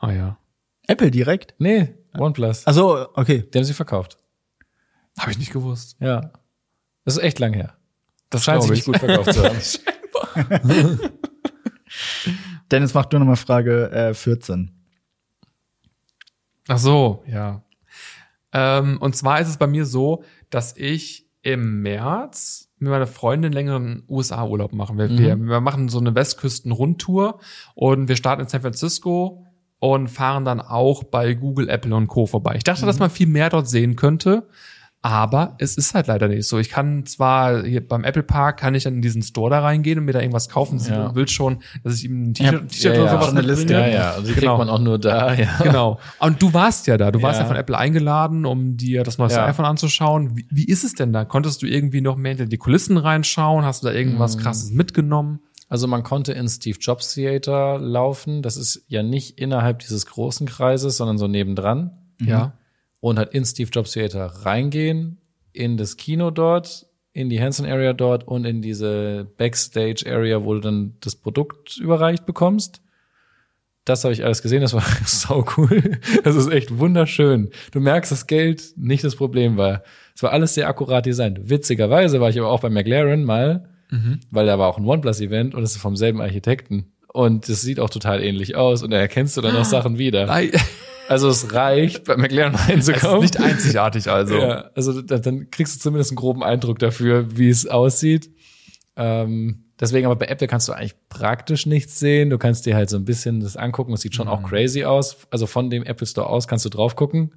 Ah 0.00 0.10
ja. 0.10 0.38
Apple 0.86 1.10
direkt? 1.10 1.54
Nee, 1.58 1.94
OnePlus. 2.16 2.62
Ach 2.64 2.72
so, 2.72 3.08
okay. 3.12 3.42
Die 3.52 3.58
haben 3.58 3.64
sie 3.64 3.74
verkauft. 3.74 4.16
Habe 5.18 5.32
ich 5.32 5.38
nicht 5.38 5.52
gewusst. 5.52 5.96
Ja. 6.00 6.32
Das 7.08 7.16
ist 7.16 7.22
echt 7.22 7.38
lang 7.38 7.54
her. 7.54 7.72
Das 8.28 8.44
Scheint 8.44 8.60
sich 8.64 8.70
nicht 8.70 8.84
gut 8.84 8.98
verkauft 8.98 9.32
zu 9.32 9.42
haben. 9.42 9.56
Dennis, 12.70 12.92
mach 12.92 13.06
du 13.06 13.18
nochmal 13.18 13.36
Frage 13.36 13.90
äh, 13.90 14.12
14. 14.12 14.70
Ach 16.68 16.76
so, 16.76 17.24
ja. 17.26 17.62
Ähm, 18.52 18.98
und 19.00 19.16
zwar 19.16 19.40
ist 19.40 19.48
es 19.48 19.56
bei 19.56 19.66
mir 19.66 19.86
so, 19.86 20.22
dass 20.50 20.76
ich 20.76 21.26
im 21.40 21.80
März 21.80 22.68
mit 22.76 22.90
meiner 22.90 23.06
Freundin 23.06 23.52
längeren 23.52 24.02
USA-Urlaub 24.06 24.74
machen. 24.74 24.98
Wir, 24.98 25.08
wir, 25.08 25.34
wir 25.38 25.60
machen 25.62 25.88
so 25.88 26.00
eine 26.00 26.14
Westküsten-Rundtour 26.14 27.40
und 27.74 28.08
wir 28.08 28.16
starten 28.16 28.42
in 28.42 28.48
San 28.48 28.60
Francisco 28.60 29.46
und 29.78 30.08
fahren 30.08 30.44
dann 30.44 30.60
auch 30.60 31.04
bei 31.04 31.32
Google, 31.32 31.70
Apple 31.70 31.96
und 31.96 32.08
Co. 32.08 32.26
vorbei. 32.26 32.56
Ich 32.56 32.64
dachte, 32.64 32.84
dass 32.84 32.98
man 32.98 33.08
viel 33.08 33.28
mehr 33.28 33.48
dort 33.48 33.66
sehen 33.66 33.96
könnte. 33.96 34.46
Aber 35.00 35.54
es 35.58 35.76
ist 35.76 35.94
halt 35.94 36.08
leider 36.08 36.26
nicht 36.26 36.48
so. 36.48 36.58
Ich 36.58 36.70
kann 36.70 37.06
zwar 37.06 37.62
hier 37.64 37.86
beim 37.86 38.02
Apple 38.02 38.24
Park 38.24 38.58
kann 38.58 38.74
ich 38.74 38.82
dann 38.82 38.94
in 38.94 39.00
diesen 39.02 39.22
Store 39.22 39.48
da 39.48 39.60
reingehen 39.60 40.00
und 40.00 40.04
mir 40.06 40.12
da 40.12 40.20
irgendwas 40.20 40.48
kaufen. 40.48 40.80
Sie 40.80 40.90
Ja. 40.90 41.14
will 41.14 41.28
schon, 41.28 41.62
dass 41.84 41.94
ich 41.94 42.04
ihm 42.06 42.24
ein 42.30 42.34
Ja, 42.34 42.50
T-Shirt 42.50 42.68
T-Shirt 42.68 42.94
ja, 42.96 43.02
oder 43.02 43.12
ja, 43.12 43.20
sowas 43.20 43.28
eine 43.30 43.40
Liste. 43.42 43.72
ja, 43.74 43.86
ja. 43.86 44.10
Also 44.10 44.22
die 44.22 44.26
kriegt 44.32 44.40
Genau. 44.40 44.58
man 44.58 44.68
auch 44.68 44.80
nur 44.80 44.98
da, 44.98 45.34
ja. 45.34 45.48
Genau. 45.62 46.00
Und 46.18 46.42
du 46.42 46.52
warst 46.52 46.88
ja 46.88 46.96
da. 46.96 47.12
Du 47.12 47.22
warst 47.22 47.38
ja, 47.38 47.44
Ja. 47.44 47.48
von 47.48 47.56
Apple 47.56 47.78
eingeladen, 47.78 48.44
um 48.44 48.76
dir 48.76 49.04
das 49.04 49.18
neueste 49.18 49.38
Ja. 49.38 49.46
iPhone 49.46 49.66
anzuschauen. 49.66 50.36
Wie, 50.36 50.46
wie 50.50 50.64
ist 50.64 50.82
es 50.82 50.94
denn 50.94 51.12
da? 51.12 51.24
Konntest 51.24 51.62
du 51.62 51.66
irgendwie 51.66 52.00
noch 52.00 52.16
mehr 52.16 52.30
hinter 52.32 52.46
die 52.46 52.58
Kulissen 52.58 52.96
reinschauen? 52.96 53.64
Hast 53.64 53.84
du 53.84 53.86
da 53.88 53.92
irgendwas 53.94 54.36
Mm. 54.36 54.40
krasses 54.40 54.70
mitgenommen? 54.72 55.38
Also 55.68 55.86
man 55.86 56.02
konnte 56.02 56.32
ins 56.32 56.56
Steve 56.56 56.78
Jobs 56.80 57.14
Theater 57.14 57.78
laufen. 57.78 58.42
Das 58.42 58.56
ist 58.56 58.84
ja 58.88 59.04
nicht 59.04 59.38
innerhalb 59.38 59.78
dieses 59.78 60.06
großen 60.06 60.48
Kreises, 60.48 60.96
sondern 60.96 61.18
so 61.18 61.28
nebendran. 61.28 61.92
Ja. 62.20 62.54
Und 63.00 63.18
halt 63.18 63.34
in 63.34 63.44
Steve 63.44 63.70
Jobs 63.72 63.92
Theater 63.92 64.26
reingehen, 64.26 65.18
in 65.52 65.76
das 65.76 65.96
Kino 65.96 66.30
dort, 66.30 66.86
in 67.12 67.28
die 67.28 67.40
Hanson 67.40 67.66
Area 67.66 67.92
dort 67.92 68.26
und 68.26 68.44
in 68.44 68.62
diese 68.62 69.26
Backstage 69.36 70.04
Area, 70.06 70.44
wo 70.44 70.54
du 70.54 70.60
dann 70.60 70.94
das 71.00 71.16
Produkt 71.16 71.76
überreicht 71.78 72.26
bekommst. 72.26 72.80
Das 73.84 74.04
habe 74.04 74.12
ich 74.12 74.24
alles 74.24 74.42
gesehen, 74.42 74.60
das 74.60 74.74
war 74.74 74.84
sau 75.06 75.44
cool. 75.56 75.98
Das 76.22 76.36
ist 76.36 76.50
echt 76.50 76.78
wunderschön. 76.78 77.50
Du 77.72 77.80
merkst, 77.80 78.12
dass 78.12 78.26
Geld 78.26 78.74
nicht 78.76 79.02
das 79.02 79.16
Problem 79.16 79.56
war. 79.56 79.82
Es 80.14 80.22
war 80.22 80.32
alles 80.32 80.54
sehr 80.54 80.68
akkurat 80.68 81.06
designt. 81.06 81.48
Witzigerweise 81.48 82.20
war 82.20 82.28
ich 82.28 82.38
aber 82.38 82.50
auch 82.50 82.60
bei 82.60 82.70
McLaren 82.70 83.24
mal, 83.24 83.68
weil 84.30 84.46
da 84.46 84.58
war 84.58 84.68
auch 84.68 84.78
ein 84.78 84.84
OnePlus-Event 84.84 85.54
und 85.54 85.62
es 85.62 85.72
ist 85.72 85.80
vom 85.80 85.96
selben 85.96 86.20
Architekten. 86.20 86.92
Und 87.10 87.48
es 87.48 87.62
sieht 87.62 87.80
auch 87.80 87.88
total 87.88 88.22
ähnlich 88.22 88.54
aus 88.54 88.82
und 88.82 88.90
da 88.90 88.98
erkennst 88.98 89.36
du 89.36 89.40
dann 89.40 89.56
auch 89.56 89.64
Sachen 89.64 89.96
wieder. 89.98 90.26
Nein, 90.26 90.50
Also 91.08 91.28
es 91.28 91.52
reicht, 91.54 92.04
bei 92.04 92.16
McLaren 92.16 92.54
es 92.54 92.60
ist 92.60 92.68
reinzukommen. 92.68 93.20
nicht 93.22 93.40
einzigartig 93.40 94.10
also. 94.10 94.36
Ja, 94.36 94.70
also 94.74 95.00
da, 95.02 95.18
dann 95.18 95.50
kriegst 95.50 95.76
du 95.76 95.80
zumindest 95.80 96.10
einen 96.10 96.16
groben 96.16 96.42
Eindruck 96.42 96.78
dafür, 96.78 97.36
wie 97.36 97.48
es 97.48 97.66
aussieht. 97.66 98.30
Ähm, 98.96 99.64
deswegen 99.80 100.06
aber 100.06 100.16
bei 100.16 100.26
Apple 100.26 100.46
kannst 100.46 100.68
du 100.68 100.72
eigentlich 100.72 100.96
praktisch 101.08 101.66
nichts 101.66 101.98
sehen. 101.98 102.30
Du 102.30 102.38
kannst 102.38 102.66
dir 102.66 102.76
halt 102.76 102.90
so 102.90 102.96
ein 102.96 103.04
bisschen 103.04 103.40
das 103.40 103.56
angucken. 103.56 103.92
Es 103.92 104.02
sieht 104.02 104.14
schon 104.14 104.28
auch 104.28 104.42
crazy 104.42 104.84
aus. 104.84 105.16
Also 105.30 105.46
von 105.46 105.70
dem 105.70 105.84
Apple 105.84 106.06
Store 106.06 106.28
aus 106.28 106.46
kannst 106.46 106.64
du 106.64 106.68
drauf 106.68 106.94
gucken. 106.94 107.32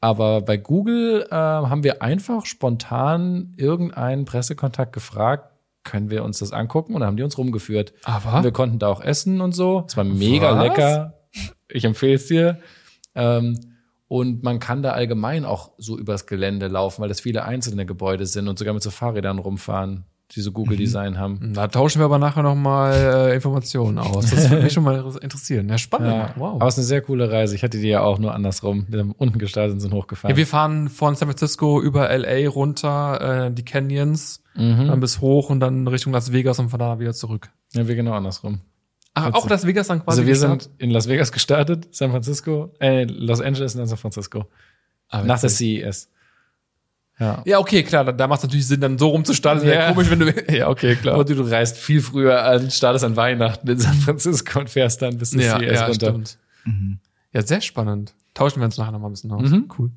Aber 0.00 0.42
bei 0.42 0.56
Google 0.56 1.26
äh, 1.28 1.34
haben 1.34 1.82
wir 1.82 2.02
einfach 2.02 2.46
spontan 2.46 3.54
irgendeinen 3.56 4.24
Pressekontakt 4.24 4.92
gefragt, 4.92 5.52
können 5.82 6.10
wir 6.10 6.22
uns 6.22 6.38
das 6.38 6.52
angucken? 6.52 6.94
Und 6.94 7.00
dann 7.00 7.08
haben 7.08 7.16
die 7.16 7.22
uns 7.22 7.36
rumgeführt. 7.36 7.92
Aber? 8.04 8.38
Und 8.38 8.44
wir 8.44 8.52
konnten 8.52 8.78
da 8.78 8.88
auch 8.88 9.00
essen 9.00 9.40
und 9.40 9.52
so. 9.52 9.84
Es 9.88 9.96
war 9.96 10.04
mega 10.04 10.56
Was? 10.56 10.62
lecker. 10.62 11.14
Ich 11.68 11.84
empfehle 11.84 12.14
es 12.14 12.26
dir. 12.26 12.58
Ähm, 13.14 13.58
und 14.08 14.42
man 14.42 14.58
kann 14.58 14.82
da 14.82 14.92
allgemein 14.92 15.44
auch 15.44 15.72
so 15.76 15.98
übers 15.98 16.26
Gelände 16.26 16.68
laufen, 16.68 17.02
weil 17.02 17.08
das 17.08 17.20
viele 17.20 17.44
einzelne 17.44 17.84
Gebäude 17.84 18.24
sind 18.26 18.48
und 18.48 18.58
sogar 18.58 18.72
mit 18.72 18.82
so 18.82 18.90
Fahrrädern 18.90 19.38
rumfahren, 19.38 20.04
die 20.30 20.40
so 20.40 20.50
Google 20.52 20.76
Design 20.78 21.18
haben. 21.18 21.52
Da 21.54 21.68
tauschen 21.68 22.00
wir 22.00 22.06
aber 22.06 22.18
nachher 22.18 22.42
noch 22.42 22.54
mal 22.54 22.92
äh, 23.30 23.34
Informationen 23.34 23.98
aus. 23.98 24.30
Das 24.30 24.48
würde 24.50 24.62
mich 24.62 24.72
schon 24.72 24.84
mal 24.84 25.04
interessieren. 25.20 25.68
Ja, 25.68 25.76
spannend. 25.76 26.08
Ja, 26.08 26.32
Wow. 26.36 26.54
Aber 26.54 26.68
es 26.68 26.74
ist 26.74 26.78
eine 26.80 26.86
sehr 26.86 27.02
coole 27.02 27.30
Reise. 27.30 27.54
Ich 27.54 27.62
hatte 27.62 27.78
die 27.78 27.88
ja 27.88 28.00
auch 28.02 28.18
nur 28.18 28.34
andersrum. 28.34 28.86
Wir 28.88 29.00
haben 29.00 29.12
unten 29.12 29.38
gestartet 29.38 29.74
und 29.74 29.80
sind 29.80 29.92
hochgefahren. 29.92 30.30
Ja, 30.34 30.36
wir 30.38 30.46
fahren 30.46 30.88
von 30.88 31.14
San 31.14 31.28
Francisco 31.28 31.80
über 31.80 32.08
LA 32.10 32.48
runter, 32.48 33.46
äh, 33.46 33.52
die 33.52 33.64
Canyons, 33.64 34.42
Mhm. 34.54 34.88
dann 34.88 34.98
bis 35.00 35.20
hoch 35.20 35.50
und 35.50 35.60
dann 35.60 35.86
Richtung 35.86 36.12
Las 36.12 36.32
Vegas 36.32 36.58
und 36.58 36.70
von 36.70 36.80
da 36.80 36.98
wieder 36.98 37.12
zurück. 37.12 37.50
ja, 37.74 37.86
wir 37.86 37.94
genau 37.94 38.12
andersrum. 38.12 38.58
Ach, 39.26 39.34
auch 39.34 39.48
Las 39.48 39.66
Vegas 39.66 39.86
dann 39.88 39.98
quasi 40.04 40.20
Also 40.20 40.26
wir 40.26 40.32
gestartet? 40.34 40.62
sind 40.62 40.80
in 40.80 40.90
Las 40.90 41.08
Vegas 41.08 41.32
gestartet, 41.32 41.88
San 41.94 42.10
Francisco, 42.10 42.72
äh, 42.80 43.04
Los 43.04 43.40
Angeles 43.40 43.74
und 43.74 43.80
dann 43.80 43.88
San 43.88 43.98
Francisco. 43.98 44.46
Ah, 45.08 45.22
Nach 45.22 45.40
der. 45.40 45.48
CES. 45.50 46.08
Ja. 47.18 47.42
Ja, 47.44 47.58
okay, 47.58 47.82
klar, 47.82 48.04
da, 48.04 48.12
da 48.12 48.28
macht 48.28 48.38
es 48.38 48.44
natürlich 48.44 48.66
Sinn, 48.68 48.80
dann 48.80 48.96
so 48.96 49.08
rumzustarten. 49.08 49.64
Wäre 49.64 49.74
Ja. 49.86 49.92
komisch, 49.92 50.08
wenn 50.10 50.20
du. 50.20 50.26
Ja, 50.56 50.68
okay, 50.68 50.94
klar. 50.96 51.14
Aber 51.14 51.24
du, 51.24 51.34
du 51.34 51.42
reist 51.50 51.76
viel 51.76 52.00
früher 52.00 52.44
an, 52.44 52.70
startest 52.70 53.04
an 53.04 53.16
Weihnachten 53.16 53.68
in 53.68 53.78
San 53.78 53.94
Francisco 53.94 54.60
und 54.60 54.70
fährst 54.70 55.02
dann 55.02 55.18
bis 55.18 55.30
zur 55.30 55.40
ja, 55.40 55.58
CES 55.58 55.72
ja, 55.72 55.86
runter. 55.86 56.06
stimmt. 56.10 56.38
Ja, 57.32 57.42
sehr 57.42 57.60
spannend. 57.60 58.14
Tauschen 58.34 58.60
wir 58.60 58.66
uns 58.66 58.78
nachher 58.78 58.92
noch 58.92 59.00
mal 59.00 59.08
ein 59.08 59.12
bisschen 59.12 59.32
aus. 59.32 59.50
Mhm. 59.50 59.68
Cool. 59.76 59.90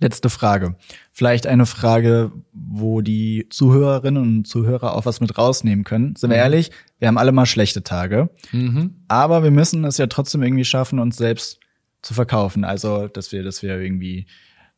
Letzte 0.00 0.30
Frage. 0.30 0.76
Vielleicht 1.12 1.46
eine 1.46 1.66
Frage, 1.66 2.32
wo 2.52 3.00
die 3.00 3.46
Zuhörerinnen 3.50 4.22
und 4.22 4.44
Zuhörer 4.46 4.96
auch 4.96 5.06
was 5.06 5.20
mit 5.20 5.38
rausnehmen 5.38 5.84
können. 5.84 6.16
Sind 6.16 6.30
wir 6.30 6.36
ehrlich, 6.36 6.70
wir 6.98 7.08
haben 7.08 7.18
alle 7.18 7.32
mal 7.32 7.46
schlechte 7.46 7.82
Tage. 7.82 8.30
Mhm. 8.50 9.04
Aber 9.08 9.44
wir 9.44 9.50
müssen 9.50 9.84
es 9.84 9.98
ja 9.98 10.06
trotzdem 10.08 10.42
irgendwie 10.42 10.64
schaffen, 10.64 10.98
uns 10.98 11.16
selbst 11.16 11.60
zu 12.02 12.14
verkaufen. 12.14 12.64
Also, 12.64 13.06
dass 13.06 13.30
wir, 13.30 13.44
dass 13.44 13.62
wir 13.62 13.78
irgendwie 13.78 14.26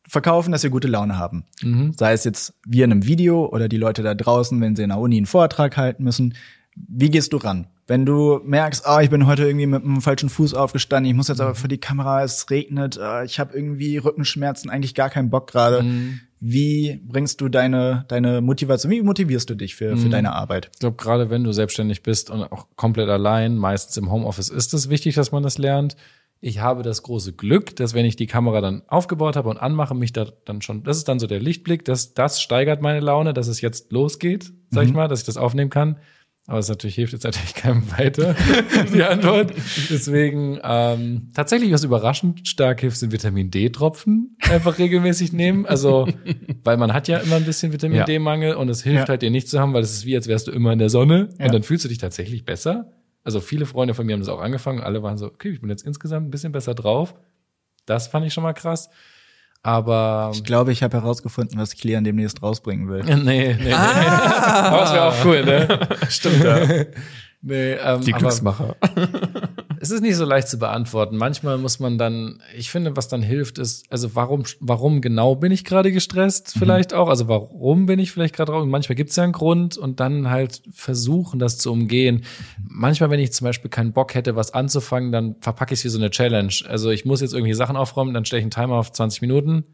verkaufen, 0.07 0.51
dass 0.51 0.61
wir 0.61 0.69
gute 0.69 0.87
Laune 0.87 1.17
haben. 1.17 1.45
Sei 1.97 2.13
es 2.13 2.23
jetzt 2.23 2.53
wir 2.65 2.85
in 2.85 2.91
einem 2.91 3.07
Video 3.07 3.47
oder 3.47 3.67
die 3.67 3.77
Leute 3.77 4.03
da 4.03 4.13
draußen, 4.13 4.61
wenn 4.61 4.75
sie 4.75 4.83
in 4.83 4.89
der 4.89 4.99
Uni 4.99 5.17
einen 5.17 5.25
Vortrag 5.25 5.77
halten 5.77 6.03
müssen. 6.03 6.35
Wie 6.75 7.09
gehst 7.09 7.33
du 7.33 7.37
ran? 7.37 7.67
Wenn 7.87 8.05
du 8.05 8.39
merkst, 8.43 8.85
ah, 8.87 9.01
ich 9.01 9.11
bin 9.11 9.27
heute 9.27 9.45
irgendwie 9.45 9.67
mit 9.67 9.83
dem 9.83 10.01
falschen 10.01 10.29
Fuß 10.29 10.55
aufgestanden, 10.55 11.09
ich 11.11 11.15
muss 11.15 11.27
jetzt 11.27 11.39
aber 11.39 11.53
für 11.53 11.67
die 11.67 11.77
Kamera, 11.77 12.23
es 12.23 12.49
regnet, 12.49 12.97
äh, 12.97 13.25
ich 13.25 13.39
habe 13.39 13.55
irgendwie 13.55 13.97
Rückenschmerzen, 13.97 14.71
eigentlich 14.71 14.95
gar 14.95 15.09
keinen 15.11 15.29
Bock 15.29 15.51
gerade. 15.51 15.83
Mhm. 15.83 16.19
Wie 16.39 16.99
bringst 17.07 17.41
du 17.41 17.49
deine 17.49 18.05
deine 18.07 18.41
Motivation? 18.41 18.91
Wie 18.91 19.01
motivierst 19.01 19.49
du 19.49 19.55
dich 19.55 19.75
für 19.75 19.97
für 19.97 20.07
Mhm. 20.07 20.11
deine 20.11 20.33
Arbeit? 20.33 20.69
Ich 20.73 20.79
glaube, 20.79 20.97
gerade 20.97 21.29
wenn 21.29 21.43
du 21.43 21.51
selbstständig 21.53 22.01
bist 22.03 22.29
und 22.29 22.43
auch 22.43 22.67
komplett 22.75 23.09
allein, 23.09 23.55
meistens 23.55 23.97
im 23.97 24.11
Homeoffice, 24.11 24.49
ist 24.49 24.73
es 24.73 24.89
wichtig, 24.89 25.15
dass 25.15 25.31
man 25.31 25.43
das 25.43 25.57
lernt. 25.57 25.95
Ich 26.41 26.59
habe 26.59 26.83
das 26.83 27.01
große 27.03 27.33
Glück, 27.33 27.75
dass 27.77 27.93
wenn 27.93 28.05
ich 28.05 28.15
die 28.17 28.27
Kamera 28.27 28.61
dann 28.61 28.83
aufgebaut 28.87 29.35
habe 29.35 29.49
und 29.49 29.57
anmache, 29.57 29.95
mich 29.95 30.11
da 30.11 30.27
dann 30.45 30.61
schon, 30.61 30.83
das 30.83 30.97
ist 30.97 31.07
dann 31.07 31.17
so 31.19 31.25
der 31.27 31.39
Lichtblick, 31.39 31.85
das, 31.85 32.13
das 32.13 32.41
steigert 32.41 32.81
meine 32.81 32.99
Laune, 32.99 33.33
dass 33.33 33.47
es 33.47 33.61
jetzt 33.61 33.91
losgeht, 33.91 34.51
sag 34.69 34.85
ich 34.85 34.93
mal, 34.93 35.07
dass 35.07 35.21
ich 35.21 35.25
das 35.25 35.37
aufnehmen 35.37 35.69
kann. 35.71 35.97
Aber 36.47 36.59
es 36.59 36.69
natürlich 36.69 36.93
hilft 36.95 37.13
jetzt 37.13 37.23
natürlich 37.23 37.55
keinem 37.55 37.91
weiter, 37.97 38.35
die 38.93 39.01
Antwort. 39.01 39.51
Deswegen, 39.89 40.59
ähm, 40.63 41.29
tatsächlich, 41.33 41.71
was 41.71 41.83
überraschend 41.83 42.47
stark 42.47 42.81
hilft, 42.81 42.97
sind 42.97 43.11
Vitamin 43.11 43.49
D-Tropfen 43.49 44.37
einfach 44.41 44.77
regelmäßig 44.77 45.33
nehmen. 45.33 45.65
Also, 45.65 46.07
weil 46.63 46.77
man 46.77 46.93
hat 46.93 47.07
ja 47.07 47.17
immer 47.17 47.37
ein 47.37 47.45
bisschen 47.45 47.73
Vitamin 47.73 47.97
Ja. 47.97 48.03
D-Mangel 48.05 48.53
und 48.55 48.69
es 48.69 48.83
hilft 48.83 49.05
Ja. 49.05 49.09
halt 49.09 49.23
dir 49.23 49.31
nicht 49.31 49.49
zu 49.49 49.59
haben, 49.59 49.73
weil 49.73 49.81
es 49.81 49.91
ist 49.93 50.05
wie, 50.05 50.15
als 50.15 50.27
wärst 50.27 50.45
du 50.47 50.51
immer 50.51 50.71
in 50.71 50.77
der 50.79 50.89
Sonne 50.89 51.29
Ja. 51.39 51.45
und 51.45 51.53
dann 51.53 51.63
fühlst 51.63 51.83
du 51.85 51.89
dich 51.89 51.97
tatsächlich 51.97 52.45
besser. 52.45 52.91
Also 53.23 53.39
viele 53.39 53.65
Freunde 53.65 53.95
von 53.95 54.05
mir 54.05 54.13
haben 54.13 54.19
das 54.19 54.29
auch 54.29 54.39
angefangen. 54.39 54.81
Alle 54.81 55.01
waren 55.01 55.17
so, 55.17 55.25
okay, 55.25 55.49
ich 55.49 55.61
bin 55.61 55.71
jetzt 55.71 55.83
insgesamt 55.83 56.27
ein 56.27 56.31
bisschen 56.31 56.51
besser 56.51 56.75
drauf. 56.75 57.15
Das 57.87 58.07
fand 58.07 58.23
ich 58.27 58.33
schon 58.33 58.43
mal 58.43 58.53
krass. 58.53 58.89
Aber 59.65 60.29
Ich 60.31 60.43
glaube, 60.43 60.71
ich 60.71 60.83
habe 60.83 60.95
herausgefunden, 60.95 61.59
was 61.59 61.73
Kilian 61.73 62.03
demnächst 62.03 62.43
rausbringen 62.43 62.87
will. 62.87 63.03
nee, 63.03 63.15
nee, 63.15 63.55
nee. 63.63 63.73
Aber 63.73 64.83
es 64.83 64.93
wäre 64.93 65.05
auch 65.05 65.25
cool, 65.25 65.43
ne? 65.43 65.79
Stimmt 66.09 66.43
ja. 66.43 66.57
Nee, 67.47 67.73
ähm, 67.73 68.01
Die 68.01 68.11
aber 68.11 68.19
Glücksmacher. 68.21 68.75
Es 69.85 69.91
ist 69.91 70.01
nicht 70.01 70.15
so 70.15 70.25
leicht 70.25 70.47
zu 70.47 70.57
beantworten. 70.57 71.15
Manchmal 71.15 71.59
muss 71.59 71.79
man 71.79 71.99
dann, 71.99 72.41
ich 72.57 72.71
finde, 72.71 72.97
was 72.97 73.07
dann 73.07 73.21
hilft, 73.21 73.59
ist, 73.59 73.85
also 73.91 74.15
warum, 74.15 74.43
warum 74.59 74.99
genau 74.99 75.35
bin 75.35 75.51
ich 75.51 75.63
gerade 75.63 75.91
gestresst? 75.91 76.55
Vielleicht 76.57 76.95
auch. 76.95 77.07
Also 77.07 77.27
warum 77.27 77.85
bin 77.85 77.99
ich 77.99 78.11
vielleicht 78.11 78.35
gerade 78.35 78.51
drauf? 78.51 78.63
Und 78.63 78.71
manchmal 78.71 78.95
gibt 78.95 79.11
es 79.11 79.15
ja 79.15 79.23
einen 79.23 79.31
Grund 79.31 79.77
und 79.77 79.99
dann 79.99 80.31
halt 80.31 80.63
versuchen, 80.71 81.37
das 81.37 81.59
zu 81.59 81.71
umgehen. 81.71 82.23
Manchmal, 82.67 83.11
wenn 83.11 83.19
ich 83.19 83.31
zum 83.31 83.45
Beispiel 83.45 83.69
keinen 83.69 83.93
Bock 83.93 84.15
hätte, 84.15 84.35
was 84.35 84.55
anzufangen, 84.55 85.11
dann 85.11 85.35
verpacke 85.39 85.75
ich 85.75 85.81
es 85.81 85.85
wie 85.85 85.89
so 85.89 85.99
eine 85.99 86.09
Challenge. 86.09 86.53
Also 86.67 86.89
ich 86.89 87.05
muss 87.05 87.21
jetzt 87.21 87.35
irgendwie 87.35 87.53
Sachen 87.53 87.75
aufräumen, 87.75 88.15
dann 88.15 88.25
stelle 88.25 88.39
ich 88.39 88.45
einen 88.45 88.51
Timer 88.51 88.77
auf 88.77 88.91
20 88.91 89.21
Minuten. 89.21 89.65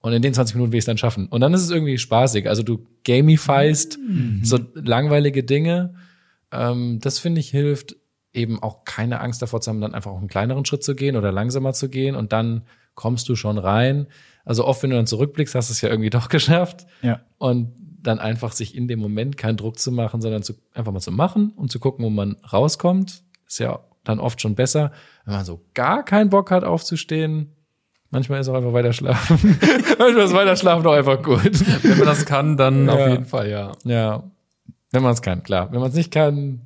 Und 0.00 0.14
in 0.14 0.22
den 0.22 0.32
20 0.32 0.54
Minuten 0.54 0.72
will 0.72 0.78
ich 0.78 0.82
es 0.82 0.86
dann 0.86 0.96
schaffen. 0.96 1.26
Und 1.26 1.42
dann 1.42 1.52
ist 1.52 1.62
es 1.62 1.70
irgendwie 1.70 1.98
spaßig. 1.98 2.48
Also 2.48 2.62
du 2.62 2.86
gamifyst 3.04 3.98
so 4.42 4.58
langweilige 4.74 5.44
Dinge. 5.44 5.94
Ähm, 6.52 7.00
das 7.02 7.18
finde 7.18 7.40
ich 7.40 7.50
hilft, 7.50 7.96
eben 8.38 8.62
auch 8.62 8.84
keine 8.84 9.20
Angst 9.20 9.42
davor 9.42 9.60
zu 9.60 9.70
haben, 9.70 9.80
dann 9.80 9.94
einfach 9.94 10.10
auch 10.12 10.18
einen 10.18 10.28
kleineren 10.28 10.64
Schritt 10.64 10.82
zu 10.84 10.94
gehen 10.94 11.16
oder 11.16 11.32
langsamer 11.32 11.72
zu 11.72 11.88
gehen 11.88 12.14
und 12.16 12.32
dann 12.32 12.62
kommst 12.94 13.28
du 13.28 13.36
schon 13.36 13.58
rein. 13.58 14.06
Also 14.44 14.64
oft, 14.64 14.82
wenn 14.82 14.90
du 14.90 14.96
dann 14.96 15.06
zurückblickst, 15.06 15.54
hast 15.54 15.68
du 15.68 15.72
es 15.72 15.80
ja 15.80 15.88
irgendwie 15.90 16.10
doch 16.18 16.28
geschafft. 16.28 16.86
Ja. 17.02 17.20
Und 17.38 17.72
dann 18.00 18.18
einfach 18.20 18.52
sich 18.52 18.74
in 18.76 18.88
dem 18.88 19.00
Moment 19.00 19.36
keinen 19.36 19.56
Druck 19.56 19.78
zu 19.78 19.90
machen, 19.92 20.20
sondern 20.22 20.42
zu, 20.42 20.54
einfach 20.72 20.92
mal 20.92 21.00
zu 21.00 21.10
machen 21.12 21.52
und 21.56 21.70
zu 21.70 21.80
gucken, 21.80 22.04
wo 22.04 22.10
man 22.10 22.36
rauskommt. 22.52 23.22
Ist 23.46 23.58
ja 23.58 23.80
dann 24.04 24.20
oft 24.20 24.40
schon 24.40 24.54
besser. 24.54 24.92
Wenn 25.24 25.34
man 25.34 25.44
so 25.44 25.60
gar 25.74 26.04
keinen 26.04 26.30
Bock 26.30 26.50
hat 26.50 26.64
aufzustehen, 26.64 27.52
manchmal 28.10 28.40
ist 28.40 28.48
auch 28.48 28.54
einfach 28.54 28.72
weiter 28.72 28.92
schlafen. 28.92 29.58
manchmal 29.98 30.24
ist 30.24 30.32
weiter 30.32 30.56
schlafen 30.56 30.86
auch 30.86 30.92
einfach 30.92 31.22
gut. 31.22 31.42
Wenn 31.82 31.98
man 31.98 32.06
das 32.06 32.24
kann, 32.24 32.56
dann 32.56 32.86
Ja. 32.86 32.92
auf 32.94 33.08
jeden 33.10 33.26
Fall, 33.26 33.50
ja. 33.50 33.72
Ja. 33.84 34.22
Wenn 34.92 35.02
man 35.02 35.12
es 35.12 35.20
kann, 35.20 35.42
klar. 35.42 35.70
Wenn 35.72 35.80
man 35.80 35.90
es 35.90 35.94
nicht 35.96 36.12
kann, 36.12 36.62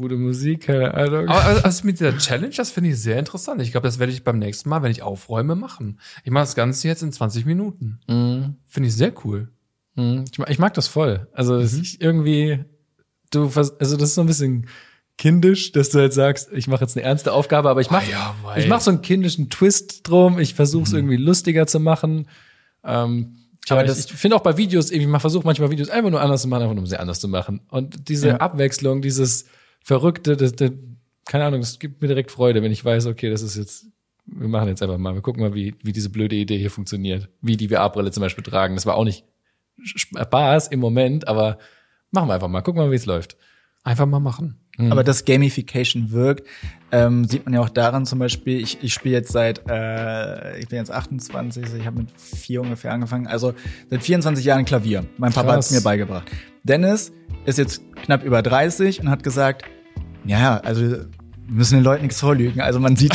gute 0.00 0.16
Musik, 0.16 0.62
keine 0.66 0.94
Ahnung. 0.94 1.28
Aber 1.28 1.44
also, 1.44 1.62
also 1.62 1.86
mit 1.86 2.00
dieser 2.00 2.16
Challenge, 2.18 2.54
das 2.56 2.70
finde 2.70 2.90
ich 2.90 3.00
sehr 3.00 3.18
interessant. 3.18 3.60
Ich 3.62 3.70
glaube, 3.72 3.86
das 3.86 3.98
werde 3.98 4.12
ich 4.12 4.24
beim 4.24 4.38
nächsten 4.38 4.68
Mal, 4.68 4.82
wenn 4.82 4.90
ich 4.90 5.02
aufräume, 5.02 5.54
machen. 5.56 6.00
Ich 6.24 6.30
mache 6.30 6.44
das 6.44 6.54
Ganze 6.54 6.88
jetzt 6.88 7.02
in 7.02 7.12
20 7.12 7.44
Minuten. 7.46 8.00
Mhm. 8.08 8.56
Finde 8.68 8.88
ich 8.88 8.94
sehr 8.96 9.12
cool. 9.24 9.48
Mhm. 9.96 10.24
Ich, 10.30 10.38
mag, 10.38 10.50
ich 10.50 10.58
mag 10.58 10.74
das 10.74 10.88
voll. 10.88 11.28
Also 11.32 11.56
es 11.56 11.72
ist 11.74 12.00
irgendwie, 12.00 12.64
du, 13.30 13.44
also 13.44 13.72
das 13.78 14.02
ist 14.10 14.14
so 14.14 14.20
ein 14.22 14.26
bisschen 14.26 14.66
kindisch, 15.18 15.72
dass 15.72 15.90
du 15.90 15.98
halt 15.98 16.12
sagst, 16.14 16.48
ich 16.52 16.66
mache 16.66 16.80
jetzt 16.82 16.96
eine 16.96 17.04
ernste 17.04 17.32
Aufgabe, 17.32 17.68
aber 17.68 17.80
ich 17.82 17.90
mache 17.90 18.06
Ah 18.16 18.34
ja, 18.54 18.56
ich 18.56 18.68
mache 18.68 18.80
so 18.80 18.90
einen 18.90 19.02
kindischen 19.02 19.50
Twist 19.50 20.08
drum. 20.08 20.38
Ich 20.38 20.54
versuche 20.54 20.84
es 20.84 20.92
irgendwie 20.94 21.16
lustiger 21.16 21.66
zu 21.66 21.78
machen. 21.78 22.26
Ähm, 22.82 23.36
Aber 23.68 23.80
aber 23.80 23.88
das- 23.88 24.06
ich, 24.06 24.12
ich 24.12 24.18
finde 24.18 24.36
auch 24.36 24.40
bei 24.42 24.56
Videos, 24.56 24.90
ich 24.90 25.06
versuche 25.18 25.44
manchmal 25.44 25.70
Videos 25.70 25.90
einfach 25.90 26.10
nur 26.10 26.22
anders 26.22 26.40
zu 26.42 26.48
machen, 26.48 26.62
einfach 26.62 26.74
nur 26.74 26.82
um 26.84 26.86
sie 26.86 26.96
anders 26.98 27.20
zu 27.20 27.28
machen. 27.28 27.60
Und 27.68 28.08
diese 28.08 28.28
Ja. 28.28 28.36
Abwechslung, 28.38 29.02
dieses 29.02 29.44
Verrückte, 29.82 30.36
das, 30.36 30.52
das, 30.54 30.72
keine 31.26 31.44
Ahnung, 31.44 31.60
es 31.60 31.78
gibt 31.78 32.02
mir 32.02 32.08
direkt 32.08 32.30
Freude, 32.30 32.62
wenn 32.62 32.72
ich 32.72 32.84
weiß, 32.84 33.06
okay, 33.06 33.30
das 33.30 33.42
ist 33.42 33.56
jetzt, 33.56 33.86
wir 34.26 34.48
machen 34.48 34.68
jetzt 34.68 34.82
einfach 34.82 34.98
mal, 34.98 35.14
wir 35.14 35.22
gucken 35.22 35.42
mal, 35.42 35.54
wie, 35.54 35.74
wie 35.82 35.92
diese 35.92 36.10
blöde 36.10 36.36
Idee 36.36 36.58
hier 36.58 36.70
funktioniert. 36.70 37.28
Wie 37.40 37.56
die 37.56 37.68
VR-Brille 37.68 38.10
zum 38.10 38.20
Beispiel 38.20 38.44
tragen. 38.44 38.74
Das 38.74 38.86
war 38.86 38.96
auch 38.96 39.04
nicht 39.04 39.24
Spaß 39.82 40.68
im 40.68 40.80
Moment, 40.80 41.26
aber 41.26 41.58
machen 42.10 42.28
wir 42.28 42.34
einfach 42.34 42.48
mal, 42.48 42.62
gucken 42.62 42.80
wir 42.80 42.86
mal, 42.86 42.92
wie 42.92 42.96
es 42.96 43.06
läuft. 43.06 43.36
Einfach 43.82 44.06
mal 44.06 44.20
machen. 44.20 44.60
Aber 44.88 45.04
dass 45.04 45.24
Gamification 45.24 46.10
wirkt, 46.10 46.46
ähm, 46.90 47.24
sieht 47.24 47.44
man 47.44 47.54
ja 47.54 47.60
auch 47.60 47.68
daran 47.68 48.06
zum 48.06 48.18
Beispiel, 48.18 48.60
ich, 48.60 48.82
ich 48.82 48.94
spiele 48.94 49.16
jetzt 49.16 49.32
seit, 49.32 49.68
äh, 49.68 50.58
ich 50.58 50.68
bin 50.68 50.78
jetzt 50.78 50.90
28, 50.90 51.64
ich 51.78 51.86
habe 51.86 51.98
mit 51.98 52.10
vier 52.18 52.62
ungefähr 52.62 52.92
angefangen, 52.92 53.26
also 53.26 53.52
seit 53.90 54.02
24 54.02 54.44
Jahren 54.44 54.64
Klavier. 54.64 55.04
Mein 55.18 55.32
Papa 55.32 55.52
hat 55.52 55.60
es 55.60 55.70
mir 55.70 55.82
beigebracht. 55.82 56.30
Dennis 56.62 57.12
ist 57.44 57.58
jetzt 57.58 57.82
knapp 58.04 58.24
über 58.24 58.42
30 58.42 59.00
und 59.00 59.10
hat 59.10 59.22
gesagt, 59.22 59.64
ja, 60.24 60.58
also 60.58 60.96
wir 61.50 61.56
müssen 61.56 61.78
den 61.78 61.84
Leuten 61.84 62.02
nichts 62.02 62.20
vorlügen. 62.20 62.60
Also 62.60 62.78
man 62.78 62.94
sieht, 62.94 63.12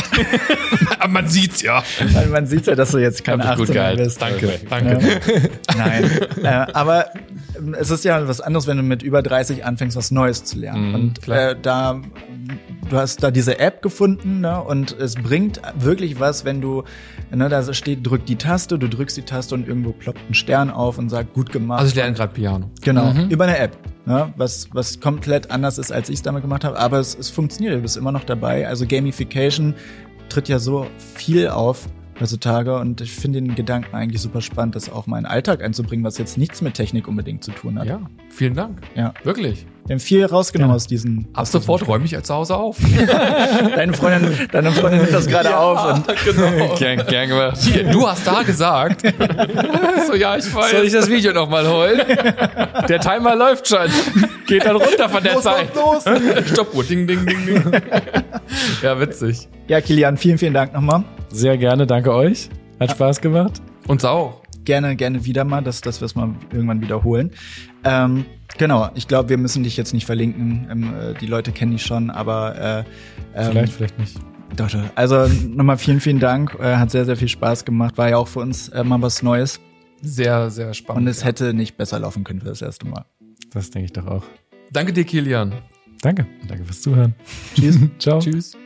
man 1.08 1.26
sieht's 1.26 1.62
ja. 1.62 1.82
man, 2.12 2.30
man 2.30 2.46
sieht 2.46 2.66
ja, 2.66 2.74
dass 2.74 2.90
du 2.90 2.98
jetzt 2.98 3.24
keine 3.24 3.44
Hab 3.44 3.52
ich 3.52 3.66
gut 3.66 3.70
18 3.70 3.74
gehalten. 3.74 4.04
bist. 4.04 4.20
Danke, 4.20 4.60
danke. 4.68 4.98
Nein. 5.78 6.10
äh, 6.42 6.72
aber 6.74 7.06
ähm, 7.56 7.74
es 7.78 7.90
ist 7.90 8.04
ja 8.04 8.28
was 8.28 8.42
anderes, 8.42 8.66
wenn 8.66 8.76
du 8.76 8.82
mit 8.82 9.02
über 9.02 9.22
30 9.22 9.64
anfängst, 9.64 9.96
was 9.96 10.10
Neues 10.10 10.44
zu 10.44 10.58
lernen. 10.58 10.88
Mhm, 10.88 10.94
und 10.94 11.28
äh, 11.28 11.56
da, 11.60 12.02
du 12.88 12.96
hast 12.96 13.22
da 13.22 13.30
diese 13.30 13.58
App 13.58 13.82
gefunden, 13.82 14.40
ne? 14.40 14.60
Und 14.62 14.92
es 14.98 15.14
bringt 15.14 15.60
wirklich 15.78 16.20
was, 16.20 16.44
wenn 16.44 16.60
du, 16.60 16.84
ne, 17.30 17.48
da 17.48 17.72
steht, 17.72 18.06
drück 18.06 18.24
die 18.26 18.36
Taste, 18.36 18.78
du 18.78 18.88
drückst 18.88 19.16
die 19.16 19.22
Taste 19.22 19.54
und 19.54 19.66
irgendwo 19.66 19.92
ploppt 19.92 20.20
ein 20.30 20.34
Stern 20.34 20.70
auf 20.70 20.98
und 20.98 21.08
sagt, 21.08 21.34
gut 21.34 21.52
gemacht. 21.52 21.80
Also 21.80 21.90
ich 21.90 21.96
lerne 21.96 22.14
gerade 22.14 22.32
Piano. 22.32 22.70
Genau, 22.82 23.12
Mhm. 23.12 23.28
über 23.30 23.44
eine 23.44 23.58
App. 23.58 23.76
Ne? 24.04 24.32
Was, 24.36 24.68
was 24.72 25.00
komplett 25.00 25.50
anders 25.50 25.78
ist, 25.78 25.90
als 25.92 26.08
ich 26.08 26.16
es 26.16 26.22
damit 26.22 26.42
gemacht 26.42 26.64
habe. 26.64 26.78
Aber 26.78 26.98
es, 26.98 27.16
es 27.18 27.28
funktioniert, 27.30 27.74
du 27.74 27.80
bist 27.80 27.96
immer 27.96 28.12
noch 28.12 28.24
dabei. 28.24 28.66
Also 28.68 28.86
Gamification 28.86 29.74
tritt 30.28 30.48
ja 30.48 30.58
so 30.58 30.86
viel 31.14 31.48
auf 31.48 31.88
heutzutage 32.20 32.78
und 32.78 33.00
ich 33.02 33.12
finde 33.12 33.42
den 33.42 33.54
Gedanken 33.54 33.94
eigentlich 33.94 34.22
super 34.22 34.40
spannend, 34.40 34.74
das 34.74 34.90
auch 34.90 35.06
mal 35.06 35.18
in 35.18 35.24
den 35.24 35.30
Alltag 35.30 35.62
einzubringen, 35.62 36.02
was 36.04 36.16
jetzt 36.18 36.38
nichts 36.38 36.62
mit 36.62 36.72
Technik 36.74 37.08
unbedingt 37.08 37.44
zu 37.44 37.50
tun 37.50 37.78
hat. 37.78 37.86
Ja, 37.86 38.00
vielen 38.30 38.54
Dank. 38.54 38.78
Ja. 38.94 39.12
Wirklich. 39.24 39.66
Wir 39.86 39.94
haben 39.94 40.00
viel 40.00 40.24
rausgenommen 40.24 40.74
aus 40.74 40.88
diesen. 40.88 41.28
Ab 41.32 41.46
sofort 41.46 41.86
räume 41.86 42.04
ich 42.04 42.22
zu 42.22 42.34
Hause 42.34 42.56
auf. 42.56 42.76
Deine 43.76 43.92
Freundin, 43.92 44.48
deine 44.50 44.72
Freundin 44.72 45.00
nimmt 45.02 45.14
das 45.14 45.28
gerade 45.28 45.56
auf 45.56 45.94
und 45.94 46.04
genau. 46.24 46.74
Gern, 46.74 47.06
gern 47.06 47.28
gemacht. 47.28 47.58
Hier, 47.60 47.84
du 47.84 48.08
hast 48.08 48.26
da 48.26 48.42
gesagt. 48.42 49.02
so, 50.06 50.14
ja, 50.14 50.36
ich 50.36 50.52
weiß. 50.52 50.70
Soll 50.72 50.86
ich 50.86 50.92
das 50.92 51.08
Video 51.08 51.32
noch 51.32 51.48
mal 51.48 51.68
holen? 51.68 52.00
Der 52.88 52.98
Timer 53.00 53.36
läuft 53.36 53.68
schon. 53.68 53.88
Geht 54.46 54.64
dann 54.64 54.76
runter 54.76 55.08
von 55.08 55.22
der 55.22 55.40
Zeit. 55.40 55.74
los. 55.74 56.04
Stoppuhr. 56.52 56.82
Ding, 56.82 57.06
ding, 57.06 57.24
ding, 57.24 57.46
ding. 57.46 57.62
ja, 58.82 58.98
witzig. 58.98 59.48
Ja, 59.68 59.80
Kilian, 59.80 60.16
vielen, 60.16 60.38
vielen 60.38 60.54
Dank 60.54 60.72
nochmal. 60.72 61.04
Sehr 61.30 61.56
gerne, 61.58 61.86
danke 61.86 62.12
euch. 62.12 62.48
Hat 62.80 62.90
Spaß 62.90 63.20
gemacht. 63.20 63.62
Uns 63.86 64.04
auch. 64.04 64.42
Gerne, 64.64 64.96
gerne 64.96 65.24
wieder 65.24 65.44
mal, 65.44 65.62
dass, 65.62 65.80
dass 65.80 66.00
wir 66.00 66.06
es 66.06 66.16
mal 66.16 66.30
irgendwann 66.52 66.80
wiederholen. 66.80 67.30
Ähm, 67.86 68.24
genau, 68.58 68.90
ich 68.94 69.08
glaube, 69.08 69.28
wir 69.28 69.38
müssen 69.38 69.62
dich 69.62 69.76
jetzt 69.76 69.94
nicht 69.94 70.06
verlinken. 70.06 70.68
Ähm, 70.70 70.94
äh, 70.94 71.14
die 71.14 71.26
Leute 71.26 71.52
kennen 71.52 71.72
dich 71.72 71.82
schon, 71.82 72.10
aber 72.10 72.84
äh, 73.34 73.40
ähm, 73.40 73.50
Vielleicht, 73.50 73.72
vielleicht 73.72 73.98
nicht. 73.98 74.18
Doch, 74.56 74.70
doch. 74.70 74.82
Also 74.94 75.26
nochmal 75.48 75.76
vielen, 75.78 76.00
vielen 76.00 76.20
Dank. 76.20 76.56
Äh, 76.60 76.76
hat 76.76 76.90
sehr, 76.90 77.04
sehr 77.04 77.16
viel 77.16 77.28
Spaß 77.28 77.64
gemacht. 77.64 77.98
War 77.98 78.10
ja 78.10 78.16
auch 78.16 78.28
für 78.28 78.40
uns 78.40 78.68
äh, 78.68 78.84
mal 78.84 79.00
was 79.02 79.22
Neues. 79.22 79.60
Sehr, 80.02 80.50
sehr 80.50 80.74
spannend. 80.74 81.02
Und 81.02 81.08
es 81.08 81.20
ja. 81.20 81.26
hätte 81.26 81.54
nicht 81.54 81.76
besser 81.76 81.98
laufen 81.98 82.24
können 82.24 82.40
für 82.40 82.48
das 82.48 82.62
erste 82.62 82.86
Mal. 82.86 83.04
Das 83.52 83.70
denke 83.70 83.86
ich 83.86 83.92
doch 83.92 84.06
auch. 84.06 84.24
Danke 84.72 84.92
dir, 84.92 85.04
Kilian. 85.04 85.52
Danke. 86.02 86.26
Danke 86.46 86.64
fürs 86.64 86.82
Zuhören. 86.82 87.14
Tschüss. 87.54 87.78
Ciao. 87.98 88.18
Tschüss. 88.20 88.56